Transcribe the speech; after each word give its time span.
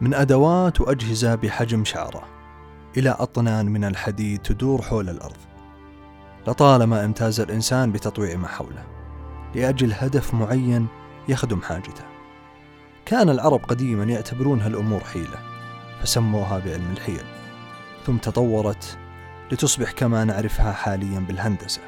من 0.00 0.14
أدوات 0.14 0.80
وأجهزة 0.80 1.34
بحجم 1.34 1.84
شعرة 1.84 2.22
إلى 2.96 3.10
أطنان 3.10 3.66
من 3.66 3.84
الحديد 3.84 4.42
تدور 4.42 4.82
حول 4.82 5.08
الأرض. 5.08 5.36
لطالما 6.46 7.04
امتاز 7.04 7.40
الإنسان 7.40 7.92
بتطويع 7.92 8.36
ما 8.36 8.48
حوله 8.48 8.84
لأجل 9.54 9.92
هدف 9.92 10.34
معين 10.34 10.86
يخدم 11.28 11.60
حاجته. 11.62 12.04
كان 13.06 13.28
العرب 13.28 13.60
قديما 13.64 14.04
يعتبرون 14.04 14.60
هالأمور 14.60 15.00
حيلة 15.00 15.38
فسموها 16.02 16.58
بعلم 16.58 16.92
الحيل. 16.92 17.24
ثم 18.06 18.16
تطورت 18.16 18.98
لتصبح 19.52 19.90
كما 19.90 20.24
نعرفها 20.24 20.72
حاليا 20.72 21.20
بالهندسة. 21.20 21.80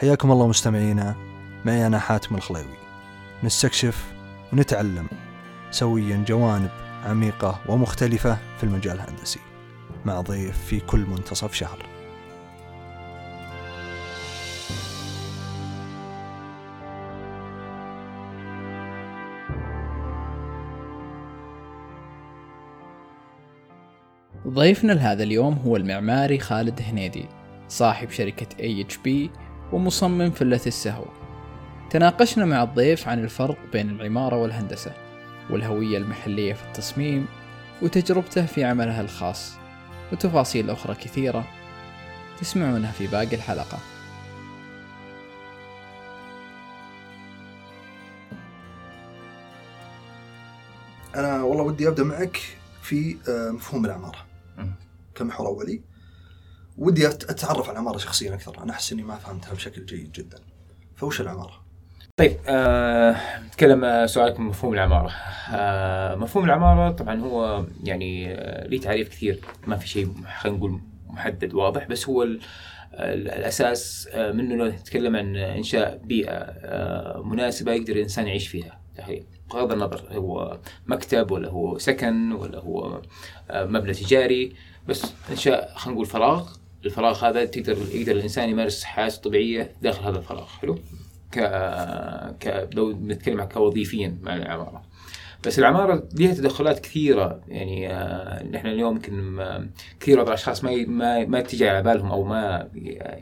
حياكم 0.00 0.32
الله 0.32 0.48
مستمعينا 0.48 1.14
معي 1.64 1.86
أنا 1.86 1.98
حاتم 1.98 2.34
الخليوي. 2.34 2.78
نستكشف 3.44 4.12
ونتعلم 4.52 5.06
سويا 5.70 6.24
جوانب 6.28 6.87
عميقة 7.04 7.60
ومختلفة 7.68 8.38
في 8.56 8.64
المجال 8.64 8.94
الهندسي. 8.94 9.40
مع 10.04 10.20
ضيف 10.20 10.64
في 10.64 10.80
كل 10.80 11.00
منتصف 11.00 11.54
شهر. 11.54 11.86
ضيفنا 24.48 24.92
لهذا 24.92 25.22
اليوم 25.22 25.54
هو 25.54 25.76
المعماري 25.76 26.38
خالد 26.38 26.82
هنيدي 26.82 27.28
صاحب 27.68 28.10
شركة 28.10 28.46
AHB 28.56 29.30
ومصمم 29.72 30.30
فلة 30.30 30.60
السهو. 30.66 31.04
تناقشنا 31.90 32.44
مع 32.44 32.62
الضيف 32.62 33.08
عن 33.08 33.24
الفرق 33.24 33.56
بين 33.72 33.90
العمارة 33.90 34.36
والهندسة. 34.36 35.07
والهوية 35.50 35.98
المحلية 35.98 36.54
في 36.54 36.64
التصميم 36.64 37.26
وتجربته 37.82 38.46
في 38.46 38.64
عملها 38.64 39.00
الخاص 39.00 39.52
وتفاصيل 40.12 40.70
أخرى 40.70 40.94
كثيرة 40.94 41.44
تسمعونها 42.40 42.92
في 42.92 43.06
باقي 43.06 43.36
الحلقة. 43.36 43.78
أنا 51.14 51.42
والله 51.42 51.64
ودي 51.64 51.88
أبدأ 51.88 52.04
معك 52.04 52.40
في 52.82 53.16
آه، 53.28 53.50
مفهوم 53.50 53.84
العمارة. 53.84 54.26
كمحور 55.14 55.46
أولي. 55.46 55.82
ودي 56.78 57.06
أتعرف 57.06 57.64
على 57.64 57.72
العمارة 57.72 57.98
شخصيا 57.98 58.34
أكثر 58.34 58.62
أنا 58.62 58.72
أحس 58.72 58.92
إني 58.92 59.02
ما 59.02 59.16
فهمتها 59.16 59.54
بشكل 59.54 59.86
جيد 59.86 60.12
جدا. 60.12 60.38
فوش 60.96 61.20
العمارة؟ 61.20 61.67
طيب 62.18 62.36
آه، 62.48 63.16
نتكلم 63.46 63.84
آه 63.84 64.06
سؤالكم 64.06 64.48
مفهوم 64.48 64.74
العمارة. 64.74 65.12
آه 65.54 66.14
مفهوم 66.14 66.44
العمارة 66.44 66.90
طبعا 66.90 67.20
هو 67.20 67.64
يعني 67.84 68.34
آه 68.34 68.66
ليه 68.66 68.80
تعريف 68.80 69.08
كثير 69.08 69.40
ما 69.66 69.76
في 69.76 69.88
شيء 69.88 70.08
خلينا 70.40 70.58
نقول 70.58 70.80
محدد 71.06 71.54
واضح 71.54 71.86
بس 71.88 72.08
هو 72.08 72.26
الأساس 72.94 74.08
آه 74.12 74.32
منه 74.32 74.64
نتكلم 74.64 75.16
عن 75.16 75.36
إنشاء 75.36 76.00
بيئة 76.04 76.32
آه 76.34 77.22
مناسبة 77.24 77.72
يقدر 77.72 77.92
الإنسان 77.92 78.26
يعيش 78.26 78.48
فيها. 78.48 78.80
بغض 79.50 79.72
النظر 79.72 80.02
هو 80.12 80.58
مكتب 80.86 81.30
ولا 81.30 81.48
هو 81.48 81.78
سكن 81.78 82.32
ولا 82.32 82.58
هو 82.58 83.02
مبنى 83.50 83.92
تجاري 83.92 84.52
بس 84.88 85.12
إنشاء 85.30 85.72
خلينا 85.76 85.94
نقول 85.94 86.06
فراغ. 86.06 86.48
الفراغ 86.84 87.24
هذا 87.28 87.44
تقدر 87.44 87.76
يقدر 87.92 88.12
الإنسان 88.12 88.48
يمارس 88.48 88.84
حياته 88.84 89.16
الطبيعية 89.16 89.72
داخل 89.82 90.04
هذا 90.04 90.18
الفراغ. 90.18 90.46
حلو؟ 90.46 90.78
ك 91.32 91.38
ك 92.40 92.68
لو 92.74 92.90
نتكلم 92.92 93.44
كوظيفيا 93.44 94.18
مع 94.22 94.36
العمارة. 94.36 94.82
بس 95.46 95.58
العمارة 95.58 96.08
لها 96.18 96.34
تدخلات 96.34 96.78
كثيرة 96.80 97.40
يعني 97.48 97.92
آه 97.92 98.42
نحن 98.42 98.66
اليوم 98.66 98.94
يمكن 98.96 99.38
كثير 100.00 100.20
من 100.20 100.28
الاشخاص 100.28 100.64
ما 100.64 100.84
ما 100.86 101.24
ما 101.24 101.40
تجي 101.40 101.68
على 101.68 101.82
بالهم 101.82 102.10
أو 102.10 102.24
ما 102.24 102.68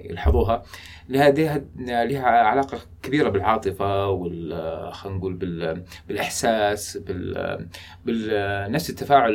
يلحظوها 0.05 0.63
لها 1.09 1.31
لها 1.31 2.23
علاقة 2.23 2.79
كبيرة 3.03 3.29
بالعاطفة 3.29 4.09
وال 4.09 4.93
خلينا 4.93 5.19
نقول 5.19 5.35
بال 5.35 5.83
بالإحساس 6.09 6.97
بال 6.97 7.67
بالنفس 8.05 8.91
التفاعل 8.91 9.33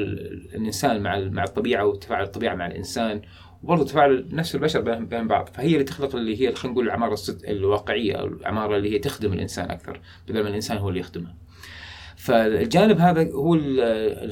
الإنسان 0.55 1.01
مع 1.01 1.19
مع 1.19 1.43
الطبيعة 1.43 1.85
وتفاعل 1.85 2.23
الطبيعة 2.23 2.55
مع 2.55 2.67
الإنسان. 2.67 3.21
وبرضه 3.63 3.85
تفاعل 3.85 4.27
نفس 4.31 4.55
البشر 4.55 4.99
بين 4.99 5.27
بعض 5.27 5.49
فهي 5.49 5.73
اللي 5.73 5.83
تخلق 5.83 6.15
اللي 6.15 6.41
هي 6.41 6.55
خلينا 6.55 6.73
نقول 6.73 6.85
العماره 6.85 7.17
الواقعية 7.47 8.13
أو 8.13 8.27
العماره 8.27 8.77
اللي 8.77 8.93
هي 8.93 8.99
تخدم 8.99 9.33
الإنسان 9.33 9.71
أكثر 9.71 10.01
بدل 10.27 10.43
ما 10.43 10.49
الإنسان 10.49 10.77
هو 10.77 10.89
اللي 10.89 10.99
يخدمها. 10.99 11.35
فالجانب 12.15 12.99
هذا 12.99 13.31
هو 13.31 13.53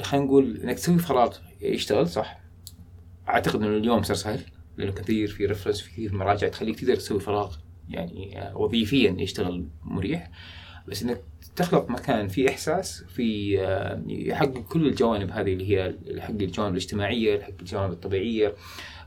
خلينا 0.02 0.26
نقول 0.26 0.60
إنك 0.64 0.74
تسوي 0.74 0.98
فراغ 0.98 1.36
يشتغل 1.60 2.08
صح. 2.08 2.40
أعتقد 3.28 3.62
إنه 3.62 3.76
اليوم 3.76 4.02
صار 4.02 4.16
سهل 4.16 4.40
لأنه 4.76 4.92
كثير 4.92 5.28
في 5.28 5.46
ريفرنس 5.46 5.80
في 5.80 5.90
كثير 5.90 6.14
مراجع 6.14 6.48
تخليك 6.48 6.80
تقدر 6.80 6.94
تسوي 6.94 7.20
فراغ 7.20 7.56
يعني 7.88 8.50
وظيفيا 8.54 9.16
يشتغل 9.18 9.68
مريح 9.84 10.30
بس 10.88 11.02
إنك 11.02 11.20
تخلق 11.56 11.90
مكان 11.90 12.28
فيه 12.28 12.48
إحساس 12.48 13.04
في 13.08 13.54
يحقق 14.06 14.58
كل 14.58 14.86
الجوانب 14.86 15.30
هذه 15.30 15.52
اللي 15.52 15.70
هي 15.70 15.94
يحقق 16.06 16.30
الجوانب 16.30 16.72
الاجتماعية 16.72 17.38
يحقق 17.38 17.54
الجوانب 17.60 17.92
الطبيعية 17.92 18.48
آه، 18.48 18.54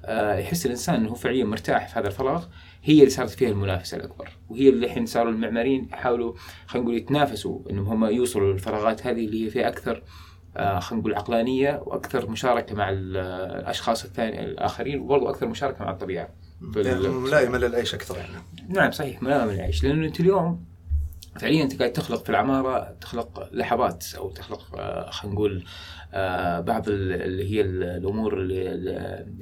يحس 0.10 0.66
الإنسان 0.66 0.96
إنه 0.96 1.14
فعليا 1.14 1.46
مرتاح 1.46 1.88
في 1.88 2.00
هذا 2.00 2.08
الفراغ 2.08 2.46
هي 2.84 3.00
اللي 3.00 3.10
صارت 3.10 3.30
فيها 3.30 3.50
المنافسة 3.50 3.98
الأكبر 3.98 4.30
وهي 4.50 4.70
اللي 4.70 4.86
الحين 4.86 5.06
صاروا 5.06 5.32
المعماريين 5.32 5.88
يحاولوا 5.92 6.34
خلينا 6.68 6.86
نقول 6.86 6.98
يتنافسوا 6.98 7.60
إنهم 7.70 7.86
هم 7.86 8.06
يوصلوا 8.06 8.54
للفراغات 8.54 9.08
هذه 9.08 9.26
اللي 9.26 9.46
هي 9.46 9.50
فيها 9.50 9.68
أكثر 9.68 10.04
آه، 10.58 10.80
خلينا 10.80 11.02
نقول 11.02 11.16
عقلانية 11.16 11.82
وأكثر 11.86 12.30
مشاركة 12.30 12.76
مع 12.76 12.90
الأشخاص 12.90 14.06
الثاني 14.06 14.44
الآخرين 14.44 15.00
وبرضه 15.00 15.30
أكثر 15.30 15.48
مشاركة 15.48 15.86
مع 15.86 15.92
الطبيعة. 15.92 16.30
يعني 16.76 17.08
ملائمة 17.08 17.58
للعيش 17.58 17.94
أكثر 17.94 18.18
يعني. 18.18 18.34
نعم 18.70 18.92
صحيح 18.92 19.24
ملائمة 19.24 19.54
للعيش 19.54 19.84
لأنه 19.84 20.08
انت 20.08 20.20
اليوم 20.20 20.66
فعليا 21.40 21.64
أنت 21.64 21.80
قاعد 21.80 21.94
تخلق 21.94 22.24
في 22.24 22.30
العمارة 22.30 22.98
تخلق 23.02 23.50
لحظات 23.52 24.06
أو 24.18 24.30
تخلق 24.30 24.76
آه، 24.76 25.10
خلينا 25.10 25.36
نقول 25.36 25.64
آه، 26.14 26.60
بعض 26.60 26.90
اللي 26.90 27.52
هي 27.52 27.62
الأمور 27.62 28.38
اللي 28.38 28.72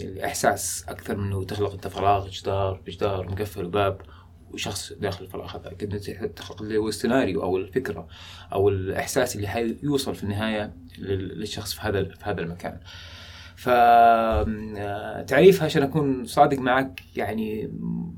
الاحساس 0.01 0.85
أكثر 0.89 1.17
منه 1.17 1.43
تخلق 1.43 1.71
أنت 1.71 1.87
فراغ 1.87 2.27
جدار 2.27 2.81
جدار 2.87 3.31
مقفل 3.31 3.65
وباب 3.65 4.01
وشخص 4.51 4.93
داخل 4.93 5.25
الفراغ 5.25 5.57
هذا 5.57 5.69
كنت 5.69 5.95
تخلق 6.09 6.61
اللي 6.61 6.77
هو 6.77 6.87
السيناريو 6.87 7.43
أو 7.43 7.57
الفكرة 7.57 8.07
أو 8.53 8.69
الإحساس 8.69 9.35
اللي 9.35 9.47
حيوصل 9.47 10.15
في 10.15 10.23
النهاية 10.23 10.73
للشخص 10.97 11.73
في 11.73 11.81
هذا 11.81 12.03
في 12.03 12.25
هذا 12.25 12.41
المكان. 12.41 12.79
فتعريفها 13.61 15.65
عشان 15.65 15.83
أكون 15.83 16.25
صادق 16.25 16.59
معك 16.59 17.01
يعني 17.15 17.71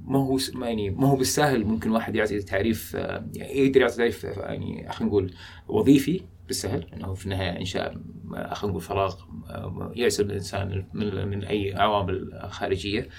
ما 0.05 0.19
هو 0.19 0.37
يعني 0.61 0.89
ما 0.89 1.07
هو 1.07 1.15
بالسهل 1.15 1.65
ممكن 1.65 1.91
واحد 1.91 2.15
يعطي 2.15 2.39
تعريف 2.39 2.95
آه، 2.95 3.25
يقدر 3.35 3.81
يعطي 3.81 3.97
تعريف 3.97 4.23
يعني 4.23 4.91
خلينا 4.91 5.09
نقول 5.11 5.33
وظيفي 5.67 6.21
بالسهل 6.47 6.85
إنه 6.93 7.13
في 7.13 7.25
النهاية 7.25 7.59
إنشاء 7.59 7.93
خلينا 8.33 8.55
نقول 8.63 8.81
فراغ 8.81 9.15
آه، 9.49 9.91
يعزل 9.95 10.25
الإنسان 10.25 10.85
من 10.93 11.27
من 11.27 11.43
أي 11.43 11.73
عوامل 11.75 12.39
خارجية 12.49 13.09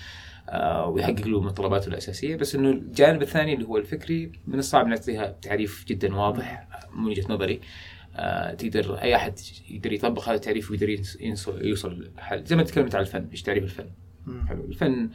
آه، 0.48 0.86
ويحقق 0.88 1.26
له 1.26 1.40
متطلباته 1.40 1.88
الأساسية. 1.88 2.36
بس 2.36 2.54
إنه 2.54 2.70
الجانب 2.70 3.22
الثاني 3.22 3.54
اللي 3.54 3.66
هو 3.66 3.76
الفكري 3.76 4.32
من 4.46 4.58
الصعب 4.58 4.86
نعطيها 4.86 5.36
تعريف 5.42 5.84
جدا 5.88 6.16
واضح 6.16 6.68
من 6.96 7.04
وجهة 7.04 7.32
نظري. 7.32 7.54
آه، 7.54 7.60
تقدر 8.58 8.94
أي 9.02 9.16
أحد 9.16 9.38
يقدر 9.70 9.92
يطبق 9.92 10.28
هذا 10.28 10.34
التعريف 10.34 10.70
ويقدر 10.70 11.00
يوصل 11.60 12.10
لحل. 12.16 12.44
زي 12.44 12.56
ما 12.56 12.62
تكلمت 12.62 12.94
عن 12.94 13.00
الفن 13.00 13.28
إيش 13.32 13.42
تعريف 13.42 13.64
الفن؟ 13.64 13.90
حلو. 14.48 14.64
الفن 14.64 15.10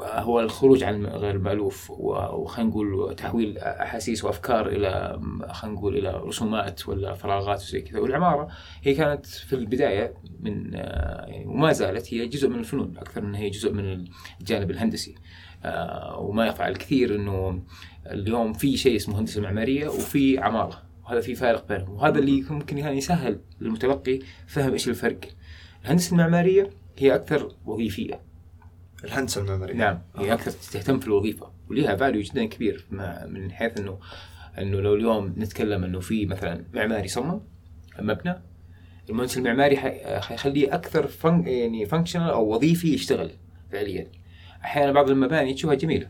هو 0.00 0.40
الخروج 0.40 0.82
عن 0.84 1.06
غير 1.06 1.34
المألوف 1.34 1.90
وخلينا 1.90 2.70
نقول 2.70 3.14
تحويل 3.16 3.58
أحاسيس 3.58 4.24
وأفكار 4.24 4.68
إلى 4.68 5.20
خلينا 5.50 5.76
نقول 5.76 5.96
إلى 5.96 6.10
رسومات 6.10 6.88
ولا 6.88 7.14
فراغات 7.14 7.62
وزي 7.62 7.80
كذا. 7.80 8.00
والعمارة 8.00 8.48
هي 8.82 8.94
كانت 8.94 9.26
في 9.26 9.52
البداية 9.52 10.14
من 10.40 10.74
آه، 10.74 11.26
يعني 11.26 11.46
وما 11.46 11.72
زالت 11.72 12.14
هي 12.14 12.26
جزء 12.26 12.48
من 12.48 12.58
الفنون 12.58 12.96
أكثر 12.96 13.20
من 13.20 13.34
هي 13.34 13.50
جزء 13.50 13.72
من 13.72 14.04
الجانب 14.40 14.70
الهندسي. 14.70 15.14
آه، 15.64 16.18
وما 16.18 16.46
يخفى 16.46 16.68
الكثير 16.68 17.14
إنه 17.14 17.62
اليوم 18.06 18.52
في 18.52 18.76
شيء 18.76 18.96
اسمه 18.96 19.20
هندسة 19.20 19.40
معمارية 19.40 19.88
وفي 19.88 20.38
عمارة. 20.38 20.87
وهذا 21.08 21.20
في 21.20 21.34
فارق 21.34 21.68
بينهم. 21.68 21.90
وهذا 21.90 22.18
اللي 22.18 22.44
ممكن 22.50 22.78
يعني 22.78 22.98
يسهل 22.98 23.40
للمتلقي 23.60 24.18
فهم 24.46 24.72
إيش 24.72 24.88
الفرق. 24.88 25.20
الهندسة 25.84 26.12
المعمارية 26.12 26.70
هي 26.98 27.14
أكثر 27.14 27.52
وظيفية. 27.66 28.20
الهندسة 29.04 29.40
المعمارية. 29.40 29.74
نعم 29.74 30.02
هي 30.16 30.32
أكثر 30.32 30.50
تهتم 30.50 31.00
في 31.00 31.06
الوظيفة 31.06 31.50
وليها 31.70 31.96
value 31.96 32.22
جدا 32.22 32.44
كبير 32.44 32.86
من 33.26 33.52
حيث 33.52 33.78
انه 33.78 33.98
إنه 34.58 34.80
لو 34.80 34.94
اليوم 34.94 35.34
نتكلم 35.38 35.84
إنه 35.84 36.00
في 36.00 36.26
مثلا 36.26 36.64
معماري 36.74 37.08
صمم 37.08 37.40
مبنى 37.98 38.34
المهندس 39.10 39.38
المعماري 39.38 39.76
حيخليه 40.20 40.74
أكثر 40.74 41.06
فن 41.06 41.46
يعني 41.46 41.86
functional 41.86 42.30
أو 42.30 42.54
وظيفي 42.54 42.94
يشتغل 42.94 43.30
فعليا. 43.72 44.10
أحيانا 44.64 44.92
بعض 44.92 45.10
المباني 45.10 45.54
تشوفها 45.54 45.74
جميلة. 45.74 46.08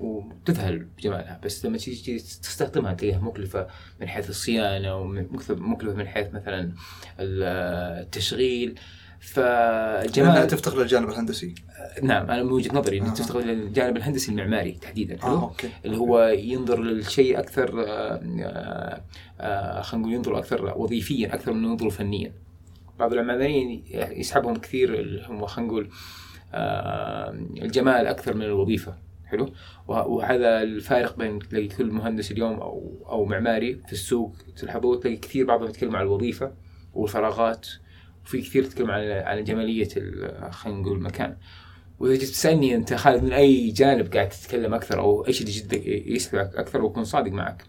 وتذهل 0.00 0.78
بجمالها. 0.78 1.40
بس 1.44 1.66
لما 1.66 1.78
تيجي 1.78 2.18
تستخدمها 2.18 2.94
تلاقيها 2.94 3.18
مكلفة 3.18 3.66
من 4.00 4.08
حيث 4.08 4.30
الصيانة 4.30 4.96
ومكلفه 4.96 5.94
من 5.94 6.08
حيث 6.08 6.34
مثلا 6.34 6.72
التشغيل 7.20 8.78
فجمال 9.20 10.46
تفتقر 10.46 10.78
للجانب 10.78 11.08
الهندسي. 11.08 11.54
نعم 12.02 12.30
أنا 12.30 12.42
من 12.42 12.52
وجهة 12.52 12.74
نظري 12.74 13.00
آه. 13.00 13.04
تفتقر 13.04 13.40
للجانب 13.40 13.96
الهندسي 13.96 14.32
المعماري 14.32 14.72
تحديدا 14.72 15.22
آه، 15.22 15.42
أوكي. 15.42 15.68
اللي 15.84 15.96
هو 15.96 16.22
ينظر 16.22 16.80
للشيء 16.82 17.38
أكثر 17.38 17.84
آه، 17.88 18.20
آه، 18.42 19.02
آه، 19.40 19.80
خلينا 19.82 20.06
نقول 20.06 20.14
ينظر 20.14 20.38
أكثر 20.38 20.78
وظيفيا 20.78 21.34
أكثر 21.34 21.52
من 21.52 21.64
ينظر 21.64 21.90
فنيا. 21.90 22.32
بعض 22.98 23.12
المعماريين 23.12 23.84
يسحبهم 23.92 24.56
كثير 24.56 25.26
هم 25.28 25.46
خلينا 25.46 25.70
نقول 25.70 25.90
آه، 26.54 27.30
الجمال 27.62 28.06
أكثر 28.06 28.34
من 28.34 28.42
الوظيفة. 28.42 29.07
حلو؟ 29.30 29.52
وهذا 29.88 30.62
الفارق 30.62 31.18
بين 31.18 31.38
تلاقي 31.38 31.68
كل 31.68 31.90
مهندس 31.90 32.32
اليوم 32.32 32.60
أو 32.60 33.06
أو 33.08 33.24
معماري 33.24 33.74
في 33.86 33.92
السوق 33.92 34.36
تلاحظوه 34.56 35.00
تلاقي 35.00 35.16
كثير 35.16 35.46
بعضهم 35.46 35.68
يتكلم 35.68 35.96
عن 35.96 36.02
الوظيفة 36.02 36.52
والفراغات 36.94 37.68
وفي 38.24 38.40
كثير 38.40 38.64
تتكلم 38.64 38.90
عن 38.90 39.02
عن 39.10 39.44
جمالية 39.44 39.88
خلينا 40.50 40.80
نقول 40.80 40.96
المكان. 40.96 41.36
وإذا 41.98 42.14
جيت 42.14 42.28
تسألني 42.28 42.74
أنت 42.74 42.94
خالد 42.94 43.22
من 43.22 43.32
أي 43.32 43.70
جانب 43.70 44.12
قاعد 44.14 44.28
تتكلم 44.28 44.74
أكثر 44.74 45.00
أو 45.00 45.26
إيش 45.26 45.40
اللي 45.40 45.52
جدك 45.52 45.86
يسعدك 45.86 46.56
أكثر 46.56 46.82
وأكون 46.82 47.04
صادق 47.04 47.32
معك. 47.32 47.64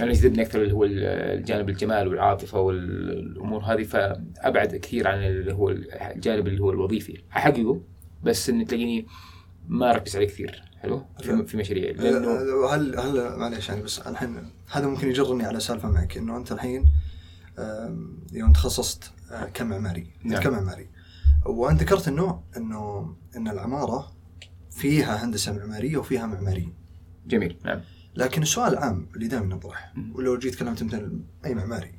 أنا 0.00 0.10
يجذبني 0.10 0.42
أكثر 0.42 0.62
اللي 0.62 0.74
هو 0.74 0.84
الجانب 0.84 1.68
الجمال 1.68 2.08
والعاطفة 2.08 2.60
والأمور 2.60 3.60
هذه 3.60 3.82
فأبعد 3.82 4.76
كثير 4.76 5.08
عن 5.08 5.18
اللي 5.18 5.54
هو 5.54 5.70
الجانب 5.70 6.48
اللي 6.48 6.60
هو 6.60 6.70
الوظيفي. 6.70 7.22
أحققه 7.36 7.80
بس 8.22 8.50
ان 8.50 8.66
تلاقيني 8.66 9.06
ما 9.68 9.90
أركز 9.90 10.16
عليه 10.16 10.26
كثير. 10.26 10.62
حلو؟ 10.82 11.04
في, 11.22 11.46
في 11.46 11.56
مشاريع. 11.56 11.90
لأنه 11.90 12.66
هل 12.66 12.98
هل 12.98 13.38
معليش 13.38 13.68
يعني 13.68 13.82
بس 13.82 13.98
الحين 13.98 14.50
هذا 14.70 14.86
ممكن 14.86 15.08
يجرني 15.08 15.44
على 15.44 15.60
سالفة 15.60 15.90
معك 15.90 16.16
إنه 16.16 16.36
أنت 16.36 16.52
الحين 16.52 16.84
يوم 18.32 18.52
تخصصت 18.52 19.12
كمعماري 19.54 20.06
نعم. 20.24 20.42
كمعماري 20.42 20.88
وأنت 21.46 21.82
ذكرت 21.82 22.08
إنه 22.08 22.42
إنه 22.56 23.14
إن 23.36 23.48
العمارة 23.48 24.12
فيها 24.70 25.24
هندسة 25.24 25.52
معمارية 25.52 25.96
وفيها 25.96 26.26
معماريين. 26.26 26.74
جميل 27.26 27.56
نعم. 27.64 27.80
لكن 28.16 28.42
السؤال 28.42 28.72
العام 28.72 29.06
اللي 29.14 29.28
دائما 29.28 29.56
يطرح 29.56 29.94
ولو 30.14 30.38
جيت 30.38 30.54
كلمت 30.54 30.82
مثلا 30.82 31.20
أي 31.44 31.54
معماري 31.54 31.94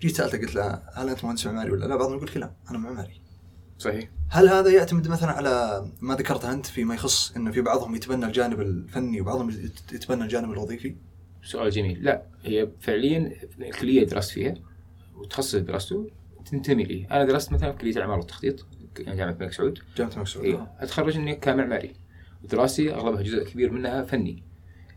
جيت 0.00 0.16
سالته 0.16 0.38
قلت 0.38 0.54
له 0.54 0.82
هل 0.94 1.08
أنت 1.08 1.24
مهندس 1.24 1.46
معماري 1.46 1.70
ولا 1.70 1.86
لا؟ 1.86 1.96
بعضهم 1.96 2.16
يقول 2.16 2.26
لك 2.28 2.36
لا 2.36 2.52
أنا 2.70 2.78
معماري. 2.78 3.20
صحيح. 3.84 4.08
هل 4.28 4.48
هذا 4.48 4.70
يعتمد 4.70 5.08
مثلا 5.08 5.30
على 5.30 5.84
ما 6.00 6.14
ذكرته 6.14 6.52
أنت 6.52 6.66
فيما 6.66 6.94
يخص 6.94 7.36
إنه 7.36 7.50
في 7.50 7.60
بعضهم 7.60 7.94
يتبنى 7.94 8.26
الجانب 8.26 8.60
الفني 8.60 9.20
وبعضهم 9.20 9.50
يتبنى 9.92 10.22
الجانب 10.22 10.52
الوظيفي؟ 10.52 10.96
سؤال 11.42 11.70
جميل، 11.70 12.04
لا 12.04 12.22
هي 12.42 12.68
فعليا 12.80 13.32
الكلية 13.60 14.06
درست 14.06 14.30
فيها 14.30 14.54
وتخصص 15.14 15.54
درسته 15.54 16.10
تنتمي 16.50 16.84
لي، 16.84 17.06
أنا 17.10 17.24
درست 17.24 17.52
مثلا 17.52 17.72
في 17.72 17.78
كلية 17.78 17.96
العماره 17.96 18.18
والتخطيط 18.18 18.66
جامعة 18.98 19.32
الملك 19.32 19.52
سعود. 19.52 19.78
جامعة 19.96 20.12
الملك 20.12 20.28
سعود. 20.28 20.44
إيه. 20.44 20.74
أتخرج 20.80 21.16
اني 21.16 21.34
كمعماري. 21.34 21.92
ودراستي 22.44 22.94
أغلبها 22.94 23.22
جزء 23.22 23.44
كبير 23.44 23.72
منها 23.72 24.02
فني 24.02 24.42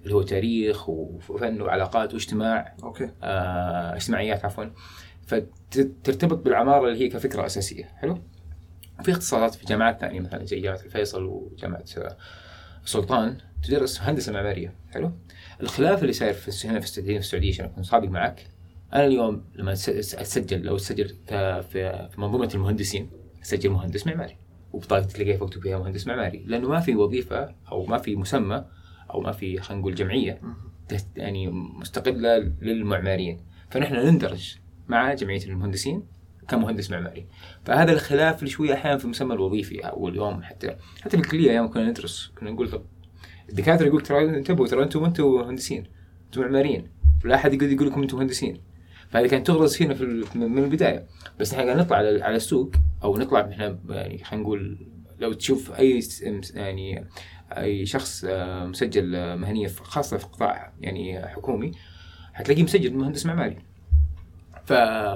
اللي 0.03 0.15
هو 0.15 0.21
تاريخ 0.21 0.89
وفن 0.89 1.61
وعلاقات 1.61 2.13
واجتماع. 2.13 2.75
أوكي. 2.83 3.11
آه 3.23 3.95
اجتماعيات 3.95 4.45
عفوا. 4.45 4.65
فترتبط 5.27 6.37
بالعمارة 6.37 6.87
اللي 6.87 7.05
هي 7.05 7.09
كفكرة 7.09 7.45
أساسية. 7.45 7.83
حلو؟ 7.83 8.17
في 9.03 9.11
اختصاصات 9.11 9.55
في 9.55 9.65
جامعات 9.65 9.99
ثانية 10.01 10.19
مثلا 10.19 10.45
زي 10.45 10.59
جامعة 10.59 10.79
الفيصل 10.85 11.23
وجامعة 11.23 11.83
السلطان 12.85 13.37
تدرس 13.63 14.01
هندسة 14.01 14.33
معمارية 14.33 14.73
حلو؟ 14.93 15.11
الخلاف 15.61 16.01
اللي 16.01 16.13
صاير 16.13 16.33
في 16.33 16.67
هنا 16.67 16.79
في 16.79 16.85
السعودية 16.85 17.13
في 17.13 17.19
السعودية 17.19 17.49
عشان 17.49 17.65
أكون 17.65 17.83
صادق 17.83 18.09
معك 18.09 18.47
أنا 18.93 19.05
اليوم 19.05 19.43
لما 19.55 19.73
أسجل 19.73 20.61
لو 20.61 20.75
أسجل 20.75 21.15
في 21.71 22.09
منظومة 22.17 22.51
المهندسين 22.55 23.09
أسجل 23.41 23.69
مهندس 23.69 24.07
معماري 24.07 24.37
وبطاقتي 24.73 25.13
تلاقيها 25.13 25.43
مكتوب 25.43 25.63
فيها 25.63 25.79
مهندس 25.79 26.07
معماري 26.07 26.43
لأنه 26.47 26.69
ما 26.69 26.79
في 26.79 26.95
وظيفة 26.95 27.55
أو 27.71 27.85
ما 27.85 27.97
في 27.97 28.15
مسمى 28.15 28.65
أو 29.09 29.21
ما 29.21 29.31
في 29.31 29.59
خلينا 29.59 29.81
نقول 29.81 29.95
جمعية 29.95 30.41
يعني 31.15 31.47
مستقلة 31.51 32.37
للمعماريين. 32.61 33.39
فنحن 33.69 33.93
نندرج 33.95 34.55
مع 34.87 35.13
جمعية 35.13 35.45
المهندسين 35.45 36.03
كمهندس 36.47 36.91
معماري. 36.91 37.25
فهذا 37.65 37.91
الخلاف 37.91 38.39
اللي 38.39 38.49
شوية 38.49 38.73
أحيانا 38.73 38.97
في 38.97 39.05
المسمى 39.05 39.33
الوظيفي 39.33 39.79
أو 39.79 40.07
اليوم 40.07 40.43
حتى 40.43 40.75
حتى 41.01 41.17
في 41.17 41.23
الكلية 41.23 41.51
أيام 41.51 41.71
كنا 41.71 41.89
ندرس 41.89 42.31
كنا 42.39 42.51
نقول 42.51 42.71
طب 42.71 42.83
الدكاترة 43.49 43.85
يقول 43.85 44.01
ترى 44.01 44.23
انتبهوا 44.23 44.67
ترى 44.67 44.83
أنتم 44.83 45.05
أنتم 45.05 45.23
مهندسين 45.23 45.87
أنتم 46.25 46.41
معماريين. 46.41 46.87
ولا 47.25 47.35
أحد 47.35 47.53
يقول 47.53 47.71
يقول 47.71 47.87
لكم 47.87 48.01
أنتم 48.01 48.17
مهندسين. 48.17 48.61
فهذه 49.09 49.27
كانت 49.27 49.47
تغرز 49.47 49.75
فينا 49.75 49.93
في 49.93 50.25
من 50.35 50.63
البداية. 50.63 51.05
بس 51.39 51.53
إحنا 51.53 51.65
قاعد 51.65 51.77
نطلع 51.77 51.97
على 51.97 52.35
السوق 52.35 52.71
أو 53.03 53.17
نطلع 53.17 53.39
إحنا 53.39 53.79
يعني 53.89 54.23
خلينا 54.23 54.43
نقول 54.43 54.87
لو 55.19 55.33
تشوف 55.33 55.71
أي 55.79 55.99
يعني 56.53 57.07
أي 57.51 57.85
شخص 57.85 58.25
آه، 58.27 58.65
مسجل 58.65 59.15
آه، 59.15 59.35
مهنية 59.35 59.67
خاصة 59.67 60.17
في 60.17 60.25
قطاع 60.25 60.73
يعني 60.81 61.27
حكومي 61.27 61.71
حتلاقيه 62.33 62.63
مسجل 62.63 62.93
مهندس 62.93 63.25
معماري. 63.25 63.57
ف 64.67 64.73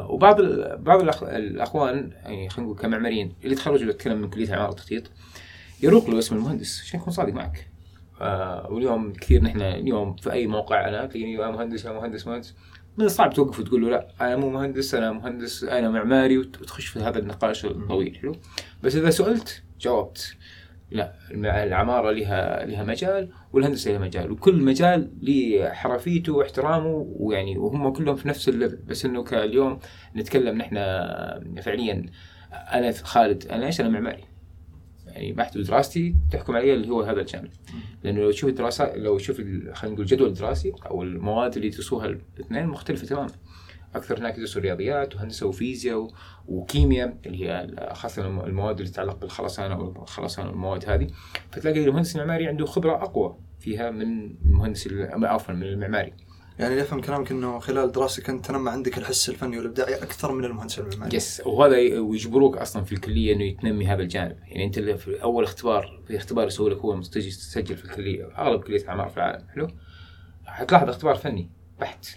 وبعض 0.10 0.40
ال... 0.40 0.78
بعض 0.78 1.02
الأخ... 1.02 1.24
الأخوان 1.24 2.12
يعني 2.24 2.50
خلينا 2.50 2.72
نقول 2.72 2.82
كمعماريين 2.82 3.34
اللي 3.44 3.56
تخرجوا 3.56 3.90
يتكلم 3.90 4.22
من 4.22 4.30
كلية 4.30 4.54
عماره 4.54 4.70
التخطيط 4.70 5.04
يروق 5.84 6.10
له 6.10 6.20
اسم 6.20 6.36
المهندس 6.36 6.82
عشان 6.82 7.00
يكون 7.00 7.14
صادق 7.14 7.34
معك. 7.34 7.68
آه 8.22 8.68
واليوم 8.72 9.14
كثير 9.14 9.44
نحن 9.44 9.62
اليوم 9.62 10.16
في 10.16 10.32
أي 10.32 10.48
موقع 10.48 10.88
أنا 10.88 11.06
تلاقيني 11.06 11.34
يا 11.34 11.52
مهندس 11.52 11.86
يا 11.86 11.92
مهندس 11.92 12.28
مهندس. 12.28 12.56
من 12.98 13.06
الصعب 13.06 13.34
توقف 13.34 13.60
وتقول 13.60 13.82
له 13.82 13.90
لا 13.90 14.08
أنا 14.22 14.36
مو 14.36 14.50
مهندس 14.50 14.96
أنا 14.96 15.12
مهندس 15.12 15.64
أنا 15.64 15.90
معماري 15.90 16.38
وتخش 16.38 16.86
في 16.86 17.00
هذا 17.00 17.20
النقاش 17.20 17.66
الطويل 17.66 18.18
حلو؟ 18.22 18.36
بس 18.84 18.96
إذا 18.96 19.10
سألت 19.10 19.64
جاوبت. 19.80 20.36
لا 20.92 21.14
العمارة 21.64 22.12
لها 22.12 22.66
لها 22.66 22.84
مجال 22.84 23.30
والهندسة 23.54 23.92
لها 23.92 24.00
مجال 24.00 24.32
وكل 24.32 24.64
مجال 24.64 25.12
له 25.22 25.70
حرفيته 25.70 26.34
واحترامه 26.34 27.06
ويعني 27.10 27.58
وهم 27.58 27.90
كلهم 27.94 28.16
في 28.16 28.28
نفس 28.28 28.50
ال 28.50 28.54
level. 28.54 28.78
بس 28.78 29.06
إنه 29.06 29.24
كاليوم 29.24 29.80
نتكلم 30.16 30.58
نحن 30.58 30.76
فعليا 31.62 32.06
أنا 32.54 32.92
خالد 32.92 33.48
أنا 33.48 33.66
إيش 33.66 33.82
أنا 33.82 33.90
معماري؟ 33.90 34.24
يعني 35.08 35.32
بحث 35.34 35.58
دراستي 35.58 36.16
تحكم 36.32 36.56
علي 36.56 36.74
اللي 36.74 36.90
هو 36.90 37.02
هذا 37.02 37.22
الجانب 37.22 37.50
لأنه 38.04 38.22
لو 38.22 38.32
تشوف 38.32 38.50
الدراسات 38.50 38.98
لو 38.98 39.18
تشوف 39.18 39.38
خلينا 39.38 39.74
نقول 39.84 40.00
الجدول 40.00 40.28
الدراسي 40.28 40.74
أو 40.86 41.04
المواد 41.04 41.56
اللي 41.56 41.68
يدرسوها 41.68 42.06
الاثنين 42.06 42.68
مختلفة 42.68 43.08
تماما. 43.08 43.32
أكثر 43.96 44.20
هناك 44.20 44.38
يدرسوا 44.38 44.62
رياضيات 44.62 45.16
وهندسة 45.16 45.48
وفيزياء 45.48 46.08
وكيمياء 46.48 47.18
اللي 47.26 47.46
هي 47.46 47.68
خاصة 47.94 48.28
المواد 48.28 48.80
اللي 48.80 48.92
تتعلق 48.92 49.16
بالخرسانة 49.16 49.80
والخرسانه 49.80 50.50
والمواد 50.50 50.90
هذه. 50.90 51.08
فتلاقي 51.52 51.84
المهندس 51.84 52.16
المعماري 52.16 52.48
عنده 52.48 52.66
خبرة 52.66 52.96
أقوى 52.96 53.38
فيها 53.60 53.92
من 53.92 54.36
المهندس 54.46 54.90
عفوا 55.14 55.54
من 55.54 55.64
المعماري. 55.64 56.14
يعني 56.60 56.82
أفهم 56.82 57.02
كلامك 57.02 57.32
إنه 57.32 57.60
خلال 57.60 57.92
دراستك 57.92 58.30
أنت 58.30 58.46
تنمى 58.46 58.72
عندك 58.72 58.98
الحس 58.98 59.30
الفني 59.30 59.58
والإبداعي 59.58 59.96
أكثر 59.96 60.32
من 60.32 60.46
المهندس 60.46 60.80
المعماري. 60.80 61.18
يس 61.18 61.42
وهذا 61.46 62.00
ويجبروك 62.00 62.58
أصلا 62.58 62.84
في 62.84 62.92
الكلية 62.92 63.34
إنه 63.34 63.62
تنمي 63.62 63.88
هذا 63.88 64.02
الجانب، 64.02 64.38
يعني 64.48 64.66
أنت 64.66 64.80
في 64.80 65.24
أول 65.24 65.44
اختبار 65.44 66.02
في 66.08 66.18
اختبار 66.18 66.48
يسوي 66.48 66.70
لك 66.70 66.78
هو 66.78 67.02
تجي 67.02 67.30
تسجل 67.30 67.78
في 67.78 67.86
الكلية 67.86 68.30
أغلب 68.38 68.62
كلية 68.62 68.84
العماره 68.84 69.10
في 69.10 69.18
العالم. 69.18 69.48
حلو؟ 69.48 69.68
حتلاحظ 70.46 70.90
اختبار 70.90 71.16
فني 71.16 71.50
بحت. 71.80 72.08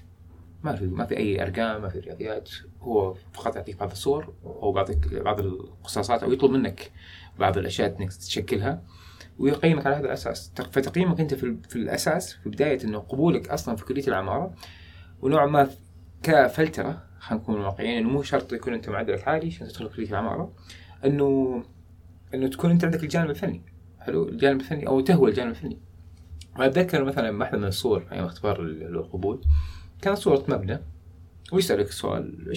ما 0.65 0.77
في 0.77 0.87
ما 0.87 1.05
في 1.05 1.17
أي 1.17 1.43
أرقام 1.43 1.83
ما 1.83 1.89
في 1.89 1.99
رياضيات. 1.99 2.51
هو 2.81 3.15
فقط 3.33 3.57
يعطيك 3.57 3.77
بعض 3.77 3.91
الصور 3.91 4.35
أو 4.45 4.73
بعض 4.73 4.91
بعض 5.13 5.41
القصاصات 5.41 6.23
أو 6.23 6.33
يطلب 6.33 6.51
منك 6.51 6.91
بعض 7.39 7.59
الأشياء 7.59 7.97
إنك 8.01 8.13
تشكلها. 8.13 8.83
ويقيمك 9.39 9.87
على 9.87 9.97
هذا 9.97 10.07
الأساس. 10.07 10.53
فتقييمك 10.73 11.21
أنت 11.21 11.35
في, 11.35 11.57
في 11.69 11.77
الأساس 11.77 12.33
في 12.33 12.49
بداية 12.49 12.85
إنه 12.85 12.99
قبولك 12.99 13.49
أصلا 13.49 13.77
في 13.77 13.85
كلية 13.85 14.09
العمارة. 14.09 14.55
ونوعا 15.23 15.47
ما 15.47 15.71
كفلترة 16.23 17.03
خلينا 17.19 17.43
نكون 17.43 17.61
واقعيين 17.61 17.99
إنه 17.99 18.09
مو 18.09 18.23
شرط 18.23 18.53
يكون 18.53 18.75
أنت 18.75 18.89
معدلك 18.89 19.29
عالي 19.29 19.47
عشان 19.47 19.69
تدخل 19.69 19.89
كلية 19.89 20.09
العمارة. 20.09 20.53
انه 21.05 21.63
إنه 22.35 22.49
تكون 22.49 22.71
أنت 22.71 22.85
عندك 22.85 23.03
الجانب 23.03 23.31
الفني. 23.31 23.63
حلو؟ 24.01 24.29
الجانب 24.29 24.61
الفني 24.61 24.87
أو 24.87 25.01
تهوى 25.01 25.31
الجانب 25.31 25.51
الفني. 25.51 25.79
واتذكر 26.59 27.05
مثلا 27.05 27.39
واحدة 27.39 27.59
من 27.59 27.65
الصور 27.65 28.07
أيام 28.13 28.25
اختبار 28.25 28.61
القبول. 28.61 29.41
كانت 30.05 30.19
صورة 30.19 30.45
مبنى 30.49 30.81
ويسألك 31.53 31.91
سؤال 31.91 32.49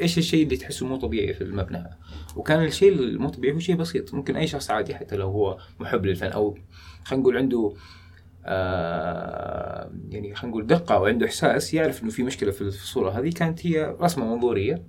إيش 0.00 0.18
الشيء 0.18 0.44
اللي 0.44 0.56
تحسه 0.56 0.86
مو 0.86 0.96
طبيعي 0.96 1.34
في 1.34 1.40
المبنى؟ 1.44 1.84
وكان 2.36 2.64
الشيء 2.64 2.92
المو 2.92 3.28
طبيعي 3.28 3.54
هو 3.54 3.58
شيء 3.58 3.76
بسيط 3.76 4.14
ممكن 4.14 4.36
أي 4.36 4.46
شخص 4.46 4.70
عادي 4.70 4.94
حتى 4.94 5.16
لو 5.16 5.30
هو 5.30 5.58
محب 5.80 6.06
للفن 6.06 6.26
أو 6.26 6.58
خلينا 7.04 7.22
نقول 7.22 7.36
عنده 7.36 7.74
آه 8.46 9.92
يعني 10.10 10.34
خلينا 10.34 10.56
نقول 10.56 10.66
دقة 10.66 10.94
أو 10.94 11.06
عنده 11.06 11.26
إحساس 11.26 11.74
يعرف 11.74 12.02
إنه 12.02 12.10
في 12.10 12.22
مشكلة 12.22 12.50
في 12.50 12.62
الصورة 12.62 13.10
هذه 13.10 13.30
كانت 13.30 13.66
هي 13.66 13.96
رسمة 14.00 14.34
منظورية 14.34 14.82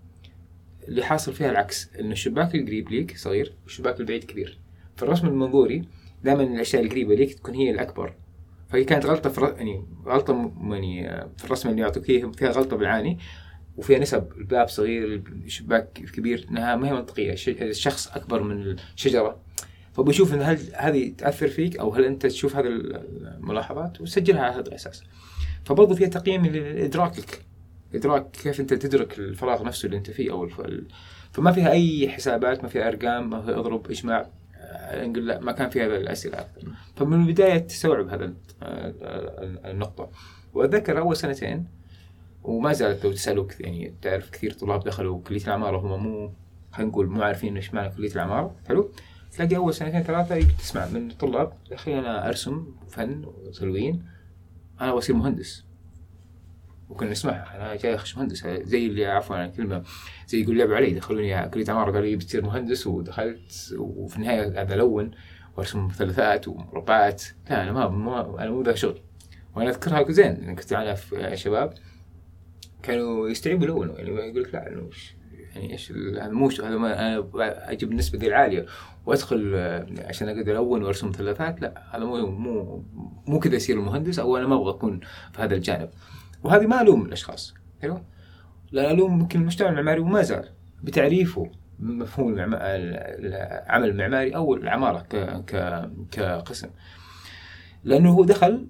اللي 0.87 1.03
حاصل 1.03 1.33
فيها 1.33 1.51
العكس 1.51 1.89
انه 1.99 2.11
الشباك 2.11 2.55
القريب 2.55 2.89
ليك 2.89 3.17
صغير 3.17 3.53
والشباك 3.63 3.99
البعيد 3.99 4.23
كبير. 4.23 4.59
فالرسم 4.95 5.27
المنظوري 5.27 5.85
دائما 6.23 6.43
الأشياء 6.43 6.83
القريبة 6.83 7.15
ليك 7.15 7.33
تكون 7.33 7.55
هي 7.55 7.71
الأكبر. 7.71 8.13
فهي 8.73 8.83
كانت 8.83 9.05
غلطة 9.05 9.29
في 9.29 9.41
يعني 9.57 9.85
غلطة 10.05 10.51
يعني 10.61 11.09
آه، 11.09 11.29
في 11.37 11.45
الرسمه 11.45 11.71
اللي 11.71 11.81
يعطوك 11.81 12.09
إياها 12.09 12.31
فيها 12.31 12.49
غلطة 12.51 12.77
بالعاني 12.77 13.17
وفيها 13.77 13.99
نسب 13.99 14.27
الباب 14.37 14.67
صغير 14.67 15.23
الشباك 15.45 15.93
كبير 15.93 16.47
إنها 16.51 16.75
ما 16.75 16.87
هي 16.87 16.93
منطقية 16.93 17.33
الش- 17.33 17.49
الشخص 17.49 18.07
أكبر 18.07 18.43
من 18.43 18.75
الشجرة. 18.95 19.39
فبيشوف 19.93 20.33
إن 20.33 20.41
هل 20.41 20.59
هذه 20.75 21.13
تأثر 21.17 21.47
فيك 21.47 21.77
أو 21.79 21.89
هل 21.93 22.05
أنت 22.05 22.25
تشوف 22.25 22.55
هذه 22.55 22.67
الملاحظات 22.67 24.01
وسجلها 24.01 24.41
على 24.41 24.53
هذا 24.53 24.67
الأساس. 24.67 25.03
فبرضه 25.65 25.95
فيها 25.95 26.07
تقييم 26.07 26.45
لإدراكك 26.45 27.41
إدراك 27.95 28.31
كيف 28.31 28.59
أنت 28.59 28.73
تدرك 28.73 29.19
الفراغ 29.19 29.63
نفسه 29.63 29.85
اللي 29.85 29.97
أنت 29.97 30.11
فيه 30.11 30.31
أو 30.31 30.43
الف... 30.43 30.59
ال- 30.61 30.87
فما 31.31 31.51
فيها 31.51 31.71
أي 31.71 32.09
حسابات 32.09 32.63
ما 32.63 32.69
فيها 32.69 32.87
أرقام 32.87 33.29
ما 33.29 33.41
فيها 33.41 33.59
أضرب 33.59 33.91
إجماع. 33.91 34.19
آه، 34.21 34.29
نقول 34.93 35.27
لا 35.27 35.39
ما 35.39 35.51
كان 35.51 35.69
في 35.69 35.81
هذه 35.81 35.95
الأسئلة. 35.95 36.39
أكثر 36.39 36.67
فمن 36.95 37.21
البداية 37.21 37.57
تستوعب 37.57 38.07
هذا 38.07 38.25
ال- 38.25 38.35
ال- 38.61 39.65
النقطة. 39.65 40.09
واتذكر 40.53 40.99
أول 40.99 41.17
سنتين 41.17 41.65
وما 42.43 42.73
زالت 42.73 43.05
لو 43.05 43.11
تسألوك 43.11 43.61
يعني 43.61 43.93
تعرف 44.01 44.29
كثير 44.29 44.53
طلاب 44.53 44.83
دخلوا 44.83 45.21
كلية 45.27 45.43
العماره 45.47 45.77
وهم 45.77 46.03
مو 46.03 46.31
خلينا 46.71 46.91
نقول 46.91 47.07
مو 47.07 47.21
عارفين 47.21 47.55
إيش 47.55 47.73
معنى 47.73 47.89
كلية 47.95 48.11
العماره 48.15 48.55
حلو؟ 48.67 48.91
تلاقي 49.31 49.55
أول 49.55 49.73
سنتين 49.73 50.03
ثلاثة 50.03 50.41
تسمع 50.57 50.85
من 50.89 51.11
الطلاب 51.11 51.53
يا 51.71 51.75
أخي 51.75 51.99
أنا 51.99 52.27
أرسم 52.27 52.67
فن 52.89 53.25
وتلوين 53.25 54.05
أنا 54.81 54.89
أبغى 54.89 54.97
أصير 54.99 55.15
مهندس. 55.15 55.65
وكنا 56.93 57.11
نسمعها 57.11 57.55
أنا 57.55 57.75
جاي 57.75 57.95
أخش 57.95 58.17
مهندس 58.17 58.47
زي 58.47 58.85
اللي 58.85 59.05
عفوا 59.05 59.35
عن 59.35 59.45
الكلمة 59.49 59.83
زي 60.27 60.41
يقول 60.41 60.57
لعبوا 60.57 60.75
علي 60.75 60.93
دخلوني 60.93 61.49
كليه 61.49 61.65
عماره 61.69 61.91
قالوا 61.91 62.07
لي 62.07 62.15
بتصير 62.15 62.45
مهندس 62.45 62.87
ودخلت 62.87 63.75
وفي 63.77 64.17
النهاية 64.17 64.53
قاعد 64.53 64.71
الون 64.71 65.11
وأرسم 65.57 65.85
مثلثات 65.85 66.47
ومربعات. 66.47 67.23
لا 67.49 67.63
أنا 67.63 67.71
ما, 67.71 67.87
ما 67.89 68.43
أنا 68.43 68.51
مو 68.51 68.61
ذا 68.61 68.75
شغل. 68.75 68.99
وأنا 69.55 69.69
أذكرها 69.69 70.11
زين 70.11 70.25
يعني 70.25 70.55
كنت 70.55 70.73
في 70.73 71.31
شباب 71.37 71.73
كانوا 72.83 73.29
يستعيبوا 73.29 73.65
يلونوا 73.65 73.95
يعني 73.95 74.09
يقول 74.09 74.43
لك 74.43 74.53
لا 74.53 74.81
وش- 74.87 75.15
يعني 75.55 75.71
إيش 75.71 75.91
هذا 75.91 76.27
مو 76.29 76.47
هذا 76.49 76.77
ما 76.77 76.99
أنا 77.09 77.25
أجيب 77.71 77.91
النسبة 77.91 78.19
ذي 78.19 78.27
العالية. 78.27 78.65
وأدخل 79.05 79.55
عشان 79.97 80.29
أقدر 80.29 80.51
ألون 80.51 80.83
وأرسم 80.83 81.09
مثلثات 81.09 81.61
لا 81.61 81.83
هذا 81.95 82.05
مو 82.05 82.25
مو 82.27 82.83
مو 83.27 83.39
كذا 83.39 83.55
يصير 83.55 83.77
المهندس 83.77 84.19
أو 84.19 84.37
أنا 84.37 84.47
ما 84.47 84.55
أبغى 84.55 84.69
أكون 84.69 84.99
في 85.33 85.41
هذا 85.41 85.55
الجانب. 85.55 85.89
وهذه 86.43 86.65
ما 86.67 86.81
ألوم 86.81 87.05
الأشخاص 87.05 87.53
حلو؟ 87.81 87.99
لا 88.71 88.91
ألوم 88.91 89.19
يمكن 89.19 89.39
المجتمع 89.41 89.69
المعماري 89.69 89.99
وما 89.99 90.21
زال 90.21 90.49
بتعريفه 90.83 91.51
مفهوم 91.79 92.33
العمل 92.33 93.89
المعماري 93.89 94.35
أو 94.35 94.53
العمارة 94.53 94.99
ك 94.99 95.15
ك 95.45 95.81
كقسم. 96.11 96.69
لأنه 97.83 98.11
هو 98.11 98.23
دخل 98.23 98.67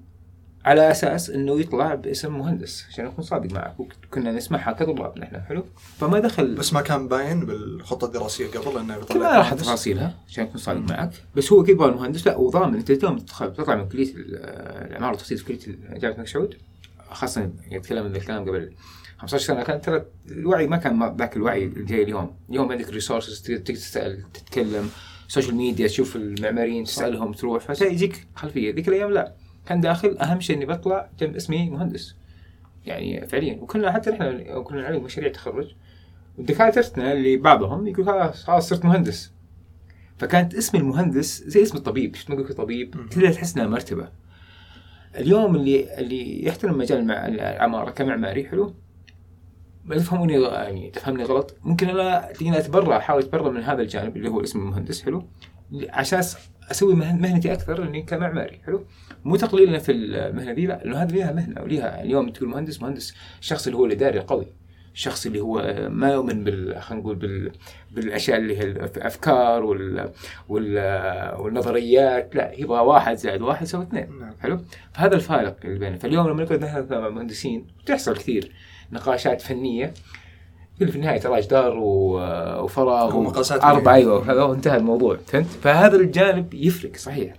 على 0.66 0.92
أساس 0.92 1.30
إنه 1.30 1.60
يطلع 1.60 1.96
باسم 1.96 2.38
مهندس 2.38 2.86
عشان 2.90 3.06
اكون 3.06 3.24
صادق 3.24 3.54
معك 3.54 3.80
وكنا 3.80 4.32
نسمعها 4.32 4.72
كطلاب 4.72 5.20
نحن 5.20 5.42
حلو؟ 5.42 5.66
فما 5.98 6.20
دخل 6.20 6.56
بس 6.56 6.74
ما 6.74 6.82
كان 6.82 7.08
باين 7.08 7.46
بالخطة 7.46 8.06
الدراسية 8.06 8.48
قبل 8.48 8.78
إنه 8.80 8.96
كل 9.06 9.20
ما 9.20 9.38
راح 9.38 9.54
تفاصيلها 9.54 10.16
عشان 10.28 10.44
اكون 10.44 10.58
صادق 10.58 10.80
معك 10.92 11.12
بس 11.36 11.52
هو 11.54 11.64
كيف 11.64 11.82
المهندس؟ 11.82 12.28
لا 12.28 12.38
وضامن 12.38 12.76
أنت 12.76 12.92
دوم 12.92 13.18
تطلع 13.18 13.76
من 13.76 13.90
كلية 13.90 14.16
ال- 14.16 14.36
العمارة 14.92 15.12
والتخطيط 15.12 15.40
في 15.40 15.46
كليه 15.46 15.76
جامعة 16.00 16.14
الملك 16.16 16.28
سعود. 16.28 16.56
خاصة 17.14 17.52
يتكلم 17.72 18.06
من 18.06 18.16
الكلام 18.16 18.50
قبل 18.50 18.74
15 19.18 19.46
سنة 19.46 19.64
كان 19.64 19.82
ترى 19.82 20.06
الوعي 20.28 20.68
ما 20.68 20.78
كان 20.78 21.16
ذاك 21.18 21.38
الوعي 21.38 21.64
اللي 21.64 21.88
زي 21.88 22.04
اليوم، 22.04 22.36
اليوم 22.50 22.72
عندك 22.72 22.90
resources 22.90 23.42
تقدر 23.42 23.60
تسأل 23.60 24.24
تتكلم 24.34 24.90
social 25.28 25.56
media 25.56 25.88
تشوف 25.88 26.16
المعماريين 26.16 26.84
تسألهم 26.84 27.32
تروح 27.32 27.72
فيجيك 27.72 28.28
خلفية، 28.36 28.74
ذيك 28.74 28.88
الأيام 28.88 29.12
لا. 29.12 29.34
كان 29.66 29.82
داخل 29.82 30.18
أهم 30.18 30.40
شيء 30.40 30.56
إني 30.56 30.66
بطلع 30.66 31.10
جنب 31.20 31.36
اسمي 31.36 31.70
مهندس. 31.70 32.16
يعني 32.86 33.28
فعليا. 33.28 33.62
وكنا 33.62 33.92
حتى 33.92 34.12
نحن 34.12 34.62
كنا 34.64 34.82
نعلم 34.82 35.04
مشاريع 35.04 35.32
تخرج 35.32 35.76
ودكاترتنا 36.38 37.14
اللي 37.14 37.38
بعضهم 37.38 37.88
يقول 37.88 38.06
خلاص 38.06 38.44
خلاص 38.44 38.70
صرت 38.70 38.86
مهندس. 38.86 39.32
فكانت 40.18 40.56
اسم 40.56 40.78
المهندس 40.78 41.44
زي 41.44 41.64
اسم 41.64 41.78
الطبيب. 41.78 42.16
شفت 42.16 42.30
نقول 42.30 42.54
طبيب. 42.54 42.96
تقدر 43.12 43.34
تحس 43.34 43.56
إنها 43.56 43.68
مرتبة. 43.68 44.10
اليوم 45.18 45.56
اللي 45.56 46.00
اللي 46.00 46.46
يحترم 46.46 46.78
مجال 46.78 47.12
العمارة 47.12 47.90
كمعماري 47.92 48.48
حلو؟ 48.50 48.74
ما 49.86 49.96
تفهموني 49.96 50.42
يعني 50.42 50.90
تفهمني 50.92 51.24
غلط. 51.24 51.56
ممكن 51.64 51.90
أنا 51.90 52.32
تلاقيني 52.32 52.58
أتبرع 52.58 52.98
أحاول 52.98 53.22
أتبرع 53.22 53.52
من 53.52 53.64
هذا 53.64 53.82
الجانب 53.82 54.18
اللي 54.18 54.30
هو 54.30 54.42
اسم 54.44 54.60
المهندس 54.60 55.04
حلو؟ 55.04 55.24
عشان 55.90 56.22
أسوي 56.72 56.96
مهن- 56.96 57.22
مهنتي 57.22 57.54
أكثر 57.54 57.84
إني 57.84 58.02
كمعماري 58.02 58.60
حلو؟ 58.66 58.86
مو 59.26 59.36
تقليلا 59.36 59.80
في 59.80 59.92
المهنة 59.92 60.54
دي 60.54 60.66
لا 60.68 60.74
لأنه 60.84 60.98
هذه 61.04 61.16
لها 61.16 61.32
مهنة 61.32 61.62
وليها 61.62 62.04
اليوم 62.04 62.30
تقول 62.30 62.50
مهندس 62.50 62.82
مهندس 62.82 63.14
الشخص 63.42 63.66
اللي 63.68 63.78
هو 63.78 63.86
الاداري 63.86 64.20
القوي. 64.20 64.46
الشخص 64.94 65.26
اللي 65.26 65.40
هو 65.40 65.88
ما 65.90 66.12
يؤمن 66.12 66.44
بال 66.44 66.82
خلينا 66.82 67.04
نقول 67.04 67.16
بال 67.16 67.52
بالأشياء 67.92 68.38
اللي 68.38 68.58
هي 68.58 68.64
الأفكار 68.64 69.64
وال 69.64 70.10
وال 70.50 70.78
والنظريات. 71.40 72.36
لا 72.36 72.52
يبغى 72.60 72.80
واحد 72.80 73.16
زائد 73.18 73.42
واحد 73.42 73.64
يساوي 73.64 73.84
اثنين. 73.84 74.08
نعم. 74.20 74.34
حلو؟ 74.42 74.60
فهذا 74.94 75.16
الفارق 75.16 75.58
اللي 75.66 75.80
بيننا. 75.80 75.98
فاليوم 75.98 76.30
لما 76.30 76.44
نقعد 76.44 76.64
نحن 76.64 76.86
كمهندسين 76.86 77.68
تحصل 77.86 78.14
كثير 78.18 78.52
نقاشات 78.92 79.42
فنية. 79.42 79.94
يقول 80.78 80.92
في 80.92 80.96
النهاية 80.96 81.20
ترى 81.20 81.42
جدار 81.42 81.78
و- 81.78 82.64
وفراغ 82.64 83.12
هو 83.14 83.22
مقاسات 83.22 83.64
أربعة. 83.64 83.84
فنية. 83.84 83.94
أيوه 83.94 84.32
هذا 84.32 84.54
انتهى 84.56 84.78
الموضوع. 84.78 85.18
فهمت؟ 85.28 85.46
فهذا 85.46 85.96
الجانب 85.96 86.54
يفرق 86.54 86.96
صحيح. 86.96 87.34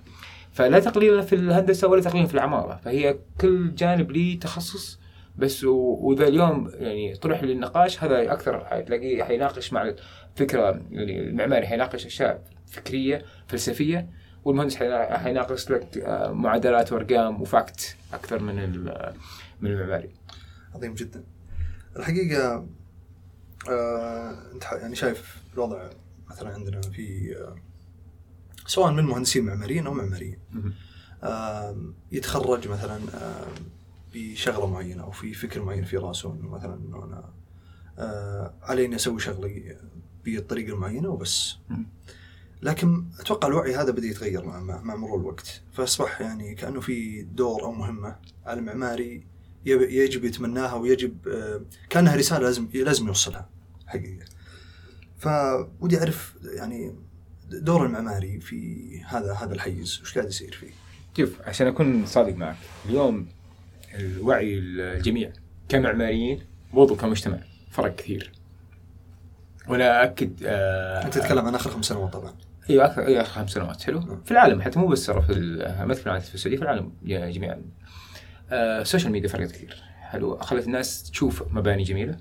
فلا 0.52 0.78
تقليلا 0.80 1.22
في 1.22 1.34
الهندسة 1.34 1.88
ولا 1.88 2.02
تقليلا 2.02 2.26
في 2.26 2.34
العمارة. 2.34 2.80
فهي 2.84 3.16
كل 3.40 3.74
جانب 3.74 4.10
ليه 4.10 4.40
تخصص 4.40 5.00
بس 5.36 5.64
وإذا 5.64 6.28
اليوم 6.28 6.70
يعني 6.74 7.14
طرح 7.16 7.42
للنقاش 7.42 8.04
هذا 8.04 8.32
أكثر 8.32 8.82
تلاقيه 8.86 9.22
حيناقش 9.24 9.72
مع 9.72 9.92
الفكرة 10.32 10.70
يعني 10.90 11.20
المعماري 11.20 11.66
حيناقش 11.66 12.06
أشياء 12.06 12.44
فكرية 12.66 13.24
فلسفية 13.48 14.10
والمهندس 14.44 14.76
حينا- 14.76 15.18
حيناقش 15.18 15.70
لك 15.70 15.98
آه، 15.98 16.32
معادلات 16.32 16.92
وأرقام 16.92 17.42
وفاكت 17.42 17.96
أكثر 18.12 18.42
من 18.42 18.54
من 19.60 19.70
المعماري. 19.70 20.10
عظيم 20.74 20.94
جدا. 20.94 21.24
الحقيقة 21.96 22.66
آه 23.70 24.52
أنت 24.52 24.64
يعني 24.72 24.94
شايف 24.94 25.42
الوضع 25.54 25.90
مثلا 26.30 26.50
عندنا 26.54 26.80
في 26.80 27.36
آه 27.36 27.54
سواء 28.66 28.92
من 28.92 29.04
مهندسين 29.04 29.44
معماريين 29.44 29.86
أو 29.86 29.94
معماريين 29.94 30.38
آه 31.22 31.76
يتخرج 32.12 32.68
مثلا 32.68 32.96
آه 33.14 33.46
بشغله 34.14 34.66
معينة 34.66 35.02
أو 35.02 35.10
في 35.10 35.34
فكر 35.34 35.62
معين 35.62 35.84
في 35.84 35.96
رأسه 35.96 36.32
إنه 36.32 36.48
مثلا 36.48 36.74
إنه 36.74 37.04
أنا 37.04 37.32
آه 37.98 38.54
علي 38.62 38.84
إني 38.84 38.96
أسوي 38.96 39.20
شغلي 39.20 39.76
بالطريقة 40.24 40.72
المعينة 40.74 41.08
وبس. 41.08 41.56
لكن 42.62 43.04
أتوقع 43.20 43.48
الوعي 43.48 43.76
هذا 43.76 43.90
بدأ 43.90 44.06
يتغير 44.06 44.44
مع 44.44 44.60
مع 44.60 44.96
مرور 44.96 45.20
الوقت. 45.20 45.62
فأصبح 45.72 46.20
يعني 46.20 46.54
كأنه 46.54 46.80
في 46.80 47.22
دور 47.22 47.62
أو 47.62 47.72
مهمة 47.72 48.16
على 48.46 48.60
المعماري 48.60 49.26
يجب 49.66 50.24
يتمناها 50.24 50.74
ويجب 50.74 51.28
آه، 51.28 51.62
كأنها 51.90 52.16
رسالة 52.16 52.44
لازم 52.44 52.68
لازم 52.74 53.06
يوصلها 53.06 53.48
حقيقة. 53.86 54.24
فودي 55.18 55.98
أعرف 55.98 56.34
يعني 56.44 56.94
دور 57.50 57.86
المعماري 57.86 58.40
في 58.40 59.00
هذا 59.02 59.32
هذا 59.32 59.54
الحيز. 59.54 60.00
وش 60.02 60.14
قاعد 60.14 60.28
يصير 60.28 60.52
فيه؟ 60.52 60.70
شوف 61.16 61.40
عشان 61.40 61.66
أكون 61.66 62.06
صادق 62.06 62.36
معك 62.36 62.56
اليوم 62.86 63.26
الوعي 63.98 64.58
الجميع 64.58 65.32
كمعماريين 65.68 66.40
برضو 66.72 66.96
كمجتمع 66.96 67.38
فرق 67.70 67.96
كثير. 67.96 68.32
وأنا 69.68 70.04
أكد 70.04 70.42
آه 70.44 71.04
أنت 71.04 71.18
تتكلم 71.18 71.46
عن 71.46 71.54
آخر 71.54 71.70
خمس 71.70 71.84
سنوات 71.84 72.12
طبعا. 72.12 72.34
أيوه 72.70 72.86
آخر 72.86 73.06
أيوه 73.06 73.22
آخر 73.22 73.30
خمس 73.30 73.50
سنوات 73.50 73.82
حلو. 73.82 74.00
نعم. 74.00 74.22
في 74.24 74.30
العالم 74.30 74.62
حتى 74.62 74.78
مو 74.78 74.86
بس 74.86 75.10
في 75.10 75.84
ما 75.86 75.94
في 76.18 76.34
السعودية 76.34 76.56
في 76.56 76.62
العالم 76.62 76.92
جميعا. 77.04 77.62
آه، 78.50 78.80
ال 78.80 78.85
social 78.85 79.12
media 79.12 79.28
فرقت 79.28 79.52
كثير. 79.52 79.82
حلو. 80.00 80.38
خلت 80.38 80.66
الناس 80.66 81.10
تشوف 81.10 81.44
مباني 81.52 81.82
جميلة. 81.82 82.18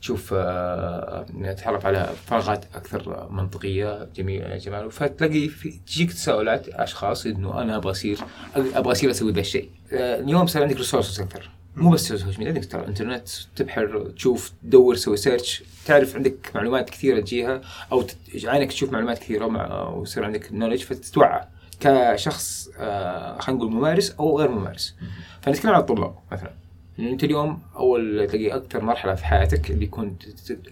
تشوف 0.00 0.34
آه، 0.36 1.26
تتعرف 1.44 1.86
على 1.86 2.10
فراغات 2.26 2.64
أكثر 2.74 3.28
منطقية 3.30 4.08
جميله 4.16 4.56
جمال. 4.56 4.90
فتلاقي 4.90 5.48
في 5.48 5.70
تجيك 5.86 6.12
تساؤلات 6.12 6.68
أشخاص 6.68 7.26
إنه 7.26 7.62
أنا 7.62 7.76
أبغى 7.76 7.90
اصير 7.90 8.18
أبغى 8.56 8.92
أصير 8.92 9.10
أسوي 9.10 9.32
ذا 9.32 9.40
الشيء. 9.40 9.70
آه، 9.92 10.20
اليوم 10.20 10.46
صار 10.46 10.62
عندك 10.62 10.76
resources 10.76 11.20
أكثر. 11.20 11.50
مو 11.76 11.90
بس 11.90 12.12
ال 12.12 12.16
social 12.16 12.38
media 12.38 12.52
عندك 12.52 12.70
ترى 12.70 12.80
الانترنت 12.80 13.28
تبحر 13.56 14.10
تشوف 14.16 14.52
تدور 14.62 14.94
تسوي 14.94 15.16
search 15.16 15.62
تعرف 15.86 16.16
عندك 16.16 16.50
معلومات 16.54 16.90
كثيرة 16.90 17.20
تجيها 17.20 17.60
أو 17.92 18.04
عينك 18.44 18.72
تشوف 18.72 18.92
معلومات 18.92 19.18
كثيرة 19.18 19.46
ويصير 19.90 20.24
عندك 20.24 20.52
knowledge 20.52 20.82
فتتوعى 20.82 21.44
كشخص 21.80 22.68
آه، 22.78 23.38
خلينا 23.38 23.60
نقول 23.60 23.72
ممارس 23.72 24.10
أو 24.10 24.38
غير 24.38 24.50
ممارس. 24.50 24.94
فنتكلم 25.42 25.72
عن 25.72 25.80
الطلاب 25.80 26.14
مثلا. 26.32 26.50
لأن 26.98 27.08
انت 27.08 27.24
اليوم 27.24 27.62
أول 27.76 28.26
تلاقي 28.30 28.56
أكثر 28.56 28.84
مرحلة 28.84 29.14
في 29.14 29.24
حياتك 29.24 29.70
اللي 29.70 29.86
كنت 29.86 30.22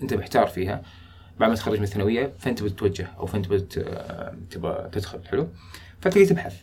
أنت 0.02 0.14
محتار 0.14 0.47
فيها. 0.47 0.83
بعد 1.40 1.49
ما 1.50 1.56
تخرج 1.56 1.78
من 1.78 1.85
الثانوية 1.85 2.33
فأنت 2.38 2.62
بتتوجه 2.62 3.09
أو 3.18 3.26
فأنت 3.26 3.49
بت 3.49 3.78
آه، 3.78 4.35
تبغى 4.50 4.88
تدخل 4.92 5.25
حلو؟ 5.25 5.49
فتلاقي 6.00 6.26
تبحث. 6.26 6.56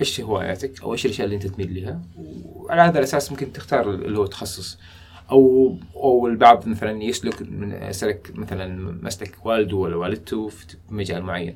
إيش 0.00 0.20
هواياتك؟ 0.20 0.82
أو 0.82 0.92
إيش 0.92 1.06
الأشياء 1.06 1.24
اللي 1.24 1.36
أنت 1.36 1.46
تميل 1.46 1.82
لها 1.82 2.00
وعلى 2.54 2.82
هذا 2.82 2.98
الأساس 2.98 3.30
ممكن 3.30 3.52
تختار 3.52 3.90
اللي 3.90 4.18
هو 4.18 4.26
تخصص. 4.26 4.78
أو 5.30 5.76
أو 5.96 6.26
البعض 6.26 6.68
مثلا 6.68 7.02
يسلك 7.02 7.42
من 7.42 7.72
يسلك 7.82 8.32
مثلا 8.34 8.92
مسلك 9.02 9.46
والده 9.46 9.76
ولا 9.76 9.96
والدته 9.96 10.48
في 10.48 10.76
مجال 10.90 11.22
معين. 11.22 11.54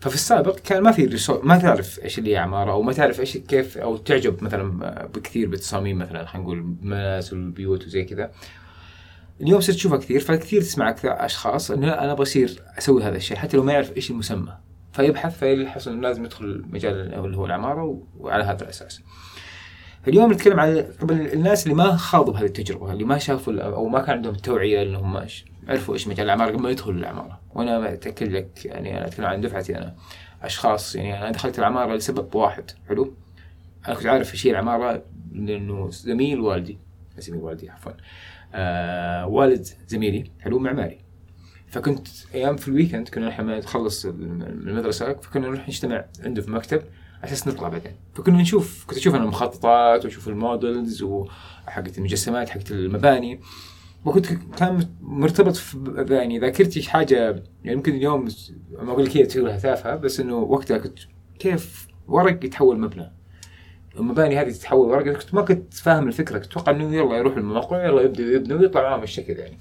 ففي 0.00 0.14
السابق 0.14 0.58
كان 0.58 0.82
ما 0.82 0.92
في 0.92 1.18
ما 1.42 1.58
تعرف 1.58 2.00
إيش 2.04 2.18
اللي 2.18 2.32
هي 2.32 2.36
عماره 2.36 2.72
أو 2.72 2.82
ما 2.82 2.92
تعرف 2.92 3.20
إيش 3.20 3.36
كيف 3.36 3.78
أو 3.78 3.96
تعجب 3.96 4.44
مثلا 4.44 5.06
بكثير 5.06 5.48
بالتصاميم 5.48 5.98
مثلا 5.98 6.26
خلينا 6.26 6.44
نقول 6.44 6.58
المنازل 6.58 7.36
والبيوت 7.36 7.86
وزي 7.86 8.04
كذا. 8.04 8.30
اليوم 9.40 9.60
صرت 9.60 9.76
تشوفها 9.76 9.98
كثير 9.98 10.20
فكثير 10.20 10.60
تسمع 10.60 10.94
أشخاص 11.04 11.70
إنه 11.70 11.92
أنا 11.92 12.14
بصير 12.14 12.62
أسوي 12.78 13.02
هذا 13.02 13.16
الشيء 13.16 13.36
حتى 13.36 13.56
لو 13.56 13.62
ما 13.62 13.72
يعرف 13.72 13.96
إيش 13.96 14.10
المسمى 14.10 14.58
فيبحث 14.92 15.38
فيلحظ 15.38 15.88
إنه 15.88 16.00
لازم 16.00 16.24
يدخل 16.24 16.64
مجال 16.70 17.14
اللي 17.14 17.36
هو 17.36 17.46
العماره 17.46 18.02
وعلى 18.18 18.44
هذا 18.44 18.62
الأساس. 18.62 19.02
اليوم 20.08 20.32
نتكلم 20.32 20.60
عن 20.60 20.84
طبعا 21.00 21.16
الناس 21.16 21.62
اللي 21.62 21.74
ما 21.74 21.96
خاضوا 21.96 22.32
بهذه 22.32 22.44
التجربة 22.44 22.92
اللي 22.92 23.04
ما 23.04 23.18
شافوا 23.18 23.62
أو 23.62 23.88
ما 23.88 24.00
كان 24.00 24.16
عندهم 24.16 24.34
التوعية 24.34 24.82
إنهم 24.82 25.26
عرفوا 25.68 25.94
إيش 25.94 26.08
مجال 26.08 26.26
العماره 26.26 26.50
قبل 26.50 26.62
ما 26.62 26.70
يدخلوا 26.70 26.96
العماره 26.96 27.40
وأنا 27.54 27.92
اتاكد 27.92 28.32
لك 28.32 28.64
يعني 28.64 28.98
أنا 28.98 29.06
أتكلم 29.06 29.26
عن 29.26 29.40
دفعتي 29.40 29.78
أنا 29.78 29.94
أشخاص 30.42 30.94
يعني 30.94 31.22
أنا 31.22 31.30
دخلت 31.30 31.58
العماره 31.58 31.94
لسبب 31.94 32.34
واحد 32.34 32.70
حلو؟ 32.88 33.14
أنا 33.88 33.94
كنت 33.94 34.06
عارف 34.06 34.32
إيش 34.32 34.46
هي 34.46 34.50
العماره 34.50 35.02
لأنه 35.32 35.90
زميل 35.90 36.40
والدي 36.40 36.78
زميل 37.18 37.40
والدي 37.40 37.70
عفوا 37.70 37.92
آه 38.54 39.26
والد 39.26 39.66
زميلي 39.88 40.30
حلو؟ 40.40 40.58
معماري. 40.58 40.98
فكنت 41.68 42.08
أيام 42.34 42.56
في 42.56 42.68
ال 42.68 42.73
weekend 42.73 43.08
كنا 43.08 43.36
لما 43.38 43.58
نخلص 43.58 44.04
المدرسة 44.06 45.14
فكنا 45.14 45.48
نروح 45.48 45.68
نجتمع 45.68 46.04
عنده 46.24 46.42
في 46.42 46.50
مكتب 46.50 46.82
على 47.26 47.34
أساس 47.34 47.48
نطلع 47.48 47.68
بعدين. 47.68 47.92
فكنا 48.14 48.42
نشوف 48.42 48.84
كنت 48.86 48.98
أشوف 48.98 49.14
أنا 49.14 49.24
المخططات 49.24 50.04
وأشوف 50.04 50.28
ال 50.28 50.39
models 50.39 51.02
وحقت 51.02 51.98
المجسمات 51.98 52.48
حقت 52.48 52.70
المباني. 52.70 53.40
وكنت 54.04 54.26
كان 54.56 54.88
مرتبط 55.00 55.56
في 55.56 56.04
يعني 56.10 56.38
ذاكرتي 56.38 56.82
حاجة 56.82 57.14
يعني 57.16 57.42
يمكن 57.64 57.94
اليوم 57.94 58.28
ما 58.70 58.92
أقول 58.92 59.04
لك 59.04 59.16
هي 59.16 59.26
تقولها 59.26 59.58
تافهه 59.58 59.96
بس 59.96 60.20
إنه 60.20 60.36
وقتها 60.36 60.78
كنت 60.78 60.98
كيف 61.38 61.88
ورق 62.08 62.44
يتحول 62.44 62.80
مبنى. 62.80 63.12
المباني 63.96 64.38
هذه 64.38 64.50
تتحول 64.50 64.88
ورق 64.88 65.12
كنت 65.12 65.34
ما 65.34 65.42
كنت 65.42 65.74
فاهم 65.74 66.08
الفكرة. 66.08 66.38
كنت 66.38 66.46
أتوقع 66.46 66.72
إنه 66.72 66.94
يلا 66.94 67.16
يروح 67.16 67.36
الموقع 67.36 67.86
يلا 67.86 68.02
يبدأ 68.02 68.22
يبني 68.22 68.54
ويطلع 68.54 68.82
معهم 68.82 69.02
الشكل 69.02 69.32
يعني. 69.32 69.58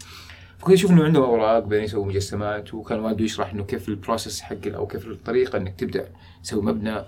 فكنت 0.57 0.73
أشوف 0.73 0.91
إنه 0.91 1.03
عندهم 1.03 1.23
أوراق 1.23 1.59
بعدين 1.59 1.83
يسووا 1.83 2.05
مجسمات 2.05 2.73
وكان 2.73 2.99
والده 2.99 3.23
يشرح 3.23 3.53
إنه 3.53 3.63
كيف 3.63 3.89
ال 3.89 3.96
process 3.96 4.41
حق 4.41 4.67
أو 4.67 4.87
كيف 4.87 5.07
الطريقة 5.07 5.57
إنك 5.57 5.75
تبدأ 5.79 6.09
تسوي 6.43 6.61
مبنى. 6.61 7.01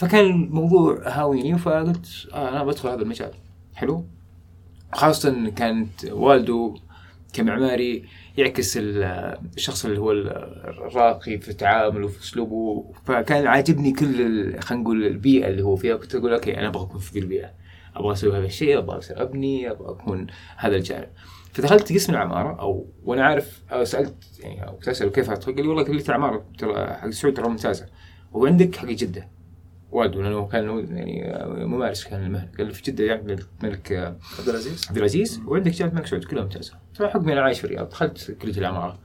فكان 0.00 0.24
الموضوع 0.24 1.08
هاويني 1.08 1.58
فقلت 1.58 2.28
آه 2.32 2.48
أنا 2.48 2.64
بدخل 2.64 2.88
هذا 2.88 3.02
المجال. 3.02 3.30
حلو؟ 3.74 4.04
خاصة 4.92 5.50
كانت 5.50 6.04
والده 6.04 6.74
كمعماري 7.32 8.04
يعكس 8.36 8.76
ال- 8.76 9.38
الشخص 9.56 9.84
اللي 9.84 9.98
هو 10.00 10.12
الراقي 10.12 11.38
في 11.38 11.52
تعامله 11.52 12.06
وفي 12.06 12.20
أسلوبه. 12.20 12.84
فكان 13.04 13.46
عاجبني 13.46 13.92
كل 13.92 14.60
خلينا 14.60 14.82
نقول 14.82 15.06
البيئة 15.06 15.48
اللي 15.48 15.62
هو 15.62 15.76
فيها. 15.76 15.96
كنت 15.96 16.14
أقول 16.14 16.32
okay 16.34 16.58
أنا 16.58 16.68
أبغى 16.68 16.82
أكون 16.82 17.00
في 17.00 17.12
ذي 17.12 17.18
البيئة. 17.20 17.50
أبغى 17.96 18.12
أسوي 18.12 18.38
هذا 18.38 18.44
الشيء 18.46 18.78
أبغى 18.78 18.98
أصير 18.98 19.22
أبني 19.22 19.70
أبغى 19.70 19.90
أكون 19.90 20.26
هذا 20.56 20.76
الجانب. 20.76 21.08
فدخلت 21.52 21.92
قسم 21.92 22.12
العمارة 22.12 22.60
أو 22.60 22.86
وأنا 23.04 23.24
عارف 23.24 23.62
سألت 23.82 24.14
يعني 24.40 24.72
كنت 24.72 24.88
اساله 24.88 25.10
كيف 25.10 25.30
أدخل؟ 25.30 25.54
قال 25.54 25.62
لي 25.62 25.68
والله 25.68 25.82
كلية 25.82 26.04
العمارة 26.08 26.44
ترى 26.58 26.86
حق 26.86 27.04
السعود 27.04 27.34
ترى 27.34 27.48
ممتازة. 27.48 27.86
وعندك 28.32 28.76
حق 28.76 28.86
جدة. 28.86 29.28
والده 29.92 30.22
لأنه 30.22 30.46
كان 30.46 30.86
يعني 30.96 31.44
ممارس 31.66 32.04
كان 32.04 32.22
المهنة. 32.22 32.48
قال 32.58 32.70
في 32.74 32.82
جدة 32.82 33.06
جامعه 33.06 33.38
الملك 33.62 33.92
عبد 34.38 34.48
العزيز؟ 34.48 34.86
عبد 34.88 34.96
العزيز 34.98 35.40
وعندك 35.46 35.72
جامعه 35.72 35.90
الملك 35.92 36.06
سعود 36.06 36.24
كلها 36.24 36.42
ممتازة. 36.42 36.72
حكمي 37.00 37.32
أنا 37.32 37.40
عايش 37.40 37.58
في 37.58 37.64
الرياض. 37.64 37.88
دخلت 37.88 38.30
كلية 38.42 38.58
العماره 38.58 38.98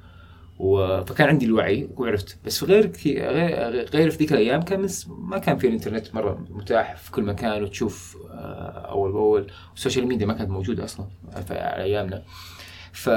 و... 0.60 1.04
فكان 1.04 1.28
عندي 1.28 1.46
الوعي 1.46 1.90
وعرفت. 1.98 2.38
بس 2.46 2.60
في 2.60 2.66
غير 2.66 2.86
كثير 2.86 3.32
غير, 3.32 3.90
غير 3.90 4.10
في 4.10 4.18
ذيك 4.18 4.34
الأيام 4.34 4.62
كان 4.62 4.82
مس... 4.82 5.08
ما 5.10 5.38
كان 5.38 5.58
في 5.58 5.68
الإنترنت 5.68 6.16
مرة 6.16 6.46
متاح 6.50 6.96
في 6.96 7.12
كل 7.12 7.24
مكان 7.24 7.64
وتشوف 7.64 8.18
آه، 8.32 8.90
أول 8.90 9.12
بأول. 9.12 9.48
وال 9.72 9.81
social 9.81 10.08
media 10.08 10.26
ما 10.26 10.34
كانت 10.34 10.50
موجودة 10.50 10.84
أصلا 10.84 11.08
في 11.48 11.54
على 11.54 11.84
أيامنا. 11.84 12.24
ف... 12.92 13.10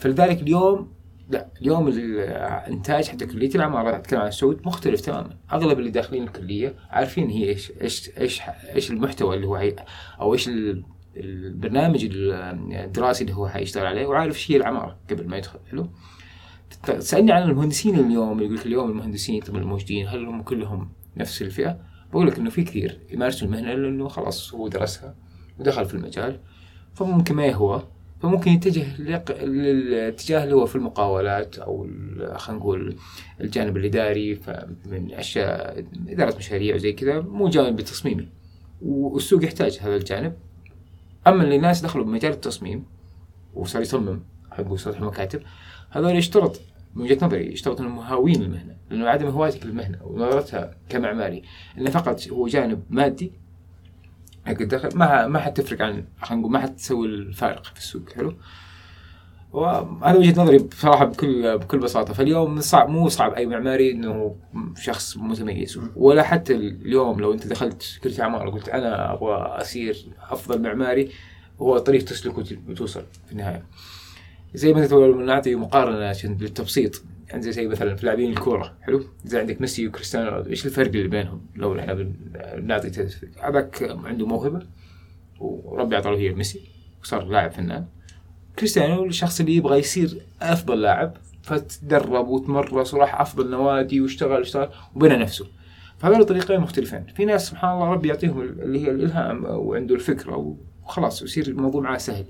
فلذلك 0.00 0.42
اليوم 0.42 0.95
لا 1.28 1.48
اليوم 1.62 1.88
الإنتاج 1.88 3.08
حتى 3.08 3.26
كليه 3.26 3.54
العمارة 3.54 3.96
أتكلم 3.96 4.20
عن 4.20 4.28
السعود 4.28 4.60
مختلف 4.66 5.00
تماما. 5.00 5.36
أغلب 5.52 5.78
اللي 5.78 5.90
داخلين 5.90 6.22
الكلية 6.22 6.74
عارفين 6.90 7.30
هي 7.30 7.48
إيش 7.48 7.72
إيش 7.80 8.10
إيش 8.18 8.40
إيش 8.74 8.90
المحتوى 8.90 9.36
اللي 9.36 9.46
هو 9.46 9.56
هي 9.56 9.76
أو 10.20 10.32
إيش 10.34 10.48
ال- 10.48 10.84
البرنامج 11.16 12.08
الدراسي 12.12 13.24
اللي 13.24 13.34
هو 13.36 13.48
حيشتغل 13.48 13.86
عليه 13.86 14.06
وعارف 14.06 14.34
إيش 14.34 14.50
هي 14.50 14.56
العمارة 14.56 14.98
قبل 15.10 15.28
ما 15.28 15.36
يدخل. 15.36 15.58
حلو؟ 15.70 15.88
تسألني 16.84 17.32
عن 17.32 17.42
المهندسين 17.42 17.94
اليوم 17.98 18.40
يقول 18.40 18.56
لك 18.56 18.66
اليوم 18.66 18.90
المهندسين 18.90 19.40
طبعا 19.40 19.60
الموجودين 19.60 20.06
هل 20.08 20.26
هم 20.26 20.42
كلهم 20.42 20.88
نفس 21.16 21.42
الفئة؟ 21.42 21.78
بقول 22.12 22.26
لك 22.26 22.38
إنه 22.38 22.50
في 22.50 22.64
كثير. 22.64 23.00
يمارسوا 23.10 23.48
المهنة 23.48 23.74
لأنه 23.74 24.08
خلاص 24.08 24.54
هو 24.54 24.68
درسها 24.68 25.14
ودخل 25.58 25.84
في 25.84 25.94
المجال. 25.94 26.40
فممكن 26.94 27.34
ما 27.34 27.46
يهوى 27.46 27.88
فممكن 28.20 28.50
يتجه 28.50 29.00
للاتجاه 29.44 30.44
اللي 30.44 30.54
هو 30.54 30.66
في 30.66 30.76
المقاولات 30.76 31.58
أو 31.58 31.86
خلينا 32.36 32.60
نقول 32.60 32.96
الجانب 33.40 33.76
الإداري 33.76 34.34
فمن 34.34 35.12
أشياء 35.12 35.84
إدارة 36.08 36.36
مشاريع 36.36 36.74
وزي 36.74 36.92
كذا 36.92 37.20
مو 37.20 37.48
جانب 37.48 37.80
تصميمي 37.80 38.28
والسوق 38.82 39.44
يحتاج 39.44 39.78
هذا 39.80 39.96
الجانب. 39.96 40.36
أما 41.26 41.44
اللي 41.44 41.56
الناس 41.56 41.80
دخلوا 41.80 42.04
بمجال 42.04 42.32
التصميم 42.32 42.84
وصار 43.54 43.82
يصمم 43.82 44.20
حق 44.50 44.74
سطح 44.74 44.98
المكاتب 44.98 45.42
هذول 45.90 46.16
يشترط 46.16 46.60
من 46.94 47.02
وجهة 47.02 47.26
نظري 47.26 47.52
يشترط 47.52 47.80
إنهم 47.80 47.98
هاوين 47.98 48.42
المهنة 48.42 48.76
لأنه 48.90 49.08
عدم 49.08 49.26
هواتك 49.26 49.66
للمهنة 49.66 49.98
ونظرتها 50.04 50.76
كمعماري. 50.88 51.42
إنه 51.78 51.90
فقط 51.90 52.28
هو 52.28 52.46
جانب 52.46 52.82
مادي 52.90 53.32
حق 54.46 54.60
الدخل. 54.60 54.88
ما 54.98 55.26
ما 55.26 55.38
حتفرق 55.38 55.82
عن 55.82 56.04
خلينا 56.22 56.40
نقول 56.40 56.52
ما 56.52 56.58
حتسوي 56.58 57.06
الفارق 57.06 57.64
في 57.64 57.78
السوق 57.78 58.12
حلو؟ 58.12 58.34
وهذا 59.52 60.18
وجهة 60.18 60.42
نظري 60.42 60.58
بصراحة 60.58 61.04
بكل 61.04 61.58
بكل 61.58 61.78
بساطة. 61.78 62.12
فاليوم 62.14 62.60
صعب 62.60 62.88
مو 62.88 63.08
صعب 63.08 63.32
أي 63.32 63.46
معماري 63.46 63.90
إنه 63.90 64.36
شخص 64.76 65.16
متميز. 65.16 65.80
ولا 65.96 66.22
حتى 66.22 66.54
اليوم 66.54 67.20
لو 67.20 67.32
أنت 67.32 67.46
دخلت 67.46 68.00
كليه 68.04 68.22
عماره 68.22 68.50
قلت 68.50 68.68
أنا 68.68 69.12
أبغى 69.12 69.36
أصير 69.36 70.06
أفضل 70.30 70.62
معماري 70.62 71.10
هو 71.60 71.78
طريق 71.78 72.04
تسلك 72.04 72.38
وت- 72.38 72.58
وتوصل 72.68 73.02
في 73.26 73.32
النهاية. 73.32 73.62
زي 74.54 74.72
لو 74.72 75.20
نعطي 75.20 75.54
مقارنة 75.54 76.04
عشان 76.08 76.36
للتبسيط 76.40 77.02
يعني 77.28 77.42
زي 77.42 77.52
زي 77.52 77.68
مثلا 77.68 77.94
في 77.96 78.06
لاعبين 78.06 78.30
الكورة 78.32 78.76
حلو؟ 78.82 79.04
زي 79.24 79.38
عندك 79.40 79.60
ميسي 79.60 79.88
وكريستيانو 79.88 80.28
رونالدو 80.28 80.50
إيش 80.50 80.66
الفرق 80.66 80.86
اللي 80.86 81.08
بينهم؟ 81.08 81.40
لو 81.56 81.78
إحنا 81.78 81.94
بن- 81.94 82.14
بنعطي 82.56 83.08
هذاك 83.42 83.82
عنده 84.04 84.26
موهبة 84.26 84.62
وربي 85.40 85.96
أعطاه 85.96 86.16
هي 86.16 86.30
ميسي 86.34 86.60
وصار 87.02 87.24
لاعب 87.24 87.50
فنان. 87.52 87.86
كريستيانو 88.58 89.04
الشخص 89.04 89.40
اللي 89.40 89.56
يبغى 89.56 89.78
يصير 89.78 90.20
أفضل 90.42 90.80
لاعب 90.82 91.16
فتدرب 91.42 92.28
وتمرس 92.28 92.94
وراح 92.94 93.20
أفضل 93.20 93.50
نوادي 93.50 94.00
واشتغل 94.00 94.40
اشتغل 94.40 94.68
وبنى 94.94 95.16
نفسه. 95.16 95.46
فهذول 95.98 96.24
طريقين 96.24 96.60
مختلفين. 96.60 97.04
في 97.16 97.24
ناس 97.24 97.48
سبحان 97.48 97.72
الله 97.74 97.90
ربي 97.92 98.08
يعطيهم 98.08 98.40
اللي 98.40 98.86
هي 98.86 98.90
الإلهام 98.90 99.44
وعنده 99.44 99.94
الفكرة 99.94 100.56
وخلاص 100.84 101.22
يصير 101.22 101.46
الموضوع 101.48 101.82
معاه 101.82 101.98
سهل. 101.98 102.24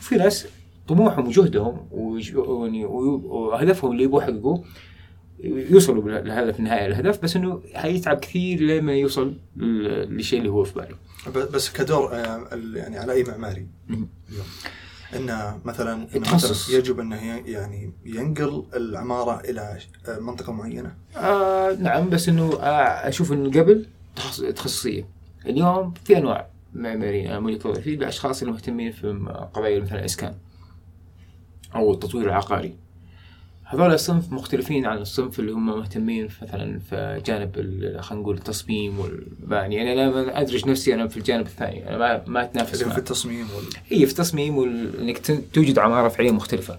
في 0.00 0.14
ناس 0.16 0.46
طموحهم 0.88 1.26
وجهدهم 1.26 1.88
وج- 1.90 2.32
يعني 2.62 2.84
وهدفهم 2.84 3.92
اللي 3.92 4.02
يبغوا 4.04 4.22
يحققوه 4.22 4.64
يوصلوا 5.44 6.08
لهذا 6.20 6.52
في 6.52 6.58
النهايه 6.58 6.86
الهدف 6.86 7.22
بس 7.22 7.36
إنه 7.36 7.62
حيتعب 7.74 8.16
كثير 8.18 8.60
لما 8.60 8.92
يوصل 8.94 9.36
للشيء 9.56 10.38
اللي 10.38 10.50
هو 10.50 10.64
في 10.64 10.74
باله. 10.74 10.96
بس 11.46 11.72
كدور 11.72 12.14
آه، 12.14 12.48
يعني 12.74 12.98
على 12.98 13.12
أي 13.12 13.22
معماري؟ 13.24 13.66
إنه 15.16 15.60
مثلا. 15.64 16.06
مثلا 16.14 16.76
يجب 16.78 17.00
إنه 17.00 17.22
يعني 17.46 17.92
ينقل 18.06 18.64
العمارة 18.76 19.40
إلى 19.40 19.78
آه، 20.08 20.18
منطقة 20.18 20.52
معينة؟ 20.52 20.94
آه 21.16 21.72
نعم 21.74 22.10
بس 22.10 22.28
إنه 22.28 22.52
آه 22.60 23.08
أشوف 23.08 23.32
انه 23.32 23.60
قبل 23.60 23.86
تخص- 24.16 24.40
تخصصية. 24.54 25.08
اليوم 25.46 25.94
في 26.04 26.16
أنواع 26.18 26.46
معماريين 26.74 27.26
أنا 27.30 27.38
نظري 27.40 27.82
في 27.82 27.94
الأشخاص 27.94 28.40
اللي 28.42 28.52
مهتمين 28.52 28.92
في 28.92 29.06
قضايا 29.54 29.80
مثلا 29.80 29.98
الاسكان 29.98 30.34
أو 31.76 31.92
التطوير 31.92 32.26
العقاري. 32.26 32.76
هذول 33.64 33.92
الصنف 33.94 34.32
مختلفين 34.32 34.86
عن 34.86 34.98
الصنف 34.98 35.38
اللي 35.40 35.52
هم 35.52 35.66
مهتمين 35.66 36.28
مثلا 36.42 36.78
في 36.78 37.22
جانب 37.26 37.54
خلينا 38.00 38.22
نقول 38.22 38.36
التصميم 38.36 38.98
والمباني. 39.00 39.74
يعني 39.74 39.92
أنا 39.92 40.40
ادرج 40.40 40.68
نفسي 40.68 40.94
أنا 40.94 41.08
في 41.08 41.16
الجانب 41.16 41.46
الثاني. 41.46 41.88
أنا 41.88 41.98
ما 41.98 42.24
ما 42.26 42.42
أتنافس 42.42 42.82
معه 42.82 42.92
في 42.92 42.98
التصميم 42.98 43.46
وال... 43.56 43.64
هي 43.88 44.06
في 44.06 44.12
التصميم 44.12 44.58
وانك 44.58 45.42
توجد 45.52 45.78
عمارة 45.78 46.08
فعليه 46.08 46.30
مختلفة. 46.30 46.78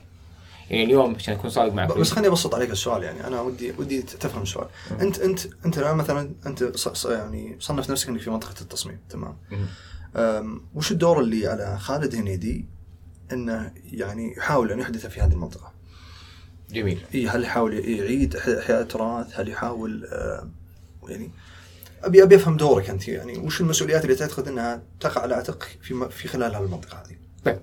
يعني 0.70 0.84
اليوم 0.84 1.16
عشان 1.16 1.34
أكون 1.34 1.50
صادق 1.50 1.74
معك. 1.74 1.98
بس 1.98 2.12
خليني 2.12 2.28
أبسط 2.28 2.56
عليك 2.56 2.72
السؤال. 2.72 3.04
يعني 3.04 3.28
أنا 3.28 3.42
ودي 3.42 3.72
ودي 3.78 4.02
تفهم 4.02 4.42
السؤال. 4.42 4.68
أنت 5.02 5.20
أنت 5.20 5.40
أنت 5.66 5.78
الآن 5.78 5.96
مثلا 5.98 6.32
أنت 6.46 6.64
ص- 6.78 6.88
ص- 6.88 7.06
يعني 7.06 7.56
صنف 7.60 7.92
نفسك 7.92 8.10
إنك 8.10 8.22
في 8.22 8.30
منطقة 8.30 8.62
التصميم. 8.62 8.98
تمام. 9.10 9.36
وش 10.76 10.92
الدور 10.92 11.20
اللي 11.20 11.48
على 11.48 11.78
خالد 11.80 12.16
هنيدي 12.16 12.66
إنه 13.32 13.72
يعني 13.92 14.34
يحاول 14.38 14.72
أن 14.72 14.80
يحدث 14.80 15.06
في 15.06 15.22
هذه 15.22 15.34
المنطقة؟ 15.34 15.74
جميل 16.72 17.00
اي 17.16 17.28
هل 17.28 17.44
يحاول 17.44 17.74
يعيد 17.74 18.36
احياء 18.36 18.82
التراث؟ 18.82 19.40
هل 19.40 19.50
يحاول 19.50 20.06
آه، 20.06 20.50
يعني 21.10 21.32
ابي 22.04 22.24
أبي 22.24 22.36
أفهم 22.36 22.58
دورك 22.58 22.90
أنت 22.90 23.08
يعني 23.08 23.38
وش 23.38 23.62
المسؤوليات 23.62 24.04
اللي 24.06 24.16
تعتقد 24.16 24.48
إنها 24.48 24.82
تقع 25.00 25.22
على 25.22 25.36
عاتقك 25.36 25.78
في 25.82 26.10
في 26.10 26.28
خلال 26.28 26.56
هالمنطقه 26.56 26.98
هذه؟ 26.98 27.16
طيب 27.46 27.60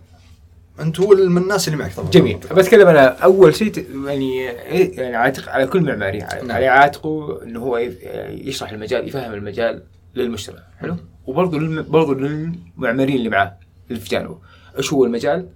أنت 0.81 1.01
والمن 1.01 1.43
الناس 1.43 1.69
اللي 1.69 1.79
معك 1.79 1.95
طبعا 1.95 2.11
جميل 2.11 2.37
بتكلم 2.37 2.89
أنا 2.89 3.07
أول 3.07 3.55
شيء 3.55 3.87
يعني 4.07 4.53
إيه- 4.53 4.99
يعني 4.99 5.17
عاتق 5.17 5.49
على 5.49 5.67
كل 5.67 5.83
معماري 5.83 6.19
نعم. 6.19 6.53
على 6.53 6.67
عاتقه 6.67 7.43
إنه 7.43 7.61
هو 7.61 7.79
يشرح 8.29 8.71
المجال 8.71 9.09
يفهم 9.09 9.35
المجال 9.35 9.83
للمجتمع 10.15 10.59
حلو 10.81 10.97
وبرضه 11.27 11.59
للم... 11.59 11.83
برضه 11.83 12.15
للمعماريين 12.15 13.19
اللي 13.19 13.29
معاه 13.29 13.57
اللي 13.91 14.01
في 14.01 14.09
جانبه 14.09 14.39
إيش 14.79 14.93
هو 14.93 15.05
المجال 15.05 15.49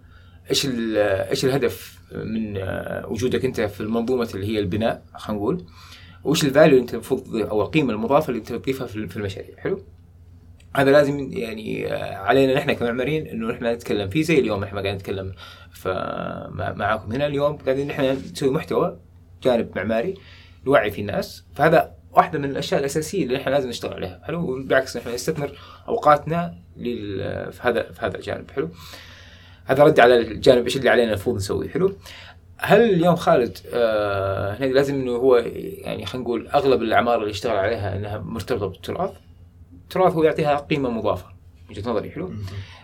إيش. 0.50 0.68
إيش 0.70 1.44
الهدف 1.44 1.98
من 2.12 2.56
آه، 2.56 3.06
وجودك 3.08 3.44
أنت 3.44 3.60
في 3.60 3.80
المنظومة 3.80 4.28
اللي 4.34 4.46
هي 4.46 4.58
البناء 4.58 5.02
خلينا 5.14 5.40
نقول 5.40 5.64
وإيش 6.24 6.44
الفاليو 6.44 6.70
اللي 6.70 6.80
أنت 6.80 6.94
المفروض 6.94 7.36
أو 7.36 7.62
القيمة 7.62 7.92
المضافة 7.92 8.28
اللي 8.28 8.38
أنت 8.38 8.52
تضيفها 8.52 8.86
في 8.86 9.16
المشاريع 9.16 9.56
حلو 9.56 9.82
هذا 10.76 10.92
لازم 10.92 11.32
يعني 11.32 11.92
آه، 11.92 12.16
علينا 12.16 12.54
نحن 12.54 12.72
كمعماريين 12.72 13.26
إنه 13.26 13.48
نحن 13.48 13.66
نتكلم 13.66 14.08
فيه 14.08 14.22
زي 14.22 14.38
اليوم 14.38 14.62
إحنا 14.62 14.80
قاعدين 14.80 14.94
نتكلم 14.94 15.32
معاكم 16.76 17.12
هنا 17.12 17.26
اليوم 17.26 17.56
قاعدين 17.56 17.88
نحن 17.88 18.02
نسوي 18.32 18.50
محتوى 18.50 18.98
جانب 19.42 19.68
معماري 19.76 20.14
نوعي 20.66 20.90
فيه 20.90 21.02
الناس 21.02 21.44
فهذا 21.54 21.94
واحدة 22.12 22.38
من 22.38 22.50
الأشياء 22.50 22.80
الأساسية 22.80 23.24
اللي 23.24 23.36
إحنا 23.36 23.50
لازم 23.50 23.68
نشتغل 23.68 23.94
عليها 23.94 24.20
حلو 24.24 24.40
وبالعكس 24.40 24.96
نحن 24.96 25.14
نستثمر 25.14 25.58
أوقاتنا. 25.88 26.54
في 26.78 27.58
هذا 27.60 27.82
في 27.82 28.06
هذا 28.06 28.16
الجانب 28.16 28.50
حلو 28.50 28.70
هذا 29.68 29.84
رد 29.84 30.00
على 30.00 30.18
الجانب 30.18 30.64
إيش 30.64 30.76
اللي 30.76 30.88
علينا 30.88 31.08
المفروض 31.08 31.36
نسويه. 31.36 31.68
حلو؟ 31.68 31.96
هل 32.56 32.80
اليوم 32.80 33.16
خالد 33.16 33.58
آه 33.74 34.54
هنا 34.54 34.66
لازم 34.66 34.94
إنه 34.94 35.12
هو 35.12 35.36
يعني 35.36 36.06
خلينا 36.06 36.24
نقول 36.24 36.48
أغلب 36.48 36.82
الأعمار 36.82 37.18
اللي 37.18 37.30
يشتغل 37.30 37.56
عليها 37.56 37.96
إنها 37.96 38.18
مرتبطة 38.18 38.66
بالتراث. 38.66 39.10
التراث 39.72 40.12
هو 40.12 40.24
يعطيها 40.24 40.56
قيمة 40.56 40.90
مضافة 40.90 41.26
من 41.26 41.76
وجهة 41.76 41.90
نظري. 41.90 42.10
حلو؟ 42.10 42.32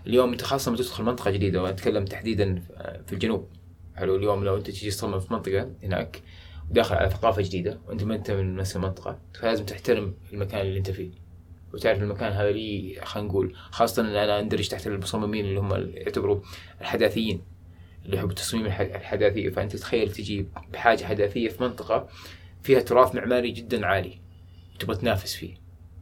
اليوم 0.07 0.33
أنت 0.33 0.43
خاصة 0.43 0.69
لما 0.69 0.79
تدخل 0.79 1.05
منطقة 1.05 1.31
جديدة 1.31 1.63
وأنا 1.63 1.75
اتكلم 1.75 2.05
تحديدا 2.05 2.63
في 3.07 3.13
الجنوب. 3.13 3.49
حلو؟ 3.97 4.17
اليوم 4.17 4.45
لو 4.45 4.57
أنت 4.57 4.67
تجي 4.67 4.91
تصمم 4.91 5.21
في 5.21 5.33
منطقة 5.33 5.71
هناك 5.83 6.23
وداخل 6.71 6.95
على 6.95 7.11
ثقافة 7.11 7.43
جديدة 7.43 7.79
وأنت 7.89 8.05
ما 8.05 8.15
أنت 8.15 8.31
من 8.31 8.57
نفس 8.57 8.77
المنطقة 8.77 9.19
فلازم 9.35 9.65
تحترم 9.65 10.15
المكان 10.33 10.61
اللي 10.61 10.79
أنت 10.79 10.91
فيه. 10.91 11.24
وتعرف 11.75 12.03
المكان 12.03 12.33
هذا 12.33 12.51
لي 12.53 13.01
خلينا 13.05 13.29
نقول 13.29 13.55
خاصة 13.71 14.03
إن 14.03 14.07
أنا 14.07 14.41
اندرج 14.41 14.69
تحت 14.69 14.87
المصممين 14.87 15.45
اللي 15.45 15.61
هم 15.61 15.91
يعتبروا 15.95 16.41
الحداثيين 16.81 17.43
اللي 18.05 18.17
يحبوا 18.17 18.31
التصميم 18.31 18.67
الح- 18.67 18.81
الحداثي. 18.81 19.51
فأنت 19.51 19.77
تخيل 19.77 20.13
تجي 20.13 20.49
بحاجة 20.73 21.05
حداثية 21.05 21.49
في 21.49 21.63
منطقة 21.63 22.09
فيها 22.63 22.81
تراث 22.81 23.15
معماري 23.15 23.51
جدا 23.51 23.87
عالي 23.87 24.21
تبغى 24.79 24.97
تنافس 24.97 25.35
فيه. 25.35 25.55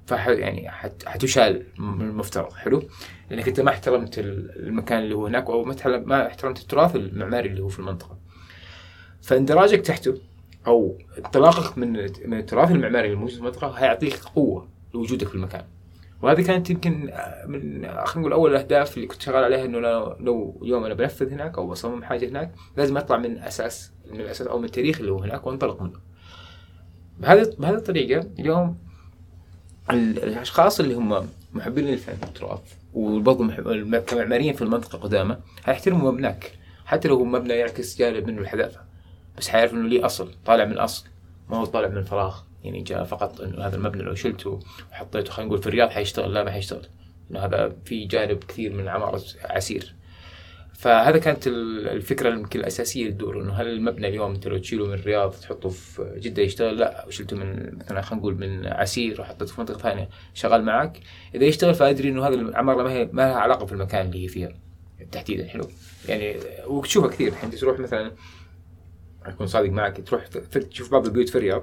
فح 0.06 0.28
يعني 0.28 0.70
حت 0.70 1.08
حتشال 1.08 1.66
من 1.78 2.00
المفترض. 2.08 2.52
حلو؟ 2.52 2.82
لأنك 3.30 3.48
أنت 3.48 3.60
ما 3.60 3.70
احترمت 3.70 4.18
ال- 4.18 4.66
المكان 4.66 4.98
اللي 5.02 5.14
هو 5.14 5.26
هناك 5.26 5.46
أو 5.50 5.64
ما 5.64 5.76
ما 5.86 6.26
احترمت 6.26 6.60
التراث 6.60 6.96
المعماري 6.96 7.48
اللي 7.48 7.62
هو 7.62 7.68
في 7.68 7.78
المنطقة. 7.78 8.18
فاندراجك 9.22 9.80
تحته 9.80 10.14
أو 10.66 10.98
انطلاقك 11.18 11.78
من 11.78 11.92
من 12.26 12.38
التراث 12.38 12.70
المعماري 12.70 13.12
الموجود 13.12 13.34
في 13.34 13.38
المنطقة 13.40 13.70
هيعطيك 13.70 14.14
قوة. 14.16 14.68
لوجودك 14.94 15.28
في 15.28 15.34
المكان. 15.34 15.64
وهذه 16.22 16.42
كانت 16.42 16.70
يمكن 16.70 16.92
من 17.46 17.60
خلينا 17.82 18.04
نقول 18.16 18.32
أول 18.32 18.50
الأهداف 18.50 18.96
اللي 18.96 19.06
كنت 19.06 19.22
شغال 19.22 19.44
عليها 19.44 19.64
إنه 19.64 19.78
لو, 20.20 20.58
اليوم 20.62 20.84
أنا 20.84 20.94
بنفذ 20.94 21.32
هناك 21.32 21.58
أو 21.58 21.66
بصمم 21.66 22.02
حاجة 22.04 22.28
هناك 22.28 22.52
لازم 22.76 22.96
أطلع 22.96 23.16
من 23.16 23.38
أساس 23.38 23.92
من 24.12 24.20
الأساس 24.20 24.46
أو 24.46 24.58
من 24.58 24.64
التاريخ 24.64 24.98
اللي 25.00 25.12
هو 25.12 25.18
هناك 25.18 25.46
وأنطلق 25.46 25.82
منه. 25.82 25.98
بهذه 27.20 27.54
بهذه 27.58 27.74
الطريقة 27.74 28.26
اليوم 28.38 28.78
ال- 29.90 30.22
الأشخاص 30.24 30.80
اللي 30.80 30.94
هم 30.94 31.28
محبين 31.52 31.84
للفن 31.84 32.14
والتراث 32.22 32.60
وبرضه 32.94 33.98
كمعماريين 33.98 34.54
في 34.54 34.62
المنطقة 34.62 34.98
قدامى 34.98 35.36
حيحترموا 35.64 36.12
مبناك. 36.12 36.52
حتى 36.84 37.08
لو 37.08 37.16
هو 37.16 37.24
مبنى 37.24 37.52
يعكس 37.54 37.98
جانب 37.98 38.26
منه 38.26 38.40
الحداثة 38.40 38.80
بس 39.38 39.48
حيعرف 39.48 39.72
إنه 39.72 39.88
ليه 39.88 40.06
أصل 40.06 40.30
طالع 40.46 40.64
من 40.64 40.78
أصل 40.78 41.06
ما 41.50 41.56
هو 41.56 41.64
طالع 41.64 41.88
من 41.88 42.04
فراغ. 42.04 42.40
يعني 42.64 42.82
جاء 42.82 43.04
فقط 43.04 43.40
إنه 43.40 43.66
هذا 43.66 43.76
المبنى 43.76 44.02
لو 44.02 44.14
شلته 44.14 44.60
وحطيته 44.92 45.32
خلينا 45.32 45.48
نقول 45.48 45.62
في 45.62 45.66
الرياض 45.66 45.88
حيشتغل 45.90 46.34
لا 46.34 46.44
ما 46.44 46.50
حيشتغل. 46.50 46.86
إنه 47.30 47.40
هذا 47.40 47.76
في 47.84 48.04
جانب 48.04 48.44
كثير 48.44 48.72
من 48.72 48.88
عمارة 48.88 49.22
عسير. 49.44 49.94
فهذا 50.74 51.18
كانت 51.18 51.46
ال- 51.46 51.88
الفكرة 51.88 52.28
يمكن 52.28 52.60
الأساسية 52.60 53.04
للدور 53.04 53.40
إنه 53.40 53.52
هل 53.52 53.66
المبنى 53.68 54.08
اليوم 54.08 54.30
أنت 54.30 54.46
لو 54.46 54.58
تشيله 54.58 54.86
من 54.86 54.94
الرياض 54.94 55.32
تحطه 55.32 55.68
في 55.68 56.14
جدة 56.18 56.42
يشتغل؟ 56.42 56.78
لا 56.78 57.06
شلته 57.10 57.36
من 57.36 57.78
مثلا 57.78 58.02
خلينا 58.02 58.20
نقول 58.20 58.34
من 58.34 58.66
عسير 58.66 59.20
وحطيته 59.20 59.52
في 59.52 59.60
منطقة 59.60 59.78
ثانية 59.78 60.08
شغال 60.34 60.64
معك. 60.64 61.00
إذا 61.34 61.44
يشتغل 61.44 61.74
فأدري 61.74 62.08
إنه 62.08 62.26
هذا 62.26 62.34
العمارة 62.34 62.82
ما 62.82 62.92
هي 62.92 63.08
ما 63.12 63.22
لها 63.22 63.34
علاقة 63.34 63.66
في 63.66 63.72
المكان 63.72 64.06
اللي 64.06 64.24
هي 64.24 64.28
فيها. 64.28 64.52
تحديدا 65.12 65.48
حلو. 65.48 65.68
يعني 66.08 66.36
وتشوفها 66.66 67.10
كثير. 67.10 67.28
الحين 67.28 67.50
تروح 67.50 67.78
مثلا 67.78 68.12
أكون 69.24 69.46
صادق 69.46 69.70
معك 69.70 70.00
تروح 70.06 70.26
تشوف 70.70 70.92
بعض 70.92 71.06
البيوت 71.06 71.28
في 71.28 71.38
الرياض. 71.38 71.62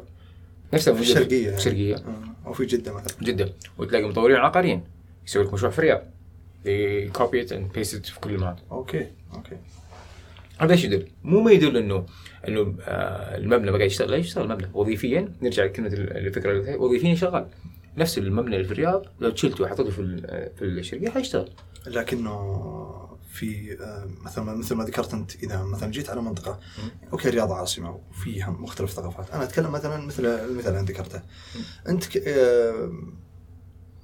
نفسها 0.73 0.93
في 0.93 1.01
الشرقيه 1.01 1.27
في 1.27 1.43
يعني. 1.43 1.57
الشرقيه 1.57 1.95
آه، 1.95 2.47
أو 2.47 2.53
في 2.53 2.65
جدة 2.65 2.93
مثلا. 2.93 3.13
جدا 3.21 3.49
وتلاقي 3.77 4.03
مطورين 4.03 4.37
عقاريين 4.37 4.83
يسوي 5.27 5.43
لك 5.43 5.53
مشروع 5.53 5.71
في 5.71 5.79
الرياض 5.79 6.01
copy 7.45 7.51
and 7.51 7.77
paste 7.77 8.05
في 8.11 8.19
كل 8.21 8.29
المناطق 8.29 8.63
okay 8.71 9.07
okay. 9.33 9.57
هذا 10.57 10.73
إيش 10.73 10.83
يدل؟ 10.83 11.07
مو 11.23 11.39
ما 11.41 11.51
يدل 11.51 11.77
إنه 11.77 12.05
إنه 12.47 12.75
آه 12.81 13.37
المبنى 13.37 13.71
بقى 13.71 13.85
يشتغل. 13.85 14.11
لا 14.11 14.17
يشتغل 14.17 14.43
المبنى 14.45 14.67
وظيفيا 14.73 15.33
نرجع 15.41 15.63
لكلمة 15.65 15.87
ال- 15.87 16.17
الفكرة 16.17 16.51
اللي 16.51 16.75
وظيفيا 16.75 17.15
شغال. 17.15 17.47
نفس 17.97 18.17
المبنى 18.17 18.55
اللي 18.55 18.67
في 18.67 18.71
الرياض 18.71 19.05
لو 19.19 19.35
شلته 19.35 19.63
وحطيته 19.63 19.89
في 19.89 19.99
ال- 19.99 20.49
في 20.59 20.65
الشرقية 20.65 21.09
حيشتغل. 21.09 21.49
لكنه 21.87 23.18
في 23.39 23.77
آه، 23.81 24.09
مثل 24.25 24.41
ما 24.41 24.53
مثل 24.55 24.75
ما 24.75 24.83
ذكرت 24.83 25.13
أنت 25.13 25.35
إذا 25.35 25.63
مثلا 25.63 25.91
جيت 25.91 26.09
على 26.09 26.21
منطقة 26.21 26.59
okay 27.13 27.29
الرياض 27.29 27.51
عاصمة 27.51 27.99
وفيها 28.11 28.49
مختلف 28.49 28.91
ثقافات، 28.91 29.29
أنا 29.31 29.43
أتكلم 29.43 29.71
مثلا 29.71 30.05
مثل 30.05 30.25
المثال 30.25 30.75
اللي 30.75 30.93
ذكرته. 30.93 31.21
أنت 31.89 32.05
ك... 32.05 32.23
آه، 32.27 32.91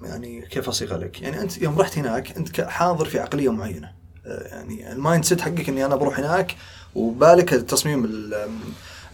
يعني 0.02 0.42
كيف 0.42 0.70
اصيغ 0.70 0.98
لك؟ 0.98 1.22
يعني 1.22 1.42
أنت 1.42 1.62
يوم 1.62 1.80
رحت 1.80 1.98
هناك 1.98 2.38
أنت 2.38 2.62
حاضر 2.62 3.06
في 3.06 3.20
عقلية 3.20 3.52
معينة. 3.52 3.92
آه، 4.26 4.48
يعني 4.48 4.92
ال 4.92 5.26
mindset 5.26 5.42
حقك 5.42 5.70
إني 5.70 5.86
أنا 5.86 5.96
بروح 5.96 6.20
هناك 6.20 6.56
وبالك 6.96 7.54
التصميم 7.54 8.06
ال- 8.06 8.50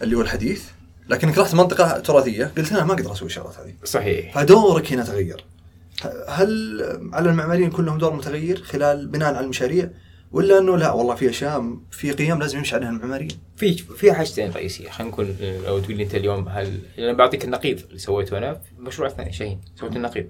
اللي 0.02 0.16
هو 0.16 0.20
الحديث 0.20 0.64
لكنك 1.08 1.38
رحت 1.38 1.54
منطقة 1.54 1.98
تراثية 1.98 2.52
قلت 2.58 2.72
أنا 2.72 2.84
ما 2.84 2.92
أقدر 2.92 3.12
أسوي 3.12 3.26
الشغلات 3.28 3.58
هذه. 3.58 3.74
صحيح 3.84 4.34
فدورك 4.34 4.92
هنا 4.92 5.04
تغير 5.04 5.44
هل 6.28 6.80
على 7.12 7.30
المعماريين 7.30 7.68
يكون 7.68 7.84
لهم 7.84 7.98
دور 7.98 8.12
متغير 8.12 8.62
خلال 8.62 9.06
بناء 9.06 9.28
على 9.28 9.40
المشاريع 9.44 9.90
ولا 10.32 10.58
إنه 10.58 10.76
لا 10.76 10.92
والله 10.92 11.14
في 11.14 11.30
أشياء 11.30 11.76
في 11.90 12.12
قيم 12.12 12.38
لازم 12.38 12.58
يمشي 12.58 12.74
عليها 12.74 12.88
المعماريين 12.90 13.30
في 13.56 13.72
في 13.74 14.12
حاجتين 14.12 14.50
رئيسية. 14.50 14.88
خلينا 14.90 15.12
نكون 15.12 15.36
لو 15.66 15.78
تقول 15.78 15.96
لي 15.96 16.02
أنت 16.02 16.14
اليوم 16.14 16.48
هل 16.48 16.80
أنا 16.98 17.12
بعطيك 17.12 17.44
النقيض 17.44 17.80
اللي 17.86 17.98
سويته 17.98 18.38
أنا 18.38 18.54
في 18.54 18.72
المشروع 18.78 19.08
الثاني 19.08 19.32
شاهين 19.32 19.60
سويت 19.76 19.96
النقيض. 19.96 20.26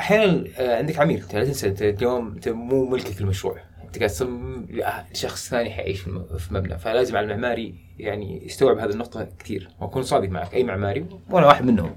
أحيانا 0.00 0.44
آه، 0.56 0.78
عندك 0.78 0.98
عميل 0.98 1.22
انت 1.22 1.34
لا 1.34 1.44
تنسى 1.44 1.68
أنت 1.68 1.82
اليوم 1.82 2.32
أنت 2.32 2.48
مو 2.48 2.88
ملكك 2.90 3.20
المشروع. 3.20 3.60
أنت 3.84 3.98
قاعد 3.98 4.10
تصمم 4.10 4.66
لشخص 5.12 5.48
ثاني 5.48 5.70
حيعيش 5.70 6.00
في 6.00 6.48
مبنى. 6.50 6.78
فلازم 6.78 7.16
على 7.16 7.24
المعماري 7.24 7.74
يعني 7.98 8.46
يستوعب 8.46 8.78
هذه 8.78 8.90
النقطة 8.90 9.28
كثير. 9.38 9.68
وأكون 9.80 10.02
صادق 10.02 10.28
معك 10.28 10.54
أي 10.54 10.64
معماري 10.64 11.06
وأنا 11.30 11.46
واحد 11.46 11.64
منهم 11.64 11.96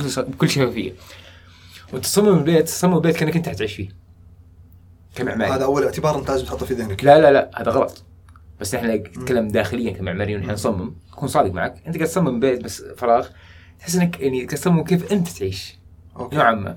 ص- 0.00 0.18
بكل 0.18 0.48
شفافيه 0.48 0.92
وتصمم 1.92 2.38
البيت 2.38 2.64
تصمم 2.64 2.94
البيت 2.96 3.16
كأنك 3.16 3.36
أنت 3.36 3.48
حتعيش 3.48 3.74
فيه. 3.74 3.99
كمعماري. 5.14 5.52
هذا 5.52 5.64
أول 5.64 5.84
اعتبار 5.84 6.18
أنت 6.18 6.30
لازم 6.30 6.44
تحطه 6.44 6.66
في 6.66 6.74
ذهنك. 6.74 7.04
لا 7.04 7.20
لا 7.20 7.32
لا 7.32 7.50
هذا 7.54 7.70
غلط. 7.70 8.04
بس 8.60 8.74
نحن 8.74 8.90
نتكلم 8.90 9.48
داخليا 9.48 9.92
كمعماريين 9.92 10.38
ونحن 10.38 10.50
نصمم. 10.50 10.94
أكون 11.12 11.28
صادق 11.28 11.52
معك. 11.52 11.74
أنت 11.86 11.96
قاعد 11.96 12.08
تصمم 12.08 12.40
بيت 12.40 12.64
بس 12.64 12.82
فراغ 12.82 13.28
تحس 13.78 13.96
إنك 13.96 14.20
يعني 14.20 14.36
قاعد 14.36 14.48
تصمم 14.48 14.84
كيف 14.84 15.12
أنت 15.12 15.28
تعيش. 15.28 15.78
أوكي. 16.16 16.36
نوعا 16.36 16.52
ما. 16.52 16.76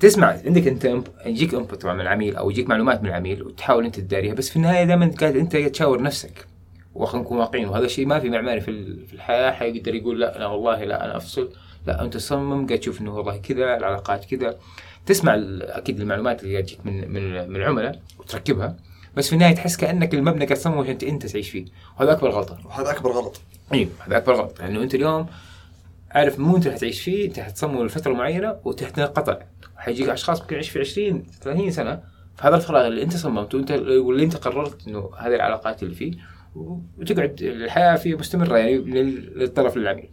تسمع 0.00 0.36
عندك 0.46 0.66
أنت 0.66 1.04
يجيك 1.26 1.54
إنبوت 1.54 1.82
طبعا 1.82 1.94
من 1.94 2.00
العميل 2.00 2.36
أو 2.36 2.50
يجيك 2.50 2.68
معلومات 2.68 3.02
من 3.02 3.08
العميل 3.08 3.42
وتحاول 3.42 3.84
أنت 3.84 4.00
تداريها 4.00 4.34
بس 4.34 4.50
في 4.50 4.56
النهاية 4.56 4.84
دائما 4.84 5.10
قاعد 5.20 5.36
أنت 5.36 5.56
تشاور 5.56 6.02
نفسك. 6.02 6.46
وخلينا 6.94 7.24
نكون 7.24 7.38
واقعيين 7.38 7.68
وهذا 7.68 7.84
الشيء 7.84 8.06
ما 8.06 8.20
في 8.20 8.30
معماري 8.30 8.60
في 8.60 8.70
الحياة. 9.12 9.50
حيقدر 9.50 9.94
يقول 9.94 10.20
لا 10.20 10.36
أنا 10.36 10.46
والله 10.46 10.84
لا 10.84 11.04
أنا 11.04 11.16
أفصل. 11.16 11.52
لا 11.86 12.04
أنت 12.04 12.14
تصمم 12.14 12.66
قاعد 12.66 12.80
تشوف 12.80 13.00
إنه 13.00 13.16
والله 13.16 13.36
كذا 13.36 13.76
العلاقات 13.76 14.24
كذا. 14.24 14.56
تسمع 15.06 15.34
أكيد 15.60 16.00
المعلومات 16.00 16.42
اللي 16.42 16.62
تجيك 16.62 16.86
من 16.86 17.12
من 17.12 17.50
من 17.50 17.56
العملاء 17.56 18.00
وتركبها 18.18 18.76
بس 19.16 19.28
في 19.28 19.32
النهاية 19.32 19.54
تحس 19.54 19.76
كأنك 19.76 20.14
المبنى 20.14 20.44
قاعد 20.44 20.58
تصممه 20.58 20.82
عشان 20.82 20.98
انت 21.02 21.26
تعيش 21.26 21.50
فيه. 21.50 21.64
وهذا 21.98 22.12
أكبر 22.12 22.30
غلطة. 22.30 22.58
وهذا 22.64 22.90
أكبر 22.90 23.10
غلط. 23.10 23.40
أيوه 23.72 23.90
هذا 24.06 24.16
أكبر 24.16 24.34
غلط. 24.34 24.60
لأنه 24.60 24.82
أنت 24.82 24.94
اليوم 24.94 25.26
عارف 26.10 26.38
مو 26.38 26.56
أنت 26.56 26.68
حتعيش 26.68 27.00
فيه 27.00 27.26
أنت 27.28 27.40
حتصمم 27.40 27.86
لفترة 27.86 28.12
معينة 28.12 28.56
وتنقطع 28.64 29.38
حيجيك 29.76 30.08
أشخاص 30.08 30.40
ممكن 30.40 30.54
يعيش 30.54 30.70
في 30.70 30.78
20 30.78 31.26
30 31.42 31.70
سنة. 31.70 32.02
فهذا 32.36 32.56
الفراغ 32.56 32.86
اللي 32.86 33.02
أنت 33.02 33.16
صممته 33.16 33.58
أنت 33.58 33.70
واللي 33.72 34.24
أنت 34.24 34.36
قررت 34.36 34.88
إنه 34.88 35.10
هذه 35.18 35.34
العلاقات 35.34 35.82
اللي 35.82 35.94
فيه 35.94 36.12
وتقعد 36.54 37.42
الحياة 37.42 37.96
فيه 37.96 38.14
مستمرة 38.14 38.56
يعني 38.58 38.76
للطرف 38.76 39.76
للعميل 39.76 40.08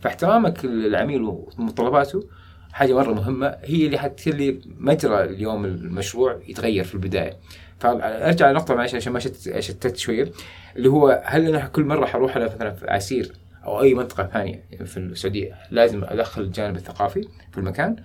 فاحترامك 0.00 0.64
للعميل 0.64 1.22
ومتطلباته 1.22 2.28
حاجة 2.76 2.94
مرة 2.94 3.12
مهمة 3.12 3.56
هي 3.64 3.86
اللي 3.86 3.98
حتخلي 3.98 4.60
مجرى 4.78 5.24
اليوم 5.24 5.64
المشروع 5.64 6.40
يتغير 6.48 6.84
في 6.84 6.94
البداية. 6.94 7.36
فأرجع 7.78 8.50
لنقطة 8.50 8.74
معلش 8.74 8.94
عشان 8.94 9.12
ما 9.12 9.18
شتت 9.60 9.96
شوية 9.96 10.32
اللي 10.76 10.88
هو 10.88 11.22
هل 11.24 11.46
أنا 11.46 11.66
كل 11.66 11.84
مرة 11.84 12.06
حروح 12.06 12.36
أنا 12.36 12.44
مثلا 12.44 12.70
في 12.70 12.90
عسير 12.90 13.32
أو 13.64 13.82
أي 13.82 13.94
منطقة 13.94 14.26
ثانية 14.26 14.64
في 14.84 14.96
السعودية 14.96 15.54
لازم 15.70 16.04
أدخل 16.04 16.42
الجانب 16.42 16.76
الثقافي 16.76 17.28
في 17.52 17.58
المكان؟ 17.58 17.96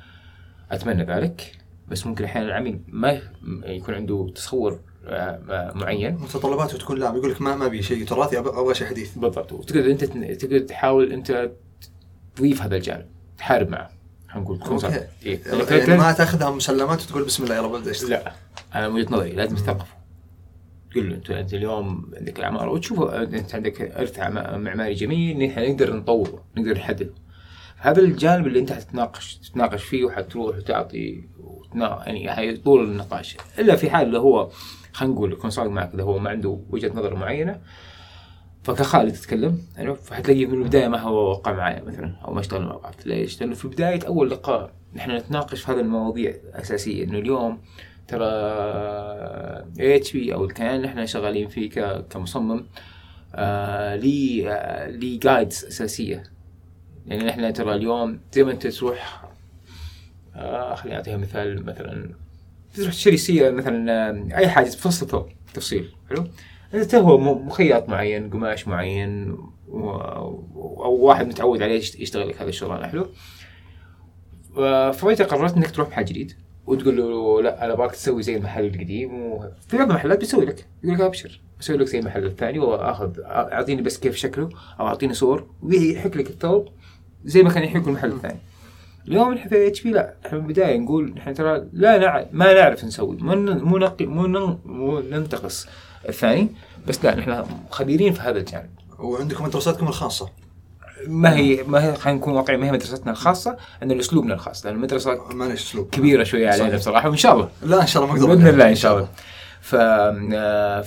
أتمنى 0.71 1.03
ذلك 1.03 1.51
بس 1.87 2.07
ممكن 2.07 2.23
أحيانا 2.23 2.47
العميل 2.47 2.81
ما 2.87 3.21
يكون 3.65 3.93
عنده 3.93 4.31
تصور 4.35 4.79
آه، 5.07 5.71
معين. 5.75 6.15
متطلباته 6.15 6.77
تكون 6.77 6.99
لا 6.99 7.05
يقول 7.05 7.31
لك 7.31 7.41
ما 7.41 7.55
ما 7.55 7.65
أبي 7.65 7.81
شيء 7.81 8.05
تراثي 8.05 8.39
أبغى 8.39 8.75
شيء 8.75 8.87
حديث. 8.87 9.17
بالضبط 9.17 9.51
وتقدر 9.51 9.91
أنت 9.91 10.03
تقدر 10.03 10.59
تحاول 10.59 11.11
أنت 11.11 11.51
تضيف 12.35 12.61
هذا 12.61 12.75
الجانب 12.75 13.05
تحارب 13.37 13.69
معه. 13.69 14.00
نقول 14.35 14.59
تكون 14.59 14.79
إيه. 15.25 15.41
يعني 15.71 15.97
ما 15.97 16.11
تأخذها 16.11 16.49
مسلمات 16.49 17.01
وتقول 17.01 17.23
بسم 17.25 17.43
الله 17.43 17.55
يلا 17.55 17.67
ببدا 17.67 17.91
لا. 17.91 18.33
أنا 18.75 18.89
من 18.89 18.95
وجهة 18.95 19.11
نظري 19.11 19.31
لازم 19.31 19.55
تثقفه 19.55 20.01
تقول 20.91 21.09
له 21.09 21.15
انت 21.15 21.31
أنت 21.31 21.53
اليوم 21.53 22.11
عندك 22.17 22.43
عماره 22.43 22.69
وتشوفه 22.69 23.23
أنت 23.23 23.55
عندك 23.55 23.81
إرث 23.81 24.19
معماري 24.19 24.93
جميل 24.93 25.45
نحن 25.45 25.71
نقدر 25.71 25.95
نطوره 25.95 26.43
نقدر 26.57 26.73
نحدده. 26.73 27.13
هذا 27.77 27.99
الجانب 27.99 28.47
اللي 28.47 28.59
أنت 28.59 28.71
حتتناقش 28.71 29.35
تتناقش 29.35 29.83
فيه 29.83 30.05
وحتروح 30.05 30.57
وتعطي 30.57 31.23
يعني 32.07 32.57
طول 32.57 32.83
النقاش. 32.83 33.37
إلا 33.59 33.75
في 33.75 33.89
حال 33.89 34.07
اللي 34.07 34.19
هو 34.19 34.49
خلينا 34.93 35.13
نقول 35.13 35.31
يكون 35.31 35.49
صادق 35.49 35.69
معك 35.69 35.93
اذا 35.93 36.03
هو 36.03 36.19
ما 36.19 36.29
عنده 36.29 36.59
وجهة 36.69 36.91
نظر 36.95 37.15
معينة 37.15 37.61
فكخالد 38.63 39.13
تتكلم 39.13 39.61
يعني 39.77 39.95
فحتلاقيه 39.95 40.45
من 40.45 40.53
البداية 40.53 40.87
ما 40.87 40.99
هو 40.99 41.29
وقع 41.29 41.51
معي 41.53 41.81
مثلا 41.81 42.15
أو 42.25 42.33
ما 42.33 42.39
اشتغلنا 42.39 42.67
مع 42.67 42.75
بعض. 42.75 42.95
ليش؟ 43.05 43.41
لأنه 43.41 43.55
في 43.55 43.67
بداية 43.67 43.99
أول 44.07 44.29
لقاء 44.29 44.73
نحن 44.95 45.11
نتناقش 45.11 45.61
في 45.61 45.71
هذه 45.71 45.79
المواضيع 45.79 46.29
الأساسية 46.29 47.03
إنه 47.03 47.17
اليوم 47.17 47.61
ترى 48.07 48.25
HP 49.79 50.33
أو 50.33 50.45
الكيان 50.45 50.75
اللي 50.75 50.87
إحنا 50.87 51.05
شغالين 51.05 51.47
فيه 51.47 51.69
كمصمم 52.09 52.65
آه 53.35 53.95
لي 53.95 54.51
آه 54.51 54.89
لي 54.89 55.17
guides 55.17 55.65
أساسية. 55.65 56.23
يعني 57.07 57.23
نحن 57.23 57.53
ترى 57.53 57.75
اليوم 57.75 58.19
زي 58.33 58.43
ما 58.43 58.51
أنت 58.51 58.67
تروح 58.67 59.23
آه 60.35 60.75
خليني 60.75 60.97
أعطيها 60.97 61.17
مثال 61.17 61.65
مثلا 61.65 62.09
تروح 62.75 62.89
تشتري 62.89 63.17
سيارة 63.17 63.51
مثلا 63.51 63.91
آه، 64.09 64.37
أي 64.37 64.49
حاجة 64.49 64.69
تفصل 64.69 65.25
تفصيل 65.53 65.91
حلو؟ 66.09 66.27
هو 66.95 67.17
مخيط 67.17 67.89
معين 67.89 68.29
قماش 68.29 68.67
معين. 68.67 69.37
أو 69.73 70.97
واحد 70.99 71.27
متعود 71.27 71.61
عليه 71.61 71.75
يشتغل 71.77 72.29
لك 72.29 72.41
هذا 72.41 72.49
الشغلانة. 72.49 72.87
حلو؟ 72.87 73.07
فانت 74.91 75.21
قررت 75.21 75.57
إنك 75.57 75.71
تروح 75.71 75.89
محل 75.89 76.05
جديد 76.05 76.33
وتقول 76.67 76.97
له 76.97 77.41
لا 77.41 77.65
أنا 77.65 77.73
أبغاك 77.73 77.91
تسوي 77.91 78.23
زي 78.23 78.37
المحل 78.37 78.65
القديم 78.65 79.13
وفي 79.13 79.77
بعض 79.77 79.89
المحلات 79.89 80.19
بيسوي 80.19 80.45
لك 80.45 80.67
يقول 80.83 80.95
لك 80.95 81.01
أبشر 81.01 81.41
بسوي 81.59 81.77
لك 81.77 81.87
زي 81.87 81.99
المحل 81.99 82.25
الثاني 82.25 82.59
وأخذ 82.59 83.19
أعطيني 83.25 83.81
بس 83.81 83.97
كيف 83.97 84.15
شكله 84.15 84.49
أو 84.79 84.87
أعطيني 84.87 85.13
صور 85.13 85.47
ويحك 85.63 86.17
لك 86.17 86.29
الثوب 86.29 86.67
زي 87.25 87.43
ما 87.43 87.49
كان 87.49 87.63
يحك 87.63 87.87
المحل 87.87 88.11
الثاني. 88.11 88.39
اليوم 89.07 89.33
نحن 89.33 89.49
في 89.49 89.67
HP 89.67 89.91
لا 89.91 90.15
إحنا 90.25 90.39
من 90.39 90.45
البداية 90.45 90.77
نقول 90.77 91.13
نحن 91.13 91.33
ترى 91.33 91.67
لا 91.73 91.97
نعرف 91.97 92.27
ما 92.31 92.53
نعرف 92.53 92.85
نسوي 92.85 93.17
مو 93.17 93.35
مو 94.05 94.57
مو 94.65 94.99
الثاني. 96.09 96.49
بس 96.87 97.05
لا 97.05 97.15
نحن 97.15 97.45
خبيرين 97.69 98.13
في 98.13 98.21
هذا 98.21 98.39
الجانب. 98.39 98.69
وعندكم 98.99 99.43
مدرستكم 99.43 99.87
الخاصة؟ 99.87 100.29
ما 101.07 101.35
هي 101.35 101.63
ما 101.63 101.85
هي 101.85 101.95
خلينا 101.95 102.19
نكون 102.19 102.33
واقعيين 102.33 102.61
ما 102.61 102.67
هي 102.67 102.71
مدرستنا 102.71 103.11
الخاصة؟ 103.11 103.57
أن 103.83 103.99
أسلوبنا 103.99 104.33
الخاص 104.33 104.65
لأن 104.65 104.75
المدرسة 104.75 105.33
معلش 105.33 105.69
أسلوب. 105.69 105.89
كبيرة 105.89 106.23
شوية 106.23 106.49
علينا 106.49 106.77
بصراحة 106.77 107.09
وإن 107.09 107.17
شاء 107.17 107.33
الله. 107.33 107.49
لا 107.63 107.81
إن 107.81 107.87
شاء 107.87 108.03
الله 108.03 108.13
ما 108.13 108.19
أقدر 108.19 108.35
بإذن 108.35 108.47
الله 108.47 108.69
إن 108.69 108.75
شاء 108.75 108.97
الله. 108.97 109.07
ف 109.61 109.75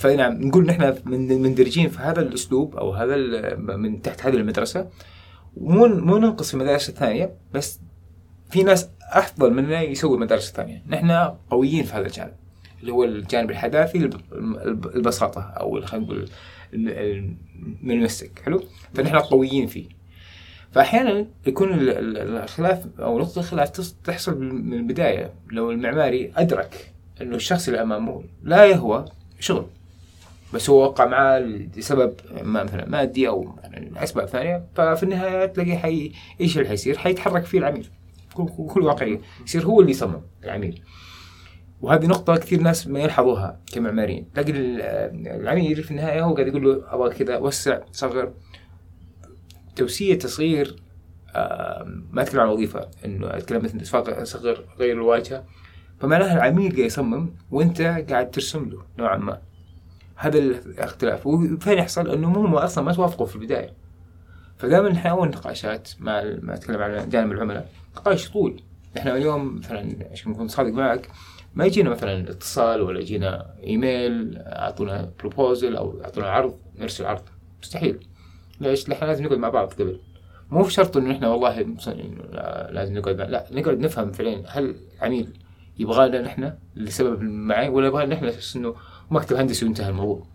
فنعم 0.01 0.41
نقول 0.41 0.65
نحن 0.65 0.95
مندرجين 1.05 1.89
في 1.89 1.99
هذا 1.99 2.21
الأسلوب 2.21 2.75
أو 2.75 2.93
هذا 2.93 3.15
من 3.55 4.01
تحت 4.01 4.25
هذه 4.25 4.35
المدرسة 4.35 4.87
مو 5.57 5.87
مو 5.87 6.17
ننقص 6.17 6.47
في 6.47 6.53
المدارس 6.53 6.89
الثانية 6.89 7.33
بس 7.53 7.79
في 8.49 8.63
ناس 8.63 8.89
أفضل 9.11 9.53
مننا 9.53 9.81
يسووا 9.81 10.15
المدارس 10.15 10.49
الثانية. 10.49 10.83
نحن 10.87 11.35
قويين 11.49 11.83
في 11.83 11.93
هذا 11.93 12.05
الجانب. 12.05 12.33
اللي 12.85 12.93
هو 12.93 13.03
الجانب 13.03 13.51
الحداثي 13.51 14.09
البساطة 14.95 15.41
أو 15.41 15.81
خلينا 15.81 16.05
نقول 16.05 16.29
المنمسك 16.73 18.41
حلو؟ 18.45 18.63
فنحن 18.93 19.17
قويين 19.17 19.67
فيه. 19.67 19.85
فأحيانا 20.71 21.27
يكون 21.47 21.69
الخلاف 21.73 22.85
أو 22.99 23.19
نقطة 23.19 23.39
الخلاف 23.39 23.69
تحصل 24.03 24.39
من 24.43 24.73
البداية 24.73 25.33
لو 25.51 25.71
المعماري 25.71 26.31
أدرك 26.35 26.93
أنه 27.21 27.35
الشخص 27.35 27.67
اللي 27.67 27.81
أمامه 27.81 28.23
لا 28.43 28.65
يهوى 28.65 29.05
شغل 29.39 29.65
بس 30.53 30.69
هو 30.69 30.83
وقع 30.83 31.05
معاه 31.05 31.39
لسبب 31.77 32.13
ما 32.41 32.63
مثلا 32.63 32.89
مادي 32.89 33.27
أو 33.27 33.55
أسباب 33.97 34.27
ثانية 34.27 34.65
ففي 34.75 35.03
النهاية 35.03 35.45
تلاقيه 35.45 35.77
حي 35.77 36.11
إيش 36.41 36.57
اللي 36.57 36.69
حيصير؟ 36.69 36.97
حيتحرك 36.97 37.45
فيه 37.45 37.59
العميل. 37.59 37.87
بكل 38.37 38.81
واقعيه 38.81 39.19
يصير 39.45 39.65
هو 39.65 39.81
اللي 39.81 39.91
يصمم 39.91 40.21
العميل. 40.43 40.81
وهذه 41.85 42.05
نقطة 42.05 42.35
كثير 42.35 42.61
ناس 42.61 42.87
ما 42.87 42.99
يلحظوها 42.99 43.59
كمعماريين. 43.73 44.31
تلاقي 44.33 44.51
العميل 45.41 45.83
في 45.83 45.91
النهاية 45.91 46.23
هو 46.23 46.33
قاعد 46.33 46.47
يقول 46.47 46.63
له 46.63 46.83
أبغى 46.87 47.09
كذا 47.09 47.37
وسع 47.37 47.79
صغر. 47.91 48.33
توسيع 49.75 50.15
تصغير 50.15 50.75
ما 52.11 52.21
أتكلم 52.21 52.41
عن 52.41 52.47
وظيفة 52.47 52.87
إنه 53.05 53.27
أتكلم 53.27 53.63
مثل 53.63 53.85
صغر 54.27 54.65
غير 54.79 54.93
الواجهة. 54.93 55.43
فمعناها 55.99 56.33
العميل 56.33 56.71
قاعد 56.71 56.85
يصمم 56.85 57.29
وأنت 57.51 57.81
قاعد 57.81 58.31
ترسم 58.31 58.69
له 58.69 58.81
نوعا 58.99 59.17
ما. 59.17 59.41
هذا 60.15 60.37
الاختلاف. 60.37 61.27
وفين 61.27 61.77
يحصل 61.77 62.09
إنه 62.11 62.27
هم 62.27 62.55
أصلا 62.55 62.83
ما 62.83 62.93
توافقوا 62.93 63.25
في 63.25 63.35
البداية. 63.35 63.73
فدائما 64.57 64.89
نحاول 64.89 65.27
نقاشات 65.27 65.89
مع 65.99 66.23
ما 66.41 66.53
أتكلم 66.53 66.81
عن 66.81 67.09
جانب 67.09 67.31
العملاء. 67.31 67.69
نقاش 67.95 68.29
طول 68.29 68.61
إحنا 68.97 69.15
اليوم 69.17 69.55
مثلا 69.55 69.95
عشان 70.11 70.31
نكون 70.31 70.47
صادق 70.47 70.73
معك؟ 70.73 71.09
ما 71.55 71.65
يجينا 71.65 71.89
مثلا 71.89 72.29
اتصال 72.29 72.81
ولا 72.81 72.99
يجينا 72.99 73.55
إيميل 73.63 74.37
أعطونا 74.37 75.11
بروبوزل 75.19 75.75
أو 75.75 76.01
أعطونا 76.03 76.29
عرض 76.31 76.57
نرسل 76.77 77.05
عرض. 77.05 77.21
مستحيل. 77.61 78.07
ليش؟ 78.59 78.89
إحنا 78.89 79.05
لازم 79.05 79.23
نقعد 79.23 79.37
مع 79.37 79.49
بعض 79.49 79.73
قبل. 79.73 79.99
مو 80.49 80.63
في 80.63 80.73
شرط 80.73 80.97
إنه 80.97 81.11
إحنا 81.11 81.29
والله 81.29 81.59
لازم 82.71 82.97
نقعد 82.97 83.21
لا 83.21 83.45
نقعد 83.51 83.79
نفهم 83.79 84.11
فعليا 84.11 84.43
هل 84.47 84.75
عميل 85.01 85.39
يبغانا 85.79 86.21
نحن 86.21 86.53
لسبب 86.75 87.21
معين 87.21 87.69
ولا 87.69 87.87
يبغى 87.87 88.05
نحن 88.05 88.31
إنه 88.55 88.75
مكتب 89.11 89.35
هندسي 89.35 89.65
وانتهى 89.65 89.89
الموضوع. 89.89 90.25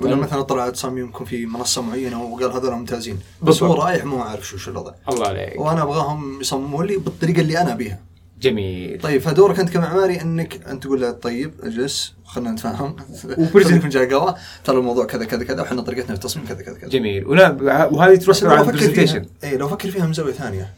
ولا 0.00 0.14
مثلا 0.14 0.42
طلع 0.42 0.70
تصاميم 0.70 1.08
يكون 1.08 1.26
في 1.26 1.46
منصة 1.46 1.82
معينة 1.82 2.22
وقال 2.22 2.52
هذول 2.52 2.72
ممتازين. 2.72 3.18
بس 3.42 3.62
هو 3.62 3.74
رايح 3.74 4.04
مو 4.04 4.22
عارف 4.22 4.48
شو 4.48 4.70
الوضع. 4.70 4.92
الله 5.08 5.26
عليك. 5.26 5.60
وأنا 5.60 5.82
أبغاهم 5.82 6.40
يصمموا 6.40 6.84
لي 6.84 6.96
بالطريقة 6.96 7.40
اللي 7.40 7.60
أنا 7.60 7.72
ابيها 7.72 8.00
جميل. 8.42 9.00
طيب 9.00 9.20
فدورك 9.20 9.60
أنت 9.60 9.70
كمعماري 9.70 10.20
أنك 10.20 10.66
أنت 10.66 10.82
تقول 10.82 11.00
له 11.00 11.10
طيب 11.10 11.54
أجلس 11.62 12.14
خلينا 12.24 12.50
نتفاهم. 12.50 12.96
و 13.38 13.43
present 13.43 13.82
فنجان 13.82 14.08
قهوه 14.08 14.36
ترى 14.64 14.78
الموضوع 14.78 15.06
كذا 15.06 15.24
كذا 15.24 15.44
كذا 15.44 15.62
وحنا 15.62 15.82
طريقتنا 15.82 16.06
في 16.06 16.12
التصميم 16.12 16.46
كذا 16.46 16.62
كذا 16.62 16.78
كذا. 16.78 16.90
جميل. 16.90 17.26
وهذه 17.26 18.16
تروح 18.16 18.44
على 18.44 18.60
ال 18.60 18.65
presentation 18.65 19.26
اي 19.44 19.56
لو 19.56 19.68
فكر 19.68 19.90
فيها 19.90 20.06
من 20.06 20.12
زاوية 20.12 20.32
ثانية. 20.32 20.74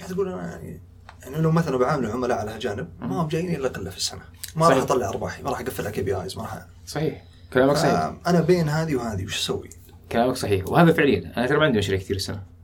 يعني 0.00 0.14
تقول 0.14 0.28
أنا 0.28 0.50
يعني 0.50 0.80
يعني 1.22 1.36
لو 1.36 1.50
مثلا 1.50 1.76
بعامل 1.76 2.10
عملاء 2.10 2.38
على 2.38 2.50
هالجانب 2.50 2.88
ما 3.00 3.22
هم 3.22 3.28
جايين 3.28 3.54
إلا 3.54 3.68
قلة 3.68 3.90
في 3.90 3.96
السنة. 3.96 4.22
ما 4.56 4.68
راح 4.68 4.76
أطلع 4.76 5.08
أرباحي 5.08 5.42
ما 5.42 5.50
راح 5.50 5.60
أقفل 5.60 5.88
K 5.90 6.02
PIs 6.02 6.36
ما 6.36 6.42
راح. 6.42 6.66
صحيح. 6.86 7.24
كلامك 7.52 7.76
صحيح. 7.76 8.12
أنا 8.26 8.40
بين 8.40 8.68
هذه 8.68 8.96
وهذه 8.96 9.24
وش 9.24 9.38
أسوي؟ 9.38 9.68
كلامك 10.12 10.36
صحيح. 10.36 10.68
وهذا 10.68 10.92
فعليا. 10.92 11.32
أنا 11.36 11.46
ترى 11.46 11.58
ما 11.58 11.64
عندي 11.64 11.78
مشاريع 11.78 12.00
كثير 12.00 12.16
السنة. 12.16 12.57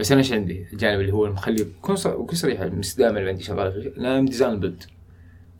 بس 0.00 0.12
أنا 0.12 0.20
إيش 0.20 0.32
عندي؟ 0.32 0.66
الجانب 0.72 1.00
اللي 1.00 1.12
هو 1.12 1.26
المخلي 1.26 1.64
بكون 1.64 1.96
صريح 1.96 2.60
اللي 2.60 3.28
عندي 3.30 3.42
شغاله 3.42 3.70
فيه 3.70 3.92
أنا 3.98 4.20
design 4.20 4.60
build 4.60 4.84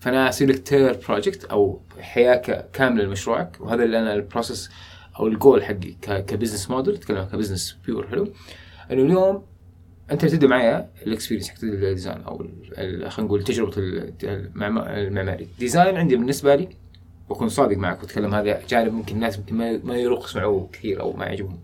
فأنا 0.01 0.29
أسوي 0.29 0.49
لك 0.49 0.59
entire 0.59 0.99
project 1.09 1.45
أو 1.45 1.81
حياة 2.01 2.67
كاملة 2.73 3.05
لمشروعك 3.05 3.61
وهذا 3.61 3.85
اللي 3.85 3.99
أنا 3.99 4.15
ال 4.15 4.22
process 4.22 4.71
أو 5.19 5.27
الجول 5.27 5.65
حقي 5.65 5.93
ك 6.03 6.10
business 6.10 6.71
model 6.71 6.95
أتكلم 6.95 7.25
ك 7.25 7.30
business 7.30 7.77
pure 7.87 8.07
حلو؟ 8.07 8.33
إنه 8.91 9.03
اليوم 9.03 9.43
أنت 10.11 10.25
تبدأ 10.27 10.47
معايا 10.47 10.91
ال 11.07 11.10
experience 11.10 11.49
حق 11.49 11.65
ال 11.65 11.73
design 11.73 12.23
أو 12.23 12.47
خلينا 12.77 13.11
نقول 13.19 13.45
تجربة 13.45 13.73
المعماري. 14.23 15.49
design 15.59 15.97
عندي 15.97 16.17
بالنسبة 16.17 16.55
لي 16.55 16.69
بكون 17.31 17.49
صادق 17.49 17.77
معك 17.77 18.03
وأتكلم 18.03 18.35
هذا 18.35 18.61
جانب 18.69 18.93
ممكن 18.93 19.15
الناس 19.15 19.39
ممكن 19.39 19.81
ما 19.85 19.97
يروق 19.97 20.25
يسمعوه 20.25 20.69
كثير 20.73 21.01
أو 21.01 21.13
ما 21.13 21.27
يعجبهم. 21.27 21.59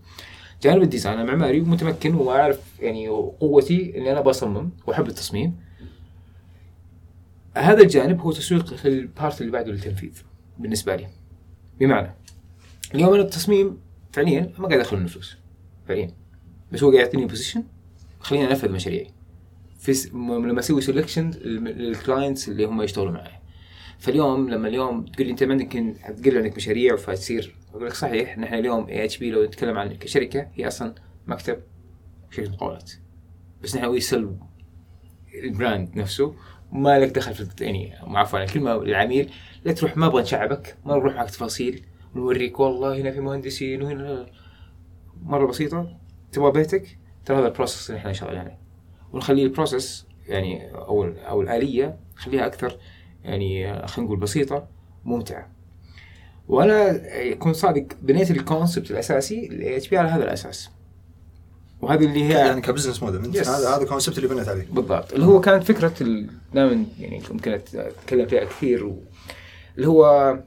جانب 0.61 0.81
ال 0.81 0.86
design 0.86 1.19
أنا 1.19 1.31
معماري 1.31 1.61
ومتمكن 1.61 2.15
واعرف 2.15 2.59
يعني 2.79 3.07
قوتي 3.07 3.97
إني 3.97 4.11
أنا 4.11 4.21
بصمم 4.21 4.69
وأحب 4.87 5.07
التصميم. 5.07 5.55
هذا 7.57 7.81
الجانب 7.81 8.21
هو 8.21 8.31
تسويق 8.31 8.85
ال 8.85 8.96
part 8.96 9.41
اللي 9.41 9.51
بعده 9.51 9.71
للتنفيذ 9.71 10.11
بالنسبة 10.57 10.95
لي. 10.95 11.07
بمعنى 11.79 12.13
اليوم 12.95 13.13
أنا 13.13 13.23
التصميم 13.23 13.77
فعليا 14.11 14.53
ما 14.57 14.67
قاعد 14.67 14.79
أدخل 14.79 15.07
فلوس 15.07 15.37
فعليا. 15.87 16.11
بس 16.71 16.83
هو 16.83 16.91
قاعد 16.91 17.05
يعطيني 17.05 17.25
position 17.25 17.63
خليني 18.19 18.47
أنفذ 18.49 18.71
مشاريعي. 18.71 19.11
في 19.79 19.93
س... 19.93 20.13
لما 20.13 20.59
أسوي 20.59 20.81
selection 20.81 21.45
لل 21.45 21.68
clients 21.68 22.49
اللي 22.49 22.65
هم 22.65 22.81
يشتغلوا 22.81 23.11
معي. 23.11 23.31
فاليوم 23.99 24.49
لما 24.49 24.67
اليوم 24.67 25.05
تقول 25.05 25.27
لي 25.27 25.31
أنت 25.31 25.43
ما 25.43 25.51
عندك 25.51 25.95
تقول 26.21 26.37
عندك 26.37 26.55
مشاريع 26.55 26.95
فتصير 26.95 27.55
أقول 27.69 27.85
لك 27.85 27.93
صحيح 27.93 28.37
نحن 28.37 28.53
اليوم 28.53 28.87
اي 28.87 29.05
اتش 29.05 29.17
بي 29.17 29.31
لو 29.31 29.43
نتكلم 29.43 29.77
عن 29.77 29.93
كشركة 29.93 30.47
هي 30.53 30.67
أصلا 30.67 30.95
مكتب 31.27 31.59
شركة 32.31 32.51
مقاولات 32.51 32.91
بس 33.63 33.75
نحن 33.75 33.85
we 33.85 33.99
sell 33.99 34.37
ال 35.43 35.52
brand 35.52 35.97
نفسه 35.97 36.35
ما 36.71 36.99
لك 36.99 37.09
دخل 37.09 37.33
في 37.33 37.65
يعني 37.65 37.93
عفوا 38.01 38.43
الكلمة 38.43 38.75
للعميل 38.83 39.31
لا 39.65 39.73
تروح 39.73 39.97
ما 39.97 40.05
أبغى 40.05 40.21
نشعبك 40.21 40.77
ما 40.85 40.95
نروح 40.95 41.15
معك 41.15 41.29
تفاصيل 41.29 41.85
ونوريك 42.15 42.59
والله 42.59 43.01
هنا 43.01 43.11
في 43.11 43.19
مهندسين 43.19 43.81
وهنا 43.81 44.27
مرة 45.21 45.47
بسيطة 45.47 45.97
تبغى 46.31 46.51
بيتك 46.51 46.97
ترى 47.25 47.37
هذا 47.37 47.47
ال 47.47 47.52
process 47.52 47.89
اللي 47.89 47.99
إحنا 47.99 48.13
شغالين 48.13 48.39
عليه. 48.39 48.57
ونخلي 49.13 49.43
ال 49.43 49.51
process 49.51 50.07
يعني 50.27 50.75
أو 50.75 51.03
أو 51.03 51.41
الاليه 51.41 51.99
نخليها 52.17 52.45
أكثر 52.45 52.77
يعني 53.23 53.73
خلينا 53.87 54.07
نقول 54.07 54.19
بسيطة 54.19 54.67
ممتعة. 55.05 55.51
وأنا 56.47 57.01
اكون 57.31 57.53
صادق 57.53 57.85
بنيت 58.01 58.31
ال 58.31 58.38
concept 58.38 58.91
الأساسي 58.91 59.47
الاي 59.47 59.77
اتش 59.77 59.87
بي 59.89 59.97
على 59.97 60.09
هذا 60.09 60.23
الأساس. 60.23 60.69
وهذه 61.81 62.05
اللي 62.05 62.23
هي 62.23 62.33
يعني 62.33 62.61
ك 62.61 62.66
business 62.66 63.03
model 63.03 63.25
انت 63.25 63.37
Yes. 63.37 63.47
هذا 63.47 63.75
هذا 63.75 63.83
ال 63.83 63.87
concept 63.87 64.17
اللي 64.17 64.29
بنيت 64.29 64.47
عليه. 64.47 64.67
بالضبط. 64.71 65.13
اللي 65.13 65.25
هو 65.25 65.41
كانت 65.41 65.63
فكرة 65.63 65.93
دائما 66.53 66.85
يعني 66.99 67.21
ممكن 67.31 67.51
أتكلم 67.75 68.25
فيها 68.27 68.45
كثير 68.45 68.85
و... 68.85 69.03
اللي 69.75 69.87
هو 69.87 70.37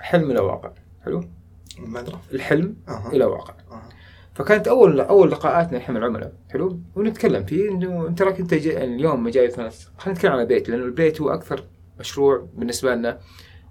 حلم 0.00 0.30
إلى 0.30 0.40
واقع. 0.40 0.72
حلو؟ 1.04 1.24
ما 1.78 2.00
أدري. 2.00 2.18
الحلم 2.32 2.76
أها. 2.88 3.10
إلى 3.12 3.24
واقع. 3.24 3.54
أها. 3.70 3.88
فكانت 4.34 4.68
اول 4.68 5.00
أول 5.00 5.30
لقاءاتنا 5.30 5.78
نحن 5.78 5.92
مع 5.92 5.98
العملاء. 5.98 6.32
حلو؟ 6.50 6.80
ونتكلم 6.94 7.44
فيه. 7.44 7.70
انه 7.70 8.06
أنت 8.06 8.22
راك 8.22 8.40
أنت 8.40 8.54
جاي 8.54 8.84
اليوم 8.84 9.24
ما 9.24 9.30
جاي 9.30 9.50
خلينا 9.50 9.70
نتكلم 10.06 10.32
على 10.32 10.44
بيت 10.44 10.68
لأنه 10.68 10.84
البيت 10.84 11.20
هو 11.20 11.30
أكثر 11.30 11.64
مشروع 12.00 12.48
بالنسبة 12.54 12.94
لنا. 12.94 13.18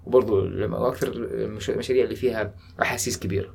وبرضه 0.06 0.48
أكثر 0.88 1.08
المش- 1.12 1.70
المشاريع 1.70 2.04
اللي 2.04 2.16
فيها 2.16 2.54
أحاسيس 2.82 3.18
كبيرة. 3.18 3.54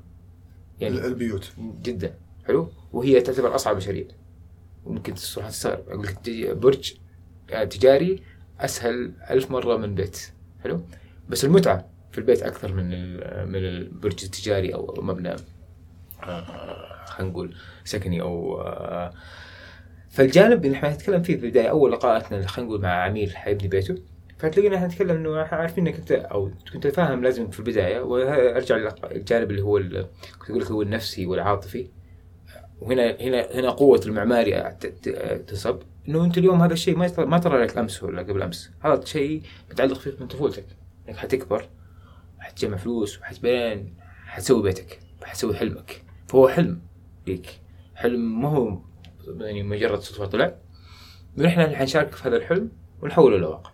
يعني 0.79 0.95
ال- 0.97 1.05
البيوت. 1.05 1.51
جدا. 1.83 2.13
حلو؟ 2.47 2.69
وهي 2.93 3.21
تعتبر 3.21 3.55
أصعب 3.55 3.75
مشاريع. 3.75 4.05
ممكن 4.85 5.13
تروح 5.13 5.49
تستغرب. 5.49 5.89
أقول 5.89 6.03
لك 6.07 6.49
برج 6.57 6.93
آه، 7.51 7.63
تجاري 7.63 8.23
أسهل 8.59 9.13
ألف 9.29 9.51
مرة 9.51 9.77
من 9.77 9.95
بيت. 9.95 10.19
حلو؟ 10.63 10.81
بس 11.29 11.45
المتعة 11.45 11.89
في 12.11 12.17
البيت 12.17 12.41
أكثر 12.43 12.73
من 12.73 12.89
من 13.51 13.55
البرج 13.65 14.23
التجاري 14.23 14.73
أو 14.73 14.95
مبنى 15.01 15.35
آه، 16.23 17.05
خلينا 17.05 17.31
نقول 17.31 17.55
سكني 17.83 18.21
أو 18.21 18.61
آه، 18.61 19.13
فالجانب 20.09 20.65
اللي 20.65 20.77
إحنا 20.77 20.93
نتكلم 20.93 21.23
فيه 21.23 21.37
في 21.37 21.45
البداية 21.45 21.69
أول 21.69 21.91
لقاءاتنا 21.91 22.47
خلينا 22.47 22.69
نقول 22.69 22.81
مع 22.81 22.89
عميل 23.03 23.35
حيبني 23.37 23.67
بيته 23.67 23.95
فتلاقينا 24.41 24.75
إحنا 24.75 24.87
نتكلم 24.87 25.17
إنه 25.17 25.41
إحنا 25.41 25.57
عارفين 25.57 25.87
إنك 25.87 25.95
أنت 25.95 26.11
أو 26.11 26.51
كنت 26.73 26.87
فاهم 26.87 27.23
لازم 27.23 27.49
في 27.49 27.59
البداية 27.59 28.01
وأرجع 28.01 28.91
للجانب 29.11 29.51
اللي 29.51 29.61
هو 29.61 29.79
كنت 30.39 30.49
أقول 30.49 30.61
لك 30.61 30.71
هو 30.71 30.81
النفسي 30.81 31.25
والعاطفي. 31.25 31.87
وهنا 32.79 33.17
هنا 33.21 33.47
هنا 33.51 33.69
قوة 33.69 34.01
المعماري 34.05 34.77
تصب. 35.47 35.79
إنه 36.07 36.25
أنت 36.25 36.37
اليوم 36.37 36.61
هذا 36.61 36.73
الشيء 36.73 36.97
ما 36.97 37.13
ما 37.17 37.37
طلع 37.37 37.63
لك 37.63 37.77
امس 37.77 38.03
ولا 38.03 38.21
قبل 38.21 38.41
أمس. 38.41 38.71
هذا 38.81 38.93
الشيء 38.93 39.41
متعلق 39.71 39.99
فيك 39.99 40.21
من 40.21 40.27
طفولتك. 40.27 40.65
إنك 41.09 41.17
حتكبر 41.17 41.69
حتجمع 42.39 42.77
فلوس 42.77 43.19
وحتبين 43.19 43.93
حتسوي 44.25 44.63
بيتك 44.63 44.99
حتسوي 45.23 45.55
حلمك. 45.55 46.03
فهو 46.27 46.47
حلم 46.47 46.81
ليك. 47.27 47.59
حلم 47.95 48.41
ما 48.41 48.49
هو 48.49 48.79
يعني 49.39 49.63
مجرد 49.63 49.99
صدفة 49.99 50.25
طلع. 50.25 50.55
ونحن 51.37 51.61
اللي 51.61 51.75
حنشارك 51.75 52.11
في 52.11 52.27
هذا 52.27 52.37
الحلم 52.37 52.71
ونحوله 53.01 53.37
لواقع 53.37 53.70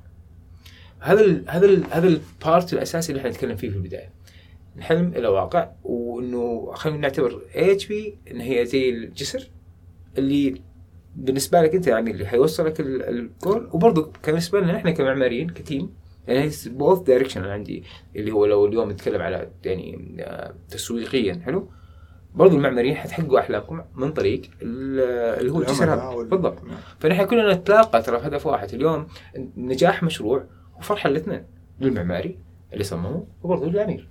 هذا 0.99 1.21
ال 1.21 1.43
هذا 1.47 1.65
ال 1.65 1.83
هذا 1.91 2.07
البارت 2.07 2.73
الأساسي 2.73 3.11
اللي 3.11 3.19
إحنا 3.19 3.31
نتكلم 3.31 3.55
فيه 3.55 3.69
في 3.69 3.75
البداية. 3.75 4.11
الحلم 4.77 5.13
إلى 5.15 5.27
واقع 5.27 5.69
وإنه 5.83 6.71
خلينا 6.73 6.99
نعتبر 6.99 7.41
اي 7.55 7.71
اتش 7.71 7.85
بي 7.87 8.17
إن 8.31 8.41
هي 8.41 8.65
زي 8.65 8.89
الجسر 8.89 9.49
اللي 10.17 10.61
بالنسبة 11.15 11.61
لك 11.61 11.75
أنت 11.75 11.87
يعني 11.87 12.11
اللي 12.11 12.25
حيوصلك 12.25 12.79
ال- 12.79 13.03
الجول 13.03 13.69
وبرضه 13.73 14.11
بالنسبة 14.25 14.59
لنا 14.59 14.75
إحنا 14.77 14.91
كمعماريين 14.91 15.49
ك 15.49 15.57
team 15.57 15.89
يعني 16.27 16.49
both 16.65 16.99
direction 16.99 17.43
عندي 17.45 17.83
اللي 18.15 18.31
هو 18.31 18.45
لو 18.45 18.65
اليوم 18.65 18.91
نتكلم 18.91 19.21
على 19.21 19.49
يعني 19.65 20.15
آه، 20.19 20.53
تسويقيا 20.69 21.41
حلو؟ 21.45 21.69
برضو 22.35 22.55
المعماريين 22.55 22.95
حتحققوا 22.95 23.39
احلامكم 23.39 23.81
من 23.95 24.11
طريق 24.11 24.41
ال- 24.61 25.39
اللي 25.39 25.51
هو 25.51 25.59
الجسر 25.61 26.23
بالضبط. 26.23 26.63
نعم. 26.63 26.77
فنحن 26.99 27.25
كلنا 27.25 27.53
نتلاقى 27.53 28.01
ترى 28.01 28.19
في 28.19 28.27
هدف 28.27 28.45
واحد 28.45 28.73
اليوم 28.73 29.07
نجاح 29.57 30.03
مشروع 30.03 30.43
وفرحة 30.79 31.09
الاثنين 31.09 31.43
للمعماري 31.79 32.37
اللي 32.73 32.83
صممه 32.83 33.27
وبرضه 33.43 33.65
للعميل 33.69 34.07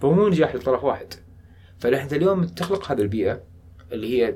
فهو 0.00 0.12
مو 0.12 0.28
نجاح 0.28 0.54
لطرف 0.54 0.84
واحد 0.84 1.14
فنحن 1.78 2.14
اليوم 2.14 2.44
تخلق 2.44 2.92
هذه 2.92 3.00
البيئة 3.00 3.42
اللي 3.92 4.22
هي 4.22 4.34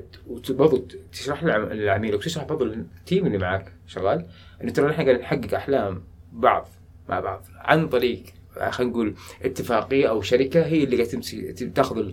برضه 0.49 0.87
تشرح 1.11 1.43
للعم- 1.43 1.71
للعميل 1.73 2.15
وتشرح 2.15 2.43
برضه 2.43 2.65
لل 2.65 2.85
team 2.85 3.25
اللي 3.27 3.37
معك 3.37 3.73
شغال 3.87 4.25
إنه 4.63 4.71
ترى 4.71 4.87
نحن 4.89 5.01
قاعدين 5.01 5.21
نحقق 5.21 5.53
أحلام 5.55 6.03
بعض 6.33 6.67
مع 7.09 7.19
بعض 7.19 7.45
عن 7.55 7.87
طريق 7.89 8.23
خلينا 8.69 8.91
نقول 8.91 9.15
اتفاقية 9.43 10.09
أو 10.09 10.21
شركة 10.21 10.65
هي 10.65 10.83
اللي 10.83 10.95
قاعدة 10.95 11.11
تمسك 11.11 11.71
تاخذ 11.75 12.11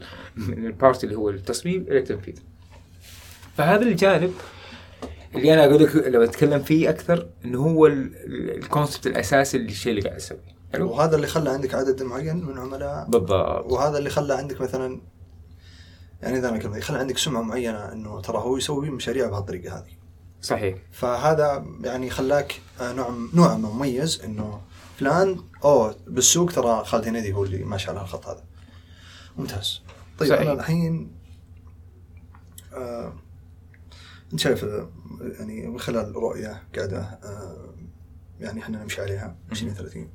ال 0.49 0.60
part 0.60 1.05
اللي 1.05 1.15
هو 1.17 1.31
التصميم 1.31 1.83
إلى 1.83 1.99
التنفيذ. 1.99 2.35
فهذا 3.57 3.83
الجانب 3.83 4.33
اللي 5.37 5.55
أنا 5.55 5.65
أقول 5.65 5.83
لك 5.83 5.97
لو 5.97 6.23
أتكلم 6.25 6.63
فيه 6.63 6.91
أكثر 6.91 7.29
إنه 7.45 7.59
هو 7.59 7.87
ال- 7.87 8.17
ال- 8.17 8.57
الكونسبت 8.59 9.07
الأساسي 9.07 9.59
للشيء 9.59 9.91
اللي 9.91 10.03
قاعد 10.03 10.17
أسويه. 10.17 10.55
حلو؟ 10.73 10.91
وهذا 10.91 11.17
اللي 11.17 11.27
خلى 11.27 11.51
عندك 11.51 11.75
عدد 11.75 12.03
معين 12.03 12.45
من 12.47 12.59
عملاء 12.59 13.05
بالضبط 13.09 13.73
وهذا 13.73 13.99
اللي 13.99 14.11
خلى 14.11 14.35
عندك 14.35 14.61
مثلا 14.61 15.01
يعني 16.23 16.39
إذا 16.39 16.49
أنا 16.49 16.59
كلمه 16.59 16.81
خلى 16.81 16.99
عندك 16.99 17.19
سمعة 17.19 17.43
معينة 17.43 17.93
إنه 17.93 18.21
ترى 18.21 18.39
هو 18.39 18.57
يسوي 18.57 18.91
مشاريع 18.91 19.27
بهالطريقة 19.29 19.79
هذه 19.79 19.91
صحيح 20.43 20.79
فهذا 20.93 21.67
يعني 21.85 22.11
خلاك 22.11 22.61
نوع 22.81 23.15
نوع 23.35 23.57
ما 23.57 23.69
مميز 23.71 24.21
إنه 24.25 24.61
فلان 24.99 25.39
أوه 25.65 25.97
بالسوق 26.07 26.53
ترى 26.53 26.85
خالد 26.85 27.09
هنيدي 27.09 27.33
هو 27.33 27.45
اللي 27.45 27.65
ماشي 27.65 27.91
على 27.91 28.01
الخط 28.01 28.27
هذا 28.27 28.45
ممتاز 29.37 29.81
طيب 30.19 30.29
صحيح. 30.29 30.41
أنا 30.41 30.53
الحين 30.53 31.11
آه 32.75 33.13
انت 34.35 34.41
شايف 34.43 34.65
آه، 34.65 34.89
يعني 35.39 35.67
من 35.67 35.79
خلال 35.79 36.17
رؤية 36.17 36.63
قاعدة 36.77 36.99
آه 37.01 37.75
يعني 38.41 38.61
إحنا 38.61 38.83
نمشي 38.83 39.03
عليها 39.03 39.37
2030 39.51 40.09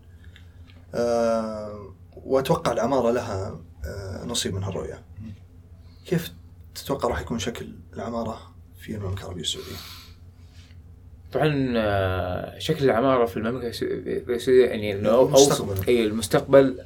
آه 0.96 1.94
وأتوقع 2.16 2.72
العمارة 2.72 3.12
لها 3.12 3.60
نصيب 4.26 4.54
من 4.54 4.64
هالرؤية. 4.64 5.04
كيف 6.06 6.32
تتوقع 6.76 7.10
راح 7.10 7.22
يكون 7.22 7.40
شكل 7.40 7.70
العمارة 7.94 8.56
في 8.80 8.96
المملكة 8.96 9.22
العربية 9.22 9.42
السعودية؟ 9.42 9.76
طبعا 11.34 12.60
شكل 12.60 12.86
العمارة 12.86 13.26
في 13.26 13.38
المملكة 13.38 13.72
السعودية- 13.72 14.30
السعوديه 14.30 14.66
يعني 14.66 14.94
المستقبل. 14.94 15.88
اي 15.88 16.04
المستقبل 16.06 16.86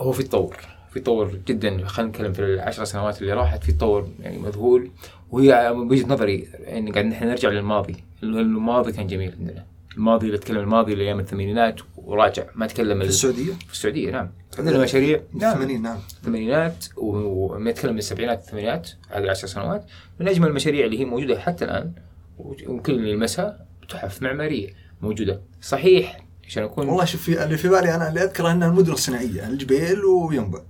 هو 0.00 0.12
في 0.12 0.22
تطور 0.22 0.56
في 0.98 1.04
تطور 1.04 1.38
جدا 1.46 1.84
خلينا 1.86 2.10
نتكلم 2.10 2.32
في 2.32 2.42
العشر 2.42 2.84
سنوات 2.84 3.22
اللي 3.22 3.32
راحت 3.32 3.64
في 3.64 3.72
تطور 3.72 4.08
يعني 4.20 4.38
مذهول. 4.38 4.90
وهي 5.30 5.72
بوجهه 5.74 6.06
نظري 6.08 6.48
يعني 6.60 6.90
قاعد 6.90 7.04
نحن 7.06 7.24
نرجع 7.26 7.48
للماضي. 7.48 7.96
الماضي 8.22 8.92
كان 8.92 9.06
جميل 9.06 9.32
عندنا. 9.38 9.64
الماضي 9.96 10.26
اللي 10.26 10.36
اتكلم 10.36 10.58
الماضي 10.58 10.94
لايام 10.94 11.20
الثمانينات 11.20 11.80
وراجع 11.96 12.44
ما 12.54 12.64
اتكلم 12.64 12.98
في 12.98 13.04
ال- 13.04 13.08
السعودية؟ 13.08 13.52
في 13.66 13.72
السعودية 13.72 14.10
نعم. 14.10 14.30
عندنا 14.58 14.78
مشاريع 14.78 15.20
نعم. 15.34 15.54
80 15.54 15.82
نعم. 15.82 15.98
الثمانينات 16.18 16.84
وما 16.96 17.70
يتكلم 17.70 17.92
من 17.92 17.98
السبعينات 17.98 18.38
الثمانينات 18.38 18.90
هذه 19.10 19.22
العشر 19.24 19.46
سنوات. 19.46 19.84
من 20.20 20.28
أجمل 20.28 20.48
المشاريع 20.48 20.86
اللي 20.86 21.00
هي 21.00 21.04
موجودة 21.04 21.40
حتى 21.40 21.64
الآن 21.64 21.92
ويمكن 22.38 22.92
اللي 22.92 23.10
يلمسها 23.10 23.66
تحف 23.88 24.22
معمارية 24.22 24.68
موجودة. 25.02 25.40
صحيح 25.62 26.20
عشان 26.46 26.62
اكون 26.62 26.88
والله 26.88 27.04
شوف 27.04 27.22
في 27.22 27.44
اللي 27.44 27.56
في 27.56 27.68
بالي 27.68 27.94
أنا 27.94 28.08
اللي 28.08 28.24
أذكره 28.24 28.52
إنها 28.52 28.68
المدن 28.68 28.92
الصناعية 28.92 29.48
الجبيل 29.48 30.04
وينبع. 30.04 30.60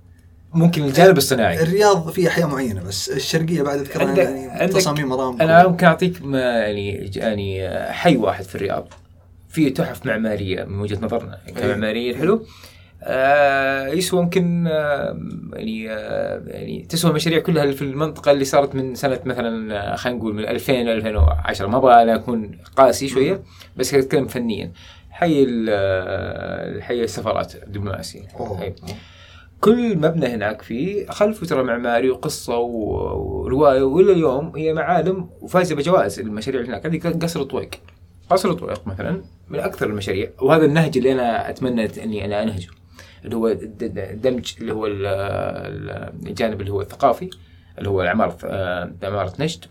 ممكن 0.53 0.83
الجانب 0.83 1.17
الصناعي. 1.17 1.63
الرياض 1.63 2.09
في 2.09 2.27
أحياء 2.27 2.47
معينة 2.47 2.83
بس 2.83 3.09
الشرقية 3.09 3.61
بعد 3.61 3.87
عندك- 3.95 4.17
يعني 4.23 4.47
عندك- 4.49 4.75
تصاميم 4.75 5.07
مرام. 5.09 5.41
أنا 5.41 5.67
ممكن 5.67 5.85
أعطيك 5.85 6.21
يعني 6.33 6.89
يعني 7.15 7.69
حي 7.93 8.15
واحد 8.17 8.43
في 8.43 8.55
الرياض. 8.55 8.93
فيه 9.49 9.73
تحف 9.73 10.05
معمارية 10.05 10.63
من 10.63 10.79
وجهة 10.79 10.99
نظرنا 11.05 11.37
كمعماريين 11.57 12.15
حلو. 12.17 12.45
آه 13.03 13.87
يسوى 13.87 14.19
يمكن 14.21 14.67
آه 14.67 15.19
يعني 15.53 15.91
آه 15.91 16.41
يعني 16.47 16.85
تسوى 16.89 17.11
المشاريع 17.11 17.39
كلها 17.39 17.71
في 17.71 17.81
المنطقة 17.81 18.31
اللي 18.31 18.45
صارت 18.45 18.75
من 18.75 18.95
سنة 18.95 19.19
مثلا 19.25 19.75
آه، 19.93 19.95
خلينا 19.95 20.19
نقول 20.19 20.33
من 20.35 20.45
2000 20.47 20.73
ل 20.85 20.89
2010 20.89 21.67
ما 21.67 21.77
أبغى 21.77 22.03
أنا 22.03 22.15
أكون 22.15 22.51
قاسي 22.75 23.07
شوية 23.07 23.41
بس 23.77 23.93
أتكلم 23.93 24.27
فنيا. 24.27 24.71
حي 25.11 25.43
ال- 25.43 25.67
آه، 25.69 26.81
حي 26.81 27.03
السفارات 27.03 27.55
الدبلوماسية. 27.55 28.21
كل 29.61 29.97
مبنى 29.97 30.25
هناك 30.27 30.61
فيه 30.61 31.07
خلفه 31.09 31.45
ترى 31.45 31.63
معماري 31.63 32.09
وقصة 32.09 32.57
ورواية 32.57 33.81
وإلى 33.83 34.11
اليوم 34.11 34.55
هي 34.55 34.73
معالم 34.73 35.29
وفايزه 35.41 35.75
بجوائز 35.75 36.19
المشاريع 36.19 36.61
اللي 36.61 36.71
هناك. 36.71 36.85
هذه 36.85 37.19
قصر 37.19 37.43
طويق. 37.43 37.69
قصر 38.29 38.53
طويق 38.53 38.87
مثلا 38.87 39.21
من 39.49 39.59
أكثر 39.59 39.87
المشاريع 39.87 40.29
وهذا 40.41 40.65
النهج 40.65 40.97
اللي 40.97 41.11
أنا 41.11 41.49
أتمنى 41.49 41.85
أني 42.03 42.25
أنا 42.25 42.43
أنهجه 42.43 42.67
اللي 43.25 43.35
هو 43.35 43.47
الد- 43.47 43.83
الد- 43.83 43.97
الدمج 43.99 44.53
اللي 44.61 44.73
هو 44.73 44.85
ال- 44.87 45.05
ال- 45.05 46.27
الجانب 46.27 46.61
اللي 46.61 46.71
هو 46.71 46.81
الثقافي 46.81 47.29
اللي 47.77 47.89
هو 47.89 48.01
عمارة 48.01 48.37
آه، 48.45 48.91
عمارة 49.03 49.33
نجد 49.39 49.65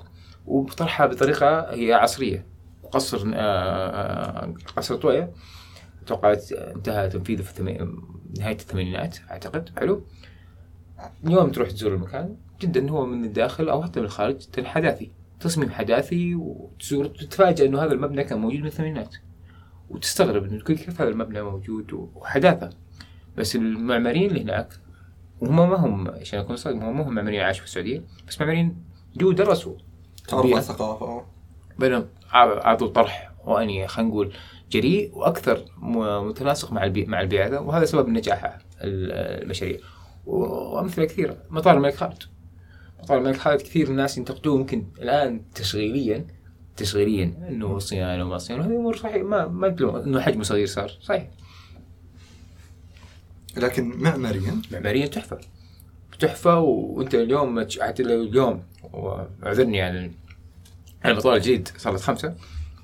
وبطرحها 0.46 1.06
بطريقة 1.06 1.60
هي 1.74 1.92
عصرية. 1.92 2.46
قصر 2.92 3.18
آه، 3.34 3.38
آه، 4.44 4.54
قصر 4.76 4.96
طوية 4.96 5.30
أتوقع 6.04 6.36
انتهى 6.52 7.08
تنفيذه 7.08 7.42
في 7.42 7.54
ثمي... 8.34 8.38
نهاية 8.38 8.54
الثمانينات 8.54 9.18
أعتقد. 9.30 9.70
حلو. 9.78 10.02
اليوم 11.24 11.50
تروح 11.50 11.70
تزور 11.70 11.94
المكان 11.94 12.36
جدا 12.60 12.90
هو 12.90 13.06
من 13.06 13.24
الداخل 13.24 13.68
أو 13.68 13.82
حتى 13.82 14.00
من 14.00 14.06
الخارج 14.06 14.64
حداثي 14.64 15.10
تصميم 15.40 15.70
حداثي 15.70 16.34
وتزور 16.34 17.06
تتفاجأ 17.06 17.66
إنه 17.66 17.84
هذا 17.84 17.92
المبنى 17.92 18.24
كان 18.24 18.38
موجود 18.38 18.60
من 18.60 18.66
الثمانينات 18.66 19.16
وتستغرب 19.90 20.44
إنه 20.44 20.60
كيف 20.64 21.00
هذا 21.00 21.10
المبنى 21.10 21.42
موجود 21.42 21.92
وحداثة. 21.92 22.70
بس 23.36 23.56
المعماريين 23.56 24.30
اللي 24.30 24.42
هناك 24.42 24.68
وهم 25.40 25.70
ما 25.70 25.76
هم 25.76 26.08
عشان 26.08 26.38
أكون 26.38 26.56
صادق 26.56 26.76
هم 26.76 26.96
ما 26.96 27.02
هم 27.02 27.14
معماريين 27.14 27.42
عاشوا 27.42 27.60
في 27.60 27.66
السعودية 27.66 28.02
بس 28.28 28.40
معماريين 28.40 28.84
جو 29.16 29.32
درسوا 29.32 29.76
تعرف 30.28 30.42
تربية. 30.42 30.54
على 30.54 30.60
الثقافة. 30.60 31.26
بينهم 31.78 32.06
اعطوا 32.34 32.88
طرح 32.88 33.32
وأني 33.48 33.88
خلينا 33.88 34.10
نقول 34.10 34.32
جريء 34.70 35.10
وأكثر 35.14 35.64
متناسق 36.22 36.72
مع 36.72 36.84
البي... 36.84 37.04
مع 37.04 37.20
البيئة 37.20 37.46
هذا 37.46 37.58
وهذا 37.58 37.84
سبب 37.84 38.08
نجاحها 38.08 38.58
ال- 38.80 39.42
المشاريع. 39.42 39.78
وأمثلة 40.26 41.04
كثيرة 41.04 41.36
مطار 41.50 41.76
الملك 41.76 41.94
خالد. 41.94 42.22
مطار 43.02 43.18
الملك 43.18 43.36
خالد 43.36 43.60
كثير 43.60 43.86
من 43.86 43.92
الناس 43.92 44.18
ينتقدوه 44.18 44.60
يمكن 44.60 44.86
الآن 44.98 45.42
تشغيليا 45.54 46.26
تشغيليا 46.76 47.24
إنه 47.48 47.78
صيانة 47.78 48.24
وما 48.24 48.38
صيانة. 48.38 48.64
هذه 48.66 48.76
أمور 48.76 48.96
صحيح 48.96 49.22
ما 49.22 49.46
ما 49.46 49.68
إنه 50.04 50.20
حجمه 50.20 50.42
صغير 50.42 50.66
صار 50.66 50.88
صحيح. 51.02 51.28
لكن 53.56 53.88
معماريا؟ 53.96 54.62
معماريا 54.72 55.06
تحفة. 55.06 55.38
تحفة 56.18 56.58
وأنت 56.60 57.14
اليوم 57.14 57.60
حتى 57.80 58.02
اليوم 58.02 58.62
وأعذرني 58.92 59.80
عن 59.80 60.12
عن 61.04 61.10
المطار 61.10 61.34
الجديد 61.34 61.68
صارت 61.76 62.00
خمسة. 62.00 62.34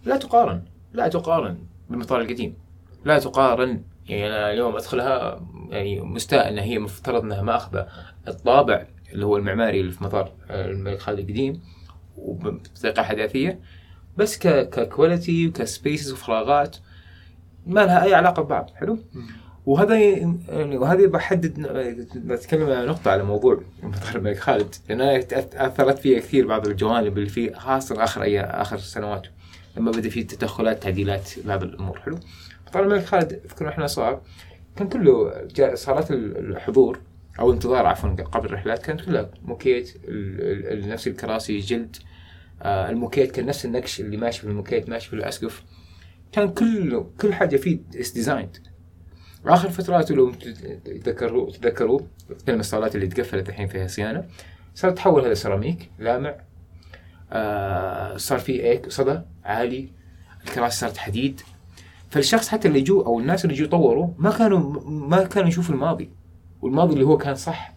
لا 0.05 0.17
تقارن 0.17 0.63
لا 0.93 1.09
تقارن 1.09 1.59
بالمطار 1.91 2.21
القديم. 2.21 2.57
لا 3.05 3.19
تقارن 3.19 3.83
يعني 4.09 4.27
أنا 4.27 4.53
اليوم 4.53 4.77
أدخلها 4.77 5.41
يعني 5.71 6.01
مستاء 6.01 6.49
إن 6.49 6.59
هي 6.59 6.79
مفترض 6.79 7.23
إنها 7.23 7.43
ماخذه 7.43 7.87
الطابع 8.29 8.87
اللي 9.13 9.27
هو 9.27 9.37
المعماري 9.37 9.81
اللي 9.81 9.93
في 9.93 10.05
مطار 10.05 10.33
الملك 10.51 10.99
خالد 10.99 11.19
القديم 11.19 11.63
وبطريقة 12.17 13.03
حداثية. 13.03 13.61
بس 14.17 14.39
ك 14.39 14.52
quality 14.53 15.49
وك 15.49 15.65
spaces 15.65 16.13
وفراغات 16.13 16.77
ما 17.67 17.81
لها 17.81 18.05
أي 18.05 18.15
علاقة 18.15 18.43
ببعض 18.43 18.71
حلو؟ 18.75 18.99
وهذا 19.67 19.99
يعني 19.99 20.77
وهذه 20.77 21.07
بحدد 21.07 21.61
بتكلم 22.15 22.87
نقطة 22.89 23.11
على 23.11 23.23
موضوع 23.23 23.61
مطار 23.83 24.17
الملك 24.17 24.39
خالد. 24.39 24.75
لأن 24.89 25.01
أنا 25.01 25.25
أثرت 25.55 25.99
فيها 25.99 26.21
كثير 26.21 26.47
بعض 26.47 26.67
الجوانب 26.67 27.19
اللي 27.19 27.29
فيه 27.29 27.55
خاصة 27.55 28.05
آخر 28.05 28.23
أي 28.23 28.41
آخر 28.41 28.79
سنوات. 28.79 29.27
لما 29.77 29.91
بدأ 29.91 30.09
فيه 30.09 30.27
تدخلات 30.27 30.83
تعديلات 30.83 31.31
بعض 31.45 31.63
الأمور. 31.63 31.99
حلو. 32.01 32.19
مطار 32.67 32.83
الملك 32.83 33.05
خالد 33.05 33.33
أذكر 33.33 33.69
إحنا 33.69 33.87
صار 33.87 34.21
كان 34.77 34.89
كله 34.89 35.33
صالات 35.75 36.11
ال- 36.11 36.37
الحضور 36.37 37.01
أو 37.41 37.53
انتظار 37.53 37.87
عفوا 37.87 38.11
قبل 38.11 38.47
الرحلات 38.47 38.83
كانت 38.87 39.01
كلها 39.01 39.31
موكيت 39.45 39.95
نفس 40.89 41.07
الكراسي 41.07 41.59
جلد 41.59 41.97
آه، 42.63 42.91
الموكيت 42.91 43.31
كان 43.31 43.47
نفس 43.47 43.65
النقش 43.65 44.01
اللي 44.01 44.17
ماشي 44.17 44.41
في 44.41 44.47
الموكيت 44.47 44.89
ماشي 44.89 45.09
في 45.09 45.17
الأسقف. 45.17 45.63
كان 46.33 46.49
كله 46.53 47.11
كل 47.21 47.35
حاجة 47.35 47.57
فيه 47.57 47.79
designed 47.93 48.57
واخر 49.45 49.69
فترات 49.71 50.11
لو 50.11 50.31
تتذكروا 50.85 52.01
فيلم 52.47 52.61
الصالات 52.61 52.95
اللي 52.95 53.07
تقفلت 53.07 53.49
الحين 53.49 53.67
فيها 53.69 53.87
صيانة 53.87 54.25
صار 54.75 54.91
تحول 54.91 55.25
هذا 55.25 55.35
سيراميك 55.35 55.91
لامع 55.99 56.35
صار 58.17 58.39
في 58.39 58.65
ايك 58.65 58.91
صدى 58.91 59.21
عالي 59.45 59.89
الكراسي 60.45 60.79
صارت 60.79 60.97
حديد. 60.97 61.41
فالشخص 62.11 62.49
حتى 62.49 62.69
اللي 62.69 62.81
جو 62.81 63.01
أو 63.01 63.21
الناس 63.21 63.45
اللي 63.45 63.57
جو 63.57 63.67
طوروا 63.67 64.09
ما 64.19 64.31
كانوا 64.31 64.81
ما 64.91 65.25
كانوا 65.25 65.49
يشوفوا 65.49 65.75
الماضي 65.75 66.11
والماضي 66.63 66.95
اللي 66.95 67.05
هو 67.05 67.17
كان 67.19 67.35
صح. 67.35 67.75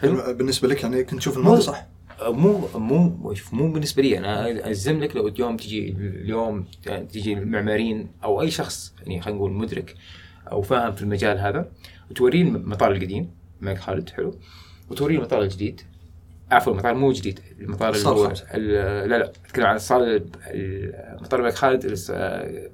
حلو؟ 0.00 0.34
بالنسبة 0.34 0.68
لك 0.68 0.82
يعني 0.82 1.04
كنت 1.04 1.18
تشوف 1.18 1.38
الماضي 1.38 1.60
صح؟ 1.60 1.86
مو 2.22 2.68
مو 2.74 3.34
شوف، 3.34 3.54
مو 3.54 3.72
بالنسبة 3.72 4.02
لي 4.02 4.18
أنا 4.18 4.50
اجزم 4.50 5.00
لك 5.00 5.16
لو 5.16 5.28
اليوم 5.28 5.56
تجي 5.56 5.88
اليوم 5.98 6.64
تجي 6.84 7.32
المعماريين 7.32 8.08
أو 8.24 8.42
أي 8.42 8.50
شخص 8.50 8.94
يعني 8.98 9.20
خلينا 9.20 9.38
نقول 9.38 9.52
مدرك 9.52 9.94
أو 10.52 10.62
فاهم 10.62 10.92
في 10.92 11.02
المجال 11.02 11.38
هذا 11.38 11.68
وتوريه 12.10 12.42
المطار 12.42 12.92
القديم 12.92 13.30
الملك 13.62 13.78
خالد 13.78 14.10
حلو؟ 14.10 14.34
وتوريه 14.90 15.16
المطار 15.18 15.42
الجديد. 15.42 15.80
عفوا 16.50 16.72
المطار 16.72 16.94
مو 16.94 17.12
جديد 17.12 17.40
المطار 17.60 17.88
اللي 17.88 18.00
صار 18.00 18.14
هو 18.16 18.32
لا 18.54 19.06
لا 19.06 19.24
أتكلم 19.46 19.66
عن 19.66 19.78
ال- 19.90 21.16
مطار 21.22 21.40
الملك 21.40 21.54
خالد 21.54 21.84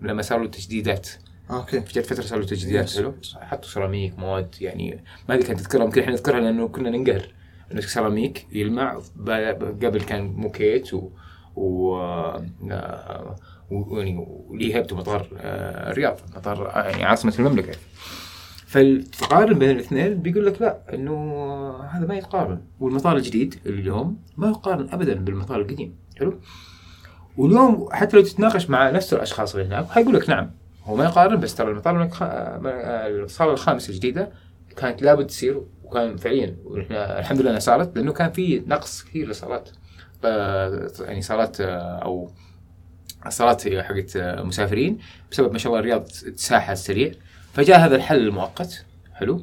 لما 0.03 0.23
صار 0.23 0.39
له 0.41 0.49
تجديدات 0.49 1.09
okay. 1.51 1.81
في 1.81 2.01
جت 2.01 2.07
فترة 2.07 2.23
صار 2.23 2.39
له 2.39 2.47
تجديدات. 2.47 2.97
حلو؟ 2.97 3.15
حطوا 3.41 3.69
سيراميك 3.71 4.19
مواد 4.19 4.55
يعني 4.61 5.05
ما 5.29 5.35
أدري 5.35 5.47
كانت 5.47 5.61
تذكرها 5.61 5.85
يمكن 5.85 6.01
إحنا 6.01 6.13
نذكرها 6.13 6.41
لأنه 6.41 6.69
كنا 6.69 6.91
ننقهر. 6.91 7.35
انه 7.73 7.81
سيراميك 7.81 8.47
يلمع 8.53 9.01
قبل 9.83 10.01
كان 10.03 10.25
موكيت 10.25 10.95
و 10.95 11.11
و 11.57 11.97
آه، 11.97 13.37
يعني 13.93 14.27
وليه 14.49 14.77
هيبته 14.77 14.97
مطار 14.97 15.27
آه، 15.37 15.91
الرياض 15.91 16.19
مطار 16.37 16.69
آه، 16.71 16.89
يعني 16.89 17.05
عاصمة 17.05 17.35
المملكة. 17.39 17.73
فالتقارن 18.73 19.59
بين 19.59 19.71
الاثنين 19.71 20.15
بيقول 20.15 20.47
لك 20.47 20.63
لا 20.63 20.95
إنه 20.95 21.15
هذا 21.91 22.07
ما 22.07 22.15
يتقارن 22.15 22.61
والمطار 22.81 23.17
الجديد 23.17 23.55
اليوم 23.67 24.23
ما 24.37 24.49
يقارن 24.49 24.89
ابدا 24.93 25.15
بالمطار 25.15 25.61
القديم. 25.61 25.97
حلو؟ 26.19 26.41
واليوم 27.37 27.89
حتى 27.93 28.17
لو 28.17 28.23
تتناقش 28.23 28.71
مع 28.71 28.91
نفس 28.91 29.15
الأشخاص 29.15 29.55
اللي 29.55 29.67
هناك 29.67 29.91
حيقول 29.91 30.15
لك 30.15 30.29
نعم 30.29 30.51
هو 30.85 30.97
ما 30.97 31.05
يقارن 31.05 31.41
بس 31.41 31.55
ترى 31.55 31.71
المطار 31.71 32.11
الصالة 33.25 33.53
الخامسة 33.53 33.91
الجديدة 33.91 34.33
كانت 34.77 35.03
لابد 35.03 35.27
تصير 35.27 35.63
وكان 35.85 36.17
فعليا 36.17 36.57
ونحن 36.65 36.93
الحمد 36.93 37.41
لله 37.41 37.51
إنها 37.51 37.61
صارت 37.61 37.97
لأنه 37.97 38.13
كان 38.13 38.33
في 38.33 38.63
نقص 38.67 39.03
كثير 39.03 39.27
للصالات. 39.27 39.71
آه، 40.25 40.91
يعني 41.01 41.23
صالات 41.23 41.61
آه، 41.61 41.99
أو 41.99 42.31
صالات 43.29 43.69
حقت 43.69 44.17
مسافرين 44.17 44.99
بسبب 45.31 45.53
ما 45.53 45.59
شاء 45.59 45.73
الله 45.73 45.81
الرياض 45.81 46.05
تساحة 46.37 46.75
سريع. 46.75 47.13
فجاء 47.53 47.81
هذا 47.81 47.97
الحل 47.97 48.19
المؤقت. 48.19 48.85
حلو. 49.15 49.37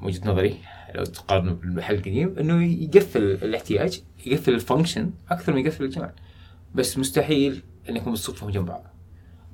من 0.00 0.06
وجهة 0.06 0.30
نظري 0.30 0.56
لو 0.94 1.04
تقارن 1.04 1.54
بالحل 1.54 1.94
القديم 1.94 2.38
إنه 2.38 2.64
يقفل 2.82 3.22
الاحتياج 3.22 4.02
يقفل 4.26 4.54
ال 4.54 4.60
function 4.60 5.10
أكثر 5.30 5.52
من 5.52 5.66
يقفل 5.66 5.84
الجمال 5.84 6.10
بس 6.74 6.98
مستحيل 6.98 7.62
انكم 7.88 8.14
تصفهم 8.14 8.50
جنب 8.50 8.66
بعض 8.66 8.84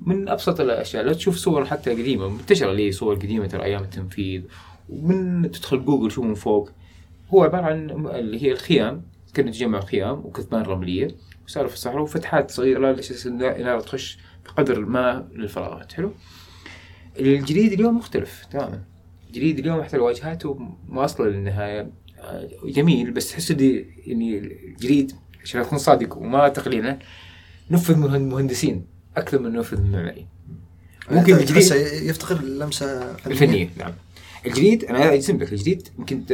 من 0.01 0.29
أبسط 0.29 0.59
الأشياء 0.59 1.03
لو 1.03 1.13
تشوف 1.13 1.35
صور 1.35 1.65
حتى 1.65 1.91
قديمة 1.91 2.29
منتشرة 2.29 2.73
لي 2.73 2.91
صور 2.91 3.15
قديمة 3.15 3.47
ترى 3.47 3.63
أيام 3.63 3.83
التنفيذ. 3.83 4.41
ومن 4.89 5.51
تدخل 5.51 5.85
جوجل 5.85 6.11
شوف 6.11 6.25
من 6.25 6.33
فوق 6.33 6.71
هو 7.33 7.43
عبارة 7.43 7.65
عن 7.65 7.89
اللي 8.07 8.43
هي 8.43 8.51
الخيام. 8.51 9.01
كنا 9.35 9.51
تجمع 9.51 9.79
خيام 9.79 10.19
وكثبان 10.25 10.61
رملية. 10.61 11.15
وصاروا 11.47 11.69
في 11.69 11.75
الصحراء 11.75 12.01
وفتحات 12.01 12.51
صغيرة 12.51 12.91
إن 13.25 13.43
النار 13.43 13.79
تخش 13.79 14.17
بقدر 14.45 14.79
ما 14.79 15.27
للفراغات. 15.33 15.93
حلو. 15.93 16.11
الجديد 17.19 17.73
اليوم 17.73 17.97
مختلف 17.97 18.45
تماما. 18.51 18.83
الجديد 19.27 19.59
اليوم 19.59 19.83
حتى 19.83 19.97
واجهاته 19.97 20.69
واصله 20.89 21.27
للنهاية. 21.27 21.91
آه، 22.19 22.49
جميل 22.65 23.11
بس 23.11 23.31
تحس 23.31 23.51
يعني 23.51 24.37
الجديد 24.37 25.11
عشان 25.43 25.61
أكون 25.61 25.77
صادق 25.77 26.17
وما 26.17 26.49
تقليلا 26.49 26.99
نفذ 27.71 27.95
من 27.95 28.15
المهندسين 28.15 28.85
أكثر 29.17 29.39
من 29.39 29.53
نفذ 29.53 29.81
من 29.81 29.85
المعماريين 29.85 30.27
ممكن 31.11 31.33
الجديد 31.35 31.71
يفتقر 32.09 32.41
لمسه 32.41 33.15
الفنية 33.27 33.69
نعم. 33.77 33.91
الجديد 34.47 34.85
أنا 34.85 35.13
اجزم 35.13 35.37
لك 35.37 35.53
الجديد 35.53 35.87
يمكن 35.99 36.25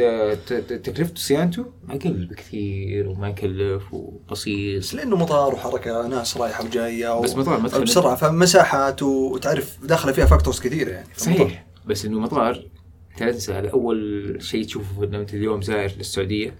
تكلفته 0.82 1.20
صيانته 1.20 1.66
أقل 1.90 2.26
بكثير 2.30 3.08
وما 3.08 3.28
يكلف 3.28 3.94
وبسيط. 3.94 4.78
بس 4.78 4.94
لأنه 4.94 5.16
مطار 5.16 5.54
وحركة 5.54 6.06
ناس 6.06 6.36
رايحة 6.36 6.64
وجاية 6.64 7.18
و... 7.18 7.20
بس 7.20 7.36
مطار 7.36 7.60
مدخل 7.60 7.84
بسرعة 7.84 8.16
فمساحات 8.16 9.02
وتعرف 9.02 9.84
داخله 9.84 10.12
فيها 10.12 10.26
فاكتورز 10.26 10.60
كثيرة 10.60 10.90
يعني. 10.90 11.08
صحيح 11.16 11.66
بس 11.86 12.04
إنه 12.04 12.20
مطار 12.20 12.66
أنت 13.12 13.22
لا 13.22 13.32
تنسى 13.32 13.52
هذا 13.52 13.70
أول 13.70 14.36
شيء 14.40 14.64
تشوفه 14.64 15.04
لما 15.04 15.18
انت 15.20 15.34
اليوم 15.34 15.62
زاير 15.62 15.94
للسعودية. 15.98 16.54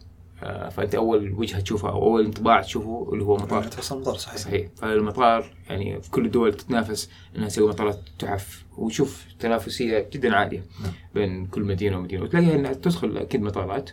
فأنت 0.70 0.94
أول 0.94 1.32
وجهة 1.32 1.60
تشوفها 1.60 1.90
أو 1.90 2.02
أول 2.02 2.24
انطباع 2.24 2.60
تشوفه 2.60 3.10
اللي 3.12 3.24
هو 3.24 3.36
مطار. 3.36 3.62
توصل 3.64 4.00
مطار 4.00 4.14
صحيح. 4.14 4.36
صحيح. 4.38 4.68
فالمطار 4.76 5.54
يعني 5.68 6.02
في 6.02 6.10
كل 6.10 6.24
الدول 6.26 6.54
تتنافس 6.54 7.10
إنها 7.36 7.48
تسوي 7.48 7.68
مطارات 7.68 8.00
تحف. 8.18 8.64
وتشوف 8.78 9.24
تنافسية 9.38 10.08
جدا 10.12 10.34
عالية 10.36 10.62
نعم. 10.82 10.92
بين 11.14 11.46
كل 11.46 11.62
مدينة 11.62 11.96
ومدينة. 11.98 12.22
وتلاقيها 12.22 12.54
إنها 12.54 12.72
تدخل 12.72 13.16
أكيد 13.18 13.42
مطارات. 13.42 13.90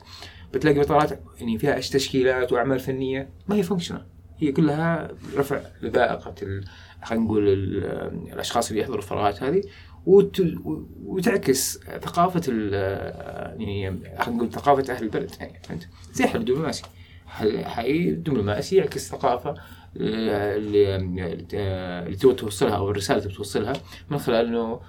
بتلاقي 0.54 0.80
مطارات 0.80 1.20
يعني 1.40 1.58
فيها 1.58 1.76
إيش 1.76 1.90
تشكيلات 1.90 2.52
وأعمال 2.54 2.80
فنية 2.80 3.30
ما 3.48 3.56
هي 3.56 3.64
فانكشنال 3.64 4.06
هي 4.38 4.52
كلها 4.52 5.12
رفع 5.36 5.60
لذائقة 5.82 6.34
خلينا 7.04 7.26
نقول 7.26 7.48
ال- 7.48 8.34
الأشخاص 8.34 8.70
اللي 8.70 8.82
يحضروا 8.82 8.98
الفراغات 8.98 9.44
هذه. 9.44 9.64
وتعكس 11.06 11.78
ثقافة. 11.78 12.42
يعني 13.60 13.92
خلينا 14.20 14.38
نقول 14.38 14.52
ثقافة 14.52 14.94
أهل 14.94 15.04
البلد 15.04 15.32
يعني 15.40 15.60
فهمت؟ 15.64 15.88
زي 16.14 16.26
حل 16.28 16.40
دبلوماسي 16.46 16.84
حل- 17.28 17.66
حقيقي 17.66 18.12
دبلوماسي 18.12 18.76
يعكس 18.76 19.10
ثقافة 19.10 19.50
آه، 19.50 20.56
اللي 20.56 20.96
آه، 21.54 22.10
تبغى 22.14 22.36
توصلها 22.36 22.76
أو 22.76 22.92
الرسالة 22.92 23.24
اللي 23.24 23.34
توصلها 23.34 23.74
من 24.10 24.18
خلال 24.18 24.46
إنه 24.48 24.80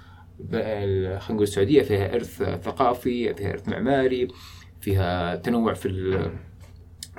خلينا 0.49 1.19
نقول 1.29 1.43
السعودية 1.43 1.81
فيها 1.81 2.13
إرث 2.15 2.43
ثقافي 2.43 3.33
فيها 3.33 3.51
إرث 3.53 3.69
معماري 3.69 4.27
فيها 4.81 5.35
تنوع 5.35 5.73
في 5.73 5.87
ال 5.87 6.31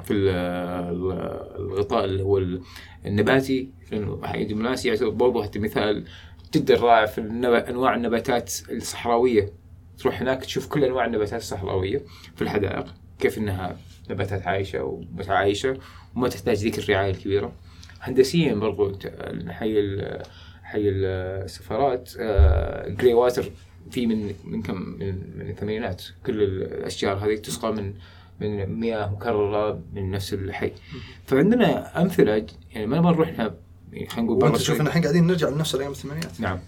في 0.03 0.13
ال- 0.13 0.29
ال- 0.29 1.13
الغطاء 1.61 2.05
اللي 2.05 2.23
هو 2.23 2.39
ال- 2.39 2.63
النباتي 3.07 3.71
لأنه 3.93 4.21
حقيقي 4.25 4.45
دبلوماسي 4.45 4.89
يعتبر 4.89 5.09
برضه 5.09 5.43
حتى 5.43 5.59
مثال 5.59 6.05
جدا 6.55 6.75
رائع 6.75 7.07
في 7.07 7.19
النب- 7.19 7.53
أنواع 7.69 7.95
النباتات 7.95 8.53
الصحراوية. 8.71 9.53
تروح 9.99 10.23
هناك 10.23 10.45
تشوف 10.45 10.69
كل 10.69 10.85
أنواع 10.85 11.05
النباتات 11.05 11.41
الصحراوية 11.41 12.01
في 12.37 12.43
الحدائق 12.43 12.95
كيف 13.19 13.39
إنها 13.39 13.77
نباتات 14.11 14.47
عايشة 14.47 14.85
ومتعايشة 14.85 15.79
وما 16.17 16.29
تحتاج 16.29 16.57
ذيك 16.57 16.79
الرعاية 16.79 17.11
الكبيرة. 17.11 17.53
هندسيا 18.01 18.55
برضو 18.55 18.99
حي 19.49 19.79
ال- 19.81 20.23
حي 20.63 20.89
السفارات 20.89 22.11
جري 22.89 23.15
واتر 23.15 23.51
في 23.91 24.07
من 24.07 24.35
من 24.45 24.63
كم 24.63 24.75
من, 25.01 25.15
من 25.39 25.51
الثمانينات. 25.51 26.03
كل 26.27 26.43
الأشجار 26.43 27.17
هذه 27.17 27.37
تسقى 27.37 27.73
من 27.73 27.95
من 28.41 28.67
مياه 28.81 29.13
مكررة 29.13 29.81
من 29.95 30.11
نفس 30.11 30.35
الحي. 30.35 30.73
فعندنا 31.27 32.03
أمثلة 32.03 32.47
يعني 32.75 32.87
ما 32.87 32.99
نبغى 32.99 33.13
نروح 33.13 33.53
خلينا 33.93 34.23
نقول 34.31 34.45
وأنت 34.45 34.57
تشوف. 34.57 34.81
إن 34.81 34.87
إحنا 34.87 35.03
قاعدين 35.03 35.27
نرجع 35.27 35.49
لنفس 35.49 35.75
الأيام 35.75 35.93
الثمانينات 35.93 36.41
نعم. 36.41 36.59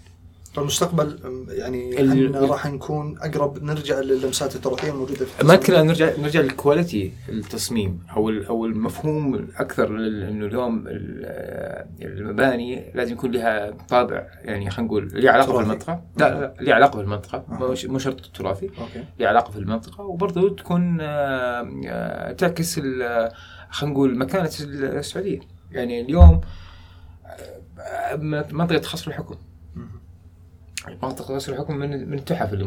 فالمستقبل 0.53 1.19
يعني 1.49 2.01
ال- 2.01 2.49
راح 2.49 2.65
نكون 2.67 3.17
أقرب 3.17 3.63
نرجع 3.63 3.99
للمسات 3.99 4.55
التراثية 4.55 4.91
الموجودة 4.91 5.25
في 5.25 5.45
ما. 5.45 5.53
اتكلم 5.53 5.85
نرجع 5.87 6.09
نرجع 6.19 6.39
لل 6.41 6.57
quality 6.57 7.11
التصميم 7.29 7.99
أو 8.15 8.29
أو 8.29 8.65
المفهوم 8.65 9.35
الأكثر 9.35 9.87
إنه 9.87 10.45
اليوم 10.45 10.83
ال- 10.87 11.85
المباني 12.01 12.91
لازم 12.95 13.13
يكون 13.13 13.31
لها 13.31 13.71
طابع 13.89 14.27
يعني 14.43 14.69
خلينا 14.69 14.87
نقول 14.87 15.09
لها 15.13 15.31
علاقة 15.31 15.47
تراثي. 15.47 15.63
بالمنطقة. 15.63 16.01
لا 16.17 16.29
لا 16.39 16.53
لها 16.61 16.75
علاقة 16.75 16.97
بالمنطقة. 16.97 17.45
مو 17.87 17.99
شرط 17.99 18.25
تراثي. 18.25 18.65
okay. 18.65 19.03
لها 19.19 19.29
علاقة 19.29 19.51
في 19.51 19.57
المنطقة 19.59 20.03
وبرضه 20.03 20.55
تكون 20.55 20.97
آه، 21.01 21.69
آه، 21.87 22.31
تعكس 22.31 22.79
خلينا 22.79 23.93
نقول 23.93 24.17
مكانة 24.17 24.51
السعودية. 24.59 25.39
يعني 25.71 26.01
اليوم 26.01 26.23
آه، 26.33 26.41
منطقة 28.51 28.81
قصر 28.81 29.11
الحكم. 29.11 29.35
منطقة 31.03 31.35
قصر 31.35 31.53
الحكم 31.53 31.75
من 31.77 32.09
من 32.09 32.17
التحف 32.17 32.53
اللي 32.53 32.65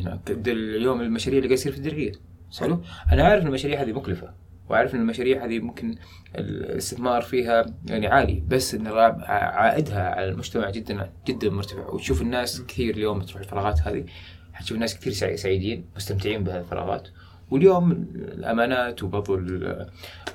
هناك 0.00 0.32
دل- 0.32 0.76
اليوم 0.76 1.00
المشاريع 1.00 1.38
اللي 1.38 1.48
قاعد 1.48 1.58
يصير 1.58 1.72
في 1.72 1.78
الدرقية. 1.78 2.12
حلو؟ 2.60 2.82
أنا 3.12 3.24
عارف 3.24 3.42
إن 3.42 3.46
المشاريع 3.48 3.82
هذه 3.82 3.92
مكلفة 3.92 4.30
وعارف 4.68 4.94
إن 4.94 5.00
المشاريع 5.00 5.44
هذه 5.44 5.58
ممكن 5.58 5.94
الاستثمار 6.38 7.22
فيها 7.22 7.66
يعني 7.86 8.06
عالي 8.06 8.42
بس 8.48 8.74
را- 8.74 9.24
عائدها 9.30 10.10
على 10.10 10.28
المجتمع 10.28 10.70
جدا 10.70 11.12
جدا 11.26 11.50
مرتفع. 11.50 11.86
وتشوف 11.90 12.22
الناس 12.22 12.62
كثير 12.62 12.94
اليوم 12.94 13.18
بتروح 13.18 13.40
الفراغات 13.42 13.80
هذه. 13.80 14.04
حتشوف 14.52 14.78
ناس 14.78 14.98
كثير 14.98 15.12
سعي- 15.12 15.36
سعيدين 15.36 15.84
مستمتعين 15.96 16.44
بهذه 16.44 16.60
الفراغات. 16.60 17.08
واليوم 17.52 17.92
الأمانات 18.14 19.02
وبرضو 19.02 19.38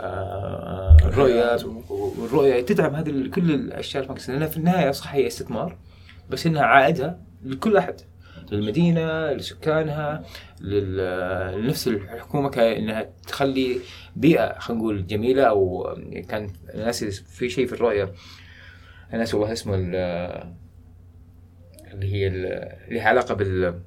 آه، 0.01 0.97
الرؤية 1.03 1.57
والرؤية 1.89 2.61
تدعم 2.61 2.95
هذه 2.95 3.28
كل 3.30 3.51
الأشياء 3.51 4.03
المكسنة 4.03 4.36
لانها 4.36 4.47
في 4.49 4.57
النهاية 4.57 4.91
صح 4.91 5.13
هي 5.13 5.28
استثمار 5.28 5.78
بس 6.30 6.47
إنها 6.47 6.61
عائدها 6.63 7.20
لكل 7.43 7.78
أحد 7.78 7.95
للمدينة 8.51 9.32
لسكانها 9.34 10.24
لنفس 10.61 11.88
الحكومة 11.88 12.49
كانها 12.49 13.09
تخلي 13.28 13.78
بيئة 14.15 14.59
خلينا 14.59 14.82
نقول 14.84 15.07
جميلة. 15.07 15.43
أو 15.43 15.88
كان 16.30 16.49
الناس 16.74 17.03
في 17.03 17.49
شيء 17.49 17.68
في 17.68 17.74
الرؤية 17.74 18.11
الناس 19.13 19.34
والله 19.34 19.51
اسمه 19.53 19.76
ال- 19.76 20.53
اللي 21.93 22.13
هي 22.13 22.28
ال- 22.28 22.45
اللي 22.88 22.99
لها 22.99 23.07
علاقة 23.07 23.34
بال 23.36 23.80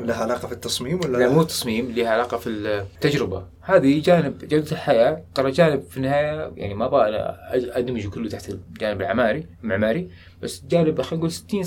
لها 0.00 0.16
علاقة 0.16 0.48
في 0.48 0.52
التصميم 0.54 1.00
ولا 1.04 1.18
لا 1.18 1.28
مو 1.28 1.42
تصميم 1.42 1.90
لها 1.90 2.08
علاقة 2.08 2.36
في 2.36 2.48
التجربة. 2.48 3.44
هذه 3.60 4.00
جانب 4.02 4.38
جوده 4.38 4.72
الحياة. 4.72 5.22
ترى 5.34 5.50
جانب 5.50 5.82
في 5.90 5.96
النهاية 5.96 6.52
يعني 6.56 6.74
ما 6.74 6.84
أبغى 6.84 7.36
ادمجه 7.52 8.08
كله 8.08 8.28
تحت 8.28 8.48
الجانب 8.48 9.00
العماري 9.00 9.46
المعماري 9.64 10.10
بس 10.42 10.62
جانب 10.68 11.02
خلينا 11.02 11.16
نقول 11.16 11.32
60 11.32 11.64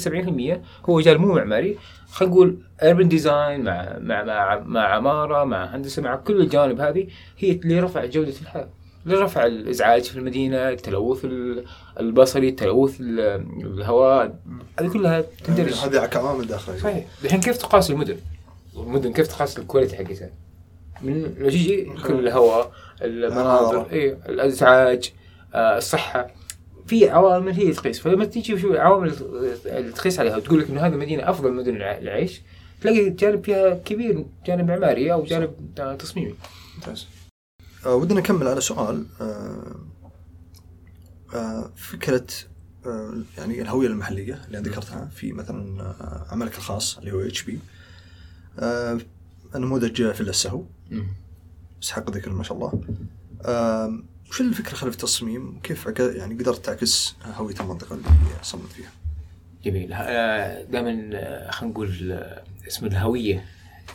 70% 0.55 0.89
هو 0.89 1.01
جانب 1.01 1.19
مو 1.19 1.35
معماري. 1.35 1.77
خلينا 2.11 2.33
نقول 2.33 2.63
urban 2.81 3.07
design 3.07 3.63
مع 3.63 3.97
مع 3.99 4.23
مع 4.23 4.59
مع 4.59 4.81
عمارة 4.95 5.43
مع 5.43 5.65
هندسة 5.65 6.01
مع 6.01 6.15
كل 6.15 6.41
الجوانب 6.41 6.81
هذه 6.81 7.07
هي 7.37 7.51
اللي 7.51 7.79
رفع 7.79 8.05
جودة 8.05 8.33
الحياة. 8.41 8.69
لرفع 9.05 9.45
الإزعاج 9.45 10.03
في 10.03 10.17
المدينة 10.17 10.69
التلوث 10.69 11.25
ال- 11.25 11.65
البصري 11.99 12.49
التلوث 12.49 12.97
ال- 13.01 13.19
الهواء 13.65 14.39
هذه 14.79 14.87
كلها 14.87 15.23
تندرج. 15.43 15.73
هذه 15.73 16.05
كعوامل 16.05 16.47
داخليه 16.47 16.77
صحيح. 16.79 17.05
الحين 17.23 17.39
كيف 17.39 17.57
تقاس 17.57 17.91
المدن؟ 17.91 18.17
المدن 18.77 19.13
كيف 19.13 19.27
تقاس 19.27 19.59
ال 19.59 19.64
quality 19.64 19.95
حقتها؟ 19.95 20.29
من 21.01 21.35
لو 21.39 21.49
تجي 21.49 21.83
كل 22.07 22.19
الهواء 22.27 22.71
المناظر 23.01 23.71
العمارة. 23.71 23.91
اي 23.91 24.17
الإزعاج 24.29 25.11
آه، 25.55 25.77
الصحة. 25.77 26.27
في 26.87 27.09
عوامل 27.09 27.51
هي 27.53 27.71
تقيس. 27.71 27.99
فلما 27.99 28.25
تيجي 28.25 28.55
تشوف 28.55 28.71
العوامل 28.71 29.13
اللي 29.65 29.91
تقيس 29.91 30.19
عليها 30.19 30.37
وتقول 30.37 30.59
لك 30.59 30.69
إنه 30.69 30.81
هذه 30.81 30.93
المدينة 30.93 31.29
أفضل 31.29 31.53
مدن 31.53 31.75
الع- 31.75 31.97
العيش 31.97 32.41
تلاقي 32.81 33.09
جانب 33.09 33.43
فيها 33.43 33.73
كبير 33.85 34.25
جانب 34.45 34.67
معماري 34.67 35.13
أو 35.13 35.23
جانب 35.23 35.51
آه، 35.79 35.95
تصميمي. 35.95 36.33
ممتاز. 36.75 37.07
آه 37.13 37.18
ودنا 37.85 38.19
نكمل 38.19 38.47
على 38.47 38.61
سؤال 38.61 39.05
آه 39.21 39.75
آه 41.33 41.71
فكرة 41.75 42.25
آه 42.85 43.13
يعني 43.37 43.61
الهوية 43.61 43.87
المحلية 43.87 44.41
اللي 44.47 44.57
ذكرتها 44.57 45.05
في 45.05 45.31
مثلا 45.33 45.81
آه 45.81 46.25
عملك 46.31 46.57
الخاص 46.57 46.97
اللي 46.97 47.11
هو 47.11 47.19
اتش 47.19 47.41
بي 47.43 47.59
آه 48.59 48.99
نموذج 49.55 50.11
فيلا 50.11 50.29
السهو 50.29 50.63
بس 51.81 51.91
حق 51.91 52.09
ذكر 52.09 52.31
ما 52.33 52.43
شاء 52.43 52.57
الله. 52.57 52.81
آه 53.45 53.99
وش 54.29 54.41
الفكرة 54.41 54.75
خلف 54.75 54.93
التصميم؟ 54.93 55.57
وكيف 55.57 55.87
عك- 55.87 55.99
يعني 55.99 56.35
قدرت 56.35 56.65
تعكس 56.65 57.15
هوية 57.25 57.55
المنطقة 57.59 57.93
اللي 57.95 58.05
صممت 58.43 58.71
فيها؟ 58.71 58.91
جميل. 59.65 59.89
دائما 60.71 60.91
خلينا 61.51 61.73
نقول 61.73 62.11
آه، 62.11 62.43
اسم 62.67 62.85
الهوية 62.85 63.45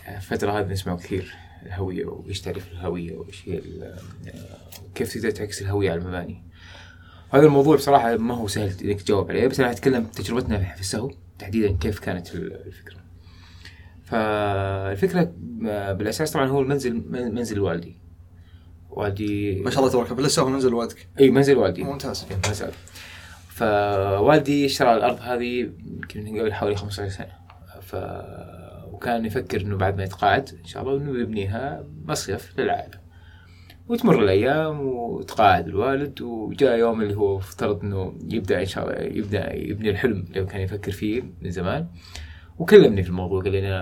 آه، 0.07 0.17
الفترة 0.17 0.53
هذه 0.61 0.67
نسمعه 0.73 0.97
كثير. 0.97 1.35
الهوية 1.67 2.07
وإيش 2.07 2.41
تعريف 2.41 2.73
الهوية 2.73 3.17
وإيش 3.17 3.49
هي 3.49 3.61
وكيف 4.91 5.15
تقدر 5.15 5.31
تعكس 5.31 5.63
الهوية 5.63 5.91
على 5.91 6.01
المباني. 6.01 6.43
هذا 7.31 7.47
الموضوع 7.47 7.77
بصراحة 7.77 8.17
ما 8.17 8.35
هو 8.35 8.49
سهل 8.49 8.89
إنك 8.91 9.03
تجاوب 9.03 9.31
عليه 9.31 9.47
بس 9.47 9.61
أنا 9.61 9.71
أتكلم 9.71 10.05
تجربتنا 10.07 10.59
في 10.75 10.81
السهو 10.81 11.11
تحديدا 11.39 11.77
كيف 11.81 11.99
كانت 11.99 12.35
ال- 12.35 12.67
الفكرة. 12.67 12.97
فالفكرة 14.05 15.33
بالأساس 15.93 16.31
طبعا 16.33 16.47
هو 16.49 16.61
المنزل 16.61 16.95
من- 16.95 17.35
منزل 17.35 17.61
والدي. 17.61 17.97
والدي 18.91 19.61
ما 19.61 19.71
شاء 19.71 19.79
الله 19.81 19.91
تبارك 19.93 20.07
الله 20.07 20.17
فيلا 20.17 20.27
السهو 20.27 20.49
منزل 20.49 20.75
والدك. 20.75 21.09
إي 21.21 21.31
منزل 21.31 21.57
والدي. 21.57 21.83
ممتاز. 21.85 22.27
زال 22.53 22.73
فوالدي 23.49 24.67
اشترى 24.67 24.95
الأرض 24.95 25.19
هذه 25.21 25.71
يمكن 25.87 26.25
من 26.25 26.41
قبل 26.41 26.53
حوالي 26.53 26.77
15 26.77 27.09
سنة. 27.09 27.33
ف 27.83 27.97
وكان 28.95 29.25
يفكر 29.27 29.61
إنه 29.61 29.77
بعد 29.77 29.97
ما 29.97 30.05
يتقاعد 30.05 30.49
إن 30.61 30.65
شاء 30.65 30.83
الله 30.83 30.97
إنه 30.97 31.21
يبنيها 31.21 31.85
مصيف 32.05 32.61
للعائلة. 32.61 33.05
وتمر 33.89 34.23
الأيام 34.23 34.81
وتقاعد 34.81 35.69
الوالد 35.69 36.21
وجاء 36.21 36.79
يوم 36.79 37.03
اللي 37.03 37.15
هو 37.17 37.39
افترض 37.39 37.81
إنه 37.83 38.15
يبدأ 38.31 38.61
إن 38.61 38.67
شاء 38.67 38.85
الله 38.91 39.03
يبدأ 39.19 39.57
يبني 39.57 39.91
الحلم 39.91 40.25
اللي 40.31 40.47
كان 40.47 40.61
يفكر 40.61 40.93
فيه 40.93 41.23
من 41.43 41.51
زمان. 41.51 41.87
وكلمني 42.59 43.03
في 43.03 43.09
الموضوع 43.09 43.43
قال 43.43 43.53
لي 43.53 43.81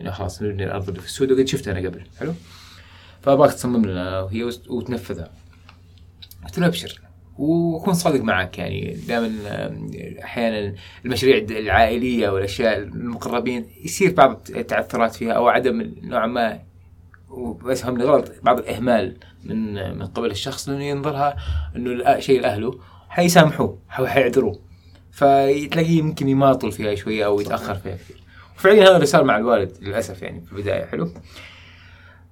أنا 0.00 0.10
خلاص 0.10 0.42
نبني 0.42 0.64
الأرض 0.64 0.88
اللي 0.88 1.00
في 1.00 1.06
السود 1.06 1.32
وقد 1.32 1.44
شفتها 1.44 1.72
أنا 1.78 1.88
قبل. 1.88 2.02
حلو؟ 2.18 2.32
فأبغاك 3.22 3.52
تصمم 3.52 3.84
لنا 3.86 4.20
وهي 4.20 4.44
وت- 4.44 4.68
وتنفذها. 4.70 5.30
قلت 6.44 6.58
له 6.58 6.66
أبشر. 6.66 7.00
وكون 7.38 7.94
صادق 7.94 8.20
معك 8.20 8.58
يعني. 8.58 8.96
دائما 9.08 9.30
أحيانا 10.24 10.74
المشاريع 11.04 11.36
العائلية 11.50 12.28
والأشياء 12.28 12.78
المقربين 12.78 13.66
يصير 13.84 14.14
بعض 14.14 14.46
التعثرات 14.56 15.14
فيها 15.14 15.32
أو 15.32 15.48
عدم 15.48 15.94
نوعا 16.02 16.26
ما 16.26 16.60
وبس 17.28 17.82
فهمني 17.82 18.04
غلط 18.04 18.32
بعض 18.42 18.58
الإهمال 18.58 19.16
من 19.44 19.74
من 19.98 20.06
قبل 20.06 20.30
الشخص 20.30 20.68
لأنه 20.68 20.84
ينظرها 20.84 21.36
إنه 21.76 22.20
شيء 22.20 22.40
لأهله 22.40 22.78
حيسامحوه 23.08 23.78
حيعذروه. 23.88 24.60
فتلاقيه 25.12 25.98
يمكن 25.98 26.28
يماطل 26.28 26.72
فيها 26.72 26.94
شوية 26.94 27.26
أو 27.26 27.40
يتأخر 27.40 27.74
فيها 27.74 27.94
كثير. 27.94 28.16
وفعليا 28.56 28.82
هذا 28.82 28.94
اللي 28.94 29.06
صار 29.06 29.24
مع 29.24 29.36
الوالد 29.36 29.72
للأسف 29.82 30.22
يعني 30.22 30.40
في 30.40 30.52
البداية 30.52 30.84
حلو. 30.84 31.10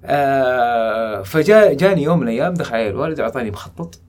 آه 0.04 1.22
فجاء 1.22 1.74
جاني 1.74 2.02
يوم 2.02 2.18
من 2.18 2.28
الأيام 2.28 2.54
دخل 2.54 2.74
علي 2.74 2.88
الوالد 2.88 3.20
واعطاني 3.20 3.50
مخطط. 3.50 4.00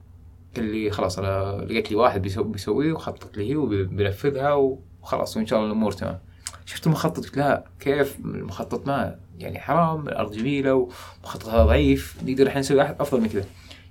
قال 0.56 0.64
لي 0.64 0.90
خلاص 0.90 1.18
أنا 1.18 1.64
لقيت 1.64 1.90
لي 1.90 1.96
واحد 1.96 2.22
بيسوي 2.22 2.44
بيسويه 2.44 2.92
وخطط 2.92 3.36
لي 3.36 3.56
وبينفذها 3.56 4.52
وخلاص 4.52 5.36
وإن 5.36 5.46
شاء 5.46 5.58
الله 5.58 5.70
الأمور 5.70 5.92
تمام. 5.92 6.18
شفت 6.66 6.86
المخطط 6.86 7.24
قلت 7.24 7.36
لا. 7.36 7.64
كيف؟ 7.80 8.18
المخطط 8.24 8.86
ما 8.86 9.18
يعني 9.38 9.58
حرام 9.58 10.08
الأرض 10.08 10.32
جميلة 10.32 10.74
ومخططها 10.74 11.64
ضعيف. 11.64 12.16
نقدر 12.24 12.48
إحنا 12.48 12.60
نسوي 12.60 12.82
أفضل 12.82 13.20
من 13.20 13.28
كذا. 13.28 13.44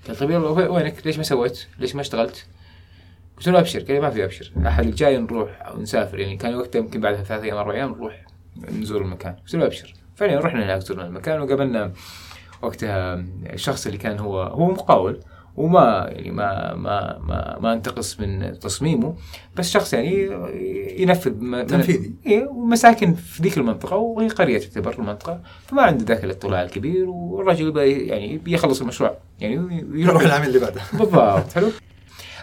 قال 0.07 0.15
طيب 0.15 0.31
يلا 0.31 0.49
وينك؟ 0.49 1.05
ليش 1.05 1.17
ما 1.17 1.23
سويت؟ 1.23 1.67
ليش 1.79 1.95
ما 1.95 2.01
اشتغلت؟ 2.01 2.45
قلت 3.37 3.47
له 3.47 3.59
أبشر. 3.59 3.79
قال 3.79 4.01
ما 4.01 4.09
في 4.09 4.25
أبشر. 4.25 4.51
أحد 4.67 4.85
الجاي 4.85 5.17
نروح 5.17 5.61
أو 5.61 5.81
نسافر. 5.81 6.19
يعني 6.19 6.37
كان 6.37 6.55
وقتها 6.55 6.79
يمكن 6.79 7.01
بعد 7.01 7.15
ثلاث 7.15 7.43
أيام 7.43 7.57
أربع 7.57 7.73
أيام 7.73 7.91
نروح 7.91 8.25
نزور 8.71 9.01
المكان. 9.01 9.33
قلت 9.33 9.55
له 9.55 9.65
أبشر. 9.65 9.93
فعلا 10.15 10.39
رحنا 10.39 10.65
هناك 10.65 10.81
زرنا 10.81 11.07
المكان 11.07 11.41
وقابلنا 11.41 11.93
وقتها 12.61 13.25
الشخص 13.53 13.85
اللي 13.85 13.97
كان 13.97 14.19
هو 14.19 14.41
هو 14.43 14.71
مقاول. 14.71 15.19
وما 15.57 16.07
يعني 16.11 16.31
ما 16.31 16.75
ما 16.75 17.19
ما 17.27 17.57
ما 17.61 17.73
انتقص 17.73 18.19
من 18.19 18.59
تصميمه 18.59 19.15
بس 19.55 19.71
شخص 19.71 19.93
يعني 19.93 20.29
ينفذ 21.01 21.31
تنفيذي. 21.65 22.13
اي 22.27 22.43
ومساكن 22.43 23.13
في 23.13 23.43
ذيك 23.43 23.57
المنطقة 23.57 23.95
وهي 23.95 24.27
قرية 24.27 24.57
تعتبر 24.59 24.93
المنطقة 24.99 25.41
فما 25.67 25.81
عنده 25.81 26.05
ذاك 26.05 26.23
الاطلاع 26.23 26.63
الكبير 26.63 27.09
والرجل 27.09 27.77
يعني 27.77 28.37
بيخلص 28.37 28.81
المشروع 28.81 29.17
يعني 29.39 29.85
يروح 30.03 30.23
العمل 30.23 30.47
اللي 30.47 30.59
بعده. 30.59 30.81
بالضبط 30.99 31.51
حلو؟ 31.51 31.71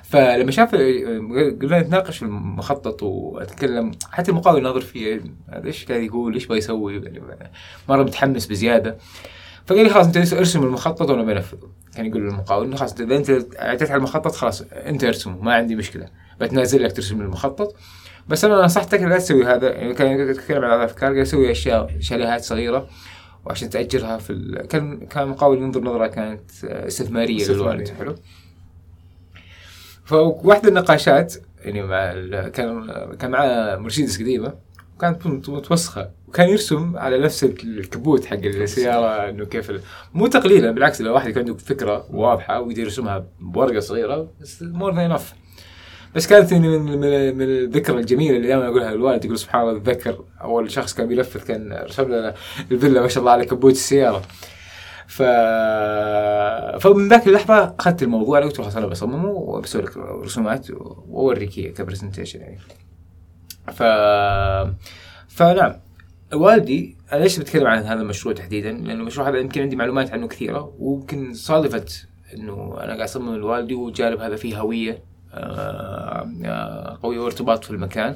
فلما 0.02 0.50
شاف 0.50 0.74
قلنا 0.74 1.80
نتناقش 1.80 2.18
في 2.18 2.24
المخطط 2.24 3.02
وأتكلم 3.02 3.92
حتى 4.11 4.30
المقاول 4.30 4.58
يناظر 4.58 4.80
فيه 4.80 5.20
إيش 5.64 5.84
قاعد 5.84 6.02
يقول 6.02 6.34
إيش 6.34 6.46
بيسوي 6.46 6.94
يعني 6.94 7.22
مره 7.88 8.02
متحمس 8.02 8.46
بزيادة. 8.46 8.98
فقال 9.66 9.84
لي 9.84 9.90
خلاص 9.90 10.06
أنت 10.06 10.32
أرسم 10.32 10.62
المخطط 10.62 11.11
وأنا 11.11 11.22
بنفذه 11.22 11.68
كان 12.01 12.11
يقول 12.11 12.22
للمقاول 12.22 12.66
انه 12.66 12.76
خلاص 12.76 13.01
إذا 13.01 13.16
أنت 13.16 13.30
اعتدت 13.59 13.90
على 13.90 13.98
المخطط 13.98 14.34
خلاص 14.34 14.62
أنت 14.72 15.05
ارسمه 15.05 15.42
ما 15.42 15.55
عندي 15.55 15.76
مشكلة. 15.76 16.07
بتنازل 16.40 16.82
لك 16.82 16.92
ترسم 16.92 17.20
المخطط. 17.20 17.76
بس 18.28 18.44
أنا 18.44 18.64
نصحتك 18.64 19.03
لا 19.03 19.18
تسوي 19.18 19.44
هذا 19.44 19.70
يعني 19.70 19.94
كان 19.94 20.30
يتكلم 20.30 20.64
عن 20.64 20.78
الأفكار 20.78 21.16
قال 21.16 21.26
سوي 21.26 21.51
أشياء 21.51 21.96
شاليهات 22.01 22.44
صغيرة 22.44 22.88
وعشان 23.44 23.70
تأجرها 23.70 24.18
في 24.18 24.30
ال... 24.30 24.66
كان 24.66 25.07
كان 25.07 25.28
مقاول 25.28 25.59
ينظر 25.59 25.80
نظرة 25.80 26.07
كانت 26.07 26.64
استثمارية 26.64 27.48
للوالد 27.48 27.88
حلو. 27.88 28.14
فواحدة 30.05 30.68
النقاشات 30.68 31.34
يعني 31.64 31.82
مع 31.82 32.12
ال... 32.12 32.48
كان 32.48 32.90
كان 33.18 33.30
معاه 33.30 33.76
مرسيدس 33.76 34.20
قديمة 34.20 34.55
كانت 35.01 35.26
متوسخة. 35.26 36.11
وكان 36.31 36.49
يرسم 36.49 36.97
على 36.97 37.18
نفس 37.18 37.45
الكبوت 37.45 38.24
حق 38.24 38.37
السيارة 38.37 39.31
إنه 39.31 39.45
كيف. 39.45 39.72
مو 40.14 40.26
تقليلا 40.26 40.70
بالعكس 40.70 41.01
لو 41.01 41.14
واحد 41.14 41.28
يكون 41.31 41.43
عنده 41.43 41.55
فكرة 41.55 42.07
واضحة 42.11 42.61
ويقدر 42.61 42.83
يرسمها 42.83 43.26
بورقة 43.41 43.81
صغيرة 43.81 44.33
more 44.62 44.94
than 44.94 45.11
enough 45.11 45.34
بس 46.14 46.26
كانت 46.26 46.55
من 46.55 46.99
من, 46.99 47.43
الذكرى 47.43 47.99
الجميلة 47.99 48.37
اللي 48.37 48.49
دائما 48.49 48.66
أقولها 48.66 48.95
للوالد 48.95 49.24
يقول 49.24 49.39
سبحان 49.39 49.61
الله 49.62 49.76
أتذكر 49.76 50.24
أول 50.41 50.70
شخص 50.70 50.95
كان 50.95 51.09
بيلفت 51.09 51.47
كان 51.47 51.72
رسم 51.72 52.03
لنا 52.03 52.35
الفيلا 52.70 53.01
ما 53.01 53.09
شاء 53.09 53.20
الله 53.20 53.33
على 53.33 53.45
كبوت 53.45 53.72
السيارة. 53.72 54.22
ف 55.07 55.22
فمن 56.81 57.09
ذاك 57.09 57.26
اللحظة 57.26 57.74
أخذت 57.78 58.03
الموضوع 58.03 58.41
قلت 58.41 58.57
خلاص 58.57 58.76
أنا 58.76 58.87
بصممه 58.87 59.28
وبسوي 59.31 59.83
لك 59.83 59.97
رسومات 59.97 60.70
وأوريك 60.70 61.74
ك 61.74 61.80
presentation 61.80 62.40
يعني. 62.41 62.59
ف 63.72 63.83
فنعم. 65.28 65.89
والدي 66.35 66.97
أنا 67.12 67.22
ليش 67.22 67.39
بتكلم 67.39 67.66
عن 67.66 67.83
هذا 67.83 68.03
المشروع 68.03 68.35
تحديدا؟ 68.35 68.72
لأنه 68.72 69.01
المشروع 69.01 69.28
هذا 69.28 69.39
يمكن 69.39 69.62
عندي 69.62 69.76
معلومات 69.76 70.11
عنه 70.11 70.28
كثيرة 70.28 70.74
ويمكن 70.78 71.35
صادفت 71.35 72.09
إنه 72.35 72.76
أنا 72.76 72.87
قاعد 72.87 73.01
أصمم 73.01 73.37
لوالدي 73.37 73.74
وجانب 73.74 74.20
هذا 74.20 74.37
فيه 74.37 74.61
هوية 74.61 75.03
آه، 75.35 76.99
قويه 77.03 77.18
وارتباط 77.18 77.64
في 77.64 77.70
المكان. 77.70 78.14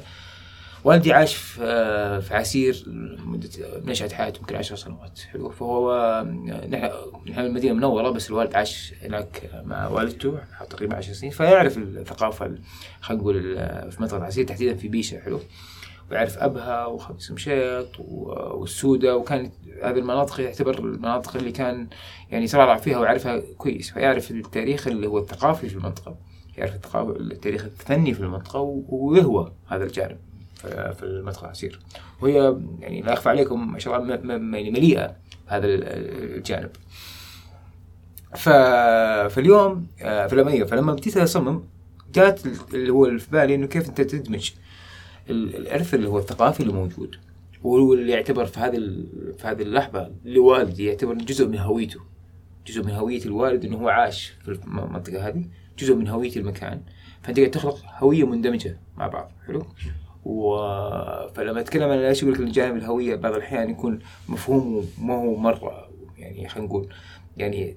والدي 0.84 1.12
عاش 1.12 1.34
في 1.34 1.62
آه، 1.62 2.22
عسير 2.30 2.84
مدة 3.24 3.48
نشأة 3.84 4.08
حياته 4.08 4.38
يمكن 4.38 4.56
عشر 4.56 4.76
سنوات. 4.76 5.18
حلو. 5.32 5.50
فهو 5.50 6.22
نحن 6.68 6.90
نحن 7.30 7.40
المدينة 7.40 7.72
المنورة 7.72 8.10
بس 8.10 8.30
الوالد 8.30 8.54
عاش 8.54 8.94
هناك 9.02 9.50
مع 9.64 9.88
والدته 9.88 10.38
تقريبا 10.70 10.96
عشر 10.96 11.12
سنين. 11.12 11.32
فيعرف 11.32 11.78
الثقافة 11.78 12.54
خلينا 13.00 13.22
نقول 13.22 13.42
في 13.90 13.96
منطقة 14.00 14.24
عسير 14.24 14.44
تحديدا 14.44 14.74
في 14.74 14.88
بيشة. 14.88 15.20
حلو. 15.20 15.40
ويعرف 16.10 16.38
أبها 16.38 16.86
وخميس 16.86 17.30
مشيط 17.30 17.88
والسودة 17.98 19.16
وكانت 19.16 19.52
هذه 19.82 19.98
المناطق 19.98 20.40
يعتبر 20.40 20.78
المناطق 20.78 21.36
اللي 21.36 21.52
كان 21.52 21.88
يعني 22.30 22.46
ترعرع 22.46 22.76
فيها 22.76 22.98
ويعرفها 22.98 23.42
كويس. 23.58 23.90
فيعرف 23.90 24.30
التاريخ 24.30 24.86
اللي 24.86 25.06
هو 25.06 25.18
الثقافي 25.18 25.68
في 25.68 25.76
المنطقة 25.76 26.16
يعرف 26.58 26.96
التاريخ 26.96 27.64
الفني 27.64 28.14
في 28.14 28.20
المنطقة 28.20 28.60
ويهوى 28.88 29.52
هذا 29.66 29.84
الجانب 29.84 30.18
في 30.64 31.02
المدخل 31.02 31.44
العسير 31.44 31.80
وهي 32.22 32.56
يعني 32.80 33.02
لا 33.02 33.12
اخفى 33.12 33.28
عليكم 33.28 33.72
ما 33.72 33.78
شاء 33.78 33.96
الله 33.96 34.14
يعني 34.14 34.70
مليئة 34.70 35.16
هذا 35.46 35.66
الجانب. 35.66 36.70
ف... 38.34 38.48
فاليوم 39.34 39.86
آه، 40.02 40.26
فلما 40.26 40.64
فلما 40.64 40.92
بديت 40.92 41.16
اصمم 41.16 41.62
جات 42.14 42.40
اللي 42.74 42.92
هو 42.92 43.18
في 43.18 43.30
بالي 43.30 43.54
إنه 43.54 43.66
كيف 43.66 43.88
أنت 43.88 44.00
تدمج 44.00 44.50
الإرث 45.30 45.94
اللي 45.94 46.08
هو 46.08 46.18
الثقافي 46.18 46.60
اللي 46.60 46.72
موجود 46.72 47.16
واللي 47.62 48.12
يعتبر 48.12 48.44
في 48.44 48.60
هذه 48.60 48.78
في 49.38 49.46
هذه 49.46 49.62
اللحظة 49.62 50.10
لوالدي 50.24 50.84
يعتبر 50.84 51.14
جزء 51.14 51.48
من 51.48 51.58
هويته 51.58 52.00
جزء 52.66 52.82
من 52.82 52.90
هوية 52.90 53.24
الوالد 53.24 53.64
إنه 53.64 53.76
هو 53.76 53.88
عاش 53.88 54.28
في 54.44 54.48
المنطقة 54.48 55.28
هذه 55.28 55.44
جزء 55.78 55.94
من 55.94 56.08
هوية 56.08 56.36
المكان. 56.36 56.82
فأنت 57.22 57.38
قاعد 57.38 57.50
تخلق 57.50 57.78
هوية 57.98 58.26
مندمجة 58.26 58.78
مع 58.96 59.08
بعض 59.08 59.32
حلو؟ 59.46 59.66
و... 60.24 60.56
فلما 61.34 61.60
أتكلم 61.60 61.90
عن 61.90 61.98
إيش 61.98 62.22
يقول 62.22 62.34
لك 62.34 62.40
الجانب 62.40 62.76
الهوية 62.76 63.16
بعض 63.16 63.34
الأحيان 63.34 63.70
يكون 63.70 63.98
مفهومه 64.28 64.84
ما 65.00 65.14
هو 65.14 65.36
مرة 65.36 65.90
يعني 66.18 66.48
خلينا 66.48 66.68
نقول 66.68 66.88
يعني 67.36 67.76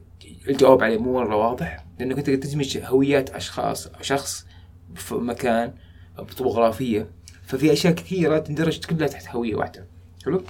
الجواب 0.49 0.83
عليه 0.83 0.97
مو 0.97 1.13
مرة 1.13 1.35
واضح 1.35 1.85
لأنك 1.99 2.17
أنت 2.17 2.29
تدمج 2.29 2.77
هويات 2.77 3.29
أشخاص 3.29 3.89
شخص 4.01 4.47
في 4.95 5.15
مكان 5.15 5.73
بطبوغرافية 6.17 7.09
ففي 7.47 7.73
أشياء 7.73 7.93
كثيرة 7.93 8.39
تندرج 8.39 8.85
كلها 8.85 9.07
تحت 9.07 9.35
هوية 9.35 9.55
واحدة. 9.55 9.85
حلو؟ 10.25 10.43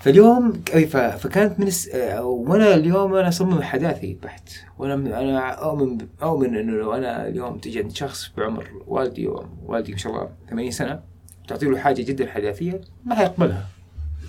فاليوم 0.00 0.62
فكانت 0.92 1.60
من 1.60 1.66
الس... 1.66 1.88
وأنا 2.20 2.74
اليوم 2.74 3.14
أنا 3.14 3.28
أصمم 3.28 3.62
حداثي 3.62 4.18
بحت. 4.22 4.48
وأنا 4.78 4.94
أنا 4.94 5.50
أؤمن 5.50 5.98
أؤمن 6.22 6.56
إنه 6.56 6.72
لو 6.72 6.94
أنا 6.94 7.28
اليوم 7.28 7.58
تجي 7.58 7.78
عند 7.78 7.92
شخص 7.92 8.30
بعمر 8.36 8.66
والدي 8.86 9.28
والدي 9.66 9.92
ما 9.92 9.98
شاء 9.98 10.12
الله 10.12 10.28
80 10.50 10.70
سنة 10.70 11.00
تعطي 11.48 11.66
له 11.66 11.78
حاجة 11.78 12.02
جدا 12.02 12.30
حداثية 12.30 12.80
ما 13.04 13.14
حيقبلها. 13.14 13.66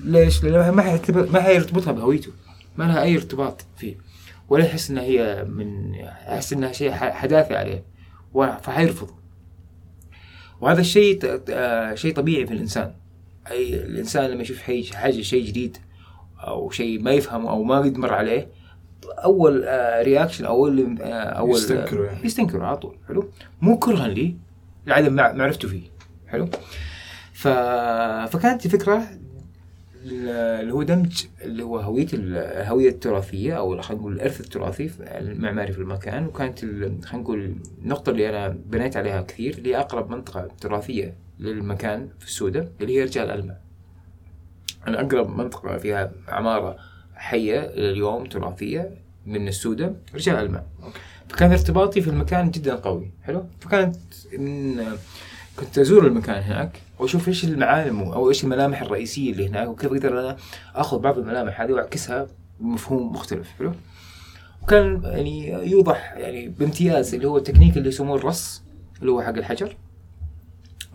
ليش؟ 0.04 0.44
لأنه 0.44 0.72
ما 0.72 0.82
حيعتبر 0.82 1.30
ما 1.32 1.42
حيرتبطها 1.42 1.92
بهويته. 1.92 2.32
ما 2.78 2.84
لها 2.84 3.02
أي 3.02 3.16
ارتباط 3.16 3.66
فيه. 3.78 3.96
ولا 4.50 4.66
يحس 4.66 4.90
إنها 4.90 5.04
هي 5.04 5.46
من 5.50 5.94
يحس 5.94 6.54
إنها 6.54 6.72
شيء 6.72 6.92
حداثي 6.92 7.56
عليه. 7.56 7.84
فحيرفض 8.62 9.10
وهذا 10.62 10.82
الشيء 10.82 11.20
شيء 11.96 12.14
طبيعي 12.14 12.48
في 12.48 12.54
الإنسان. 12.54 12.94
أي 13.52 13.76
الإنسان 13.76 14.30
لما 14.30 14.42
يشوف 14.42 14.60
حاجة 14.94 15.22
شيء 15.22 15.46
جديد 15.46 15.78
أو 16.48 16.70
شيء 16.70 17.02
ما 17.02 17.12
يفهمه 17.12 17.50
أو 17.50 17.64
ما 17.64 17.80
قد 17.80 17.98
مر 17.98 18.14
عليه 18.14 18.48
أول 19.10 19.66
رياكشن 20.06 20.46
أو 20.46 20.66
أول 20.66 20.98
آه، 21.02 21.14
أول 21.14 21.56
يستنكره 21.56 22.06
يعني. 22.06 22.26
يستنكره 22.26 22.66
على 22.66 22.78
طول 22.78 22.96
حلو؟ 23.08 23.30
مو 23.62 23.80
كرها 23.80 24.08
لي 24.08 24.36
لعدم 24.88 25.14
معرفته 25.14 25.68
فيه 25.68 25.82
حلو؟ 26.28 26.50
ف... 27.34 27.48
فكانت 28.28 28.66
الفكرة 28.66 29.08
اللي 30.06 30.74
هو 30.74 30.84
دمج 30.84 31.24
اللي 31.42 31.64
هو 31.64 31.80
هوية 31.80 32.08
الهويه 32.14 32.90
التراثية 32.90 33.54
أو 33.58 33.82
خلينا 33.82 34.02
نقول 34.02 34.14
الإرث 34.14 34.42
التراثي 34.42 34.92
المعماري 35.00 35.74
في 35.74 35.80
المكان 35.80 36.26
وكانت 36.26 36.60
خلينا 36.60 37.00
نقول 37.14 37.56
النقطة 37.82 38.10
اللي 38.10 38.30
أنا 38.30 38.48
بنيت 38.48 38.98
عليها 38.98 39.22
كثير 39.22 39.58
اللي 39.58 39.78
أقرب 39.78 40.10
منطقة 40.10 40.48
تراثية 40.62 41.14
للمكان 41.40 42.10
في 42.20 42.26
السودة 42.26 42.68
اللي 42.82 42.98
هي 42.98 43.04
رجال 43.04 43.32
الماء 43.32 43.62
أنا 44.88 45.02
أقرب 45.02 45.30
منطقة 45.38 45.78
فيها 45.78 46.12
عمارة 46.28 46.76
حية 47.16 47.60
اليوم 47.60 48.26
تراثية 48.26 48.92
من 49.26 49.48
السودة 49.48 49.94
رجال 50.16 50.36
الماء 50.36 50.68
فكان 51.30 51.52
ارتباطي 51.52 52.02
في 52.02 52.10
المكان 52.10 52.52
جدا 52.52 52.76
قوي 52.76 53.12
حلو؟ 53.24 53.46
فكانت 53.60 53.96
من 54.38 54.84
كنت 55.60 55.78
أزور 55.80 56.08
المكان 56.08 56.44
هناك. 56.44 56.82
وأشوف 57.02 57.28
إيش 57.28 57.44
المعالم 57.44 58.02
أو 58.02 58.30
إيش 58.30 58.44
الملامح 58.44 58.82
الرئيسية 58.82 59.32
اللي 59.32 59.48
هناك 59.48 59.68
وكيف 59.68 59.92
أقدر 59.92 60.20
أنا 60.20 60.38
آخذ 60.76 61.00
بعض 61.00 61.18
الملامح 61.18 61.62
هذه 61.62 61.72
وأعكسها 61.72 62.28
بمفهوم 62.60 63.12
مختلف 63.12 63.50
حلو؟ 63.60 63.72
وكان 64.64 65.02
يعني 65.04 65.50
يوضح 65.72 66.14
يعني 66.18 66.48
بامتياز 66.48 67.14
اللي 67.14 67.28
هو 67.28 67.38
التكنيك 67.38 67.78
اللي 67.78 67.90
يسموه 67.90 68.16
الرص 68.16 68.64
اللي 69.02 69.12
هو 69.12 69.22
حق 69.22 69.38
الحجر. 69.38 69.78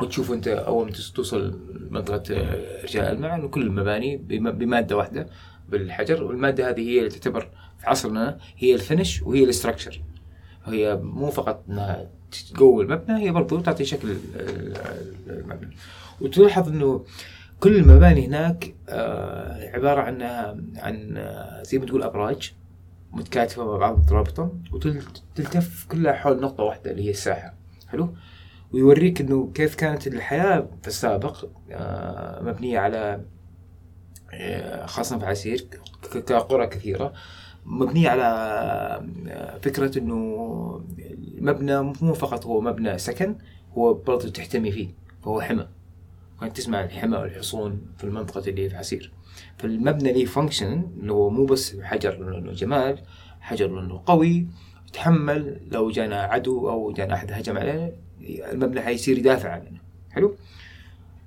وتشوف 0.00 0.32
أنت 0.32 0.48
أول 0.48 0.86
ما 0.86 0.92
توصل 1.14 1.60
منطقة 1.90 2.22
رجال 2.84 3.04
ألمع 3.04 3.34
إنه 3.34 3.48
كل 3.48 3.62
المباني 3.62 4.16
بمادة 4.16 4.96
واحدة 4.96 5.26
بالحجر 5.68 6.24
والمادة 6.24 6.70
هذه 6.70 6.88
هي 6.88 6.98
اللي 6.98 7.10
تعتبر 7.10 7.48
في 7.78 7.86
عصرنا 7.86 8.38
هي 8.56 8.74
ال 8.74 8.81
finish 8.81 9.22
وهي 9.22 9.44
ال 9.44 9.50
structure 9.50 10.02
هي 10.64 10.96
مو 10.96 11.30
فقط 11.30 11.64
إنها 11.68 12.10
تقوي 12.30 12.84
المبنى 12.84 13.22
هي 13.22 13.30
برضو 13.30 13.60
تعطي 13.60 13.84
شكل 13.84 14.16
المبنى. 15.26 15.76
وتلاحظ 16.20 16.68
إنه 16.68 17.04
كل 17.60 17.76
المباني 17.76 18.26
هناك 18.26 18.74
آه، 18.88 19.70
عبارة 19.70 20.00
عن 20.00 20.22
عن 20.76 21.14
آه، 21.16 21.62
زي 21.62 21.78
ما 21.78 21.86
تقول 21.86 22.02
أبراج 22.02 22.52
متكاتفة 23.12 23.64
مع 23.64 23.76
بعض 23.76 23.98
مترابطة 23.98 24.52
وتلتف 24.72 25.86
كلها 25.88 26.12
حول 26.12 26.40
نقطة 26.40 26.64
واحدة 26.64 26.90
اللي 26.90 27.04
هي 27.04 27.10
الساحة. 27.10 27.54
حلو؟ 27.88 28.14
ويوريك 28.72 29.20
إنه 29.20 29.50
كيف 29.54 29.74
كانت 29.74 30.06
الحياة 30.06 30.68
في 30.82 30.88
السابق 30.88 31.44
آه، 31.70 32.42
مبنية 32.42 32.78
على 32.78 33.20
خاصة 34.84 35.18
في 35.18 35.26
عسير 35.26 35.66
كقرى 36.26 36.66
كثيرة. 36.66 37.12
مبنية 37.66 38.08
على 38.08 38.22
آه، 39.28 39.58
فكرة 39.58 39.98
إنه 39.98 40.84
المبنى 41.38 41.82
مو 41.82 42.14
فقط 42.14 42.46
هو 42.46 42.60
مبنى 42.60 42.98
سكن 42.98 43.36
هو 43.72 43.94
برضه 43.94 44.28
تحتمي 44.28 44.72
فيه 44.72 44.88
فهو 45.22 45.40
حمى. 45.40 45.68
كنت 46.40 46.56
تسمع 46.56 46.84
الحمى 46.84 47.16
والحصون 47.16 47.80
في 47.98 48.04
المنطقة 48.04 48.50
اللي 48.50 48.70
في 48.70 48.76
عسير. 48.76 49.12
فالمبنى 49.58 50.12
ليه 50.12 50.24
فانكشن 50.24 50.86
اللي 51.00 51.12
هو 51.12 51.30
مو 51.30 51.44
بس 51.44 51.80
حجر 51.80 52.18
لأنه 52.18 52.52
جمال 52.52 52.98
حجر 53.40 53.68
لأنه 53.68 54.02
قوي 54.06 54.46
يتحمل 54.88 55.60
لو 55.70 55.90
جانا 55.90 56.22
عدو 56.22 56.70
أو 56.70 56.92
جانا 56.92 57.14
أحد 57.14 57.32
هجم 57.32 57.58
علينا 57.58 57.92
المبنى 58.52 58.80
حيصير 58.80 59.18
يدافع 59.18 59.50
عننا 59.50 59.80
حلو؟ 60.10 60.36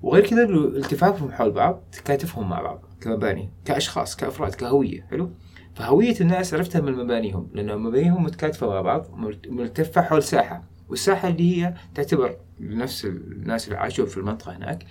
وغير 0.01 0.27
كذا 0.27 0.43
التفافهم 0.43 1.31
حول 1.31 1.51
بعض 1.51 1.83
تكاتفهم 1.91 2.49
مع 2.49 2.61
بعض 2.61 2.81
كمباني 3.01 3.49
كأشخاص 3.65 4.15
كأفراد 4.15 4.55
كهوية. 4.55 5.07
حلو؟ 5.11 5.31
فهوية 5.79 6.15
الناس 6.21 6.53
عرفتها 6.53 6.81
من 6.81 6.93
مبانيهم 6.95 7.49
لأن 7.53 7.77
مبانيهم 7.77 8.23
متكاتفة 8.23 8.67
مع 8.67 8.81
بعض 8.81 9.07
ملتفة 9.47 10.01
حول 10.01 10.23
ساحة. 10.23 10.63
والساحة 10.89 11.27
اللي 11.27 11.57
هي 11.57 11.73
تعتبر 11.95 12.37
لنفس 12.59 13.05
الناس 13.05 13.67
اللي 13.67 13.77
عاشوا 13.77 14.05
في 14.05 14.17
المنطقة 14.17 14.57
هناك. 14.57 14.85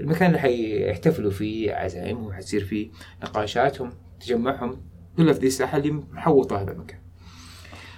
المكان 0.00 0.26
اللي 0.28 0.38
حيحتفلوا 0.38 1.30
فيه 1.30 1.72
عزائمهم 1.72 2.26
وحتصير 2.26 2.64
فيه 2.64 2.90
نقاشاتهم 3.22 3.90
تجمعهم 4.20 4.76
كلها 5.16 5.32
في 5.32 5.40
ذي 5.40 5.46
الساحة 5.46 5.78
اللي 5.78 5.90
محوطة 5.90 6.62
هذا 6.62 6.72
المكان. 6.72 6.98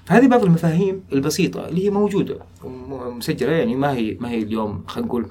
فهذه 0.04 0.28
بعض 0.28 0.44
المفاهيم 0.44 1.04
البسيطة 1.12 1.68
اللي 1.68 1.84
هي 1.84 1.90
موجودة 1.90 2.38
ومسجلة 2.64 3.52
يعني 3.52 3.76
ما 3.76 3.92
هي 3.92 4.16
ما 4.20 4.30
هي 4.30 4.42
اليوم 4.42 4.84
خلينا 4.86 5.08
نقول 5.08 5.28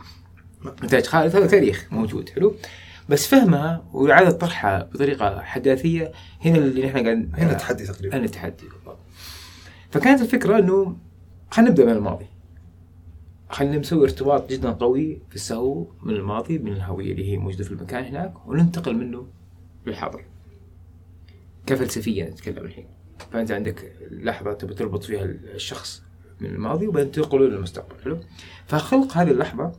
نتاج 0.84 1.06
خالد 1.06 1.36
هذا 1.36 1.48
تاريخ 1.48 1.88
موجود 1.92 2.30
حلو؟ 2.30 2.56
بس 3.12 3.28
فهمها 3.28 3.86
وإعادة 3.94 4.32
طرحها 4.32 4.84
بطريقة 4.84 5.42
حداثية. 5.42 6.12
هنا 6.46 6.58
اللي 6.58 6.86
نحن 6.86 7.04
قاعد 7.04 7.30
هنا 7.34 7.52
التحدي 7.52 7.86
تقريبا. 7.86 8.18
هنا 8.18 8.26
التحدي 8.26 8.64
فكانت 9.90 10.22
الفكرة 10.22 10.60
إنه 10.60 10.98
خلينا 11.52 11.72
نبدأ 11.72 11.86
من 11.86 11.92
الماضي. 11.92 12.26
خلينا 13.50 13.78
نسوي 13.78 14.04
ارتباط 14.04 14.50
جدا 14.50 14.72
قوي 14.72 15.22
في 15.30 15.36
السهو 15.36 15.88
من 16.04 16.14
الماضي 16.14 16.58
من 16.58 16.72
الهوية 16.72 17.12
اللي 17.12 17.32
هي 17.32 17.38
موجودة 17.38 17.64
في 17.64 17.72
المكان 17.72 18.04
هناك 18.04 18.48
وننتقل 18.48 18.96
منه 18.96 19.28
للحاضر. 19.86 20.26
كفلسفيا 21.66 22.30
نتكلم 22.30 22.66
الحين. 22.66 22.88
فأنت 23.32 23.52
عندك 23.52 23.94
لحظة 24.12 24.54
تبي 24.54 24.74
تربط 24.74 25.04
فيها 25.04 25.24
الشخص 25.26 26.04
من 26.42 26.50
الماضي 26.50 26.88
وبعدين 26.88 27.12
تنقله 27.12 27.48
للمستقبل. 27.48 28.02
حلو؟ 28.04 28.20
فخلق 28.66 29.18
هذه 29.18 29.32
اللحظة 29.32 29.72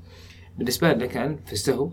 بالنسبة 0.59 0.93
لنا 0.93 1.07
كان 1.07 1.39
في 1.47 1.53
السهو 1.53 1.93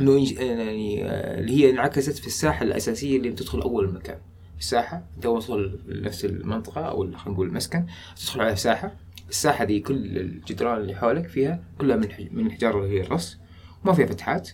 إنه 0.00 0.34
يعني 0.40 1.04
آه، 1.04 1.40
اللي 1.40 1.52
هي 1.52 1.70
انعكست 1.70 2.18
في 2.18 2.26
الساحة 2.26 2.62
الأساسية 2.62 3.16
اللي 3.16 3.30
بتدخل 3.30 3.60
أول 3.60 3.84
المكان 3.84 4.18
الساحة 4.58 5.04
أنت 5.16 5.26
أول 5.26 5.34
ما 5.34 5.40
تدخل 5.40 5.80
نفس 5.88 6.24
المنطقة 6.24 6.80
أو 6.80 7.02
خلينا 7.02 7.28
نقول 7.28 7.46
المسكن 7.46 7.86
تدخل 8.16 8.40
على 8.40 8.56
ساحه 8.56 8.92
الساحة 9.28 9.64
دي 9.64 9.80
كل 9.80 10.18
الجدران 10.18 10.80
اللي 10.80 10.94
حولك 10.94 11.28
فيها 11.28 11.64
كلها 11.78 11.96
من 11.96 12.08
من 12.30 12.46
الحجاره 12.46 12.78
اللي 12.78 12.98
هي 12.98 13.02
الرص 13.02 13.38
وما 13.84 13.92
فيها 13.92 14.06
فتحات. 14.06 14.50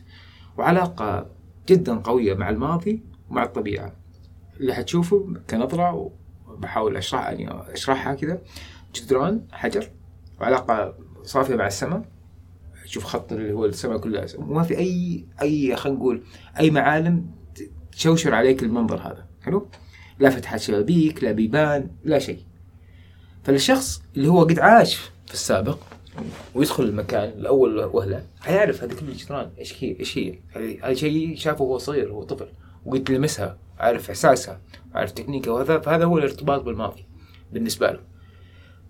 وعلاقة 0.58 1.30
جدا 1.68 1.94
قوية 1.98 2.34
مع 2.34 2.50
الماضي 2.50 3.02
ومع 3.30 3.42
الطبيعة. 3.42 3.96
اللي 4.60 4.74
حتشوفه 4.74 5.34
كنظرة 5.50 6.12
وبحاول 6.48 6.96
اشرح 6.96 7.28
يعني 7.28 7.72
أشرحها 7.72 8.14
كذا. 8.14 8.42
جدران 8.94 9.46
حجر 9.52 9.90
وعلاقة 10.40 10.94
صافية 11.22 11.56
مع 11.56 11.66
السماء. 11.66 12.15
تشوف 12.86 13.04
خط 13.04 13.32
اللي 13.32 13.52
هو 13.52 13.66
السماء 13.66 13.98
كلها 13.98 14.26
وما 14.38 14.62
في 14.62 14.78
اي 14.78 15.24
أي 15.42 15.76
خلينا 15.76 15.98
نقول 15.98 16.22
أي 16.60 16.70
معالم 16.70 17.26
تشوشر 17.92 18.34
عليك 18.34 18.62
المنظر 18.62 18.96
هذا. 18.96 19.26
حلو؟ 19.42 19.68
لا 20.18 20.30
فتحات 20.30 20.60
شبابيك 20.60 21.24
لا 21.24 21.32
بيبان 21.32 21.90
لا 22.04 22.18
شيء. 22.18 22.38
فالشخص 23.44 24.02
اللي 24.16 24.28
هو 24.28 24.44
قد 24.44 24.58
عاش 24.58 24.94
في 25.26 25.34
السابق 25.34 25.78
ويدخل 26.54 26.84
المكان 26.84 27.32
لاول 27.36 27.84
وهله 27.84 28.24
حيعرف 28.40 28.82
هذه 28.82 28.92
كل 28.92 29.08
الجدران 29.08 29.50
إيش 29.58 29.84
هي 29.84 29.96
إيش 30.00 30.18
هي؟ 30.18 30.38
هذا 30.82 30.94
شيء 30.94 31.36
شافه 31.36 31.64
وهو 31.64 31.78
صغير 31.78 32.12
وهو 32.12 32.22
طفل 32.22 32.48
وقد 32.86 33.10
لمسها 33.10 33.58
عارف 33.78 34.10
إحساسها 34.10 34.60
عارف 34.94 35.12
تكنيكها 35.12 35.52
وهذا 35.52 35.78
فهذا 35.78 36.04
هو 36.04 36.18
الارتباط 36.18 36.62
بالماضي 36.62 37.04
بالنسبة 37.52 37.90
له. 37.90 38.00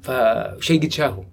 فشيء 0.02 0.82
قد 0.82 0.90
شافه 0.90 1.24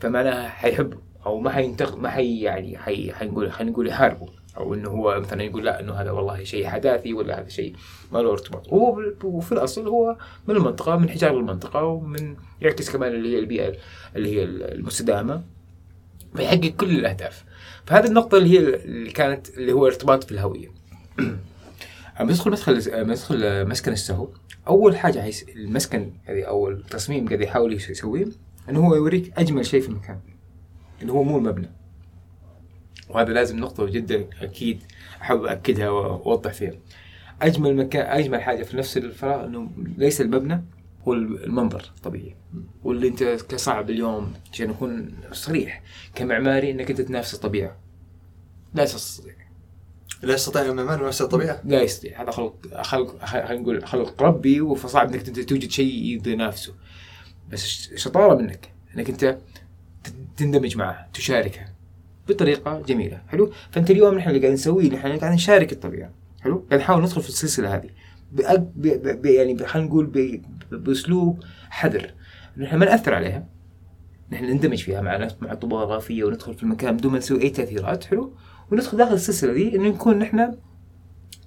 فمعناها 0.00 0.48
حيحبه. 0.48 0.98
أو 1.26 1.40
ما 1.40 1.50
حينتق 1.50 1.96
ما 1.96 2.10
حي 2.10 2.40
يعني 2.40 2.78
حي 2.78 3.12
حنقول 3.12 3.52
خلينا 3.52 3.72
نقول 3.72 3.88
يحاربه. 3.88 4.28
أو 4.56 4.74
إنه 4.74 4.88
هو 4.88 5.20
مثلا 5.20 5.42
يقول 5.42 5.64
لا 5.64 5.80
إنه 5.80 5.92
هذا 5.92 6.10
والله 6.10 6.44
شيء 6.44 6.66
حداثي 6.66 7.12
ولا 7.12 7.40
هذا 7.40 7.48
شيء 7.48 7.74
ما 8.12 8.18
له 8.18 8.32
ارتباط. 8.32 8.68
هو 8.68 9.02
وفي 9.24 9.52
الأصل 9.52 9.88
هو 9.88 10.16
من 10.48 10.56
المنطقة 10.56 10.96
من 10.96 11.10
حجار 11.10 11.38
المنطقة 11.38 11.84
ومن 11.84 12.36
يعكس 12.60 12.90
كمان 12.90 13.14
اللي 13.14 13.34
هي 13.34 13.38
البيئة 13.38 13.72
اللي 14.16 14.36
هي 14.36 14.44
المستدامة. 14.44 15.42
فيحقق 16.36 16.72
كل 16.76 16.98
الأهداف. 16.98 17.44
فهذه 17.86 18.06
النقطة 18.06 18.38
اللي 18.38 18.58
هي 18.58 18.58
اللي 18.58 19.10
كانت 19.10 19.48
اللي 19.48 19.72
هو 19.72 19.86
ارتباط 19.86 20.24
في 20.24 20.32
الهوية. 20.32 20.68
لما 22.20 22.32
تدخل 22.32 22.50
مدخل 22.50 23.00
لما 23.02 23.14
تدخل 23.14 23.68
مسكن 23.68 23.92
السهو 23.92 24.28
أول 24.68 24.96
حاجة 24.96 25.30
المسكن 25.56 26.12
أو 26.28 26.70
التصميم 26.70 27.26
قاعد 27.26 27.40
يحاول 27.40 27.72
يسويه 27.72 28.26
إنه 28.68 28.86
هو 28.86 28.94
يوريك 28.94 29.32
أجمل 29.38 29.66
شيء 29.66 29.80
في 29.80 29.88
المكان. 29.88 30.20
اللي 31.02 31.12
هو 31.12 31.22
مو 31.22 31.38
المبنى. 31.38 31.70
وهذا 33.08 33.32
لازم 33.32 33.58
نقطة 33.58 33.86
جدا 33.86 34.26
أكيد 34.42 34.82
أحب 35.22 35.44
أكدها 35.44 35.88
وأوضح 35.90 36.52
فيها. 36.52 36.72
أجمل 37.42 37.76
مكان 37.76 38.06
أجمل 38.06 38.42
حاجة 38.42 38.62
في 38.62 38.76
نفس 38.76 38.96
الفراغ 38.96 39.44
إنه 39.44 39.70
ليس 39.96 40.20
المبنى 40.20 40.64
هو 41.08 41.12
المنظر 41.12 41.92
الطبيعي 41.96 42.36
واللي 42.84 43.08
أنت 43.08 43.22
كصعب 43.22 43.90
اليوم 43.90 44.32
عشان 44.52 44.70
أكون 44.70 45.14
صريح 45.32 45.82
كمعماري 46.14 46.70
إنك 46.70 46.90
أنت 46.90 47.00
تنافس 47.00 47.34
الطبيعة. 47.34 47.76
لا 48.74 48.84
تستطيع. 48.84 49.34
لا 50.22 50.34
يستطيع 50.34 50.62
المعماري 50.62 51.00
ينافس 51.00 51.22
الطبيعة؟ 51.22 51.60
لا 51.64 51.82
يستطيع. 51.82 52.22
هذا 52.22 52.30
خلق 52.30 52.82
خلق 52.82 53.24
خلينا 53.24 53.54
نقول 53.54 53.86
خلق 53.86 54.22
ربي 54.22 54.74
فصعب 54.76 55.14
إنك 55.14 55.28
أنت 55.28 55.40
توجد 55.40 55.70
شيء 55.70 56.28
ينافسه. 56.28 56.74
بس 57.50 57.94
شطاره 57.96 58.34
منك؟ 58.34 58.72
إنك 58.96 59.10
أنت 59.10 59.38
تندمج 60.38 60.76
معها 60.76 61.08
تشاركها 61.12 61.74
بطريقة 62.28 62.80
جميلة. 62.80 63.22
حلو؟ 63.28 63.52
فأنت 63.70 63.90
اليوم 63.90 64.14
نحن 64.14 64.28
اللي 64.28 64.40
قاعدين 64.40 64.54
نسويه 64.54 64.90
نحن 64.90 65.06
قاعدين 65.06 65.32
نشارك 65.32 65.72
الطبيعة. 65.72 66.10
حلو؟ 66.40 66.66
قاعد 66.70 66.80
نحاول 66.80 67.02
ندخل 67.02 67.22
في 67.22 67.28
السلسلة 67.28 67.74
هذه. 67.74 67.90
بأب... 68.32 68.72
ب... 68.76 69.22
ب... 69.22 69.26
يعني 69.26 69.66
خلينا 69.66 69.88
نقول. 69.88 70.06
بأسلوب 70.70 71.42
حذر. 71.70 72.14
نحن 72.56 72.76
ما 72.76 72.86
نأثر 72.86 73.14
عليها. 73.14 73.48
نحن 74.32 74.44
نندمج 74.44 74.82
فيها 74.82 75.00
مع 75.00 75.28
مع 75.40 75.52
الطبوغرافيه 75.52 76.24
وندخل 76.24 76.54
في 76.54 76.62
المكان 76.62 76.96
بدون 76.96 77.12
ما 77.12 77.18
نسوي 77.18 77.42
أي 77.42 77.50
تأثيرات. 77.50 78.04
حلو؟ 78.04 78.34
وندخل 78.72 78.96
داخل 78.98 79.14
السلسلة 79.14 79.52
دي 79.52 79.76
انه 79.76 79.88
نكون 79.88 80.18
نحن 80.18 80.56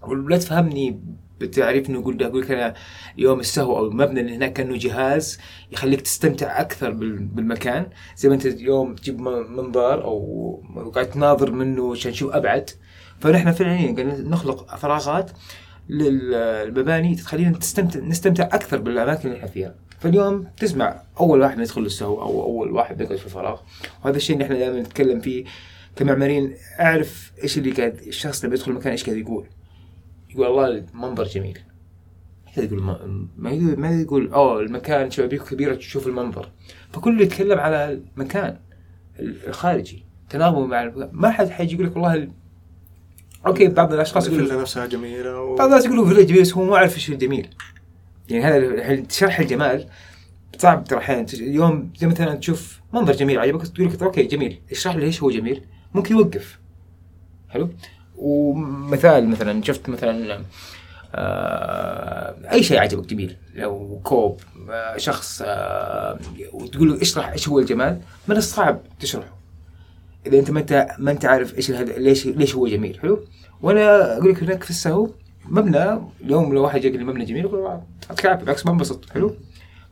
ولا 0.02 0.38
تفهمني 0.38 1.00
بتعريف 1.44 1.90
انه 1.90 2.00
أقول 2.00 2.42
لك 2.42 2.52
أنا 2.52 2.74
يوم 3.18 3.40
السهو 3.40 3.78
أو 3.78 3.88
المبنى 3.88 4.22
اللي 4.22 4.36
هناك 4.36 4.54
كأنه 4.54 4.78
جهاز 4.78 5.40
يخليك 5.72 6.02
تستمتع 6.02 6.62
أكثر 6.62 6.92
بالمكان. 6.92 7.88
زي 8.16 8.30
ما 8.30 8.36
أنت 8.36 8.46
اليوم 8.46 8.96
تجيب 8.96 9.22
منظار 9.22 10.04
أو 10.04 10.92
قاعد 10.96 11.10
تناظر 11.10 11.52
منه 11.52 11.92
عشان 11.92 12.12
تشوف 12.12 12.34
أبعد. 12.34 12.70
فنحن 13.20 13.52
فعلا 13.52 13.76
قاعدين 13.76 14.30
نخلق 14.30 14.76
فراغات 14.76 15.32
للمباني 15.90 17.16
تخلينا 17.16 17.58
تستمتع 17.58 18.00
نستمتع 18.00 18.44
أكثر 18.44 18.78
بالأماكن 18.78 19.28
اللي 19.28 19.38
إحنا 19.38 19.48
فيها. 19.48 19.76
فاليوم 20.00 20.48
تسمع 20.58 21.02
أول 21.20 21.42
واحد 21.42 21.60
يدخل 21.60 21.82
للسهو 21.82 22.22
أو 22.22 22.44
أول 22.44 22.72
واحد 22.72 22.98
بيقعد 22.98 23.18
في 23.18 23.26
الفراغ. 23.26 23.60
وهذا 24.04 24.18
الشيء 24.18 24.36
اللي 24.36 24.46
إحنا 24.46 24.58
دائما 24.58 24.80
نتكلم 24.80 25.20
فيه 25.20 25.46
كمعماريين 25.96 26.54
أعرف 26.80 27.32
إيش 27.44 27.58
اللي 27.58 27.72
قاعد 27.72 28.00
الشخص 28.08 28.44
اللي 28.44 28.56
بيدخل 28.56 28.72
المكان 28.72 28.92
إيش 28.92 29.04
قاعد 29.04 29.18
يقول. 29.18 29.46
يقول 30.32 30.48
الله 30.48 30.68
المنظر 30.68 31.24
جميل. 31.24 31.60
يقول 32.58 32.82
ما 32.82 33.28
ما 33.38 33.52
يقول 33.52 33.80
ما 33.80 34.02
يقول 34.02 34.34
أوه 34.34 34.60
المكان 34.60 35.12
شبابيك 35.12 35.44
كبيرة 35.44 35.76
تشوف 35.76 36.08
المنظر. 36.08 36.52
فكله 36.94 37.22
يتكلم 37.22 37.60
على 37.60 38.02
المكان 38.18 38.58
الخارجي 39.20 40.06
تناغم 40.30 40.70
مع 40.70 40.84
المكان. 40.84 41.10
ما 41.12 41.32
حد 41.32 41.50
حيجي 41.50 41.74
يقول 41.74 41.86
لك 41.86 41.96
والله 41.96 42.14
ال... 42.14 42.32
okay 43.48 43.68
بعض 43.68 43.94
الاشخاص 43.94 44.28
الفيلا 44.28 44.62
نفسها 44.62 44.86
جميلة 44.86 45.42
و... 45.42 45.56
بعض 45.56 45.68
الناس 45.68 45.86
يقولوا 45.86 46.08
فيلا 46.08 46.22
جميل 46.22 46.42
بس 46.42 46.54
هو 46.54 46.66
ما 46.66 46.76
يعرف 46.76 46.96
إيش 46.96 47.10
الجميل 47.10 47.48
يعني 48.30 48.44
هذا 48.44 48.58
الحين 48.58 49.10
شرح 49.10 49.40
الجمال. 49.40 49.88
صعب 50.58 50.84
ترى 50.84 51.00
أحيانا 51.00 51.26
اليوم 51.34 51.94
زي 51.98 52.08
مثلا 52.08 52.36
تشوف 52.36 52.82
منظر 52.94 53.14
جميل 53.14 53.40
عجبك 53.40 53.68
تقول 53.68 53.88
لك 53.88 54.04
okay 54.04 54.24
جميل. 54.24 54.62
اشرح 54.72 54.96
لي 54.96 55.06
ليش 55.06 55.24
هو 55.24 55.32
جميل. 55.32 55.66
ممكن 55.94 56.16
يوقف. 56.16 56.60
حلو؟ 57.50 57.70
ومثال 58.22 59.30
مثلا 59.30 59.64
شفت 59.64 59.90
مثلا 59.90 60.42
آه 61.16 62.36
أي 62.52 62.64
شيء 62.64 62.80
عجبك 62.80 63.06
جميل؟ 63.06 63.36
لو 63.56 64.00
كوب 64.04 64.42
آه 64.70 64.98
شخص 64.98 65.42
آه 65.46 66.20
وتقول 66.54 66.90
له 66.90 67.02
اشرح 67.02 67.30
إيش 67.30 67.50
هو 67.50 67.60
الجمال 67.60 68.02
من 68.28 68.38
الصعب 68.38 68.82
تشرحه. 69.00 69.36
إذا 70.28 70.40
أنت 70.40 70.52
ما 70.52 70.60
أنت 70.60 70.88
ما 71.00 71.12
أنت 71.12 71.26
عارف 71.26 71.58
إيش 71.58 71.70
الهد... 71.70 71.90
ليش 71.90 72.26
ليش 72.26 72.56
هو 72.56 72.68
جميل 72.68 73.00
حلو؟ 73.00 73.20
وأنا 73.62 74.18
أقول 74.18 74.32
لك 74.32 74.44
هناك 74.44 74.64
في 74.64 74.70
السهو 74.70 75.10
مبنى 75.46 76.00
اليوم 76.24 76.54
لو 76.54 76.64
واحد 76.64 76.86
يقول 76.86 77.00
لي 77.00 77.04
مبنى 77.04 77.26
جميل 77.26 77.46
أقول 77.46 77.80
أتكعب 78.10 78.40
بالعكس 78.40 78.64
بنبسط 78.64 79.10
حلو؟ 79.10 79.36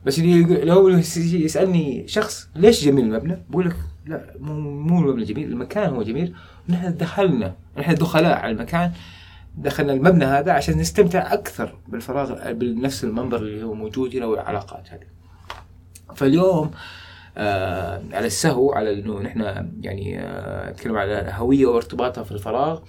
بس 0.06 0.18
لو 0.18 0.88
يسألني 0.88 2.08
شخص 2.08 2.48
ليش 2.56 2.84
جميل 2.84 3.04
المبنى 3.04 3.38
بقول 3.50 3.66
لك 3.66 3.76
لا 4.06 4.34
مو 4.40 4.60
مو 4.60 5.00
المبنى 5.00 5.24
جميل 5.24 5.52
المكان 5.52 5.94
هو 5.94 6.02
جميل 6.02 6.34
نحن 6.68 6.96
دخلنا 6.96 7.54
نحن 7.80 7.94
دخلاء 7.94 8.38
على 8.38 8.52
المكان 8.52 8.92
دخلنا 9.56 9.92
المبنى 9.92 10.24
هذا 10.24 10.52
عشان 10.52 10.78
نستمتع 10.78 11.32
أكثر 11.32 11.74
بالفراغ 11.88 12.52
بنفس 12.52 13.04
المنظر 13.04 13.36
اللي 13.36 13.64
هو 13.64 13.74
موجود 13.74 14.16
هنا 14.16 14.26
والعلاقات 14.26 14.90
هذه. 14.90 15.06
فاليوم 16.16 16.70
آه 17.36 18.02
على 18.12 18.26
السهو 18.26 18.72
على 18.72 18.92
إنه 18.92 19.20
نحن 19.20 19.70
يعني 19.80 20.20
آه 20.20 20.70
نتكلم 20.70 20.96
على 20.96 21.32
هوية 21.36 21.66
وارتباطها 21.66 22.24
في 22.24 22.32
الفراغ. 22.32 22.80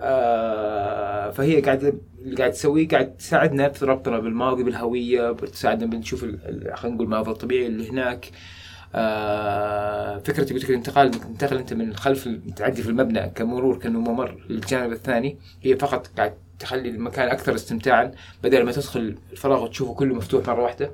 آه 0.00 1.30
فهي 1.30 1.60
قاعدة 1.60 1.94
اللي 2.22 2.36
قاعد 2.36 2.52
تسويه 2.52 2.88
قاعد 2.88 3.16
تساعدنا 3.16 3.68
في 3.68 3.84
ربطنا 3.84 4.18
بالماضي 4.18 4.62
بالهوية 4.62 5.30
بتساعدنا 5.30 5.86
بنشوف 5.86 6.20
خلينا 6.20 6.96
نقول 6.96 7.06
المناظر 7.06 7.32
الطبيعي 7.32 7.66
اللي 7.66 7.90
هناك. 7.90 8.26
آه 8.26 8.59
فكره 8.92 10.44
قلت 10.44 10.52
لك 10.52 10.70
الانتقال 10.70 11.06
انك 11.06 11.24
تنتقل 11.24 11.58
أنت 11.58 11.72
من 11.72 11.96
خلف 11.96 12.28
تعدي 12.56 12.82
في 12.82 12.88
المبنى 12.88 13.28
كمرور 13.28 13.78
كانه 13.78 14.00
ممر 14.00 14.44
للجانب 14.48 14.92
الثاني. 14.92 15.38
هي 15.62 15.76
فقط 15.76 16.06
قاعد 16.16 16.34
تخلي 16.58 16.88
المكان 16.88 17.28
أكثر 17.28 17.54
استمتاعا 17.54 18.12
بدل 18.42 18.64
ما 18.64 18.72
تدخل 18.72 19.16
الفراغ 19.32 19.64
وتشوفه 19.64 19.94
كله 19.94 20.14
مفتوح 20.14 20.46
مرة 20.48 20.62
واحدة. 20.62 20.90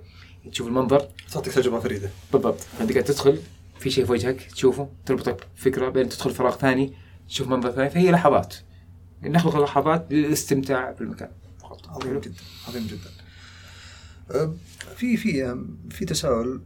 تشوف 0.51 0.67
المنظر. 0.69 1.09
تعطيك 1.33 1.53
تجربة 1.53 1.81
فريدة. 1.81 2.11
بالضبط. 2.33 2.61
انت 2.81 2.93
قاعد 2.93 3.05
تدخل 3.05 3.39
في 3.79 3.91
شيء 3.91 4.05
في 4.05 4.13
وجهك 4.13 4.43
تشوفه 4.43 4.89
تربطك 5.07 5.47
فكره 5.57 5.89
بعدين 5.89 6.09
تدخل 6.09 6.31
فراغ 6.31 6.57
ثاني 6.57 6.93
تشوف 7.29 7.49
منظر 7.49 7.71
ثاني. 7.71 7.91
فهي 7.91 8.11
لحظات. 8.11 8.55
نخلق 9.23 9.57
لحظات 9.57 10.07
للاستمتاع 10.11 10.91
بالمكان 10.91 11.31
فقط. 11.61 11.89
عظيم 11.89 12.21
جدا. 12.21 12.35
عظيم 12.69 12.87
جدا. 12.87 13.11
في 14.97 15.17
في 15.17 15.57
في 15.91 16.05
تساؤل. 16.05 16.61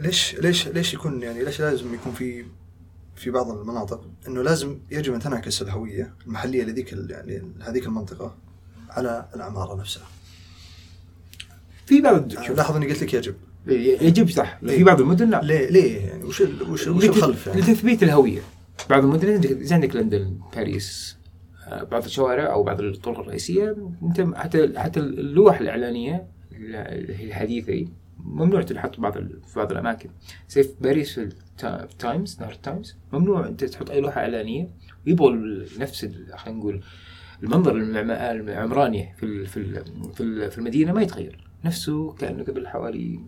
ليش 0.00 0.34
ليش 0.34 0.68
ليش 0.68 0.94
يكون 0.94 1.22
يعني 1.22 1.44
ليش 1.44 1.60
لازم 1.60 1.94
يكون 1.94 2.12
في 2.12 2.44
في 3.16 3.30
بعض 3.30 3.50
المناطق؟ 3.50 4.04
إنه 4.28 4.42
لازم 4.42 4.78
يجب 4.90 5.14
أن 5.14 5.20
تنعكس 5.20 5.62
الهوية 5.62 6.14
المحلية 6.26 6.64
لذيك 6.64 6.92
يعني 6.92 7.42
هذيك 7.60 7.86
المنطقة 7.86 8.34
على 8.90 9.28
العمارة 9.34 9.80
نفسها. 9.80 10.06
في 11.86 12.00
بعض 12.00 12.32
لاحظ 12.32 12.76
إني 12.76 12.86
قلت 12.86 13.02
لك 13.02 13.14
يجب. 13.14 13.34
يجب 13.66 14.30
صح. 14.30 14.58
في 14.66 14.84
بعض 14.84 15.00
المدن 15.00 15.30
لا. 15.30 15.40
ليه 15.42 15.70
ليه 15.70 16.00
يعني؟ 16.06 16.24
وش 16.24 16.42
ال- 16.42 16.62
وش, 16.70 16.86
وش 16.88 17.04
الخلف 17.04 17.46
يعني؟ 17.46 17.60
لتثبيت 17.60 18.02
الهوية. 18.02 18.40
بعض 18.90 19.04
المدن 19.04 19.32
عندك 19.32 19.52
زي 19.62 19.74
عندك 19.74 19.96
لندن 19.96 20.38
باريس 20.56 21.16
آه، 21.66 21.82
بعض 21.82 22.04
الشوارع 22.04 22.52
أو 22.52 22.62
بعض 22.62 22.80
الطرق 22.80 23.18
الرئيسية. 23.18 23.76
أنت 24.02 24.36
حتى 24.36 24.78
حتى 24.78 25.00
اللوح 25.00 25.60
الإعلانية 25.60 26.26
الحديثة 26.52 27.72
دي 27.72 27.88
ممنوع 28.26 28.62
تنحط 28.62 29.00
بعض 29.00 29.12
في 29.18 29.52
بعض 29.56 29.72
الأماكن. 29.72 30.10
زي 30.48 30.62
في 30.62 30.68
باريس 30.80 31.12
في 31.14 31.28
التا- 31.30 31.64
التايمز 31.64 32.40
نهر 32.40 32.52
التايمز 32.52 32.96
ممنوع 33.12 33.46
أنت 33.46 33.64
تحط 33.64 33.90
أي 33.90 34.00
لوحة 34.00 34.20
إعلانية. 34.20 34.68
ويبغوا 35.06 35.30
ال- 35.30 35.68
نفس 35.78 36.04
خلينا 36.36 36.58
نقول 36.58 36.80
المنظر 37.42 37.76
العمراني 37.76 39.14
في 39.16 39.22
ال- 39.26 39.46
في 39.46 39.56
ال- 39.56 39.84
في 40.14 40.20
ال- 40.22 40.50
في 40.50 40.58
المدينة 40.58 40.92
ما 40.92 41.02
يتغير. 41.02 41.46
نفسه 41.64 42.12
كأنه 42.12 42.44
قبل 42.44 42.68
حوالي 42.68 43.20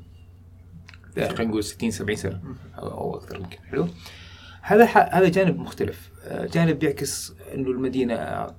خلينا 1.17 1.45
نقول 1.45 1.65
60 1.65 1.91
70 1.91 2.17
سنة 2.17 2.41
أو 2.79 3.17
أكثر 3.17 3.37
يمكن. 3.37 3.59
حلو؟ 3.71 3.89
هذا 4.63 4.85
هذا 4.85 5.29
جانب 5.29 5.59
مختلف. 5.59 6.11
آه، 6.25 6.47
جانب 6.47 6.79
بيعكس 6.79 7.33
إنه 7.55 7.71
المدينة 7.71 8.17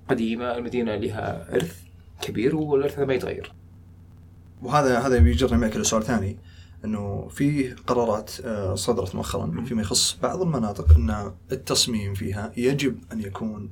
قديمة 0.10 0.58
المدينة 0.58 0.96
لها 0.96 1.56
إرث 1.56 1.82
كبير 2.22 2.56
والإرث 2.56 2.98
هذا 2.98 3.06
ما 3.06 3.14
يتغير. 3.14 3.52
وهذا 4.62 5.00
هذا 5.00 5.20
بيجرني 5.20 5.58
معك 5.58 5.76
لسؤال 5.76 6.04
ثاني 6.04 6.38
إنه 6.86 7.28
في 7.28 7.74
قرارات 7.88 8.32
آه، 8.46 8.76
صدرت 8.76 9.16
مؤخرا 9.16 9.64
فيما 9.68 9.82
يخص 9.82 10.18
بعض 10.24 10.42
المناطق 10.42 10.96
إن 10.96 11.34
التصميم 11.52 12.14
فيها 12.14 12.52
يجب 12.58 12.98
أن 13.14 13.22
يكون 13.22 13.70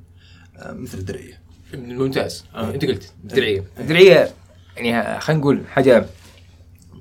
آه، 0.56 0.72
مثل 0.72 0.98
الدرعية. 0.98 1.40
ممتاز 1.74 2.44
آه. 2.54 2.68
إيه. 2.68 2.74
أنت 2.74 2.84
قلت 2.84 3.12
الدرعية 3.24 3.64
الدرعية 3.78 4.30
يعني 4.76 5.20
خلينا 5.20 5.40
نقول 5.40 5.66
حاجة 5.66 6.06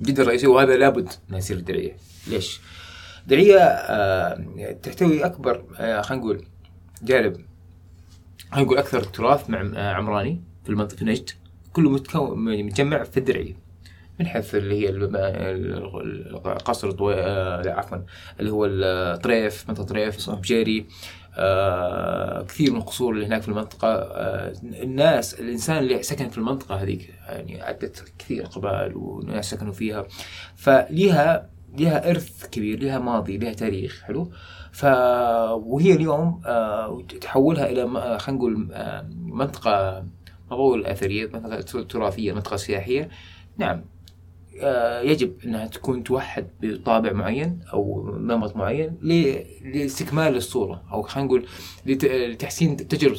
جدا 0.02 0.24
رئيسية 0.24 0.48
وهذا 0.48 0.78
لابد 0.78 1.10
إنها 1.30 1.40
يصير 1.40 1.58
الدرعية 1.58 1.98
ليش؟ 2.28 2.62
الدرعية 3.24 3.60
آه 3.60 4.72
تحتوي 4.84 5.26
أكبر 5.26 5.64
آه 5.78 6.02
خلينا 6.02 6.24
نقول 6.24 6.46
جانب 7.04 7.46
خلينا 8.52 8.66
نقول 8.66 8.78
أكثر 8.78 9.04
تراث 9.04 9.50
مع 9.50 9.80
عمراني 9.80 10.42
في 10.64 10.70
المنطقة 10.70 10.96
في 10.96 11.06
نجد 11.06 11.30
كله 11.74 11.90
متكون 11.90 12.66
متجمع 12.66 13.04
في 13.04 13.18
الدرعية 13.18 13.67
من 14.20 14.28
حيث 14.28 14.56
اللي 14.56 14.76
هي 14.76 14.90
القصر 16.46 16.88
الضوي... 16.90 17.14
آه 17.16 17.62
لا 17.62 17.80
عفوا 17.80 17.98
اللي 18.40 18.52
هو 18.52 18.66
الطريف 18.66 19.70
منطقة 19.70 19.84
طريف. 19.86 20.30
بجيري. 20.30 20.88
آه 21.40 22.42
كثير 22.44 22.72
من 22.72 22.78
القصور 22.78 23.14
اللي 23.14 23.26
هناك 23.26 23.42
في 23.42 23.48
المنطقة 23.48 23.88
آه 23.88 24.54
الناس 24.64 25.34
الإنسان 25.40 25.78
اللي 25.78 26.04
سكن 26.04 26.30
في 26.30 26.38
المنطقة 26.38 26.76
هذيك 26.76 27.14
يعني 27.28 27.62
عدت 27.62 28.14
كثير 28.20 28.46
قبائل 28.46 28.96
وناس 28.96 29.50
سكنوا 29.50 29.74
فيها. 29.74 30.06
فليها 30.56 31.50
ليها 31.78 32.10
إرث 32.10 32.46
كبير 32.46 32.80
ليها 32.80 33.00
ماضي 33.00 33.38
ليها 33.38 33.54
تاريخ 33.54 34.02
حلو؟ 34.04 34.32
ف 34.72 34.84
وهي 35.54 35.94
اليوم 35.94 36.42
آه 36.46 37.02
تحولها 37.22 37.70
إلى 37.70 37.88
خلينا 38.20 38.40
نقول 38.40 38.68
منطقة 39.16 40.06
ما 40.52 40.56
بقول 40.58 40.86
أثرية 40.86 41.28
منطقة 41.28 41.82
تراثية 41.84 42.34
منطقة 42.34 42.56
سياحية. 42.56 43.10
نعم. 43.58 43.86
يجب 45.04 45.34
إنها 45.46 45.68
تكون 45.68 46.04
توحد 46.04 46.48
بطابع 46.62 47.12
معين 47.12 47.60
أو 47.74 48.16
نمط 48.20 48.56
معين 48.56 48.98
لاستكمال 49.74 50.36
الصورة 50.36 50.84
أو 50.92 51.02
خلينا 51.02 51.28
نقول 51.28 51.46
لت- 51.86 52.06
لتحسين 52.06 52.76
تجربة 52.78 53.18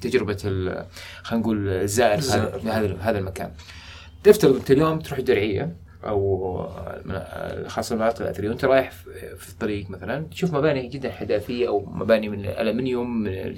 تجربة 0.00 0.36
خلينا 0.36 1.42
نقول 1.42 1.68
الزائر 1.68 2.18
هذا. 2.18 2.96
هذا 3.00 3.18
المكان. 3.18 3.50
تفترض 4.24 4.56
أنت 4.56 4.70
اليوم 4.70 4.98
تروح 4.98 5.20
درعيه 5.20 5.76
أو 6.04 6.68
خاصة 7.66 7.94
المناطق 7.94 8.22
الأثرية 8.22 8.48
وأنت 8.48 8.64
رايح 8.64 8.90
في 9.38 9.48
الطريق 9.52 9.90
مثلا 9.90 10.26
تشوف 10.30 10.54
مباني 10.54 10.86
جدا 10.88 11.12
حداثية 11.12 11.68
أو 11.68 11.86
مباني 11.86 12.28
من 12.28 12.40
الالمنيوم 12.44 13.16
من 13.22 13.56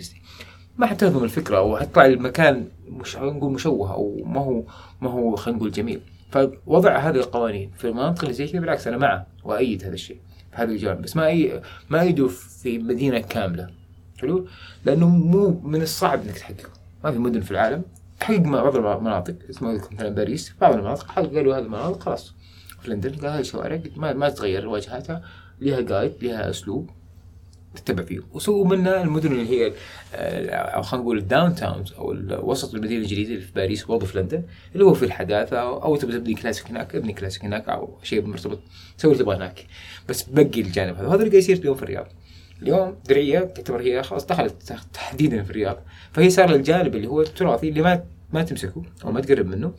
ما 0.78 0.86
حتهضم 0.86 1.24
الفكرة 1.24 1.58
أو 1.58 1.76
حتطلع 1.76 2.06
المكان 2.06 2.68
مش 2.88 3.16
نقول 3.16 3.52
مشوه 3.52 3.92
أو 3.94 4.22
ما 4.26 4.40
هو 4.40 4.62
ما 5.00 5.10
هو 5.10 5.36
خلينا 5.36 5.58
نقول 5.58 5.70
جميل. 5.72 6.00
فوضع 6.30 6.98
هذه 6.98 7.16
القوانين 7.16 7.70
في 7.78 7.88
المناطق 7.88 8.20
اللي 8.22 8.34
زي 8.34 8.46
كذا 8.46 8.60
بالعكس 8.60 8.86
أنا 8.86 8.96
معه 8.96 9.26
وأيد 9.44 9.84
هذا 9.84 9.94
الشيء 9.94 10.20
في 10.50 10.56
هذا 10.56 10.70
الجانب 10.70 11.02
بس 11.02 11.16
ما 11.16 11.26
أي 11.26 11.62
ما 11.90 12.00
ايده 12.00 12.28
في 12.28 12.78
مدينة 12.78 13.18
كاملة. 13.18 13.70
حلو؟ 14.20 14.48
لأنه 14.84 15.08
مو 15.08 15.60
من 15.64 15.82
الصعب 15.82 16.22
إنك 16.22 16.38
تحققه. 16.38 16.70
ما 17.04 17.10
في 17.10 17.18
مدن 17.18 17.40
في 17.40 17.50
العالم 17.50 17.82
تحقق 18.20 18.38
بعض 18.38 18.76
المناطق 18.76 19.34
اسمه 19.50 19.72
مثلا 19.92 20.08
باريس 20.08 20.54
بعض 20.60 20.74
المناطق 20.74 21.12
قالوا 21.12 21.56
هذه 21.56 21.62
المناطق 21.62 22.02
خلاص. 22.02 22.34
في 22.80 22.90
لندن 22.90 23.10
قال 23.10 23.26
هذه 23.26 23.40
الشوارع 23.40 23.80
ما, 23.96 24.12
ما 24.12 24.28
تتغير 24.28 24.68
واجهاتها 24.68 25.22
لها 25.60 25.80
جايد 25.80 26.24
لها 26.24 26.50
أسلوب. 26.50 26.90
تتبع 27.74 28.02
فيه. 28.02 28.20
وسووا 28.32 28.66
منها 28.66 29.02
المدن 29.02 29.32
اللي 29.32 29.50
هي 29.50 29.72
آه، 30.14 30.50
أو 30.50 30.82
خلينا 30.82 31.04
نقول 31.04 31.18
الداون 31.18 31.54
تاونز 31.54 31.92
أو 31.92 32.16
وسط 32.30 32.74
المدينة 32.74 33.02
الجديدة 33.02 33.30
اللي 33.30 33.40
في 33.40 33.52
باريس 33.52 33.84
برضه 33.84 34.06
في 34.06 34.18
لندن 34.18 34.42
اللي 34.72 34.84
هو 34.84 34.94
في 34.94 35.04
الحداثة 35.04 35.58
أو, 35.58 35.96
تبي 35.96 36.12
تبني 36.12 36.34
كلاسيك 36.34 36.70
هناك 36.70 36.94
ابني 36.94 37.12
كلاسيك 37.12 37.44
هناك 37.44 37.68
أو 37.68 37.98
شيء 38.02 38.26
مرتبط 38.26 38.58
سوي 38.96 39.12
اللي 39.12 39.24
تبغاه 39.24 39.36
هناك. 39.36 39.66
بس 40.08 40.22
بقي 40.22 40.60
الجانب 40.60 40.96
هذا. 40.96 41.06
وهذا 41.06 41.14
اللي 41.14 41.30
قاعد 41.30 41.42
يصير 41.42 41.56
اليوم 41.56 41.74
في 41.74 41.82
الرياض. 41.82 42.06
اليوم 42.62 42.96
درعيه 43.08 43.40
تعتبر 43.40 43.80
هي 43.80 44.02
خلاص 44.02 44.26
دخلت 44.26 44.72
تحديدا 44.94 45.42
في 45.42 45.50
الرياض. 45.50 45.76
فهي 46.12 46.30
صار 46.30 46.54
الجانب 46.54 46.96
اللي 46.96 47.06
هو 47.06 47.20
التراثي 47.20 47.68
اللي 47.68 47.82
ما 47.82 48.04
ما 48.32 48.42
تمسكه 48.42 48.82
أو 49.04 49.12
ما 49.12 49.20
تقرب 49.20 49.46
منه. 49.46 49.72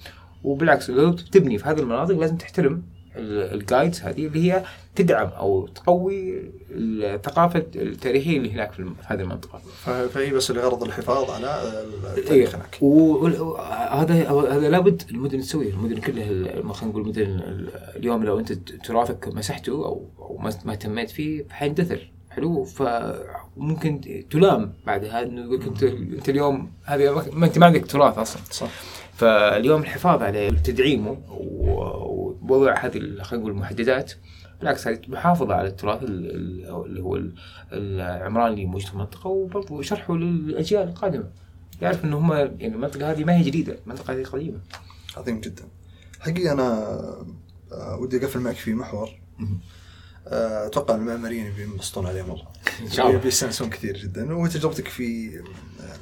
وبالعكس 0.43 0.89
لو 0.89 1.11
تبني 1.11 1.57
في 1.57 1.65
هذه 1.65 1.79
المناطق 1.79 2.17
لازم 2.17 2.37
تحترم 2.37 2.83
الجايدز 3.20 4.01
هذه 4.01 4.28
اللي 4.28 4.53
هي 4.53 4.63
تدعم 4.95 5.28
أو 5.28 5.67
تقوي 5.67 6.43
الثقافة 6.72 7.65
التاريخية 7.76 8.38
اللي 8.38 8.51
هناك 8.51 8.72
في 8.72 8.91
هذه 9.05 9.22
المنطقة. 9.22 9.61
فهي 10.07 10.32
بس 10.32 10.51
لغرض 10.51 10.84
الحفاظ 10.84 11.32
على 11.32 11.84
التاريخ 12.17 12.55
هناك. 12.55 12.78
وهذا 12.82 14.30
هذا 14.30 14.70
لابد 14.70 15.01
المدن 15.11 15.39
تسويه، 15.39 15.70
المدن 15.70 15.97
كلها 15.97 16.26
خلينا 16.74 16.91
نقول 16.91 17.01
المدن 17.01 17.41
اليوم 17.95 18.24
لو 18.24 18.39
أنت 18.39 18.53
تراثك 18.53 19.28
مسحته 19.28 19.72
أو 19.72 20.05
أو 20.20 20.38
ما 20.38 20.72
اهتميت 20.72 21.09
فيه 21.09 21.45
حيندثر 21.49 22.11
حلو؟ 22.30 22.63
فممكن 22.63 24.01
تلام 24.32 24.74
بعد 24.86 25.05
هذا 25.05 25.24
انه 25.24 25.53
أنت 25.53 25.84
أنت 25.84 26.30
اليوم 26.30 26.72
هذه 26.84 27.26
ما 27.34 27.45
أنت 27.45 27.57
ما 27.57 27.65
عندك 27.65 27.86
تراث 27.86 28.17
أصلا. 28.17 28.41
صح. 28.51 28.70
فاليوم 29.20 29.82
الحفاظ 29.82 30.24
عليه 30.24 30.49
وتدعيمه 30.49 31.17
ووضع 31.30 32.86
هذه 32.86 32.99
خلينا 32.99 33.43
نقول 33.43 33.51
المحددات 33.51 34.13
بالعكس 34.59 34.88
هذه 34.88 34.99
محافظة 35.07 35.53
على 35.55 35.67
التراث 35.67 36.03
اللي 36.03 37.01
هو 37.01 37.20
العمراني 37.74 38.53
اللي 38.53 38.65
موجود 38.65 38.88
في 38.88 38.93
المنطقة 38.93 39.28
وبرضه 39.28 39.82
شرحه 39.82 40.15
للأجيال 40.15 40.88
القادمة. 40.88 41.30
يعرف 41.82 42.05
إنه 42.05 42.17
هم 42.17 42.34
يعني 42.34 42.67
المنطقة 42.67 43.11
هذه 43.11 43.24
ما 43.24 43.38
هي 43.38 43.43
جديدة 43.43 43.78
المنطقة 43.86 44.13
هذه 44.13 44.24
قديمة. 44.24 44.59
عظيم 45.17 45.39
جدا. 45.39 45.63
حقيقه 46.20 46.51
أنا 46.51 46.65
آه، 47.72 47.97
ودي 48.01 48.17
أقفل 48.17 48.39
معك 48.39 48.55
في 48.55 48.74
محور. 48.74 49.09
آه، 50.28 50.65
أتوقع 50.65 50.95
المعماريين 50.95 51.53
بينبسطون 51.53 52.05
عليه 52.05 52.24
مرة. 52.24 52.51
إن 52.82 52.91
شاء 52.91 53.07
الله. 53.07 53.20
بيستأنسون 53.20 53.70
كثير 53.70 53.97
جدا. 53.97 54.36
وتجربتك 54.36 54.88
في 54.88 55.39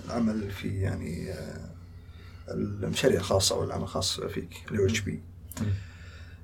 العمل 0.06 0.52
في 0.52 0.68
يعني 0.68 1.32
آه، 1.32 1.77
المشاريع 2.50 3.20
الخاصة 3.20 3.56
أو 3.56 3.64
العمل 3.64 3.84
الخاص 3.84 4.20
فيك 4.20 4.66
اللي 4.72 4.82
هو 4.82 4.86
اتش 4.86 5.00
بي 5.00 5.24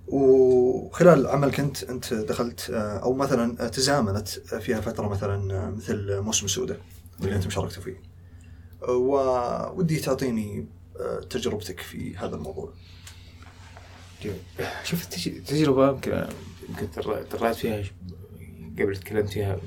وخلال 0.08 1.20
العمل 1.20 1.52
كنت 1.52 1.84
أنت 1.84 2.14
دخلت 2.14 2.70
آه، 2.70 2.98
أو 2.98 3.14
مثلا 3.14 3.68
تزامنت 3.68 4.30
فيها 4.30 4.82
فترة 4.82 5.08
مثلا 5.08 5.70
مثل 5.70 6.20
موسم 6.20 6.48
سودة 6.48 6.78
اللي 7.22 7.36
أنت 7.36 7.48
مشاركتوا 7.48 7.84
فيه. 7.84 8.02
ودي 9.76 10.00
تعطيني 10.00 10.68
تجربتك 11.30 11.80
في 11.80 12.18
هذا 12.18 12.36
الموضوع. 12.36 12.74
شوف 14.84 15.28
التجربة 15.28 15.90
يمكن 15.90 16.28
يمكن 16.70 16.88
طلعت 17.32 17.56
فيها 17.56 17.84
قبل 18.80 18.98
تكلمت 18.98 19.30
فيها 19.30 19.60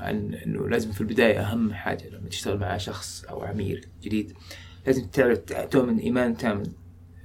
عن 0.00 0.34
إنه 0.34 0.68
لازم 0.68 0.92
في 0.92 1.00
البداية 1.00 1.40
أهم 1.40 1.72
حاجة 1.72 2.08
لما 2.08 2.28
تشتغل 2.28 2.58
مع 2.58 2.76
شخص 2.76 3.24
أو 3.24 3.42
عميل 3.42 3.86
جديد 4.02 4.32
لازم 4.86 5.06
تعرف 5.06 5.38
تؤمن 5.70 5.98
إيمان 5.98 6.36
تام 6.36 6.62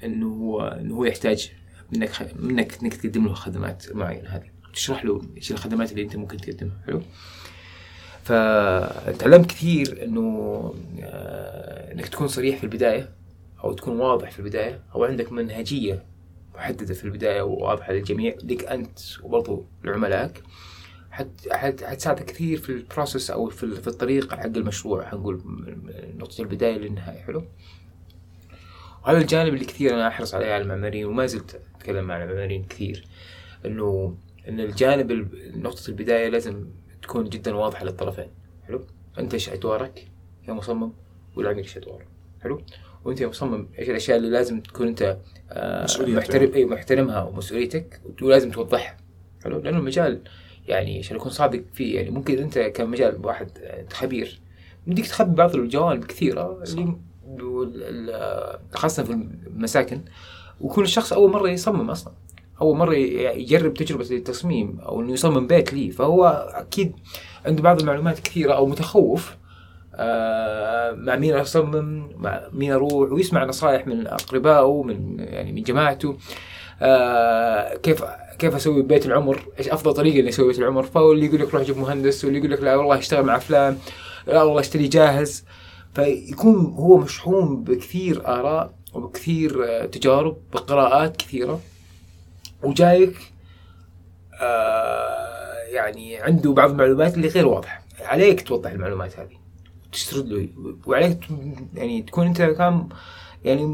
إنه 0.04 0.28
هو 0.28 0.62
إنه 0.62 0.96
هو 0.96 1.06
يحتاج 1.06 1.52
منك 1.92 2.36
منك 2.40 2.84
إنك 2.84 2.94
تقدم 2.94 3.26
له 3.26 3.34
خدمات 3.34 3.96
معينة 3.96 4.30
هذه. 4.30 4.56
تشرح 4.74 5.06
له 5.06 5.22
إيش 5.38 5.52
الخدمات 5.52 5.92
اللي 5.92 6.04
أنت 6.04 6.16
ممكن 6.16 6.38
تقدمها. 6.38 6.82
حلو؟ 6.88 7.02
فتعلمت 8.24 9.46
كثير 9.46 10.04
إنه 10.04 10.74
آه، 11.02 11.94
إنك 11.94 12.08
تكون 12.08 12.28
صريح 12.28 12.58
في 12.58 12.64
البداية 12.64 13.10
أو 13.64 13.74
تكون 13.74 14.00
واضح 14.00 14.32
في 14.32 14.40
البداية 14.40 14.84
أو 14.96 15.04
عندك 15.04 15.32
منهجية 15.32 16.06
محددة 16.56 16.94
في 16.94 17.04
البداية 17.04 17.42
وواضحة 17.42 17.94
للجميع 17.94 18.36
لك 18.44 18.64
أنت 18.64 19.00
وبرضو 19.24 19.66
لعملائك. 19.84 20.44
حتساعدك 21.52 22.26
كثير 22.26 22.58
في 22.58 22.70
البروسيس 22.70 23.32
أو 23.32 23.50
في, 23.50 23.76
في 23.76 23.88
الطريق 23.88 24.34
حق 24.34 24.46
المشروع 24.46 25.06
حنقول 25.06 25.42
من 25.46 26.18
نقطة 26.18 26.42
البداية 26.42 26.78
للنهايه 26.78 27.22
حلو؟ 27.22 27.44
وهذا 29.04 29.18
الجانب 29.18 29.54
اللي 29.54 29.66
كثير 29.66 29.94
أنا 29.94 30.08
أحرص 30.08 30.36
عليه 30.36 30.54
على 30.54 30.64
المعماريين 30.64 31.06
وما 31.06 31.26
زلت 31.26 31.62
أتكلم 31.76 32.06
مع 32.06 32.24
المعماريين 32.24 32.64
كثير 32.64 33.08
إنه 33.66 34.18
إن 34.48 34.60
الجانب 34.60 35.30
نقطة 35.56 35.90
البداية 35.90 36.30
لازم 36.30 36.68
تكون 37.02 37.30
جدا 37.30 37.56
واضحة 37.56 37.86
للطرفين 37.86 38.28
حلو؟ 38.68 38.86
أنت 39.20 39.34
إيش 39.34 39.50
أدوارك 39.50 40.08
يا 40.48 40.54
مصمم؟ 40.54 40.92
والعميل 41.36 41.64
إيش 41.64 41.78
ادواره 41.78 42.06
حلو؟ 42.44 42.62
وأنت 43.06 43.24
مصمم 43.24 43.68
إيش 43.80 43.90
الأشياء 43.90 44.18
اللي 44.18 44.30
لازم 44.30 44.62
تكون 44.62 44.88
أنت 44.88 45.18
آه 45.52 45.88
محترم 46.00 46.54
اي 46.54 46.66
محترمها 46.66 47.24
ومسؤوليتك 47.24 48.02
ولازم 48.22 48.52
توضحها 48.52 48.98
حلو؟ 49.44 49.60
لأنه 49.60 49.78
المجال 49.78 50.22
يعني 50.68 51.00
عشان 51.00 51.16
اكون 51.16 51.32
صادق 51.32 51.64
فيه. 51.74 51.96
يعني 51.96 52.10
ممكن 52.10 52.38
أنت 52.38 52.60
كمجال 52.60 53.26
واحد 53.26 53.50
أنت 53.58 53.94
خبير 53.94 54.40
بدك 54.88 55.06
تخبي 55.08 55.36
بعض 55.36 55.56
الجوانب 55.56 56.06
كثيرة 56.06 56.64
اللي 57.40 58.60
خاصة 58.74 59.04
في 59.04 59.12
المساكن. 59.48 60.02
ويكون 60.62 60.84
الشخص 60.84 61.14
أول 61.14 61.32
مرة 61.32 61.50
يصمم 61.50 61.90
أصلا. 61.90 62.14
أول 62.62 62.78
مرة 62.78 62.96
يجرب 62.96 63.74
تجربة 63.74 64.12
التصميم 64.12 64.80
أو 64.80 65.02
إنه 65.02 65.14
يصمم 65.14 65.48
بيت 65.48 65.74
لي 65.74 65.92
فهو 65.92 66.26
أكيد 66.54 66.96
عنده 67.46 67.64
بعض 67.64 67.80
المعلومات 67.80 68.20
كثيرة 68.20 68.54
أو 68.54 68.66
متخوف 68.66 69.38
آه، 69.98 70.92
مع 70.92 71.16
مين 71.16 71.34
اصمم 71.34 72.10
مع 72.18 72.42
مين 72.54 72.72
أروح 72.72 73.12
ويسمع 73.12 73.46
نصائح 73.46 73.88
من 73.88 74.08
أقربائه 74.08 74.84
من 74.84 75.20
يعني 75.20 75.52
من 75.52 75.64
جماعته. 75.64 76.18
آه، 76.82 77.76
كيف 77.76 78.04
كيف 78.40 78.56
أسوي 78.56 78.84
بيت 78.84 79.06
العمر؟ 79.06 79.40
إيش 79.60 79.70
أفضل 79.70 79.94
طريقة 79.94 80.20
إني 80.20 80.30
أسوي 80.30 80.48
بيت 80.48 80.60
العمر؟ 80.60 80.84
فهو 80.84 81.12
اللي 81.12 81.26
يقول 81.26 81.40
لك 81.40 81.54
روح 81.54 81.64
جيب 81.64 81.78
مهندس 81.78 82.26
واللي 82.26 82.40
يقول 82.40 82.52
لك 82.52 82.62
لا 82.62 82.76
والله 82.76 82.98
اشتغل 82.98 83.24
مع 83.24 83.40
فلان 83.40 83.78
لا 84.28 84.44
والله 84.44 84.60
اشتري 84.60 84.88
جاهز 84.88 85.46
فيكون 85.96 86.66
هو 86.66 86.98
مشحون 86.98 87.64
بكثير 87.64 88.28
آراء 88.28 88.74
وبكثير 88.94 89.66
آه، 89.66 89.86
تجارب 89.86 90.38
بقراءات 90.54 91.18
كثيرة 91.18 91.62
وجايك 92.64 93.16
يعني 95.76 96.18
عنده 96.18 96.54
بعض 96.54 96.72
المعلومات 96.72 97.16
اللي 97.16 97.28
غير 97.28 97.48
واضحة 97.48 97.84
عليك 98.02 98.48
توضح 98.48 98.72
المعلومات 98.72 99.20
هذه 99.20 99.38
تسرد 99.92 100.28
له 100.28 100.50
وعليك 100.86 101.20
يعني 101.74 102.02
تكون 102.02 102.28
أنت 102.28 102.42
كان 102.42 102.90
يعني 103.46 103.66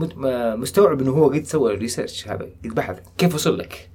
مستوعب 0.57 1.01
إنه 1.01 1.11
هو 1.11 1.29
قد 1.29 1.43
سوى 1.43 1.73
الريسيرش 1.73 2.27
هذا 2.27 2.49
قد 2.63 2.75
بحث 2.75 2.99
كيف 3.17 3.35
وصل 3.35 3.57
لك؟ 3.57 3.89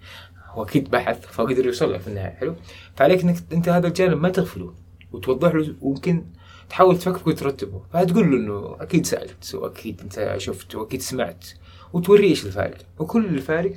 هو 0.47 0.62
أكيد 0.62 0.91
بحث 0.91 1.27
فقدر 1.27 1.66
يوصل 1.66 1.93
لك 1.93 2.01
في 2.01 2.09
النهاية 2.09 2.35
حلو؟ 2.35 2.55
فعليك 2.97 3.22
إنك 3.22 3.37
أنت 3.53 3.68
هذا 3.68 3.89
الجانب 3.89 4.20
ما 4.20 4.29
تغفله 4.29 4.74
وتوضح 5.12 5.55
له 5.55 5.74
وممكن 5.81 6.24
تحاول 6.68 6.99
تفكك 6.99 7.27
وترتبه. 7.27 7.83
فتقول 7.93 8.31
له 8.31 8.37
إنه 8.37 8.77
أكيد 8.81 9.07
سألت 9.07 9.55
وأكيد 9.55 10.01
أنت 10.01 10.35
شفت 10.39 10.74
وأكيد 10.74 11.03
سمعت 11.03 11.47
وتوريه 11.93 12.31
إيش 12.31 12.47
الفارق. 12.47 12.79
وكل 12.99 13.24
الفارق 13.24 13.72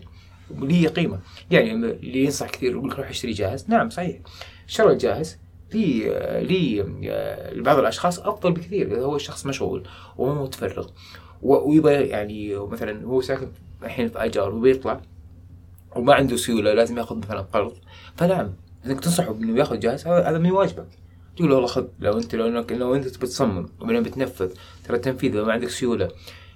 ليه 0.52 0.88
قيمة. 0.88 1.20
يعني 1.52 1.74
اللي 1.74 2.24
ينصح 2.24 2.50
كثير 2.50 2.72
يقول 2.72 2.90
لك 2.90 3.00
روح 3.00 3.10
اشتري 3.10 3.32
جاهز. 3.32 3.66
نعم 3.70 3.90
صحيح. 3.90 4.18
شرى 4.68 4.92
الجاهز 4.92 5.38
لي 5.74 6.04
لي 6.42 6.82
لبعض 7.52 7.80
الأشخاص 7.80 8.20
أفضل 8.20 8.52
بكثير 8.52 8.88
إذا 8.88 9.02
هو 9.02 9.16
الشخص 9.16 9.46
مشغول 9.46 9.88
ومو 10.18 10.44
متفرغ. 10.44 10.88
ويبغى 11.42 11.94
يعني 11.94 12.56
مثلا 12.56 13.06
هو 13.06 13.22
ساكن 13.22 13.48
الحين 13.84 14.08
في 14.08 14.26
اجار 14.26 14.56
وبيطلع 14.56 15.02
وما 15.96 16.14
عنده 16.14 16.36
سيولة 16.36 16.74
لازم 16.74 16.98
يأخذ 16.98 17.18
مثلا 17.18 17.42
قرض. 17.42 17.74
فنعم 18.16 18.54
إنك 18.86 19.00
تنصحه 19.00 19.32
انه 19.32 19.60
يأخذ 19.60 19.80
جاهز 19.80 20.08
هذا 20.08 20.38
من 20.38 20.52
واجبك. 20.52 20.88
تقول 21.36 21.50
له 21.50 21.56
والله 21.56 21.68
خذ 21.68 21.88
لو 22.00 22.18
انت 22.18 22.36
لو 22.36 22.48
انك 22.48 22.72
لو 22.72 22.96
أنت 22.96 23.18
بتصمم 23.18 23.70
وبعدين 23.82 24.04
بتنفذ 24.04 24.52
ترى 24.84 24.98
التنفيذ 24.98 25.36
لو 25.36 25.46
ما 25.46 25.54
عندك 25.54 25.70
سيولة 25.70 26.12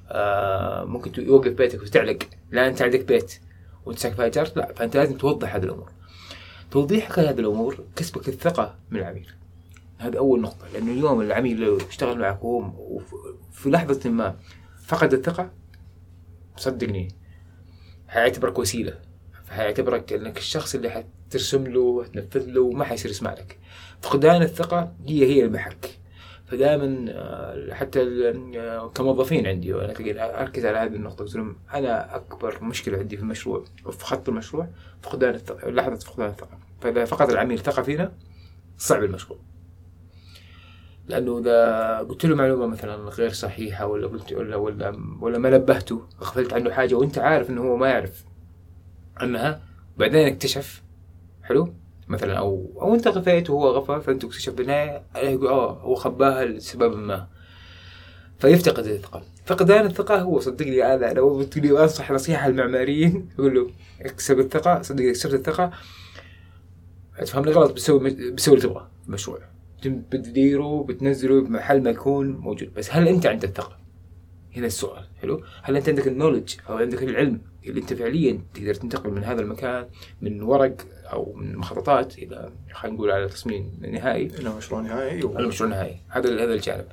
آه 0.09 0.83
ممكن 0.85 1.23
يوقف 1.23 1.51
بيتك 1.51 1.81
وتعلق 1.81 2.17
لا 2.51 2.67
أنت 2.67 2.81
عندك 2.81 3.05
بيت 3.05 3.39
وأنت 3.85 3.99
ساكن 3.99 4.15
في 4.15 4.25
اجار 4.25 4.49
لا 4.55 4.73
فأنت 4.73 4.97
لازم 4.97 5.17
توضح 5.17 5.55
هذه 5.55 5.63
الأمور. 5.63 5.91
توضيحك 6.71 7.19
لهذه 7.19 7.39
الأمور 7.39 7.77
كسبك 7.95 8.29
الثقة 8.29 8.75
من 8.91 8.99
العميل. 8.99 9.27
هذا 9.97 10.17
أول 10.17 10.41
نقطة 10.41 10.67
لأنه 10.73 10.91
اليوم 10.91 11.21
العميل 11.21 11.59
لو 11.59 11.77
اشتغل 11.77 12.19
معك 12.19 12.43
وهو 12.43 12.99
في 13.51 13.69
لحظة 13.69 14.09
ما 14.09 14.35
فقد 14.83 15.13
الثقة؟ 15.13 15.51
صدقني. 16.57 17.07
حيعتبرك 18.07 18.59
وسيلة. 18.59 18.99
فحيعتبرك 19.45 20.13
إنك 20.13 20.37
الشخص 20.37 20.75
اللي 20.75 20.89
حترسم 20.89 21.67
له 21.67 21.79
وتنفذ 21.79 22.45
له 22.45 22.61
وما 22.61 22.85
حيصير 22.85 23.11
يسمع 23.11 23.33
لك. 23.33 23.59
فقدان 24.01 24.41
الثقة 24.41 24.95
هي 25.07 25.25
هي 25.25 25.45
المحك 25.45 25.99
فدائما 26.45 27.05
آه، 27.09 27.73
حتى 27.73 28.31
آه، 28.57 28.89
كموظفين 28.89 29.47
عندي 29.47 29.73
وأنا 29.73 29.93
أركز 30.41 30.65
على 30.65 30.77
هذه 30.77 30.95
النقطة. 30.95 31.25
قلت 31.25 31.35
لهم 31.35 31.55
أنا 31.73 32.15
أكبر 32.15 32.63
مشكلة 32.63 32.97
عندي 32.97 33.17
في 33.17 33.23
المشروع 33.23 33.63
وفي 33.85 34.05
خط 34.05 34.29
المشروع 34.29 34.67
فقدان 35.01 35.35
الثقه 35.35 35.69
لحظة 35.69 35.95
فقدان 35.95 36.29
الثقة. 36.29 36.59
فإذا 36.81 37.05
فقد 37.05 37.29
العميل 37.29 37.59
ثقة 37.59 37.81
فينا 37.81 38.11
صعب 38.77 39.03
المشروع. 39.03 39.39
لأنه 41.07 41.39
إذا 41.39 41.97
قلت 41.97 42.25
له 42.25 42.35
معلومة 42.35 42.67
مثلا 42.67 42.95
غير 42.95 43.29
صحيحة 43.29 43.85
ولا 43.85 44.07
قلت 44.07 44.33
ولا 44.33 44.55
ولا 44.55 44.97
ولا 45.21 45.37
ما 45.37 45.49
نبهته 45.49 46.01
غفلت 46.21 46.53
عنه 46.53 46.71
حاجة 46.71 46.95
وأنت 46.95 47.17
عارف 47.17 47.49
إنه 47.49 47.61
هو 47.61 47.77
ما 47.77 47.87
يعرف 47.89 48.23
عنها 49.17 49.61
بعدين 49.97 50.27
اكتشف 50.27 50.83
حلو؟ 51.43 51.73
مثلا 52.07 52.37
أو 52.37 52.71
أو 52.81 52.95
أنت 52.95 53.07
غفيت 53.07 53.49
وهو 53.49 53.67
غفى 53.67 54.05
فأنت 54.05 54.23
اكتشف 54.23 54.53
بالنهاية 54.53 55.01
يقول 55.15 55.47
آه 55.47 55.71
هو 55.71 55.95
خباها 55.95 56.45
لسبب 56.45 56.95
ما. 56.97 57.27
فيفتقد 58.39 58.85
الثقة. 58.85 59.23
فقدان 59.45 59.85
الثقة 59.85 60.21
هو 60.21 60.39
صدقني 60.39 60.93
أنا 60.95 61.13
لو 61.13 61.45
لي 61.55 61.83
أنصح 61.83 62.11
نصيحة 62.11 62.49
للمعماريين 62.49 63.29
أقول 63.39 63.55
له 63.55 63.69
اكسب 64.01 64.39
الثقة 64.39 64.81
صدقني 64.81 65.11
كسبت 65.11 65.33
الثقة. 65.33 65.71
تفهمني 67.21 67.51
غلط؟ 67.51 67.71
بتسوي 67.71 68.09
بتسوي 68.31 68.55
اللي 68.55 68.67
تبغاه 68.67 68.87
المشروع 69.07 69.52
بتديره 69.87 70.83
بتنزله 70.83 71.41
بمحل 71.41 71.83
ما 71.83 71.89
يكون 71.89 72.31
موجود. 72.31 72.73
بس 72.73 72.91
هل 72.91 73.07
أنت 73.07 73.25
عندك 73.25 73.49
الثقه؟ 73.49 73.77
هنا 74.55 74.65
السؤال. 74.65 75.05
حلو؟ 75.21 75.43
هل 75.61 75.77
أنت 75.77 75.89
عندك 75.89 76.07
النولج 76.07 76.55
أو 76.69 76.77
عندك 76.77 77.03
العلم 77.03 77.41
اللي 77.65 77.81
أنت 77.81 77.93
فعليا 77.93 78.41
تقدر 78.53 78.73
تنتقل 78.73 79.11
من 79.11 79.23
هذا 79.23 79.41
المكان 79.41 79.85
من 80.21 80.41
ورق 80.41 80.75
أو 81.13 81.33
من 81.33 81.55
مخططات 81.55 82.17
إلى 82.17 82.51
خلينا 82.73 82.97
نقول 82.97 83.11
على 83.11 83.27
تصميم 83.27 83.79
نهائي؟ 83.81 84.25
إلى 84.25 84.55
مشروع 84.55 84.81
نهائي 84.81 85.23
و... 85.23 85.33
مشروع 85.33 85.69
نهائي. 85.69 85.97
هذا 86.09 86.43
هذا 86.43 86.53
الجانب. 86.53 86.85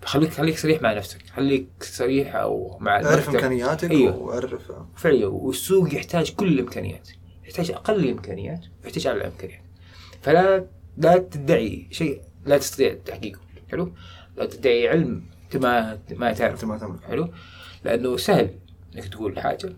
فخليك 0.00 0.30
خليك 0.30 0.58
صريح 0.58 0.82
مع 0.82 0.92
نفسك. 0.92 1.22
خليك 1.26 1.68
صريح 1.80 2.36
أو 2.36 2.78
مع 2.80 3.02
أعرف 3.02 3.28
إمكانياتك 3.28 3.90
أيوه. 3.90 4.16
وأعرف. 4.16 4.72
فعليا. 4.96 5.26
والسوق 5.26 5.94
يحتاج 5.94 6.34
كل 6.34 6.48
الإمكانيات. 6.48 7.08
يحتاج 7.44 7.70
أقل 7.70 8.04
الإمكانيات 8.04 8.64
ويحتاج 8.84 9.06
أعلى 9.06 9.20
الإمكانيات. 9.20 9.62
فلا 10.22 10.66
لا 10.96 11.18
تدعي 11.18 11.86
شيء 11.90 12.20
لا 12.46 12.58
تستطيع 12.58 12.94
تحقيقه. 13.04 13.40
حلو؟ 13.70 13.92
لا 14.36 14.46
تدعي 14.46 14.88
علم 14.88 15.22
انت 15.44 15.56
ما 15.56 15.98
ما 16.10 16.32
تعرف 16.32 16.64
ما 16.64 16.78
تملك 16.78 17.04
حلو؟ 17.04 17.28
لأنه 17.84 18.16
سهل 18.16 18.58
إنك 18.96 19.08
تقول 19.08 19.40
حاجة 19.40 19.72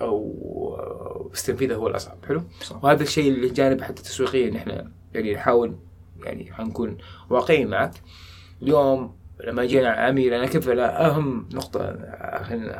أو 0.00 1.30
بس 1.32 1.46
تنفيذها 1.46 1.76
هو 1.76 1.88
الأصعب. 1.88 2.24
حلو؟ 2.28 2.42
صح. 2.60 2.84
وهذا 2.84 3.02
الشيء 3.02 3.32
اللي 3.32 3.48
جانب 3.48 3.82
حتى 3.82 4.02
تسويقيا 4.02 4.56
إحنا 4.56 4.92
يعني 5.14 5.34
نحاول 5.34 5.76
يعني 6.24 6.52
حنكون 6.52 6.98
واقعيين 7.30 7.68
معك. 7.68 7.94
اليوم 8.62 9.18
لما 9.44 9.64
جينا 9.64 9.88
عميل 9.88 10.34
أنا 10.34 10.46
كيف 10.46 10.68
أهم 10.68 11.48
نقطة 11.52 11.98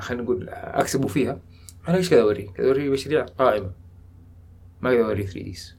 خلينا 0.01 0.23
نقول 0.23 0.49
أكسبه 0.49 1.09
فيها؟ 1.09 1.41
أنا 1.89 1.97
إيش 1.97 2.11
كذا 2.11 2.23
اوريه؟ 2.23 2.51
كذا 2.51 2.67
اوريه 2.67 2.91
مشاريع 2.91 3.25
قائمة. 3.25 3.71
ما 4.81 4.91
أقدر 4.91 5.05
اوريه 5.05 5.27
3 5.27 5.43
ديز 5.43 5.78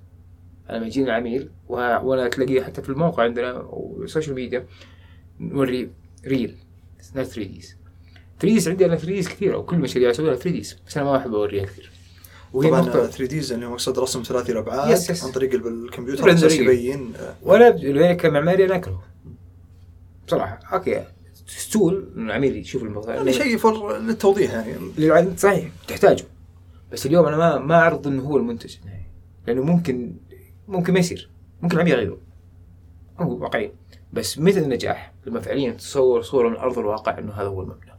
لما 0.70 0.86
يجيني 0.86 1.12
عميل 1.12 1.50
وأنا 1.70 2.28
تلاقيه 2.28 2.62
حتى 2.62 2.82
في 2.82 2.90
الموقع 2.90 3.24
عندنا 3.24 3.54
والسوشيال 3.54 4.36
ميديا 4.36 4.66
نوري 5.40 5.90
ريل 6.26 6.56
نوت 7.16 7.26
3 7.28 7.44
ديز. 7.44 7.76
3 8.40 8.54
ديز 8.54 8.68
عندي 8.68 8.86
أنا 8.86 8.96
3 8.96 9.14
ديز 9.14 9.28
كثير 9.28 9.56
أو 9.56 9.64
كل 9.64 9.78
مشاريع 9.78 10.10
أسويها 10.10 10.36
3 10.36 10.50
ديز 10.50 10.78
بس 10.88 10.98
أنا 10.98 11.06
ما 11.06 11.18
أحب 11.18 11.34
أوريها 11.34 11.66
كثير. 11.66 11.92
وهي 12.54 12.70
طبعا 12.70 12.84
3 12.84 13.26
ديز 13.26 13.52
اللي 13.52 13.66
هو 13.66 13.72
مقصد 13.72 14.00
رسم 14.00 14.24
ثلاثي 14.24 14.52
الابعاد 14.52 14.92
يس 14.92 15.10
يس. 15.10 15.24
عن 15.24 15.32
طريق 15.32 15.54
الكمبيوتر 15.54 16.34
أساس 16.34 16.54
يبين 16.54 17.14
وأنا 17.44 18.14
كمعماري 18.14 18.66
أنا 18.66 18.76
اكره 18.76 19.04
بصراحة 20.28 20.60
أوكي. 20.74 21.06
ستول 21.48 22.14
العميل 22.18 22.58
يشوف 22.58 22.84
الموضوع 22.84 23.16
يعني 23.16 23.34
شيء 23.34 23.58
فر 23.58 23.98
للتوضيح 23.98 24.54
يعني. 24.98 25.38
صحيح 25.38 25.70
تحتاجه. 25.88 26.24
بس 26.92 27.06
اليوم 27.06 27.26
أنا 27.26 27.38
ما 27.38 27.58
ما 27.58 27.76
أعرض 27.76 28.08
إنه 28.08 28.24
هو 28.24 28.38
المنتج. 28.38 28.76
النهائي 28.82 29.06
لأنه 29.48 29.64
ممكن 29.64 30.14
ممكن 30.70 30.94
ما 30.94 31.00
يصير. 31.00 31.30
ممكن 31.62 31.76
العميل 31.76 31.94
يغيره. 31.94 32.18
واقعي. 33.20 33.74
بس 34.14 34.40
مثل 34.40 34.60
النجاح؟ 34.60 35.14
لما 35.26 35.40
فعليا 35.40 35.72
تصور 35.72 36.22
صورة 36.22 36.50
من 36.50 36.56
أرض 36.56 36.80
الواقع 36.80 37.18
إنه 37.18 37.32
هذا 37.32 37.48
هو 37.48 37.62
المبنى. 37.62 37.92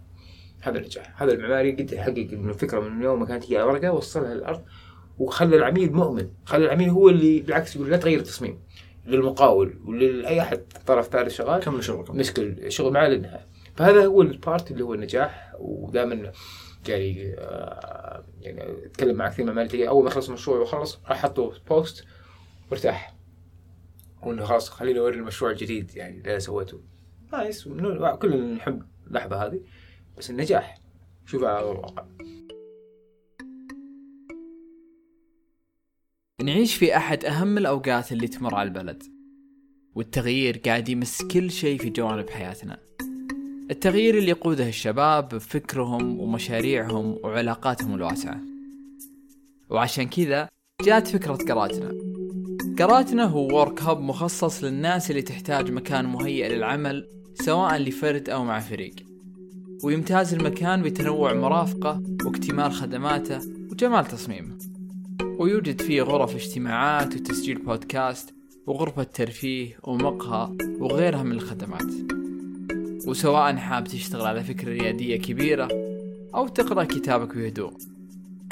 هذا 0.60 0.78
النجاح. 0.78 1.22
هذا 1.22 1.32
المعماري 1.32 1.72
قد 1.72 1.92
يحقق 1.92 2.28
من 2.32 2.48
الفكرة 2.48 2.80
من 2.80 3.02
يوم 3.02 3.20
ما 3.20 3.26
كانت 3.26 3.52
هي 3.52 3.62
ورقة 3.62 3.92
وصلها 3.92 4.34
للأرض 4.34 4.62
وخلى 5.18 5.56
العميل 5.56 5.92
مؤمن. 5.92 6.28
خلى 6.44 6.64
العميل 6.64 6.88
هو 6.88 7.08
اللي 7.08 7.40
بالعكس 7.40 7.76
يقول 7.76 7.90
لا 7.90 7.96
تغير 7.96 8.18
التصميم. 8.18 8.58
للمقاول 9.06 9.80
ولأي 9.84 10.40
أحد 10.40 10.60
طرف 10.86 11.08
ثالث 11.08 11.34
شغال 11.34 11.60
كمل 11.60 11.84
شغلك 11.84 12.10
مسك 12.10 12.38
الشغل 12.38 12.92
معاه 12.92 13.08
للنهاية. 13.08 13.46
فهذا 13.76 14.06
هو 14.06 14.22
ال 14.22 14.32
part 14.32 14.70
اللي 14.70 14.84
هو 14.84 14.94
النجاح. 14.94 15.54
ودائما 15.58 16.32
يعني 16.88 17.34
يعني 18.40 18.86
أتكلم 18.86 19.16
مع 19.16 19.28
كثير 19.28 19.52
من 19.52 19.86
أول 19.86 20.04
ما 20.04 20.10
خلص 20.10 20.28
المشروع 20.28 20.58
وخلص 20.58 21.00
راح 21.08 21.22
حطه 21.22 21.52
post 21.68 22.04
وارتاح 22.70 23.14
وانه 24.22 24.44
خلاص 24.44 24.70
خليني 24.70 24.98
أوري 24.98 25.16
المشروع 25.16 25.50
الجديد 25.50 25.96
يعني 25.96 26.18
اللي 26.18 26.30
أنا 26.30 26.38
سويته. 26.38 26.80
nice. 27.32 27.68
كلنا 28.18 28.54
نحب 28.54 28.82
اللحظة 29.06 29.46
هذه. 29.46 29.60
بس 30.18 30.30
النجاح. 30.30 30.78
شوف 31.26 31.44
على 31.44 31.70
الواقع. 31.70 32.06
نعيش 36.42 36.74
في 36.74 36.96
أحد 36.96 37.24
أهم 37.24 37.58
الأوقات 37.58 38.12
اللي 38.12 38.28
تمر 38.28 38.54
على 38.54 38.68
البلد. 38.68 39.02
والتغيير 39.94 40.58
قاعد 40.58 40.88
يمس 40.88 41.22
كل 41.22 41.50
شيء 41.50 41.78
في 41.78 41.90
جوانب 41.90 42.30
حياتنا. 42.30 42.78
التغيير 43.70 44.18
اللي 44.18 44.30
يقوده 44.30 44.68
الشباب 44.68 45.28
بفكرهم 45.28 46.20
ومشاريعهم 46.20 47.18
وعلاقاتهم 47.24 47.94
الواسعة. 47.94 48.40
وعشان 49.70 50.08
كذا 50.08 50.48
جات 50.82 51.08
فكرة 51.08 51.34
قراتنا. 51.34 52.09
قراتنا 52.80 53.24
هو 53.24 53.58
ورك 53.58 53.82
هاب 53.82 54.00
مخصص 54.00 54.64
للناس 54.64 55.10
اللي 55.10 55.22
تحتاج 55.22 55.70
مكان 55.70 56.04
مهيئ 56.04 56.48
للعمل 56.48 57.06
سواء 57.34 57.76
لفرد 57.76 58.28
أو 58.28 58.44
مع 58.44 58.60
فريق. 58.60 58.94
ويمتاز 59.84 60.34
المكان 60.34 60.82
بتنوع 60.82 61.34
مرافقه 61.34 62.02
واكتمال 62.24 62.72
خدماته 62.72 63.38
وجمال 63.70 64.04
تصميمه. 64.04 64.58
ويوجد 65.38 65.80
فيه 65.80 66.02
غرف 66.02 66.34
اجتماعات 66.34 67.16
وتسجيل 67.16 67.58
بودكاست 67.58 68.34
وغرفة 68.66 69.02
ترفيه 69.02 69.78
ومقهى 69.82 70.56
وغيرها 70.78 71.22
من 71.22 71.32
الخدمات. 71.32 71.92
وسواء 73.06 73.56
حاب 73.56 73.84
تشتغل 73.84 74.26
على 74.26 74.44
فكرة 74.44 74.68
ريادية 74.68 75.16
كبيرة 75.16 75.68
أو 76.34 76.48
تقرأ 76.48 76.84
كتابك 76.84 77.36
بهدوء 77.36 77.72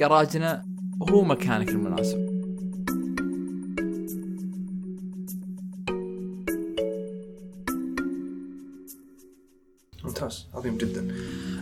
جراجنا 0.00 0.64
هو 1.10 1.24
مكانك 1.24 1.68
المناسب. 1.68 2.27
ممتاز 10.08 10.46
عظيم 10.54 10.78
جدا. 10.78 11.08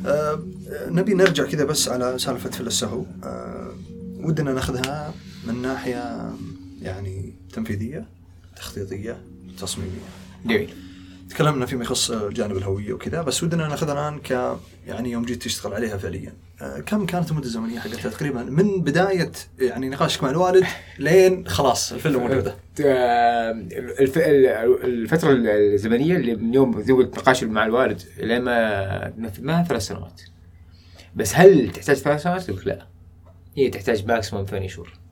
أه 0.06 0.42
نبي 0.86 1.14
نرجع 1.14 1.44
كذا 1.44 1.64
بس 1.64 1.88
على 1.88 2.18
سالفة 2.18 2.50
فل 2.50 2.66
السهو 2.66 3.04
أه 3.24 3.72
ودنا 4.16 4.52
ناخذها 4.54 5.14
من 5.46 5.62
ناحية 5.62 6.30
يعني 6.82 7.34
تنفيذية 7.52 8.06
تخطيطية 8.56 9.20
تصميمية. 9.60 10.08
جميل. 10.46 10.74
تكلمنا 11.30 11.66
فيما 11.66 11.82
يخص 11.82 12.10
الجانب 12.10 12.56
الهوية 12.56 12.92
وكذا 12.92 13.22
بس 13.22 13.42
ودنا 13.42 13.68
ناخذها 13.68 13.92
الآن 13.92 14.18
ك 14.18 14.58
يعني 14.86 15.10
يوم 15.10 15.24
جيت 15.24 15.42
تشتغل 15.42 15.74
عليها 15.74 15.96
فعليا. 15.96 16.32
أه 16.60 16.80
كم 16.80 17.06
كانت 17.06 17.30
المدة 17.30 17.46
الزمنية 17.46 17.78
حقتها؟ 17.78 18.10
تقريبا 18.10 18.42
من 18.42 18.80
بداية 18.80 19.32
يعني 19.58 19.88
نقاشك 19.88 20.22
مع 20.22 20.30
الوالد 20.30 20.64
لين 20.98 21.48
خلاص 21.48 21.92
الفيلم 21.92 22.20
موجودة 22.22 22.56
الفترة 24.84 25.32
الزمنية 25.32 26.16
اللي 26.16 26.36
من 26.36 26.54
يوم 26.54 26.80
ذوق 26.80 27.00
النقاش 27.00 27.44
مع 27.44 27.66
الوالد 27.66 28.02
لين 28.18 28.42
ما 28.42 29.12
نفذناها 29.16 29.64
ثلاث 29.64 29.82
سنوات. 29.82 30.20
بس 31.16 31.34
هل 31.34 31.70
تحتاج 31.72 31.96
ثلاث 31.96 32.22
سنوات؟ 32.22 32.66
لا. 32.66 32.86
هي 33.56 33.70
تحتاج 33.70 34.06
maximum 34.06 34.44
ثمانية 34.44 34.68
شهور. 34.68 35.05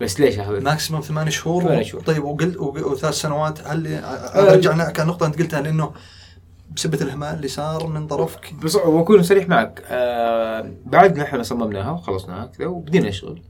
بس 0.00 0.20
ليش 0.20 0.38
اخذت؟ 0.38 0.62
maximum 0.62 1.02
ثمان 1.02 1.30
شهور 1.30 1.62
ثمان 1.62 1.84
شهور. 1.84 2.02
طيب 2.02 2.24
وقلت 2.24 2.56
وثلاث 2.56 3.14
سنوات 3.14 3.66
هل 3.66 4.02
رجعنا 4.36 4.90
كان 4.90 5.06
نقطة 5.06 5.26
أنت 5.26 5.38
قلتها 5.38 5.60
لأنه 5.60 5.92
بسبة 6.76 7.02
الإهمال 7.02 7.34
اللي 7.34 7.48
صار 7.48 7.86
من 7.86 8.06
طرفك. 8.06 8.54
بس 8.54 8.76
وأكون 8.76 9.22
صريح 9.22 9.48
معك 9.48 9.82
آه 9.86 10.72
بعد 10.86 11.16
ما 11.16 11.22
إحنا 11.22 11.42
صممناها 11.42 11.90
وخلصناها 11.90 12.46
كذا 12.46 12.66
وبدينا 12.66 13.08
نشتغل. 13.08 13.42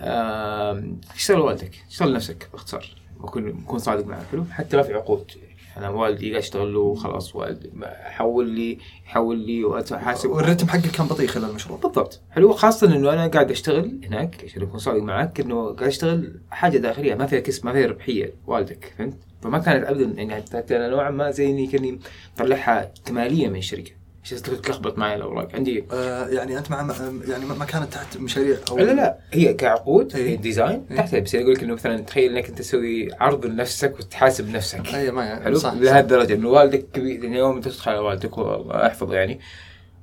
آه 0.00 0.82
اشتغل 1.14 1.40
والدك 1.40 1.84
اشتغل 1.90 2.12
نفسك 2.12 2.48
باختصار 2.52 2.86
بكون 3.20 3.52
بكون 3.52 3.78
صادق 3.78 4.06
معك. 4.06 4.26
حلو 4.32 4.44
حتى 4.50 4.76
ما 4.76 4.82
في 4.82 4.94
عقود. 4.94 5.32
أنا 5.78 5.88
والدي 5.88 6.30
قاعد 6.30 6.42
اشتغل 6.42 6.74
له 6.74 6.94
خلاص 6.94 7.36
والدي 7.36 7.70
حول 8.04 8.48
لي 8.48 8.78
يحول 9.06 9.38
لي 9.38 9.64
واتحاسب 9.64 10.30
والرتم 10.30 10.68
حقك 10.68 10.90
كان 10.90 11.06
بطيء 11.06 11.26
خلال 11.26 11.50
المشروع. 11.50 11.78
بالضبط. 11.78 12.20
حلو. 12.30 12.52
خاصة 12.52 12.96
إنه 12.96 13.12
أنا 13.12 13.26
قاعد 13.26 13.50
أشتغل 13.50 14.00
هناك 14.04 14.44
عشان 14.44 14.62
اكون 14.62 14.78
صادق 14.78 15.02
معك 15.02 15.40
إنه 15.40 15.64
قاعد 15.64 15.88
أشتغل 15.88 16.40
حاجة 16.50 16.78
داخلية 16.78 17.14
ما 17.14 17.26
فيها 17.26 17.40
كسب 17.40 17.66
ما 17.66 17.72
فيها 17.72 17.86
ربحية. 17.86 18.34
والدك 18.46 18.94
فهمت؟ 18.98 19.16
فما 19.42 19.58
كانت 19.58 19.84
ابدا 19.84 20.04
يعني 20.04 20.34
حتى 20.34 20.76
أنا 20.76 20.88
نوعا 20.88 21.10
ما 21.10 21.30
زي 21.30 21.50
إني 21.50 21.66
كأني 21.66 21.98
مطلعها 22.34 22.92
كماليه 23.04 23.48
من 23.48 23.56
الشركة. 23.56 23.97
تلخبط 24.34 24.98
معي 24.98 25.14
الأوراق 25.14 25.48
عندي. 25.54 25.84
آه 25.92 26.28
يعني 26.28 26.58
أنت 26.58 26.70
مع 26.70 26.94
يعني 27.28 27.44
ما 27.46 27.64
كانت 27.64 27.92
تحت 27.92 28.16
مشاريع 28.16 28.56
أو 28.70 28.78
لا 28.78 28.92
لا 28.92 29.18
هي 29.32 29.54
كعقود 29.54 30.16
إيه. 30.16 30.28
هي 30.28 30.36
design 30.36 30.86
إيه. 30.90 30.96
تحتها. 30.96 31.20
بس 31.20 31.34
يقول 31.34 31.54
لك 31.54 31.62
إنه 31.62 31.74
مثلا 31.74 32.00
تخيل 32.00 32.36
إنك 32.36 32.48
أنت 32.48 32.58
تسوي 32.58 33.08
عرض 33.20 33.46
لنفسك 33.46 33.94
وتحاسب 33.98 34.48
نفسك. 34.48 34.94
اي 34.94 35.10
ما 35.10 35.24
يعني 35.24 35.44
حلو؟ 35.44 35.58
صح 35.58 35.72
لهذه 35.72 36.00
الدرجه 36.00 36.34
إنه 36.34 36.48
والدك 36.48 36.86
كبير 36.92 37.24
يعني 37.24 37.38
يوم 37.38 37.60
تدخل 37.60 37.90
على 37.90 38.00
والدك 38.00 38.38
واحفظه 38.38 39.14
يعني 39.14 39.40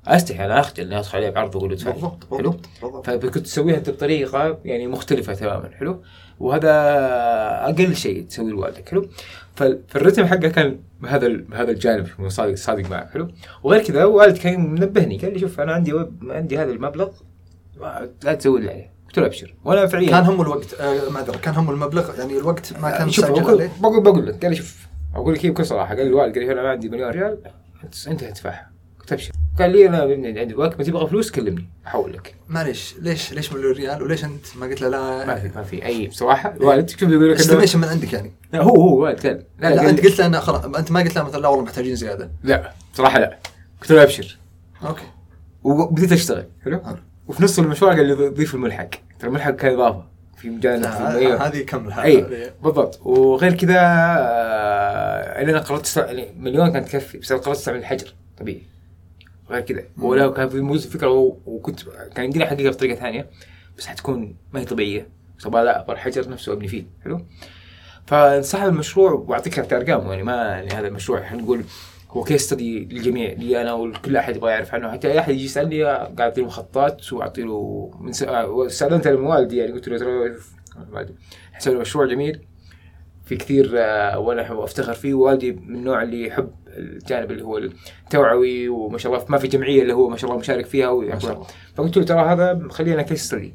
أستحي 0.06 0.44
أنا 0.44 0.60
اخجل 0.60 0.84
إني 0.84 0.98
أدخل 0.98 1.18
عليه 1.18 1.30
بعرض 1.30 1.54
وأقول 1.54 1.70
له 1.70 1.76
بالضبط 1.76 2.24
حلو؟ 2.30 2.54
بالضبط 2.82 3.06
فكنت 3.06 3.38
تسويها 3.38 3.76
انت 3.76 3.90
بطريقة 3.90 4.58
يعني 4.64 4.86
مختلفة 4.86 5.34
تماما 5.34 5.70
حلو؟ 5.78 6.02
وهذا 6.40 6.70
أقل 7.64 7.96
شيء 7.96 8.24
تسويه 8.26 8.50
لوالدك 8.50 8.88
حلو؟ 8.88 9.08
فال- 9.56 9.80
فالرتم 9.88 10.26
حقه 10.26 10.48
كان 10.48 10.78
بهذا 11.00 11.28
بهذا 11.28 11.70
الجانب 11.70 12.06
صادق 12.28 12.54
صادق 12.54 12.90
معك 12.90 13.10
حلو؟ 13.10 13.28
وغير 13.62 13.82
كذا 13.82 14.04
والد 14.04 14.36
كان 14.38 14.70
منبهني 14.70 15.18
قال 15.18 15.32
لي 15.32 15.38
شوف 15.38 15.60
أنا 15.60 15.72
عندي 15.72 15.92
عندي 16.22 16.58
هذا 16.58 16.70
المبلغ 16.70 17.08
لا 18.24 18.34
تزود 18.34 18.60
لي 18.60 18.70
عليه. 18.70 18.90
قلت 19.06 19.18
له 19.18 19.26
أبشر. 19.26 19.54
وأنا 19.64 19.86
فعليا 19.86 20.10
كان 20.10 20.24
هم 20.24 20.40
الوقت 20.40 20.74
آه 20.74 21.08
معذره 21.10 21.36
كان 21.36 21.54
هم 21.54 21.70
المبلغ 21.70 22.18
يعني 22.18 22.38
الوقت 22.38 22.72
ما 22.80 22.90
كان 22.98 23.10
شوف 23.10 23.30
بقول, 23.30 23.68
بقول, 23.80 24.02
بقول 24.02 24.26
لك 24.26 24.42
قال 24.42 24.50
لي 24.50 24.56
شوف 24.56 24.86
أقول 25.14 25.34
لك 25.34 25.46
هي 25.46 25.50
بكل 25.50 25.66
صراحة 25.66 25.88
قال 25.94 26.04
لي 26.04 26.10
الوالد 26.10 26.34
قال 26.38 26.46
لي 26.46 26.52
أنا 26.52 26.70
عندي 26.70 26.88
مليون 26.88 27.10
ريال 27.10 27.38
انت 27.84 28.08
أنت 28.08 28.24
تدفعها. 28.24 28.70
قلت 29.00 29.12
أبشر. 29.12 29.32
قال 29.58 29.70
لي 29.70 29.86
أنا 29.86 30.00
عندي 30.40 30.54
وقت 30.54 30.78
ما 30.78 30.84
تبغى 30.84 31.06
فلوس 31.06 31.30
كلمني 31.30 31.68
احول 31.86 32.12
لك 32.12 32.34
معليش 32.48 32.94
ليش 33.00 33.32
ليش 33.32 33.52
مليون 33.52 33.72
ريال؟ 33.72 34.02
وليش 34.02 34.24
أنت؟ 34.24 34.46
ما 34.56 34.66
قلت 34.66 34.80
له 34.82 34.88
ما 34.90 35.24
لا 35.24 35.34
في 35.38 35.50
ما 35.56 35.62
في 35.62 35.86
أي 35.86 36.06
بصراحة. 36.06 36.54
الوالد 36.56 36.90
شوف 36.90 37.02
يقول 37.02 37.32
لك؟ 37.32 37.38
estimation 37.40 37.78
من 37.78 37.88
عندك 37.88 38.12
يعني. 38.12 38.32
لا، 38.52 38.62
هو 38.62 38.74
هو 38.74 39.02
والد 39.02 39.26
قال 39.26 39.44
لا, 39.58 39.68
قال 39.68 39.78
أنت 39.78 40.00
قلت 40.04 40.18
له 40.18 40.26
انه 40.26 40.40
خلاص 40.40 40.64
أنت 40.64 40.90
ما 40.90 41.00
قلت 41.00 41.16
له 41.16 41.22
مثلا 41.22 41.40
لا 41.40 41.48
والله 41.48 41.64
محتاجين 41.64 41.96
زيادة. 41.96 42.30
لا 42.42 42.72
صراحة 42.94 43.18
لا. 43.18 43.38
قلت 43.80 43.92
له 43.92 44.02
أبشر. 44.02 44.38
okay. 44.86 45.02
وبديت 45.64 46.12
أشتغل. 46.12 46.46
حلو. 46.64 46.80
وفي 47.28 47.44
نص 47.44 47.58
المشروع 47.58 47.94
قال 47.94 48.06
لي 48.06 48.14
ضيف 48.14 48.54
الملحق. 48.54 48.90
ترى 49.20 49.28
الملحق 49.28 49.50
كان 49.50 49.72
إضافة. 49.74 50.04
في 50.36 50.48
لا، 50.48 51.16
أيوه. 51.16 51.46
هذه 51.46 51.62
كمل 51.62 51.92
اي 51.92 52.52
بالضبط. 52.62 53.00
وغير 53.06 53.52
كذا 53.54 53.74
آه، 53.78 55.42
أنا 55.42 55.58
قررت 55.58 55.96
يعني 55.96 56.28
مليون 56.38 56.72
كانت 56.72 56.88
تكفي 56.88 57.18
بس 57.18 57.32
أنا 57.32 57.40
قررت 57.40 57.56
أستعمل 57.56 57.78
الحجر 57.78 58.14
طبيعي. 58.38 58.62
غير 59.50 59.60
كذا 59.60 59.84
ولا 59.98 60.28
كان 60.28 60.48
في 60.48 60.60
موز 60.60 60.86
فكرة 60.86 61.36
وكنت 61.46 61.80
كان 62.14 62.24
يمديني 62.24 62.44
احققها 62.44 62.70
بطريقة 62.70 62.94
ثانية 62.94 63.26
بس 63.78 63.86
حتكون 63.86 64.36
ما 64.52 64.60
هي 64.60 64.64
طبيعية. 64.64 65.08
بس 65.38 65.46
أبغى 65.46 65.64
لا 65.64 65.80
أبغى 65.80 65.92
الحجر 65.92 66.28
نفسه 66.28 66.52
ابني 66.52 66.68
فيه. 66.68 66.84
حلو؟ 67.04 67.20
فانسحب 68.06 68.68
المشروع 68.68 69.12
وأعطيك 69.12 69.60
حتى 69.60 69.76
ارقام 69.76 70.10
يعني 70.10 70.22
ما 70.22 70.32
يعني 70.32 70.70
هذا 70.70 70.88
المشروع. 70.88 71.28
خلينا 71.28 71.42
نقول 71.42 71.64
هو 72.10 72.24
كيس 72.24 72.42
ستدي 72.42 72.84
للجميع. 72.84 73.32
لي 73.32 73.60
أنا 73.62 73.72
وكل 73.72 74.16
أحد 74.16 74.36
يبغى 74.36 74.50
يعرف 74.50 74.74
عنه. 74.74 74.92
حتى 74.92 75.12
أي 75.12 75.18
أحد 75.18 75.32
يجي 75.32 75.44
يسألني 75.44 75.84
قاعد 75.84 76.20
أعطي 76.20 76.40
له 76.40 76.46
مخططات 76.46 77.12
وأعطي 77.12 77.42
له 77.42 77.90
من. 78.00 78.12
آه، 78.28 78.66
استأذنت 78.66 79.08
من 79.08 79.24
والدي 79.26 79.56
يعني 79.56 79.72
قلت 79.72 79.88
له 79.88 79.98
ترى 79.98 80.36
حسوي 81.52 81.74
مشروع 81.74 82.06
جميل. 82.06 82.40
في 83.26 83.36
كثير 83.36 83.72
آه، 83.76 84.18
وأنا 84.18 84.64
أفتخر 84.64 84.94
فيه 84.94 85.14
والدي 85.14 85.52
من 85.52 85.74
النوع 85.74 86.02
اللي 86.02 86.26
يحب 86.26 86.50
الجانب 86.68 87.30
اللي 87.30 87.42
هو 87.44 87.58
التوعوي 87.58 88.68
وما 88.68 88.98
شاء 88.98 89.12
الله 89.12 89.24
ما 89.28 89.38
في 89.38 89.48
جمعية 89.48 89.82
اللي 89.82 89.92
هو 89.92 90.08
ما 90.08 90.16
شاء 90.16 90.30
الله 90.30 90.40
مشارك 90.40 90.66
فيها 90.66 90.94
ما 90.94 91.18
شاء 91.18 91.32
الله. 91.32 91.46
فقلت 91.74 91.96
له 91.96 92.04
ترى 92.04 92.20
هذا 92.20 92.68
خلينا 92.70 93.02
كيس 93.02 93.24
ستدي 93.24 93.54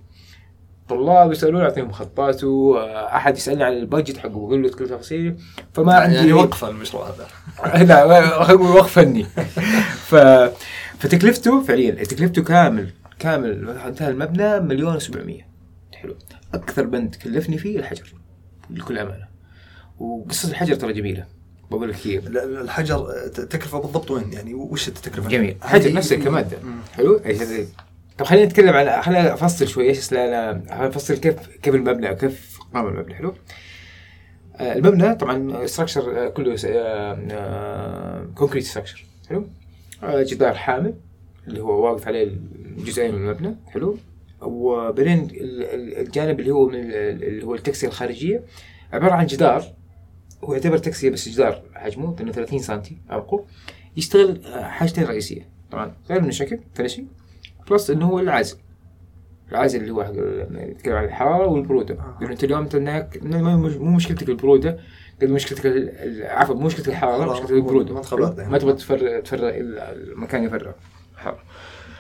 طلاب 0.90 1.32
يسألون 1.32 1.62
أعطيهم 1.62 1.88
مخططاته 1.88 2.80
آه، 2.80 3.16
احد 3.16 3.38
يسألني 3.38 3.64
عن 3.64 3.74
البادجت 3.74 4.18
حقه 4.18 4.30
بقول 4.30 4.64
له 4.64 4.70
كل 4.70 4.88
تفاصيل 4.88 5.36
فما 5.74 5.94
عندي 5.94 6.16
يعني 6.16 6.34
وقفه 6.34 6.70
المشروع 6.70 7.10
هذا 7.10 7.28
لا 8.06 8.54
نقول 8.54 8.62
وقف 8.62 8.92
فني 8.92 9.24
ف 9.94 10.16
فتكلفته 11.00 11.62
فعليا 11.62 12.04
تكلفته 12.04 12.44
كامل 12.44 12.92
كامل 13.20 13.70
انتهى 13.70 14.10
المبنى 14.10 14.60
مليون 14.60 15.00
و700 15.00 15.44
حلو. 15.96 16.16
أكثر 16.54 16.86
بند 16.86 17.16
كلفني 17.16 17.58
فيه 17.58 17.80
الحجر 17.80 18.14
بكل 18.70 18.98
أمانة. 18.98 19.31
وقصة 20.00 20.50
الحجر 20.50 20.76
ترى 20.76 20.94
جميلة. 20.94 21.26
بقول 21.72 21.90
لك 21.90 22.08
هي. 22.08 22.18
ال- 22.18 22.58
الحجر 22.62 22.96
آه، 22.96 23.28
تكلفه 23.28 23.80
بالضبط 23.80 24.12
وين؟ 24.12 24.34
يعني 24.34 24.54
وش 24.54 24.88
التكلفه 24.88 25.30
جميل. 25.30 25.56
حجر 25.62 25.94
نفسه 25.94 26.16
كمادة. 26.16 26.58
مم. 26.64 26.80
حلو؟ 26.94 27.22
طب 28.18 28.26
خلينا 28.26 28.46
نتكلم 28.46 28.70
على 28.74 29.02
خلينا 29.04 29.34
أفصل 29.34 29.68
شوي. 29.68 29.88
إيش 29.90 30.12
لا 30.12 30.88
افصل 30.88 31.18
كيف 31.18 31.36
كيف 31.48 31.76
المبنى 31.76 32.16
كيف 32.16 32.60
قام 32.74 32.88
المبنى. 32.88 33.16
حلو؟ 33.16 33.34
آه، 34.56 34.74
المبنى 34.74 35.16
طبعا 35.16 35.66
ستراكشر 35.66 36.30
كله 36.30 36.56
concrete 38.36 38.64
structure 38.64 39.06
حلو؟ 39.30 39.48
آه، 40.04 40.24
جدار 40.24 40.54
حامل 40.54 40.94
اللي 41.48 41.60
هو 41.60 41.86
واقف 41.86 42.08
عليه 42.08 42.24
الجزئين 42.78 43.16
من 43.16 43.22
المبنى. 43.30 43.56
حلو؟ 43.68 43.98
وبعدين 44.42 45.20
ال- 45.20 45.64
ال- 45.64 45.98
الجانب 45.98 46.40
اللي 46.40 46.52
هو 46.52 46.68
من 46.70 46.76
ال- 46.80 47.24
اللي 47.24 47.46
هو 47.46 47.56
التكسية 47.56 47.88
الخارجية 47.88 48.44
عبارة 48.94 49.14
عن 49.14 49.26
جدار 49.26 49.64
هو 50.44 50.54
يعتبر 50.54 50.78
تكسية 50.78 51.10
بس 51.10 51.30
جدار 51.30 51.62
حجمه 51.76 52.16
لأنه 52.16 52.32
30 52.32 52.60
سم 52.60 52.82
عمقه 53.10 53.46
يشتغل 53.98 54.46
آه، 54.46 54.64
حاجتين 54.64 55.04
رئيسية 55.04 55.50
طبعا 55.72 55.96
غير 56.10 56.22
من 56.22 56.30
الشكل 56.30 56.60
finishing 56.74 57.06
plus 57.70 57.90
إنه 57.90 58.06
هو 58.08 58.20
العازل. 58.20 58.58
العازل 59.52 59.82
اللي 59.82 59.92
هو 59.92 60.04
حق 60.04 60.12
يتكلم 60.70 60.96
عن 60.96 61.04
الحرارة 61.06 61.48
والبرودة. 61.48 61.98
لأنه 62.22 62.32
أنت 62.34 62.44
اليوم 62.44 62.62
أنت 62.62 62.76
مو 62.76 63.92
مشكلتك 63.96 64.30
البرودة 64.30 64.80
قد 65.22 65.30
مشكلتك 65.30 65.94
عفوا 66.26 66.56
مو 66.56 66.66
مشكلتك 66.66 66.90
الحرارة 66.90 67.34
مشكلتك 67.34 67.52
البرودة. 67.52 67.94
ما 67.94 68.02
يعني. 68.44 68.60
تبغى 68.60 68.74
تفرغ 68.74 69.20
تفرغ 69.20 69.52
المكان 69.56 70.44
يفرغ 70.44 70.72
الحراره 71.16 71.44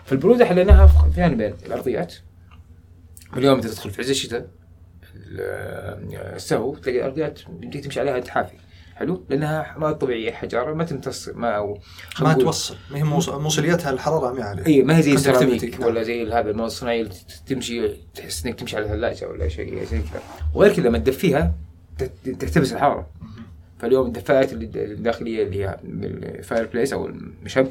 فالبرودة 0.05 0.45
حليناها 0.45 0.88
في 0.88 1.15
جانبين 1.18 1.53
الأرضيات. 1.65 2.15
اليوم 3.38 3.55
أنت 3.55 3.68
تدخل 3.68 3.89
في 3.89 4.01
عز 4.01 4.09
الشتاء 4.09 4.39
ال- 4.39 4.47
السهو 5.40 6.76
تلاقي 6.76 6.99
الارضيات 6.99 7.40
يمديك 7.64 7.84
تمشي 7.84 7.99
عليها 7.99 8.20
تحافي 8.20 8.53
حلو؟ 8.95 9.26
لأنها 9.30 9.76
ما 9.78 9.91
طبيعية 9.91 10.32
حجارة 10.32 10.74
ما 10.74 10.84
تمتص 10.84 11.30
ما 11.30 11.76
خلينا 12.14 12.36
ما 12.38 12.44
توصل. 12.44 12.76
ما 12.91 12.98
هي 12.98 13.03
موص- 13.03 13.30
موصليتها 13.30 13.90
الحرارة 13.91 14.34
ما 14.34 14.44
عاليه 14.44 14.66
اي 14.66 14.82
ما 14.84 14.98
هي 14.98 15.02
زي. 15.02 15.14
السيراميك. 15.14 15.78
ولا 15.80 16.03
زي 16.03 16.24
هذا 16.32 16.49
المواد 16.52 16.66
الصناعيه 16.70 17.10
تمشي 17.48 17.88
تحس 18.16 18.45
إنك 18.45 18.60
تمشي 18.60 18.78
على 18.78 18.88
ثلاجه 18.88 19.30
ولا 19.30 19.48
شيء 19.48 19.84
زي 19.84 19.99
كذا. 19.99 20.22
وغير 20.56 20.74
كذا 20.74 20.88
لما 20.88 20.98
تدفيها 20.98 21.53
تحتبس 22.40 22.74
الحرارة. 22.74 23.10
فاليوم 23.80 24.08
الدفاءات 24.08 24.53
اللي- 24.53 24.84
الداخلية 24.86 25.44
اللي 25.44 25.66
هي 25.66 25.78
ال 25.84 26.65
fireplace 26.73 26.94
أو 26.94 27.08
المشب 27.08 27.68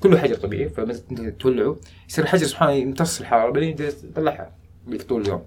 كله 0.00 0.18
حجر 0.18 0.34
طبيعي. 0.34 0.68
فلما 0.68 0.94
تولعه 1.38 1.76
يصير 2.08 2.24
الحجر 2.24 2.46
سبحان 2.46 2.68
الله 2.68 2.80
يمتص 2.80 3.20
الحرارة 3.20 3.50
بعدين 3.50 3.76
تطلعها 4.14 4.52
لك 4.88 5.02
طول 5.02 5.22
اليوم. 5.22 5.42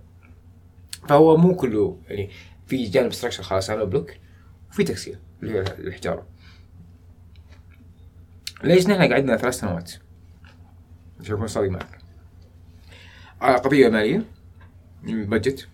فهو 1.08 1.38
مو 1.38 1.56
كله 1.56 1.98
يعني 2.08 2.30
في 2.68 2.84
جانب 2.84 3.14
structure 3.14 3.44
خلاص 3.44 3.70
على 3.70 3.86
بلوك 3.86 4.12
وفي 4.70 4.84
تكسية 4.84 5.20
اللي 5.44 5.54
هي 5.54 5.62
الحجاره 5.62 6.28
ليش 8.64 8.88
نحن 8.88 9.14
قعدنا 9.14 9.38
ثلاث 9.38 9.54
سنوات؟ 9.60 9.92
عشان 11.20 11.36
اكون 11.36 11.48
صادق 11.48 11.70
معك. 11.70 11.98
على 13.42 13.56
قضية 13.58 13.90
مالية 13.90 14.24
budget 15.04 15.68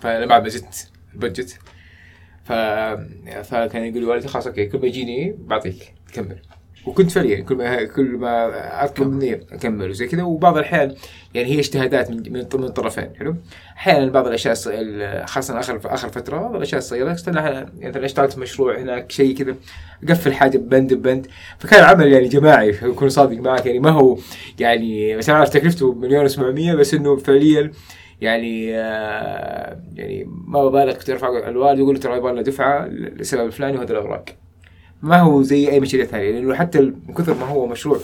فأنا 0.00 0.26
بعد 0.26 0.42
ما 0.42 0.48
زدت 0.48 0.90
ال 1.14 1.20
budget 1.20 1.58
ف... 2.44 2.52
فكان 3.42 3.84
يقول 3.84 4.00
لي 4.00 4.04
والدي 4.04 4.28
خلاص 4.28 4.46
okay 4.46 4.66
كل 4.66 4.78
ما 4.80 4.86
يجيني 4.86 5.36
بعطيك 5.38 5.94
كمل 6.12 6.42
وكنت 6.86 7.10
فعليا 7.10 7.40
كل 7.40 7.54
ما 7.54 7.84
كل 7.84 8.10
ما 8.10 8.84
أطلب 8.84 9.12
مني 9.12 9.34
أكمل 9.34 9.90
وزي 9.90 10.06
كذا. 10.06 10.22
وبعض 10.22 10.56
الأحيان 10.56 10.94
يعني 11.34 11.48
هي 11.48 11.58
اجتهادات 11.58 12.10
من 12.10 12.32
من 12.32 12.64
الطرفين 12.64 13.08
حلو؟ 13.18 13.36
أحيانا 13.76 14.10
بعض 14.10 14.26
الأشياء 14.26 14.54
خاصة 15.26 15.60
آخر 15.60 15.80
آخر 15.84 16.08
فترة 16.08 16.38
بعض 16.38 16.56
الأشياء 16.56 16.78
الصغيرة 16.78 17.10
مثلا 17.12 17.66
اشتغلت 17.82 18.38
مشروع 18.38 18.78
هناك 18.78 19.12
شيء 19.12 19.36
كذا 19.36 19.56
أقفل 20.08 20.32
حاجة 20.32 20.58
ببند 20.58 20.94
ببند 20.94 21.26
فكان 21.58 21.84
عمل 21.84 22.12
يعني 22.12 22.28
جماعي 22.28 22.70
اكون 22.82 23.08
صادق 23.08 23.36
معك. 23.38 23.66
يعني 23.66 23.78
ما 23.78 23.90
هو 23.90 24.18
يعني 24.58 25.16
مثلا 25.16 25.36
عارف 25.36 25.48
تكلفته 25.48 25.94
مليون 25.94 26.28
و700 26.28 26.76
بس 26.78 26.94
إنه 26.94 27.16
فعليا 27.16 27.72
يعني 28.20 28.76
آه 28.78 29.80
يعني 29.94 30.26
ما 30.46 30.68
ببالغ 30.68 30.92
كنت 30.92 31.10
أرفع 31.10 31.48
الوالد 31.48 31.78
يقول 31.78 31.98
ترى 31.98 32.16
يبغى 32.16 32.32
لنا 32.32 32.42
دفعة 32.42 32.86
للسبب 32.86 33.46
الفلاني 33.46 33.76
وهذا 33.76 33.92
الأوراق. 33.92 34.24
ما 35.02 35.20
هو 35.20 35.42
زي 35.42 35.70
أي 35.70 35.80
مشاريع 35.80 36.06
ثانية 36.06 36.30
لأنه 36.30 36.54
حتى 36.54 36.80
من 36.80 37.14
كثر 37.18 37.34
ما 37.34 37.46
هو 37.46 37.66
مشروع 37.66 38.00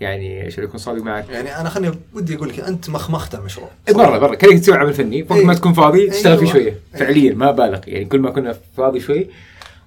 يعني 0.00 0.42
عشان 0.42 0.64
اكون 0.64 0.78
صادق 0.78 1.02
معك. 1.02 1.28
يعني 1.28 1.60
أنا 1.60 1.68
خليني 1.68 1.94
ودي 2.14 2.36
أقول 2.36 2.48
لك 2.48 2.60
أنت 2.60 2.90
مخمخت 2.90 3.34
المشروع. 3.34 3.70
برا 3.90 4.18
برا. 4.18 4.34
كأنك 4.34 4.60
تسوي 4.60 4.76
عمل 4.76 4.94
فني 4.94 5.24
فوق 5.24 5.36
إيه. 5.36 5.44
ما 5.44 5.54
تكون 5.54 5.72
فاضي 5.72 6.10
تشتغل 6.10 6.38
فيه 6.38 6.42
أيوة. 6.44 6.52
شوية. 6.52 6.64
إيه. 6.64 6.98
فعليا 6.98 7.34
ما 7.34 7.50
بالغ 7.50 7.80
يعني 7.86 8.04
كل 8.04 8.18
ما 8.18 8.30
كنا 8.30 8.58
فاضي 8.76 9.00
شوي 9.00 9.30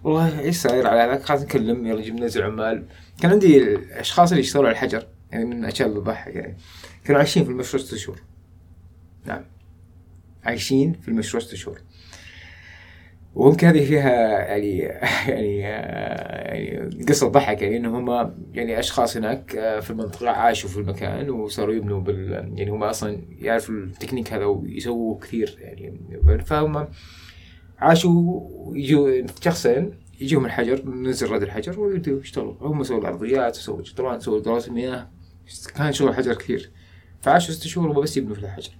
والله 0.03 0.39
إيش 0.39 0.55
صاير 0.55 0.87
على 0.87 0.99
هذاك؟ 0.99 1.23
خلاص 1.23 1.41
نكلم 1.41 1.87
يلا 1.87 2.01
جيب 2.01 2.15
ننزل 2.15 2.43
عمال. 2.43 2.83
كان 3.21 3.31
عندي 3.31 3.57
الأشخاص 3.57 4.29
اللي 4.29 4.43
يشتغلوا 4.43 4.67
على 4.67 4.75
الحجر 4.75 5.03
يعني 5.31 5.45
من 5.45 5.63
الاشياء 5.63 5.89
اللي 5.89 5.99
تضحك 5.99 6.35
يعني 6.35 6.57
كانوا 7.05 7.19
عايشين 7.19 7.43
في 7.43 7.49
المشروع 7.49 7.83
ست 7.83 7.95
شهور. 7.95 8.21
نعم. 9.25 9.41
عايشين 10.43 10.93
في 11.01 11.07
المشروع 11.07 11.43
ست 11.43 11.55
شهور. 11.55 11.81
وممكن 13.35 13.67
هذه 13.67 13.85
فيها 13.85 14.09
يعني 14.39 14.77
يعني 15.29 15.57
يعني 15.57 17.05
قصة 17.09 17.27
ضحك 17.27 17.61
يعني 17.61 17.77
إنه 17.77 17.97
هم 17.97 18.33
يعني 18.53 18.79
أشخاص 18.79 19.17
هناك 19.17 19.51
في 19.81 19.89
المنطقة 19.89 20.29
عاشوا 20.29 20.69
في 20.69 20.77
المكان 20.77 21.29
وصاروا 21.29 21.73
يبنوا 21.73 22.01
بال 22.01 22.31
يعني 22.31 22.71
هم 22.71 22.83
أصلا 22.83 23.21
يعرفوا 23.39 23.75
التكنيك 23.75 24.33
هذا 24.33 24.45
ويسووا 24.45 25.19
كثير 25.19 25.57
يعني 25.59 25.99
فهم 26.45 26.87
عاشوا 27.79 28.41
يجوا 28.75 29.27
شخصين 29.41 29.91
يجيهم 30.19 30.45
الحجر 30.45 30.85
ننزل 30.85 31.29
رد 31.29 31.41
الحجر 31.41 31.79
ويبدوا 31.79 32.19
يشتغلوا. 32.19 32.53
هم 32.61 32.83
سووا 32.83 32.99
الأرضيات 32.99 33.55
سووا 33.55 33.81
طبعا 33.97 34.19
سووا 34.19 34.39
دورات 34.39 34.67
المياه 34.67 35.09
كان 35.75 35.93
شغل 35.93 36.15
حجر 36.15 36.33
كثير. 36.33 36.71
فعاشوا 37.21 37.53
ست 37.53 37.67
شهور 37.67 37.97
وبس 37.97 38.17
يبنوا 38.17 38.35
في 38.35 38.41
الحجر. 38.41 38.71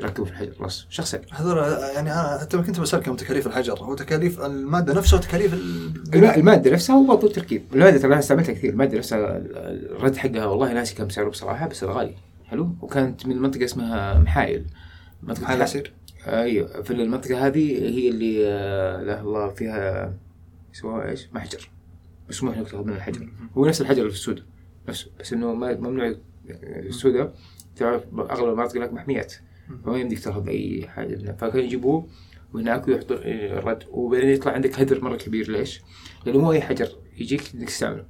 يركبوا 0.00 0.24
في 0.24 0.30
الحجر 0.30 0.64
بس 0.64 0.86
شخصين 0.90 1.20
هذول 1.30 1.58
يعني 1.94 2.12
أنا 2.12 2.38
حتى 2.40 2.58
كنت 2.58 2.80
بسألك 2.80 3.08
عن 3.08 3.16
تكاليف 3.16 3.46
الحجر. 3.46 3.78
هو 3.78 3.94
تكاليف 3.94 4.40
المادة 4.40 4.94
نفسها 4.94 5.18
وتكاليف 5.18 5.54
لا 6.14 6.36
المادة 6.36 6.70
نفسها 6.70 6.96
هو 6.96 7.06
برضه 7.06 7.26
التركيب 7.26 7.62
المادة 7.72 7.98
ترى 7.98 8.06
أنا 8.06 8.18
استعملتها 8.18 8.52
كثير. 8.52 8.70
المادة 8.70 8.98
نفسها 8.98 9.36
الرد 9.36 10.16
حقها 10.16 10.46
والله 10.46 10.72
ناسي 10.72 10.94
كم 10.94 11.08
سعره 11.08 11.28
بصراحة 11.28 11.68
بس 11.68 11.84
غالي 11.84 12.14
حلو؟ 12.46 12.70
وكانت 12.82 13.26
من 13.26 13.38
منطقة 13.38 13.64
اسمها 13.64 14.18
محايل. 14.18 14.66
منطقة 15.22 15.42
محايل 15.42 15.62
عسير 15.62 15.92
أيوه. 16.26 16.82
في 16.82 16.90
المنطقة 16.90 17.46
هذه 17.46 17.78
هي 17.78 18.08
اللي 18.08 18.42
لا 19.06 19.20
الله 19.20 19.48
فيها 19.48 20.14
يسموها 20.74 21.10
إيش؟ 21.10 21.28
محجر. 21.32 21.70
مسموح 22.28 22.56
انك 22.56 22.68
تأخذ 22.68 22.84
من 22.84 22.92
الحجر. 22.92 23.28
هو 23.56 23.66
نفس 23.66 23.80
الحجر 23.80 23.98
اللي 23.98 24.10
في 24.10 24.16
السودان 24.16 24.44
نفسه 24.88 25.06
بس 25.20 25.32
إنه 25.32 25.54
ممنوع 25.54 26.14
السودان 26.62 27.30
تعرف 27.76 28.02
أغلب 28.18 28.48
المناطق 28.48 28.76
هناك 28.76 28.92
محميات. 28.92 29.34
فما 29.84 29.98
يمديك 29.98 30.18
تاخذ 30.20 30.48
أي 30.48 30.88
حاجة 30.88 31.36
فكانوا 31.40 31.64
يجيبوه 31.64 32.08
وهناك 32.54 32.88
ويحطوا 32.88 33.16
الرد 33.24 33.84
وبعدين 33.90 34.28
يطلع 34.28 34.52
عندك 34.52 34.80
هدر 34.80 35.04
مرة 35.04 35.16
كبير. 35.16 35.50
ليش؟ 35.50 35.82
لأنه 36.26 36.38
مو 36.38 36.52
أي 36.52 36.60
حجر. 36.60 36.88
يجيك 37.18 37.42
بدك 37.54 37.66
تستعمله. 37.66 38.04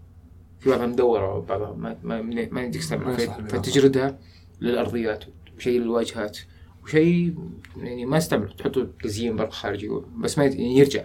في 0.61 0.71
بعضها 0.71 0.87
مدوره 0.87 1.37
وبعضها 1.37 1.75
ما 1.75 1.97
ما, 2.03 2.23
ما 2.23 2.63
يمديك 2.63 2.81
تستعمله. 2.81 3.17
فتجردها 3.49 4.19
للأرضيات. 4.61 5.25
وشيء 5.57 5.81
للواجهات. 5.81 6.39
وشيء 6.85 7.35
يعني 7.77 8.07
ما 8.07 8.17
استعمله 8.17 8.53
تحطه 8.53 8.89
تزيين 9.03 9.37
برا 9.37 9.51
خارجي 9.51 9.89
بس 10.17 10.39
ما 10.39 10.45
يعني 10.45 10.79
يرجع. 10.79 11.05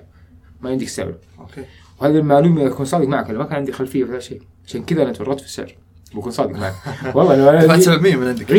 ما 0.62 0.72
يمديك 0.72 0.88
تستعمله. 0.88 1.18
okay. 1.40 1.66
وهذه 2.02 2.18
المعلومة 2.18 2.68
اكون 2.68 2.86
صادق 2.86 3.08
معك 3.08 3.30
أنا 3.30 3.38
ما 3.38 3.46
كان 3.46 3.56
عندي 3.56 3.72
خلفية 3.72 4.04
في 4.04 4.10
هذا 4.10 4.18
الشيء. 4.18 4.42
عشان 4.66 4.86
كذا 4.86 5.04
أنا 5.04 5.12
تورطت 5.12 5.40
في 5.40 5.46
السعر 5.46 5.76
بكون 6.14 6.32
صادق 6.32 6.60
معك. 6.60 6.74
والله 7.16 7.50
أنا 7.50 7.66
دفعت 7.66 7.80
700 7.80 8.16
من 8.16 8.28
عندك. 8.28 8.50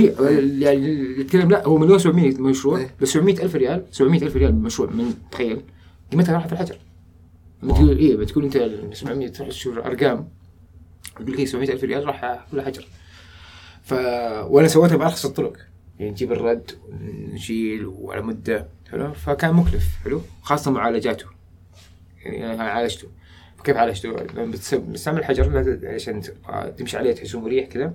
يعني 0.62 1.02
نتكلم 1.18 1.50
لا 1.50 1.66
هو 1.66 1.78
مليون 1.78 1.98
700 1.98 2.40
مشروع 2.40 2.78
إيه. 2.78 2.94
بس 3.00 3.08
700 3.08 3.42
ألف 3.42 3.54
ريال 3.54 3.84
700 3.90 4.22
ألف 4.22 4.36
ريال 4.36 4.54
مشروع 4.54 4.90
من 4.90 5.14
تخيل. 5.32 5.60
قيمتها 6.12 6.34
راحت 6.34 6.46
في 6.46 6.52
الحجر. 6.52 6.78
بتقول 7.62 7.98
إيه 7.98 8.16
بتقول 8.16 8.44
أنت 8.44 8.94
700 8.94 9.28
تروح 9.28 9.48
تشوف 9.48 9.78
أرقام. 9.78 10.28
يقول 11.20 11.32
لك 11.32 11.44
700 11.44 11.72
ألف 11.72 11.84
ريال 11.84 12.06
راح 12.06 12.46
كلها 12.50 12.64
حجر 12.64 12.86
ف 13.82 13.92
وأنا 14.48 14.68
سويتها 14.68 14.96
بأرخص 14.96 15.24
الطرق. 15.24 15.56
يعني 15.98 16.10
نجيب 16.10 16.32
الرد 16.32 16.70
ونشيل 16.88 17.86
وعلى 17.86 18.22
مدة 18.22 18.66
حلو؟ 18.90 19.12
فكان 19.12 19.54
مكلف 19.54 19.88
حلو؟ 20.04 20.20
خاصة 20.42 20.70
معالجاته 20.70 21.26
يعني 22.24 22.54
أنا 22.54 22.62
عالجته. 22.62 23.08
كيف 23.64 23.76
عالجته؟ 23.76 24.08
لما 24.08 24.50
بتستعمل 24.52 25.18
الحجر 25.18 25.78
عشان 25.84 26.22
تمشي 26.76 26.96
عليه 26.96 27.12
تحسه 27.12 27.40
مريح 27.40 27.68
كذا. 27.68 27.94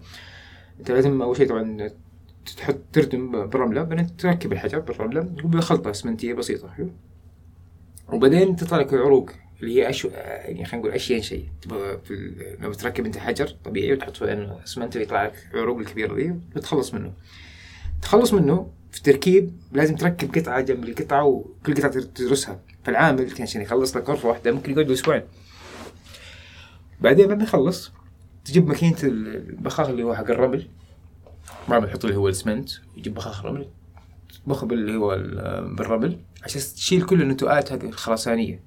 أنت 0.80 0.91
لازم 0.91 1.22
أول 1.22 1.38
شيء 1.38 1.50
طبعا 1.50 1.90
تحط 2.58 2.78
تردم 2.94 3.50
برملة 3.50 3.84
بعدين 3.84 4.18
تركب 4.18 4.54
الحجر 4.54 4.80
بالرملة 4.80 5.22
بخلطه 5.22 5.91
اسمنتيه 5.91 6.34
بسيطة 6.34 6.70
حلو؟ 6.70 6.90
وبعدين 8.14 8.56
تطلع 8.56 8.78
لك 8.78 8.94
عروق 8.94 9.32
اللي 9.62 9.76
هي 9.76 9.90
أشو... 9.90 10.10
يعني 10.10 10.66
خلينا 10.66 10.86
نقول 10.86 10.96
أشياء 10.96 11.22
شيء. 11.22 11.46
في 12.04 12.34
لما 12.60 12.74
تركب 12.74 13.06
أنت 13.06 13.18
حجر 13.18 13.56
طبيعي 13.66 13.94
وتحط 13.94 14.18
فيه 14.18 14.64
اسمنت 14.64 14.96
يطلع 14.96 15.26
لك 15.26 15.34
عروق 15.54 15.78
الكبيرة 15.78 16.16
دي 16.16 16.34
بتخلص 16.56 16.94
منه. 16.94 17.14
تخلص 18.02 18.34
منه 18.34 18.72
في 18.91 18.98
التركيب 18.98 19.52
لازم 19.72 19.96
تركب 19.96 20.36
قطعة 20.38 20.62
جنب 20.62 20.84
القطعة 20.84 21.24
وكل 21.26 21.74
قطعة 21.76 21.91
تدرسها. 21.91 22.60
فالعامل 22.84 23.30
عشان 23.40 23.62
يخلص 23.62 23.98
لك 23.98 24.10
غرفة 24.10 24.30
واحدة 24.30 24.52
ممكن 24.52 24.72
يقعد 24.72 24.91
أسبوعين. 24.91 25.24
بعدين 27.01 27.27
بعد 27.27 27.38
ما 27.38 27.43
يخلص 27.43 27.91
تجيب 28.45 28.67
ماكينة 28.67 28.97
البخاخ 29.03 29.89
اللي 29.89 30.03
هو 30.03 30.15
حق 30.15 30.30
الرمل. 30.30 30.67
ما 31.69 31.77
يحط 31.77 32.05
اللي 32.05 32.17
هو 32.17 32.27
الاسمنت 32.27 32.69
يجيب 32.97 33.13
بخاخ 33.13 33.45
رمل. 33.45 33.69
تطبخه 34.34 34.67
باللي 34.67 34.95
هو 34.97 35.17
بالرمل 35.76 36.19
عشان 36.43 36.61
تشيل 36.61 37.01
كل 37.05 37.21
النتوءات 37.21 37.71
هذه 37.71 37.85
الخرسانية. 37.85 38.63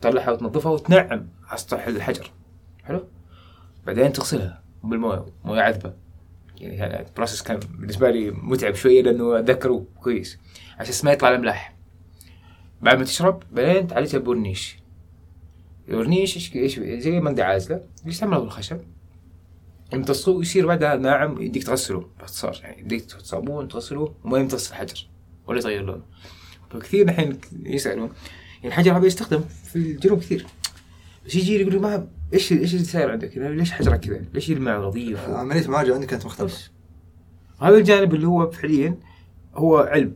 تطلعها 0.00 0.30
وتنظفها 0.30 0.72
وتنعم 0.72 1.28
على 1.48 1.58
سطح 1.58 1.86
الحجر. 1.86 2.32
حلو؟ 2.84 3.04
بعدين 3.86 4.12
تغسلها 4.12 4.62
بالموية. 4.84 5.26
موية 5.44 5.60
عذبة. 5.60 5.92
يعني 6.56 6.78
هذا 6.78 7.00
ال 7.00 7.05
process 7.05 7.42
كان 7.42 7.58
بالنسبة 7.58 8.10
لي 8.10 8.30
متعب 8.30 8.74
شوية 8.74 9.02
لأنه 9.02 9.38
أتذكره 9.38 9.86
كويس. 10.00 10.38
عشان 10.78 10.94
ما 11.04 11.12
يطلع 11.12 11.28
الأملاح 11.28 11.76
بعد 12.82 12.98
ما 12.98 13.04
تشرب 13.04 13.42
بعدين 13.52 13.86
تعالجها 13.86 14.18
بورنيش 14.18 14.78
الورنيش 15.88 16.36
إيش 16.36 16.56
إيش 16.56 16.80
زي 17.02 17.20
مادة 17.20 17.44
عازلة 17.44 17.82
يستعملها 18.06 18.38
بالخشب. 18.38 18.80
يمتصوه 19.92 20.36
ويصير 20.36 20.66
بعدها 20.66 20.96
ناعم 20.96 21.42
يديك 21.42 21.64
تغسله 21.64 22.08
باختصار 22.18 22.60
يعني 22.62 22.80
يديك 22.80 23.10
صابون 23.10 23.68
تغسله 23.68 24.14
وما 24.24 24.38
يمتص 24.38 24.70
الحجر. 24.70 25.08
ولا 25.46 25.58
يغير 25.58 25.82
لونه 25.82 26.02
فكثير 26.70 27.08
الحين 27.08 27.38
يسألون. 27.64 28.10
يعني 28.56 28.66
الحجر 28.68 28.98
هذا 28.98 29.06
يستخدم 29.06 29.40
في 29.40 29.76
الجنوب 29.76 30.20
كثير. 30.20 30.46
بس 31.26 31.34
يجي 31.34 31.60
يقول 31.60 31.80
ما 31.80 32.08
إيش 32.32 32.52
إيش 32.52 32.74
اللي 32.74 32.84
صاير 32.84 33.10
عندك؟ 33.10 33.36
ليش 33.36 33.72
حجرك 33.72 34.00
كذا؟ 34.00 34.22
ليش 34.34 34.50
الماء 34.50 34.80
نظيف؟ 34.80 35.28
عملية 35.28 35.60
المعالجة 35.60 35.94
عندك 35.94 36.06
كانت 36.06 36.26
مختلفة. 36.26 36.70
هذا 37.60 37.76
الجانب 37.76 38.14
اللي 38.14 38.26
هو 38.26 38.50
فعليا 38.50 38.98
هو 39.54 39.76
علم. 39.76 40.14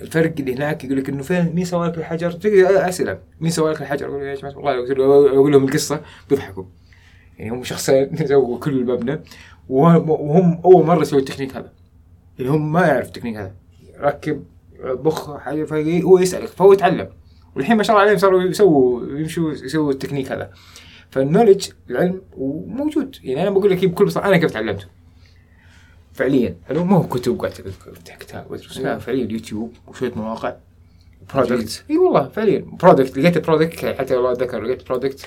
الفرق 0.00 0.34
اللي 0.38 0.54
هناك 0.54 0.84
يقول 0.84 0.98
لك 0.98 1.08
إنه 1.08 1.22
فين 1.22 1.54
مين 1.54 1.64
سوى 1.64 1.88
لك 1.88 1.98
الحجر؟ 1.98 2.38
أسئلة. 2.88 3.18
مين 3.40 3.50
سوى 3.50 3.72
لك 3.72 3.82
الحجر؟ 3.82 4.08
أقول 4.08 4.22
يا 4.22 4.34
جماعة 4.34 4.56
والله 4.58 5.28
أقول 5.32 5.52
لهم 5.52 5.64
القصة 5.64 6.00
بيضحكوا. 6.30 6.64
يعني 7.38 7.50
هم 7.50 7.64
شخصين 7.64 8.16
سووا 8.26 8.58
كل 8.58 8.70
المبنى 8.70 9.20
وهم 9.68 10.60
أول 10.64 10.86
مرة 10.86 11.02
يسووا 11.02 11.20
التكنيك 11.20 11.56
هذا. 11.56 11.72
يعني 12.38 12.50
هم 12.50 12.72
ما 12.72 12.86
يعرف 12.86 13.06
التكنيك 13.06 13.36
هذا. 13.36 13.54
ركب 14.00 14.44
بخ 14.84 15.36
حاجة 15.36 16.02
هو 16.02 16.18
يسالك 16.18 16.48
فهو 16.48 16.72
يتعلم. 16.72 17.08
والحين 17.56 17.76
ما 17.76 17.82
شاء 17.82 17.96
الله 17.96 18.06
عليهم 18.06 18.18
صاروا 18.18 18.42
يسووا 18.42 19.06
يمشوا 19.06 19.52
يسووا 19.52 19.92
التكنيك 19.92 20.32
هذا. 20.32 20.50
فال 21.10 21.20
knowledge 21.20 21.68
العلم 21.90 22.22
موجود 22.66 23.16
يعني 23.24 23.42
أنا 23.42 23.50
بقول 23.50 23.70
لك 23.70 23.84
بكل 23.84 24.04
بساطه 24.04 24.28
أنا 24.28 24.36
كيف 24.36 24.50
تعلمته. 24.50 24.86
فعليا. 26.16 26.56
حلو 26.68 26.84
ما 26.84 26.96
هو 26.96 27.08
كتب 27.08 27.38
قاعد 27.38 27.52
تفتح 27.52 28.16
كتاب 28.16 28.50
وادرس 28.50 28.78
لا 28.78 28.98
فعليا 28.98 29.32
يوتيوب 29.32 29.72
وشوية 29.86 30.12
مواقع. 30.16 30.54
product 31.34 31.84
إي 31.90 31.98
والله 31.98 32.28
فعليا. 32.28 32.58
product 32.58 33.18
لقيت 33.18 33.38
product 33.38 33.84
حتى 33.84 34.14
والله 34.14 34.32
أتذكر 34.32 34.62
لقيت 34.62 34.88
product 34.88 35.20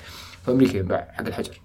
في 0.46 0.52
أمريكا 0.52 0.78
ينباع 0.78 1.08
حق 1.14 1.28
الحجر. 1.28 1.62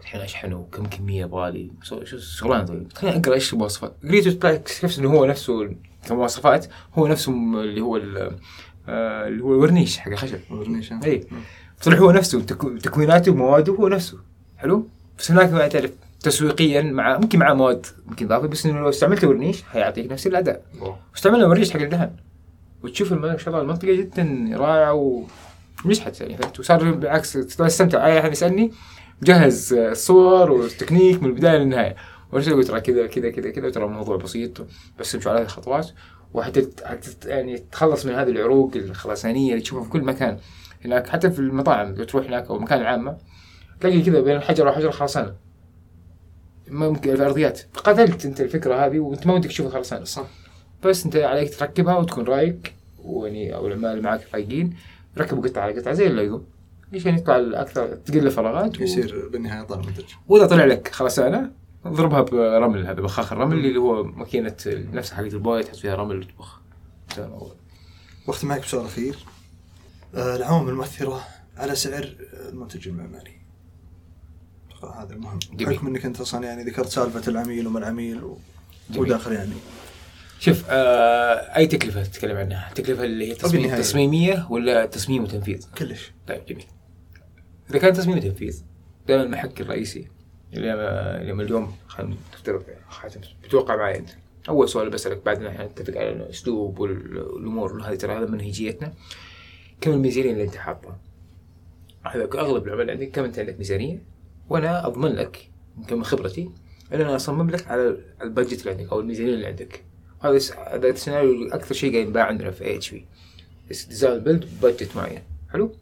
الحين 0.00 0.20
اشحنه 0.20 0.66
كم 0.72 0.86
كمية 0.86 1.20
يبغالي؟ 1.22 1.70
شو 1.82 2.04
شغلانه 2.04 2.64
طيب 2.64 2.92
خليني 2.92 3.16
أقرأ 3.16 3.34
إيش 3.34 3.52
المواصفات 3.52 3.94
قريت 4.04 4.44
اكتشفت 4.44 4.98
إنه 4.98 5.10
هو 5.10 5.24
نفسه 5.24 5.70
كمواصفات 6.08 6.66
هو 6.94 7.06
نفسه 7.06 7.32
اللي 7.32 7.80
هو 7.80 7.96
آه، 8.88 9.28
اللي 9.28 9.42
هو 9.42 9.54
الورنيش 9.54 9.98
حق 9.98 10.10
الخشب 10.10 10.40
الورنيش 10.50 10.92
إي. 10.92 11.26
طلع 11.82 11.96
هو 11.98 12.10
نفسه 12.10 12.40
تكويناته 12.82 13.32
ومواده 13.32 13.72
هو 13.72 13.88
نفسه. 13.88 14.18
حلو؟ 14.56 14.88
بس 15.18 15.30
هناك 15.30 15.52
ما 15.52 15.68
تعرف 15.68 15.90
تسويقيا 16.26 16.82
مع 16.82 17.18
ممكن 17.18 17.38
مع 17.38 17.54
مواد 17.54 17.86
ممكن 18.06 18.26
إضافة 18.26 18.48
بس 18.48 18.66
إنه 18.66 18.80
لو 18.80 18.88
استعملت 18.88 19.24
ورنيش 19.24 19.62
حيعطيك 19.62 20.12
نفس 20.12 20.26
الأداء. 20.26 20.62
واستعملنا 21.12 21.46
ورنيش 21.46 21.70
حق 21.70 21.80
الدهن 21.80 22.16
وتشوف 22.82 23.12
ما 23.12 23.36
شاء 23.36 23.48
الله 23.48 23.60
المنطقة 23.60 23.92
جدا 23.92 24.50
رائعة 24.52 25.24
ونجحت 25.84 26.20
يعني. 26.20 26.36
فهمت 26.36 26.60
وصار 26.60 26.90
بالعكس 26.90 27.32
تستمتع. 27.32 28.06
أي 28.06 28.20
أحد 28.20 28.32
يسألني 28.32 28.72
مجهز 29.22 29.74
الصور 29.74 30.50
والتكنيك 30.50 31.22
من 31.22 31.28
البداية 31.28 31.58
للنهاية. 31.58 31.96
قلت 32.32 32.48
ترى 32.48 32.80
كذا 32.80 33.06
كذا 33.06 33.30
كذا 33.30 33.50
كذا 33.50 33.70
ترى 33.70 33.84
الموضوع 33.84 34.16
بسيط. 34.16 34.66
بس 34.98 35.14
امشوا 35.14 35.30
على 35.30 35.40
هذه 35.40 35.44
الخطوات. 35.44 35.90
وحتى 36.34 36.68
يعني 37.24 37.58
تتخلص 37.58 38.06
من 38.06 38.14
هذه 38.14 38.30
العروق 38.30 38.72
الخرسانية 38.76 39.50
اللي 39.50 39.62
تشوفها 39.62 39.84
في 39.84 39.90
كل 39.90 40.00
مكان. 40.00 40.38
هناك 40.84 41.08
حتى 41.08 41.30
في 41.30 41.38
المطاعم 41.38 41.94
لو 41.94 42.04
تروح 42.04 42.26
هناك 42.26 42.46
أو 42.46 42.56
المكان 42.56 42.80
العامه 42.80 43.16
تلاقي 43.80 44.02
كذا 44.02 44.20
بين 44.20 44.36
الحجر 44.36 44.68
وحجر 44.68 44.90
خرسانة. 44.90 45.45
ممكن 46.68 47.10
الارضيات 47.10 47.60
قتلت 47.74 48.26
أنت 48.26 48.40
الفكرة 48.40 48.86
هذه 48.86 48.98
وأنت 48.98 49.26
ما 49.26 49.34
ودك 49.34 49.48
تشوفها 49.48 49.72
خرسانه 49.72 50.04
صح. 50.04 50.26
بس 50.84 51.04
أنت 51.04 51.16
عليك 51.16 51.54
تركبها 51.58 51.96
وتكون 51.96 52.24
رايق 52.24 52.58
ويعني 53.04 53.54
أو 53.54 53.66
العمال 53.66 53.90
اللي 53.90 54.02
معك 54.02 54.20
رايقين 54.34 54.76
ركبوا 55.18 55.42
قطعة 55.42 55.62
على 55.62 55.80
قطعة 55.80 55.94
زي 55.94 56.06
الليجو 56.06 56.42
عشان 56.94 57.14
يطلع 57.14 57.60
أكثر 57.60 57.86
تقل 57.86 58.30
فراغات 58.30 58.80
و... 58.80 58.82
يصير 58.82 59.28
بالنهاية 59.32 59.62
يطلع 59.62 59.76
منتج 59.76 60.04
وإذا 60.28 60.46
طلع 60.46 60.64
لك 60.64 60.88
خرسانه 60.88 61.50
اضربها 61.84 62.20
برمل 62.20 62.86
هذا 62.86 63.00
بخاخ 63.00 63.32
الرمل 63.32 63.56
اللي 63.56 63.78
هو 63.78 64.04
ماكينة 64.04 64.56
نفسها 64.66 65.16
حقت 65.16 65.34
البويه 65.34 65.62
تحط 65.62 65.76
فيها 65.76 65.94
رمل 65.94 66.18
وتطبخ 66.18 66.60
واختم 68.26 68.48
معك 68.48 68.60
بسؤال 68.60 68.84
أخير. 68.84 69.16
آه، 70.14 70.36
العوامل 70.36 70.68
المؤثرة 70.68 71.24
على 71.56 71.74
سعر 71.74 72.16
المنتج 72.48 72.88
المعماري. 72.88 73.35
هذا 74.88 75.14
المهم. 75.14 75.38
بحكم 75.52 75.86
إنك 75.86 76.04
أنت 76.04 76.20
أصلا 76.20 76.44
يعني 76.46 76.62
ذكرت 76.62 76.88
سالفة 76.88 77.30
العميل 77.30 77.66
وما 77.66 77.78
العميل 77.78 78.24
و... 78.24 78.38
وداخل 78.96 79.32
يعني 79.32 79.52
شوف 80.40 80.64
آه 80.70 81.56
أي 81.56 81.66
تكلفة 81.66 82.02
تتكلم 82.02 82.36
عنها؟ 82.36 82.68
التكلفه 82.68 83.04
اللي 83.04 83.30
هي 83.30 83.34
تصميم. 83.34 83.76
تصميمية 83.76 84.46
ولا 84.50 84.86
تصميم 84.86 85.22
وتنفيذ؟ 85.22 85.66
كلش 85.78 86.12
طيب 86.28 86.44
جميل. 86.48 86.64
إذا 87.70 87.78
كان 87.78 87.92
تصميم 87.92 88.16
وتنفيذ 88.18 88.62
دائما 89.08 89.22
المحك 89.22 89.60
الرئيسي 89.60 90.08
اللي 90.54 91.32
من 91.34 91.40
اليوم 91.40 91.76
خلينا 91.86 92.16
نفترض 92.34 92.62
حاتم 92.88 93.20
بتوقع 93.44 93.76
معي 93.76 93.98
أنت. 93.98 94.08
أول 94.48 94.68
سؤال 94.68 94.90
بسألك 94.90 95.22
بعد 95.24 95.40
ما 95.40 95.66
نتفق 95.66 95.96
على 95.98 96.10
الاسلوب 96.10 96.78
وال- 96.78 97.18
والأمور 97.18 97.82
هذه 97.82 97.94
ترى 97.94 98.12
هذا 98.18 98.26
منهجيتنا. 98.26 98.92
كم 99.80 99.90
الميزانية 99.92 100.30
اللي 100.32 100.44
أنت 100.44 100.56
حاطها؟ 100.56 100.98
هذا 102.06 102.24
أغلب 102.24 102.66
العمل 102.66 102.90
عندك 102.90 103.10
كم 103.10 103.24
أنت 103.24 103.38
عندك 103.38 103.58
ميزانية؟ 103.58 104.02
وأنا 104.48 104.86
اضمن 104.86 105.10
لك 105.12 105.50
يمكن 105.78 105.96
من 105.96 106.04
خبرتي 106.04 106.50
ان 106.92 107.00
أنا 107.00 107.16
اصمم 107.16 107.50
لك 107.50 107.66
على 107.68 107.96
ال 108.22 108.27
budget 108.27 108.60
اللي 108.60 108.70
عندك 108.70 108.92
أو 108.92 109.00
الميزانية 109.00 109.34
اللي 109.34 109.46
عندك. 109.46 109.84
هذا 110.20 110.38
هذا 110.66 110.88
السيناريو 110.88 111.48
أكثر 111.48 111.74
شيء 111.74 111.92
قاعد 111.92 112.06
ينباع 112.06 112.24
عندنا 112.24 112.50
في 112.50 112.76
اتش 112.76 112.90
بي. 112.90 113.06
design 113.68 114.18
build 114.18 114.48
budget 114.62 114.96
معين. 114.96 115.22
حلو؟ 115.52 115.72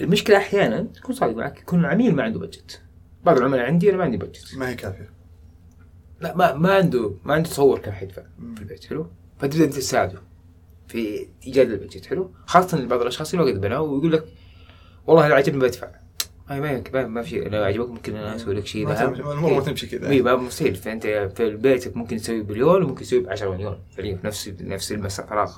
المشكلة 0.00 0.36
أحيانا 0.36 0.82
تكون 0.82 1.14
صادق 1.14 1.36
معك 1.36 1.58
يكون 1.58 1.80
العميل 1.80 2.14
ما 2.14 2.22
عنده 2.22 2.38
budget. 2.38 2.80
بعض 3.24 3.36
العملاء 3.36 3.66
عندي 3.66 3.90
أنا 3.90 3.96
ما 3.96 4.04
عندي 4.04 4.16
budget. 4.16 4.54
ما 4.56 4.68
هي 4.68 4.74
كافية 4.74 5.16
لا 6.20 6.36
ما 6.36 6.54
ما 6.54 6.74
عنده 6.74 7.14
ما 7.24 7.34
عنده 7.34 7.48
تصور 7.48 7.78
كم 7.78 7.92
حيدفع 7.92 8.22
في 8.54 8.60
البيت 8.60 8.84
حلو 8.84 9.10
فتبدا 9.38 9.64
انت 9.64 9.74
تساعده 9.74 10.22
في 10.88 11.26
إيجاد 11.46 11.70
البجت 11.70 12.06
حلو 12.06 12.30
خاصة 12.46 12.86
بعض 12.86 13.00
الأشخاص 13.00 13.34
اللي 13.34 13.44
وقت 13.44 13.54
بناه 13.54 13.80
ويقول 13.80 14.12
لك 14.12 14.24
والله 15.06 15.26
اذا 15.26 15.34
عجبني 15.34 15.60
بدفع 15.60 15.90
ما 16.50 16.60
ما 16.60 16.82
ما, 16.92 17.06
ما 17.06 17.22
في 17.22 17.40
لو 17.40 17.62
عجبك 17.62 17.88
ممكن 17.88 18.16
أنا 18.16 18.36
أسوي 18.36 18.54
لك 18.54 18.66
شيء 18.66 18.88
ذهب. 18.88 19.14
الأمور 19.14 19.54
ما 19.54 19.60
تمشي 19.60 19.86
كذا 19.86 20.10
اي 20.10 20.22
مستحيل. 20.22 20.74
فأنت 20.74 21.06
في 21.36 21.56
بيتك 21.56 21.96
ممكن 21.96 22.16
تسوي 22.16 22.42
بليون 22.42 22.82
وممكن 22.82 23.02
تسوي 23.02 23.20
ب 23.20 23.28
10 23.28 23.50
مليون. 23.50 23.78
فعليا 23.96 24.16
في 24.16 24.26
نفس 24.26 24.48
نفس 24.60 24.92
المسا 24.92 25.26
فراغ 25.26 25.56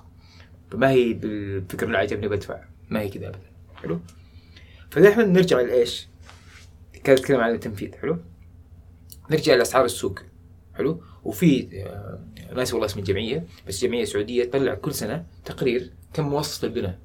فما 0.71 0.91
هي 0.91 1.13
بالفكرة 1.13 1.87
اللي 1.87 1.99
عجبني 1.99 2.29
بدفع. 2.29 2.61
ما 2.91 3.01
هي 3.01 3.09
كذا 3.09 3.29
ابدا. 3.29 3.39
حلو؟ 3.77 4.01
فدائما 4.91 5.25
نرجع 5.25 5.61
لإيش؟ 5.61 6.09
كانت 7.05 7.21
نتكلم 7.21 7.41
عن 7.41 7.55
التنفيذ. 7.55 7.95
حلو؟ 7.95 8.19
نرجع 9.31 9.55
لأسعار 9.55 9.85
السوق. 9.85 10.19
حلو؟ 10.75 11.03
وفي 11.25 11.69
آه، 11.87 12.19
ناس 12.55 12.73
والله 12.73 12.87
اسم 12.87 12.99
الجمعيه 12.99 13.45
بس 13.69 13.85
جمعية 13.85 14.05
سعودية 14.05 14.45
تطلع 14.45 14.75
كل 14.75 14.95
سنة 14.95 15.25
تقرير 15.45 15.91
كم 16.13 16.29
مواصفه 16.29 16.69
البناء. 16.69 16.99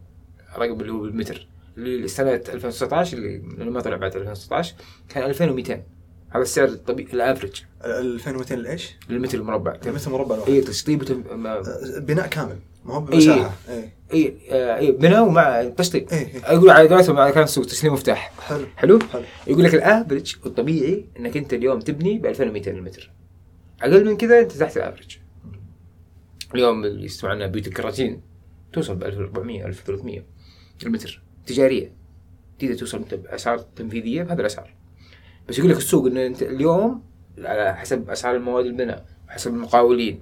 رقم 0.57 0.81
اللي 0.81 0.91
هو 0.91 0.99
بالمتر. 0.99 1.47
اللي 1.77 2.07
سنه 2.07 2.33
2019 2.33 3.17
اللي 3.17 3.71
ما 3.71 3.81
طلع 3.81 3.95
بعد 3.97 4.15
2019 4.15 4.75
كان 5.09 5.23
2200 5.23 5.83
هذا 6.29 6.41
السعر 6.41 6.67
الطبيعي 6.67 7.13
ال 7.14 7.20
average 7.20 7.64
2200 7.85 8.71
إيش؟ 8.71 8.95
للمتر 9.09 9.37
المربع. 9.37 9.77
مثل 9.85 10.09
مربع 10.11 10.35
الواحد 10.35 10.51
اي 10.51 10.61
تشطيب. 10.61 11.03
ما- 11.35 11.61
بناء 11.97 12.27
كامل. 12.27 12.59
ما 12.85 12.93
هو 12.93 12.99
إيه. 12.99 13.05
بمساحة. 13.05 13.53
اي 13.69 13.89
اي 14.13 14.33
آه، 14.51 14.77
اي 14.77 14.91
بناء 14.91 15.23
ومع 15.27 15.63
تشطيب. 15.63 16.09
اي 16.09 16.17
إيه. 16.17 16.27
أقول 16.45 16.69
على 16.69 16.89
قولتهم 16.89 17.17
على 17.17 17.31
كان 17.31 17.43
السوق 17.43 17.65
تسليم 17.65 17.93
مفتاح. 17.93 18.33
حلو. 18.39 18.65
حلو؟ 18.75 18.99
حلو. 19.13 19.23
يقول 19.47 19.63
لك 19.63 19.75
ال 19.76 19.83
average 19.83 20.35
الطبيعي 20.45 21.05
إنك 21.19 21.37
أنت 21.37 21.53
اليوم 21.53 21.79
تبني 21.79 22.17
ب 22.19 22.25
2200 22.25 22.71
المتر 22.71 23.11
أقل 23.81 24.05
من 24.05 24.17
كذا 24.17 24.39
أنت 24.39 24.51
تحت 24.51 24.77
الافرج 24.77 25.17
اليوم 26.55 26.83
اللي 26.85 27.05
يسمعنا 27.05 27.47
بيوت 27.47 27.67
الكراتين 27.67 28.21
توصل 28.73 28.95
ب 28.95 29.03
1400 29.03 29.65
1300 29.65 30.23
المتر 30.85 31.22
تجارية. 31.45 31.91
تقدر 32.60 32.74
توصل 32.74 32.98
أنت 32.98 33.14
بأسعار 33.14 33.57
تنفيذية 33.57 34.24
بهذه 34.24 34.40
الأسعار. 34.40 34.74
بس 35.49 35.60
يقول 35.60 35.72
لك 35.72 35.78
السوق 35.78 36.06
إن 36.06 36.18
أنت 36.18 36.44
اليوم 36.44 37.03
على 37.38 37.76
حسب 37.76 38.10
أسعار 38.10 38.36
المواد 38.36 38.65
البناء 38.65 39.06
وحسب 39.28 39.53
المقاولين 39.53 40.22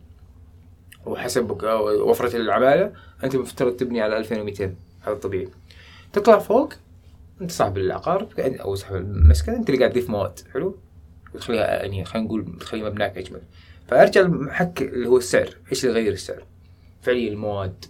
وحسب 1.06 1.64
وفرة 1.84 2.36
العمالة 2.36 2.94
أنت 3.24 3.36
مفترض 3.36 3.76
تبني 3.76 4.02
على 4.02 4.18
2200 4.18 4.76
هذا 5.02 5.14
الطبيعي. 5.14 5.48
تطلع 6.14 6.40
فوق 6.40 6.74
أنت 7.42 7.52
صاحب 7.52 7.78
العقار 7.78 8.28
أو 8.40 8.76
صاحب 8.76 8.96
المسكن 8.96 9.54
أنت 9.54 9.70
اللي 9.70 9.80
قاعد 9.80 9.92
تضيف 9.92 10.10
مواد. 10.10 10.40
حلو؟ 10.54 10.78
وتخليها 11.36 11.84
يعني 11.84 12.06
خلينا 12.06 12.28
نقول 12.28 12.58
تخلي 12.60 12.84
مبناك 12.84 13.18
أجمل. 13.18 13.42
فأرجع 13.88 14.22
المحك 14.22 14.82
اللي 14.82 15.08
هو 15.08 15.18
السعر. 15.18 15.58
إيش 15.72 15.86
اللي 15.86 16.00
يغير 16.00 16.14
السعر؟ 16.14 16.44
فعليا 17.02 17.32
المواد. 17.32 17.86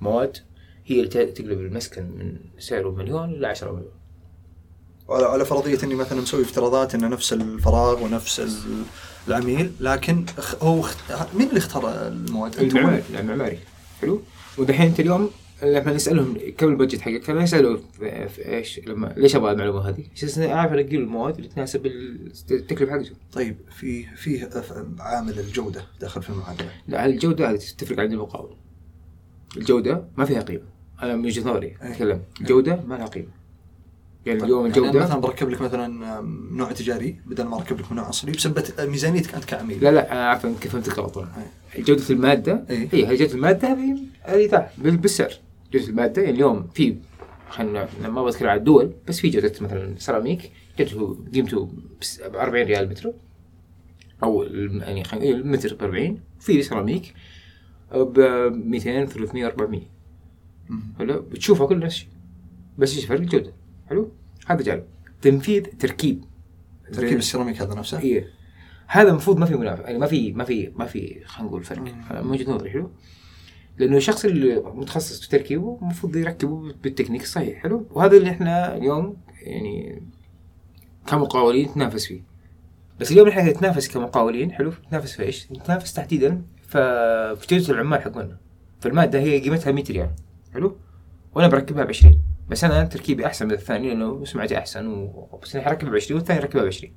مواد 0.00 0.36
هي 0.86 0.96
اللي 1.00 1.08
تقلب 1.26 1.60
المسكن 1.60 2.02
من 2.02 2.36
سعره 2.58 2.90
مليون 2.90 3.30
ل 3.32 3.44
10 3.44 3.72
مليون. 3.72 3.90
على 5.08 5.44
فرضية 5.44 5.78
إني 5.84 5.94
مثلا 5.94 6.20
مسوي 6.20 6.42
افتراضات 6.42 6.94
إنه 6.94 7.08
نفس 7.08 7.32
الفراغ 7.32 8.04
ونفس 8.04 8.40
ال- 8.40 8.82
العميل 9.28 9.72
لكن 9.80 10.24
هو 10.62 10.80
اخت- 10.80 11.34
مين 11.34 11.48
اللي 11.48 11.58
اختار 11.58 12.06
المواد؟ 12.08 12.58
المعماري 12.58 13.02
المعماري 13.20 13.58
حلو؟ 14.00 14.22
ودحين 14.58 14.86
أنت 14.86 15.00
اليوم 15.00 15.30
لما 15.62 15.92
نسألهم 15.92 16.36
كم 16.58 16.68
البادجت 16.68 17.00
حقك 17.00 17.20
كانوا 17.20 17.42
يسالوا 17.42 17.78
في 17.98 18.28
في 18.28 18.48
إيش؟ 18.48 18.80
لما 18.86 19.14
ليش 19.16 19.36
أبغى 19.36 19.52
المعلومة 19.52 19.88
هذه؟ 19.88 20.04
عشان 20.16 20.42
اعرف 20.42 20.72
انقي 20.72 20.96
المواد 20.96 21.36
اللي 21.36 21.48
تناسب 21.48 21.86
التكلفه 22.50 22.92
حقته 22.92 23.10
طيب 23.32 23.56
في 23.70 24.06
أف- 24.50 25.00
عامل 25.00 25.38
الجودة 25.38 25.84
داخل 26.00 26.22
في 26.22 26.30
المعادلة. 26.30 26.70
لا 26.88 27.06
الجودة 27.06 27.50
هذه 27.50 27.56
تفرق 27.78 28.00
عند 28.00 28.12
المقاول. 28.12 28.56
الجودة 29.56 30.04
ما 30.16 30.24
فيها 30.24 30.40
قيمة. 30.42 30.73
أنا 31.02 31.16
من 31.16 31.24
وجهه 31.24 31.50
نظري 31.50 31.66
أي. 31.66 31.92
اتكلم 31.92 32.22
الجوده 32.40 32.80
ما 32.88 32.94
لها 32.94 33.06
قيمة. 33.06 33.28
يعني 34.26 34.42
اليوم 34.44 34.66
يعني 34.66 34.78
الجودة؟ 34.78 35.04
مثلا 35.04 35.20
بركب 35.20 35.48
لك 35.48 35.60
مثلا 35.60 36.20
نوع 36.52 36.72
تجاري 36.72 37.20
بدل 37.26 37.44
ما 37.44 37.56
أركب 37.56 37.80
لك 37.80 37.92
نوع 37.92 38.08
أصلي 38.08 38.32
بسبه 38.32 38.64
ميزانيتك 38.78 39.34
أنت 39.34 39.44
كعميل. 39.44 39.84
لا 39.84 39.90
لا 39.90 40.12
أنا 40.12 40.28
عارف 40.28 40.46
إنك 40.46 40.68
فهمتك 40.68 40.98
غلط. 40.98 41.18
أي. 41.18 41.82
جودة 41.82 42.02
المادة؟ 42.10 42.64
إيه. 42.70 42.88
هي 42.92 43.16
جودة 43.16 43.34
المادة 43.34 43.68
هذه 44.26 44.68
بالسعر. 44.76 45.32
جودة 45.72 45.86
المادة 45.86 46.22
يعني 46.22 46.34
اليوم 46.34 46.66
في 46.74 46.96
خلينا 47.50 47.88
ما 48.08 48.24
بتكلم 48.24 48.48
على 48.48 48.58
الدول 48.58 48.92
بس 49.08 49.20
في 49.20 49.28
جودة 49.28 49.52
مثلا 49.60 49.94
سيراميك 49.98 50.52
جودته 50.78 51.18
قيمته 51.34 51.68
ب 52.24 52.36
40 52.36 52.66
ريال 52.66 52.88
متر 52.88 53.12
أو 54.22 54.42
يعني 54.42 55.30
المتر 55.30 55.74
ب 55.74 55.82
40 55.82 56.20
في 56.40 56.62
سيراميك 56.62 57.14
ب 57.94 58.18
200 58.52 59.04
300 59.04 59.46
400 59.46 59.80
مم. 59.80 59.86
حلو؟ 60.98 61.20
بتشوفها 61.20 61.66
كل 61.66 61.78
نفس 61.78 61.94
الشيء 61.94 62.08
بس 62.78 62.96
إيش 62.96 63.04
فرق؟ 63.04 63.20
الجوده 63.20 63.52
حلو؟ 63.88 64.12
هذا 64.46 64.62
جانب. 64.62 64.84
تنفيذ 65.22 65.62
تركيب. 65.62 66.24
تركيب 66.92 67.18
السيراميك 67.18 67.62
هذا 67.62 67.74
نفسه؟ 67.74 67.98
إيه. 67.98 68.28
هذا 68.86 69.10
المفروض 69.10 69.38
ما 69.38 69.46
في 69.46 69.54
منافسه 69.54 69.84
يعني 69.84 69.98
ما 69.98 70.06
في 70.06 70.32
ما 70.32 70.44
في 70.44 70.72
ما 70.76 70.84
في 70.86 71.24
خلينا 71.24 71.48
نقول 71.48 71.64
فرق. 71.64 71.82
من 72.24 72.30
وجهه 72.30 72.50
نظري 72.50 72.70
حلو؟ 72.70 72.90
لأنه 73.78 73.96
الشخص 73.96 74.24
اللي 74.24 74.62
متخصص 74.74 75.20
في 75.20 75.28
تركيبه 75.28 75.78
المفروض 75.82 76.16
يركبه 76.16 76.72
بالتكنيك 76.82 77.22
الصحيح 77.22 77.62
حلو؟ 77.62 77.86
وهذا 77.90 78.16
اللي 78.16 78.30
إحنا 78.30 78.76
اليوم 78.76 79.16
يعني 79.42 80.02
كمقاولين 81.06 81.68
نتنافس 81.68 82.06
فيه. 82.06 82.22
بس 83.00 83.12
اليوم 83.12 83.28
إحنا 83.28 83.50
نتنافس 83.50 83.88
كمقاولين 83.88 84.52
حلو؟ 84.52 84.72
نتنافس 84.86 85.12
في 85.12 85.22
إيش؟ 85.22 85.52
نتنافس 85.52 85.92
تحديدا 85.92 86.42
في 86.62 87.36
جودة 87.50 87.72
العمال 87.72 88.02
حقنا. 88.02 88.38
فالمادة 88.80 89.18
هي 89.20 89.40
قيمتها 89.40 89.72
100 89.72 89.84
ريال. 89.90 90.10
حلو؟ 90.54 90.76
وأنا 91.34 91.48
بركبها 91.48 91.84
ب 91.84 91.88
20 91.88 92.20
بس 92.48 92.64
أنا 92.64 92.84
تركيبي 92.84 93.26
أحسن 93.26 93.46
من 93.46 93.52
الثاني 93.52 93.88
لأنه 93.88 94.24
سمعتي 94.24 94.58
أحسن 94.58 94.86
و... 94.86 95.38
بس 95.42 95.56
أنا 95.56 95.64
حركبها 95.64 95.90
ب 95.92 95.94
20 95.94 96.18
والثاني 96.20 96.40
يركبها 96.40 96.62
ب 96.64 96.66
20 96.66 96.92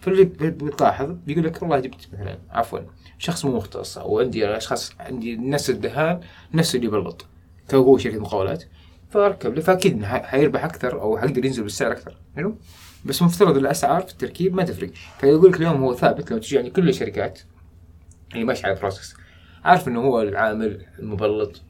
فاللي 0.00 0.24
بتلاحظ 0.24 1.10
بيقول 1.10 1.44
لك 1.44 1.62
والله 1.62 1.80
جبت 1.80 2.08
مثلا 2.12 2.38
عفوا 2.50 2.78
شخص 3.18 3.44
مو 3.44 3.56
مختص 3.56 3.98
أو 3.98 4.20
عندي 4.20 4.46
أشخاص 4.56 4.92
عندي 5.00 5.36
نفس 5.36 5.70
الدهان 5.70 6.20
نفس 6.54 6.74
اللي 6.74 6.86
يبلط 6.86 7.26
فهو 7.68 7.98
شركه 7.98 8.18
مقاولات. 8.18 8.64
فأركب 9.10 9.54
له 9.54 9.60
فأكيد 9.60 9.92
إنه 9.92 10.06
ح- 10.06 10.22
حيربح 10.24 10.64
أكثر 10.64 11.00
أو 11.00 11.18
حيقدر 11.18 11.44
ينزل 11.44 11.62
بالسعر 11.62 11.92
أكثر. 11.92 12.16
حلو؟ 12.36 12.58
بس 13.04 13.22
مفترض 13.22 13.56
الأسعار 13.56 14.02
في 14.02 14.12
التركيب 14.12 14.54
ما 14.54 14.62
تفرق. 14.64 14.90
فيقول 15.20 15.50
لك 15.50 15.56
اليوم 15.56 15.82
هو 15.82 15.94
ثابت 15.94 16.30
لو 16.30 16.38
تجي 16.38 16.56
يعني 16.56 16.70
كل 16.70 16.88
الشركات 16.88 17.40
اللي 18.32 18.44
ماشية 18.44 18.66
على 18.66 18.74
بروسس 18.80 19.14
عارف 19.64 19.88
إنه 19.88 20.00
هو 20.00 20.22
العامل 20.22 20.86
المبلط 20.98 21.62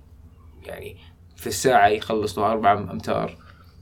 يعني 0.67 0.97
في 1.39 1.47
الساعة 1.47 1.89
يخلص 1.89 2.39
له 2.39 2.53
أربعة 2.53 2.75
أمتار. 2.75 3.37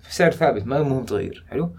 سعر 0.09 0.31
ثابت 0.31 0.67
ما 0.67 0.83
مهم 0.83 1.05
تغير 1.05 1.45
حلو؟ 1.49 1.73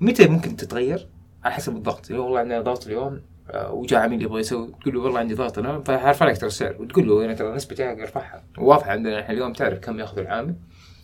متى 0.00 0.28
ممكن 0.28 0.56
تتغير؟ 0.56 1.08
على 1.44 1.54
حسب 1.54 1.76
الضغط. 1.76 2.10
يعني 2.10 2.22
والله 2.22 2.38
عندنا 2.38 2.60
ضغط 2.60 2.86
اليوم 2.86 3.22
آه، 3.50 3.72
وجاء 3.72 4.00
عميل 4.00 4.22
يبغى 4.22 4.40
يسوي 4.40 4.72
تقول 4.80 4.94
له 4.94 5.00
والله 5.00 5.18
عندي 5.18 5.34
ضغط 5.34 5.58
أنا 5.58 5.80
فحرفع 5.80 6.26
لك 6.26 6.38
ترى 6.38 6.46
السعر. 6.46 6.82
وتقول 6.82 7.08
له 7.08 7.24
أنا 7.24 7.34
ترى 7.34 7.54
نسبتي 7.54 7.92
أرفعها. 7.92 8.44
واضحه 8.58 8.90
عندنا 8.90 9.20
إحنا 9.20 9.34
اليوم 9.34 9.52
تعرف 9.52 9.78
كم 9.78 10.00
ياخذ 10.00 10.18
العامل 10.18 10.54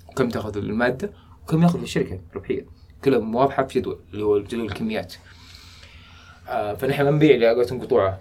وكم 0.08 0.28
تاخذ 0.28 0.56
المادة 0.56 1.12
وكم 1.42 1.62
ياخذ 1.62 1.82
الشركة 1.82 2.20
ربحيه 2.34 2.66
كلها 3.04 3.18
واضحة 3.18 3.66
في 3.66 3.80
جدول 3.80 4.00
اللي 4.12 4.24
هو 4.24 4.38
جدول 4.38 4.64
الكميات. 4.64 5.14
آه 6.48 6.74
فنحن 6.74 7.02
ما 7.02 7.10
نبيع 7.10 7.34
اللي 7.34 7.48
قولتهم 7.48 7.80
قطوعة 7.80 8.20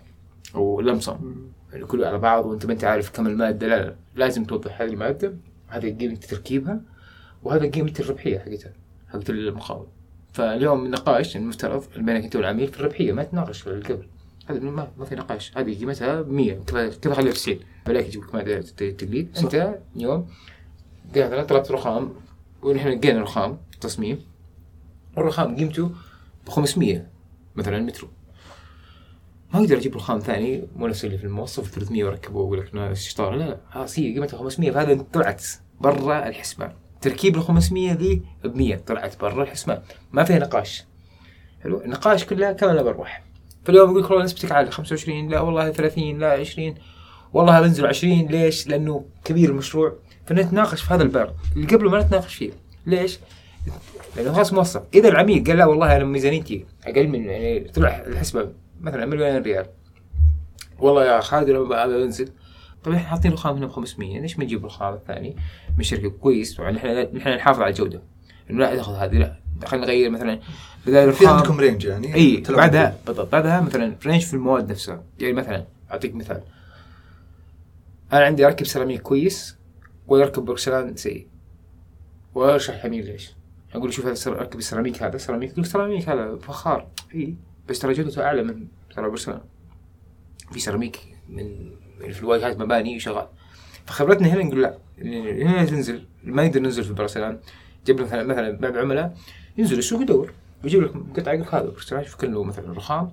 أو 0.55 0.81
لمسه 0.81 1.19
كله 1.87 2.07
على 2.07 2.17
بعض 2.17 2.45
وأنت 2.45 2.65
ما 2.65 2.73
أنت 2.73 2.83
عارف 2.83 3.11
كم 3.11 3.27
المادة. 3.27 3.67
لا 3.67 3.83
لا 3.83 3.95
لازم 4.15 4.45
توضح 4.45 4.81
هذه 4.81 4.89
المادة. 4.89 5.33
هذه 5.73 5.97
قيمة 5.97 6.15
تركيبها 6.15 6.81
وهذا 7.43 7.69
قيمة 7.69 7.93
الربحية 7.99 8.39
حقتها 8.39 8.73
حقت 9.09 9.29
المقاول. 9.29 9.87
فاليوم 10.33 10.85
النقاش 10.85 11.37
المفترض 11.37 11.83
بينك 11.97 12.23
انت 12.23 12.35
والعميل 12.35 12.67
في 12.67 12.79
الربحية 12.79 13.11
ما 13.11 13.23
تناقش 13.23 13.61
في 13.61 13.69
قبل 13.69 14.07
هذا 14.45 14.59
ما, 14.59 14.91
ما 14.97 15.05
في 15.05 15.15
نقاش. 15.15 15.57
هذه 15.57 15.79
قيمتها 15.79 16.21
100 16.21 16.53
كيف 17.01 17.07
اخليها 17.07 17.33
90 17.33 17.59
بلاك 17.87 18.05
يجيب 18.05 18.23
لك 18.23 18.35
مادة 18.35 18.61
تقليد. 18.61 19.37
أنت 19.37 19.79
اليوم 19.95 20.27
مثلا 21.15 21.43
طلبت 21.43 21.71
رخام 21.71 22.13
ونحن 22.63 22.89
لقينا 22.89 23.21
رخام 23.21 23.57
تصميم. 23.81 24.19
والرخام 25.17 25.55
قيمته 25.55 25.91
ب 26.45 26.49
500 26.49 27.07
مثلا 27.55 27.79
مترو. 27.79 28.07
ما 29.53 29.59
أقدر 29.59 29.77
أجيب 29.77 29.95
رخام 29.95 30.19
ثاني 30.19 30.67
مو 30.75 30.87
نفس 30.87 31.05
اللي 31.05 31.17
في 31.17 31.23
الموصف 31.23 31.71
300 31.71 32.03
واركبه 32.03 32.37
واقول 32.37 32.59
لك 32.59 32.93
شطاره 32.93 33.35
لا 33.35 33.43
لا 33.43 33.59
خلاص 33.69 33.99
هي 33.99 34.13
قيمتها 34.13 34.37
500 34.37 34.71
فهذا 34.71 35.05
طلعت 35.13 35.43
برا 35.83 36.27
الحسبان 36.27 36.71
تركيب 37.01 37.35
ال 37.35 37.41
500 37.41 37.93
ذي 37.93 38.21
ب 38.43 38.57
100 38.57 38.75
طلعت 38.75 39.21
برا 39.21 39.43
الحسبان 39.43 39.81
ما 40.11 40.23
فيها 40.23 40.39
نقاش. 40.39 40.85
حلو؟ 41.63 41.81
النقاش 41.81 42.25
كلها 42.25 42.51
كما 42.51 42.81
بروح. 42.81 43.23
فاليوم 43.65 43.89
يقول 43.89 44.03
لك 44.03 44.09
والله 44.09 44.23
نسبتك 44.23 44.51
عالية. 44.51 44.69
25 44.69 45.29
لا 45.29 45.39
والله 45.39 45.71
30 45.71 46.19
لا 46.19 46.31
20 46.31 46.75
والله 47.33 47.61
بنزل 47.61 47.85
20 47.85 48.27
ليش؟ 48.27 48.67
لأنه 48.67 49.05
كبير 49.23 49.49
المشروع. 49.49 49.95
فنتناقش 50.25 50.81
في 50.81 50.93
هذا 50.93 51.03
الباب. 51.03 51.35
اللي 51.55 51.67
قبله 51.67 51.89
ما 51.89 52.01
نتناقش 52.01 52.35
فيه. 52.35 52.51
ليش؟ 52.85 53.19
لأنه 54.17 54.33
خلاص 54.33 54.53
موصف 54.53 54.81
إذا 54.93 55.09
العميل 55.09 55.43
قال 55.43 55.57
لا 55.57 55.65
والله 55.65 55.95
أنا 55.95 56.03
ميزانيتي 56.03 56.65
أقل 56.85 57.07
من 57.07 57.25
يعني 57.25 57.59
طلع 57.59 58.03
الحسبة 58.07 58.49
مثلا 58.81 59.05
مليون 59.05 59.41
ريال. 59.41 59.65
والله 60.79 61.05
يا 61.05 61.19
خالد 61.19 61.49
أنا 61.49 61.87
بنزل 61.87 62.29
طيب 62.83 62.95
إحنا 62.95 63.09
حاطين 63.09 63.33
رخام 63.33 63.55
هنا 63.55 63.65
ب 63.65 63.71
500 63.71 64.19
ليش 64.19 64.37
ما 64.39 64.43
نجيب 64.43 64.59
الرخام 64.59 64.93
الثاني 64.93 65.35
من 65.77 65.83
شركة 65.83 66.09
كويس 66.09 66.59
نحن 66.59 66.87
نحن 67.13 67.29
نحافظ 67.29 67.61
على 67.61 67.69
الجودة. 67.69 68.01
إنه 68.49 68.59
لا 68.59 68.75
تاخذ 68.75 68.93
هذه 68.93 69.17
لا. 69.17 69.39
خلينا 69.65 69.85
نغير 69.85 70.09
مثلا 70.09 70.39
بدل 70.87 71.13
في 71.13 71.27
عندكم 71.27 71.59
range 71.59 71.85
يعني؟ 71.85 72.15
إي 72.15 72.43
بعدها 72.49 72.97
بالضبط 73.07 73.31
بعدها 73.31 73.61
مثلا 73.61 73.95
range 74.05 74.21
في 74.21 74.33
المواد 74.33 74.71
نفسها. 74.71 75.03
يعني 75.19 75.33
مثلا 75.33 75.65
أعطيك 75.91 76.15
مثال. 76.15 76.41
أنا 78.13 78.25
عندي 78.25 78.45
اركب 78.45 78.65
سيراميك 78.65 79.01
كويس 79.01 79.57
ويركب 80.07 80.45
بورسلان 80.45 80.95
سيء. 80.95 81.27
واشرح 82.35 82.75
العميل 82.75 83.05
ليش؟ 83.05 83.33
أقول 83.75 83.93
شوف 83.93 84.05
هذا 84.05 84.39
اركب 84.39 84.59
السيراميك 84.59 85.03
هذا 85.03 85.17
سيراميك. 85.17 85.51
يقول 85.51 85.65
سيراميك 85.65 86.09
هذا 86.09 86.35
فخار. 86.35 86.87
إي 87.15 87.35
بس 87.69 87.79
ترى 87.79 87.93
جودته 87.93 88.23
أعلى 88.23 88.43
من 88.43 88.67
ترى 88.95 89.07
بورسلان 89.07 89.41
في 90.51 90.59
سيراميك 90.59 90.99
من 91.29 91.71
في 91.99 92.19
الواجهات 92.19 92.59
مباني 92.59 92.99
شغال. 92.99 93.27
فخبرتنا 93.85 94.27
هنا 94.27 94.43
نقول 94.43 94.61
لا 94.61 94.77
هنا 94.97 95.65
تنزل 95.65 96.05
ما 96.23 96.47
نقدر 96.47 96.59
ننزل 96.59 96.83
في 96.83 96.93
برسلان 96.93 97.39
جيب 97.85 98.01
مثلا 98.01 98.23
مثلا 98.23 98.57
بعض 98.57 98.77
عملاء 98.77 99.17
ينزل 99.57 99.77
السوق 99.77 100.01
يدور. 100.01 100.33
ويجيب 100.63 100.81
لك 100.81 100.91
قطعة 101.15 101.33
يقول 101.33 101.47
هذا 101.51 101.69
برسلان 101.69 102.03
شوف 102.03 102.15
كله 102.15 102.43
مثلا 102.43 102.73
رخام 102.73 103.11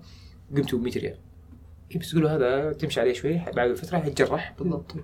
قيمته 0.57 0.78
100 0.78 0.93
ريال. 0.93 1.16
بس 1.97 2.11
تقول 2.11 2.27
هذا 2.27 2.73
تمشي 2.73 3.01
عليه 3.01 3.12
شوي 3.12 3.40
بعد 3.57 3.74
فتره 3.74 3.98
يتجرح. 4.07 4.55
بالضبط. 4.59 4.94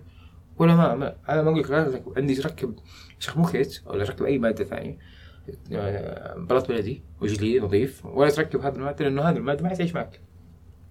ولا 0.58 0.74
ما, 0.74 0.94
ما 0.94 1.16
أنا 1.28 1.42
ما 1.42 1.50
أقول 1.50 1.60
لك 1.60 2.04
عندي 2.16 2.34
تركب 2.34 2.74
شخموكيت 3.18 3.80
ولا 3.86 4.04
تركب 4.04 4.24
أي 4.24 4.38
مادة 4.38 4.64
ثانية. 4.64 4.98
بلاط 6.36 6.68
بلدي 6.68 7.02
وجديد 7.20 7.62
نظيف. 7.62 8.06
ولا 8.06 8.30
تركب 8.30 8.60
هذا 8.60 8.76
المادة 8.76 9.04
لأنه 9.04 9.22
هذا 9.22 9.38
المادة 9.38 9.62
ما 9.62 9.68
حتعيش 9.68 9.94
معك. 9.94 10.20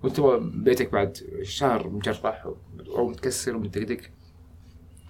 وانت 0.06 0.22
بيتك 0.56 0.92
بعد 0.92 1.18
شهر 1.44 1.90
مجرح 1.90 2.46
أو 2.88 3.08
متكسر 3.08 3.56
ومتدقدق. 3.56 4.02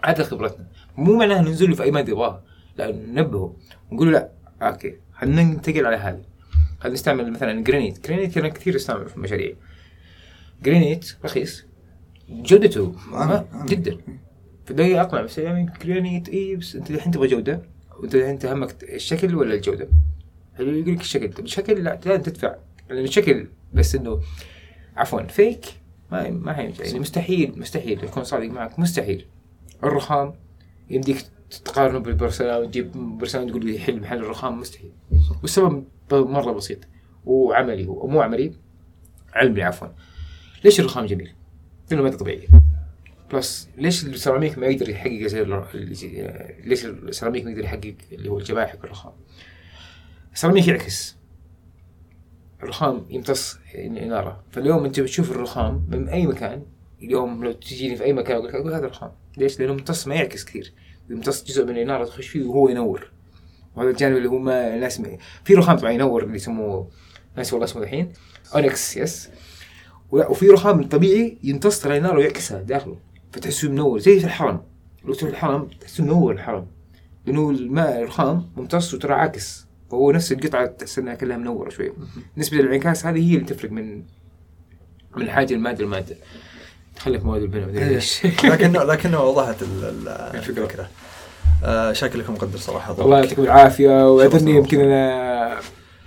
هذا 0.06 0.24
خبرتنا. 0.24 0.68
مو 0.98 1.18
معناها 1.18 1.42
ننزل 1.42 1.70
له 1.70 1.76
في 1.76 1.84
أي 1.84 1.92
ماده 1.92 2.12
يبغاها 2.12 2.44
لا 2.78 2.92
ننبهه. 2.92 3.56
ونقول 3.92 4.08
له 4.08 4.14
لا 4.14 4.32
okay 4.62 4.98
خلينا 5.14 5.44
ننتقل 5.44 5.86
على 5.86 5.96
هذه 5.96 6.22
خلينا 6.80 6.94
نستعمل 6.94 7.32
مثلا 7.32 7.64
جرانيت 7.64 8.08
جرانيت 8.08 8.38
أنا 8.38 8.48
كثير 8.48 8.76
استعمل 8.76 9.10
في 9.10 9.18
المشاريع. 9.18 9.56
جرانيت 10.64 11.16
رخيص. 11.26 11.66
جودته 12.30 12.96
جدا. 13.66 13.98
فده 14.66 15.02
اقنع 15.02 15.22
بس 15.22 15.38
يعني 15.38 15.72
جرانيت 15.86 16.30
اي 16.30 16.56
بس 16.56 16.76
أنت 16.76 16.92
الحين 16.92 17.12
تبغى 17.12 17.28
جودة؟ 17.28 17.62
وأنت 18.00 18.16
الحين 18.16 18.40
تهمك 18.40 18.84
الشكل 18.84 19.36
ولا 19.36 19.54
الجودة؟ 19.54 19.88
يقول 20.60 20.94
لك 20.94 21.02
الشكل؟ 21.02 21.34
طيب 21.34 21.46
الشكل 21.46 21.84
لا 21.84 21.96
تدفع. 21.96 22.56
لأن 22.90 23.04
الشكل 23.04 23.48
بس 23.74 23.96
إنه 23.96 24.20
عفوا 24.96 25.24
فيك 25.24 25.66
ما 26.12 26.30
ما 26.30 26.54
حينفع 26.54 26.86
يعني 26.86 27.00
مستحيل 27.00 27.60
مستحيل 27.60 28.04
يكون 28.04 28.24
صادق 28.24 28.50
معك. 28.50 28.80
مستحيل. 28.80 29.26
الرخام 29.84 30.34
يمديك 30.90 31.26
تقارنه 31.66 32.00
بالبرسلان 32.00 32.62
وتجيب 32.62 32.92
برسلان 32.92 33.48
تقول 33.48 33.66
لي 33.66 33.76
يحل 33.76 34.02
محل 34.02 34.18
الرخام 34.18 34.60
مستحيل. 34.60 34.92
والسبب 35.42 35.86
مرة 36.12 36.52
بسيط 36.52 36.80
وعملي 37.26 37.84
مو 37.86 38.22
عملي 38.22 38.54
علمي 39.34 39.64
عفوا. 39.64 39.88
ليش 40.64 40.80
الرخام 40.80 41.06
جميل؟ 41.06 41.34
لأنه 41.92 42.04
ماده 42.04 42.18
طبيعيه 42.18 42.48
plus 43.34 43.70
ليش 43.78 44.06
السيراميك 44.06 44.58
ما 44.58 44.68
يقدر 44.68 44.90
يحقق 44.90 45.28
زي 45.28 45.46
ليش 46.64 46.86
السيراميك 46.86 47.46
ما 47.46 47.52
يقدر 47.52 47.64
يحقق 47.64 47.96
اللي 48.12 48.30
هو 48.30 48.40
الجمال 48.40 48.70
حق 48.70 48.84
الرخام؟ 48.84 49.14
السيراميك 50.34 50.68
يعكس. 50.68 51.18
الرخام 52.66 53.06
يمتص 53.10 53.60
الاناره 53.76 54.44
فاليوم 54.52 54.86
أنت 54.86 55.00
بتشوف 55.00 55.32
الرخام 55.32 55.86
من 55.90 56.10
أي 56.10 56.28
مكان 56.28 56.62
اليوم 57.02 57.44
لو 57.44 57.52
تجيني 57.52 57.96
في 57.96 58.04
أي 58.04 58.14
مكان 58.14 58.36
أقول 58.36 58.48
لك 58.48 58.56
هذا 58.56 58.86
الرخام. 58.86 59.12
ليش؟ 59.38 59.60
لأنه 59.60 59.74
ممتص 59.74 60.08
ما 60.08 60.16
يعكس 60.16 60.46
كثير. 60.46 60.74
يمتص 61.10 61.44
جزء 61.44 61.66
من 61.66 61.70
الاناره 61.70 62.06
تخش 62.06 62.28
فيه 62.28 62.46
وهو 62.46 62.70
ينور. 62.70 63.12
وهذا 63.76 63.90
الجانب 63.90 64.18
اللي 64.18 64.30
هو 64.30 64.38
ما 64.38 64.76
الناس 64.76 65.02
في 65.44 65.54
رخام 65.54 65.78
طبعا 65.78 65.92
ينور 65.92 66.24
اللي 66.24 66.36
يسموه 66.36 66.90
ناس 67.38 67.54
والله 67.54 67.66
اسمه 67.66 67.84
الحين 67.84 68.14
أونكس 68.56 68.98
يس 68.98 69.30
وفي 70.12 70.48
رخام 70.48 70.84
طبيعي 70.84 71.38
يمتص 71.44 71.86
الاناره 71.86 72.18
ويعكسها 72.18 72.62
داخله 72.62 72.98
فتحسه 73.32 73.70
منور 73.70 74.00
زي 74.00 74.20
في 74.20 74.26
الحرم. 74.26 74.62
لو 75.06 75.14
تروح 75.14 75.32
الحرم 75.32 75.68
تحسه 75.82 76.04
منور 76.04 76.34
الحرم. 76.34 76.68
لأنه 77.26 77.50
الماء 77.50 78.00
الرخام 78.00 78.50
ممتص 78.56 78.94
وترى 78.94 79.14
عاكس. 79.14 79.65
فهو 79.96 80.12
نفس 80.12 80.32
القطعة 80.32 80.66
تحس 80.66 81.00
إنها 81.00 81.16
كلها 81.16 81.38
منورة 81.38 81.70
شوي. 81.70 81.94
نسبه 82.38 82.60
الانعكاس 82.60 83.06
هذه 83.06 83.32
هي 83.32 83.36
اللي 83.36 83.46
تفرق 83.46 83.72
من 83.72 84.04
من 85.18 85.22
الحاجة 85.24 85.54
المادة. 85.54 85.84
المادة. 85.84 86.16
خليك 87.00 87.26
مواد 87.26 87.42
البناء 87.42 87.70
إيه. 87.70 87.90
ليش. 87.90 88.26
لكنه 88.52 88.84
لكنه 88.84 89.24
وضحت 89.24 89.56
الفكرة. 90.34 90.90
آه 91.64 91.94
شكلكم 91.94 92.20
لكم 92.20 92.34
مقدر 92.34 92.58
صراحة. 92.58 93.04
الله 93.06 93.20
يعطيكم 93.20 93.44
العافية 93.44 94.12
واعذرني 94.12 94.52
يمكن 94.52 94.80
أنا 94.82 95.60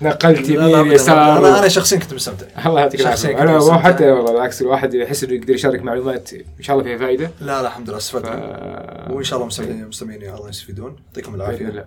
نقلت 0.02 0.48
يمين 0.48 0.92
يسار. 0.92 1.38
أنا 1.38 1.58
أنا 1.58 1.68
شخصيا 1.68 1.98
كنت 1.98 2.14
مستمتع. 2.14 2.46
الله 2.66 2.80
يعطيك 2.80 3.00
العافية. 3.00 3.42
أنا 3.42 3.58
مو 3.58 3.78
حتى 3.78 4.10
والله 4.10 4.32
بالعكس 4.32 4.62
الواحد 4.62 4.94
يحس 4.94 5.24
إنه 5.24 5.32
يقدر 5.32 5.54
يشارك 5.54 5.82
معلومات 5.82 6.32
إن 6.32 6.62
شاء 6.62 6.76
الله 6.78 6.88
فيها 6.88 6.98
فائده 6.98 7.30
لا 7.40 7.46
لا 7.46 7.66
الحمد 7.66 7.88
لله 7.88 7.98
استفدنا 7.98 9.06
ف... 9.08 9.10
وإن 9.10 9.24
شاء 9.24 9.36
الله 9.36 9.46
مستمعين 9.46 9.88
مستمعين 9.88 10.22
الله 10.22 10.48
يستفيدون. 10.48 10.96
يعطيكم 11.08 11.34
العافية. 11.34 11.86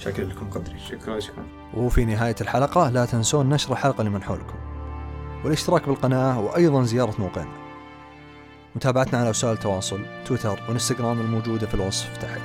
شكرا 0.00 0.24
لكم 0.24 0.46
مقدرين 0.46 0.78
شكرا 0.78 1.20
شكرا. 1.20 1.44
وفي 1.74 2.04
نهاية 2.04 2.36
الحلقة 2.40 2.90
لا 2.90 3.04
تنسون 3.04 3.48
نشر 3.48 3.72
الحلقة 3.72 4.04
لمن 4.04 4.22
حولكم. 4.22 4.58
والاشتراك 5.44 5.88
بالقناة 5.88 6.40
وأيضا 6.40 6.82
زيارة 6.82 7.14
موقعنا. 7.18 7.52
متابعتنا 8.76 9.18
على 9.20 9.30
وسائل 9.30 9.52
التواصل 9.52 10.00
تويتر 10.24 10.60
وإنستغرام 10.68 11.20
الموجودة 11.20 11.66
في 11.66 11.74
الوصف 11.74 12.16
تحت. 12.16 12.40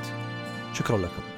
شكرا 0.73 0.97
لكم. 0.97 1.34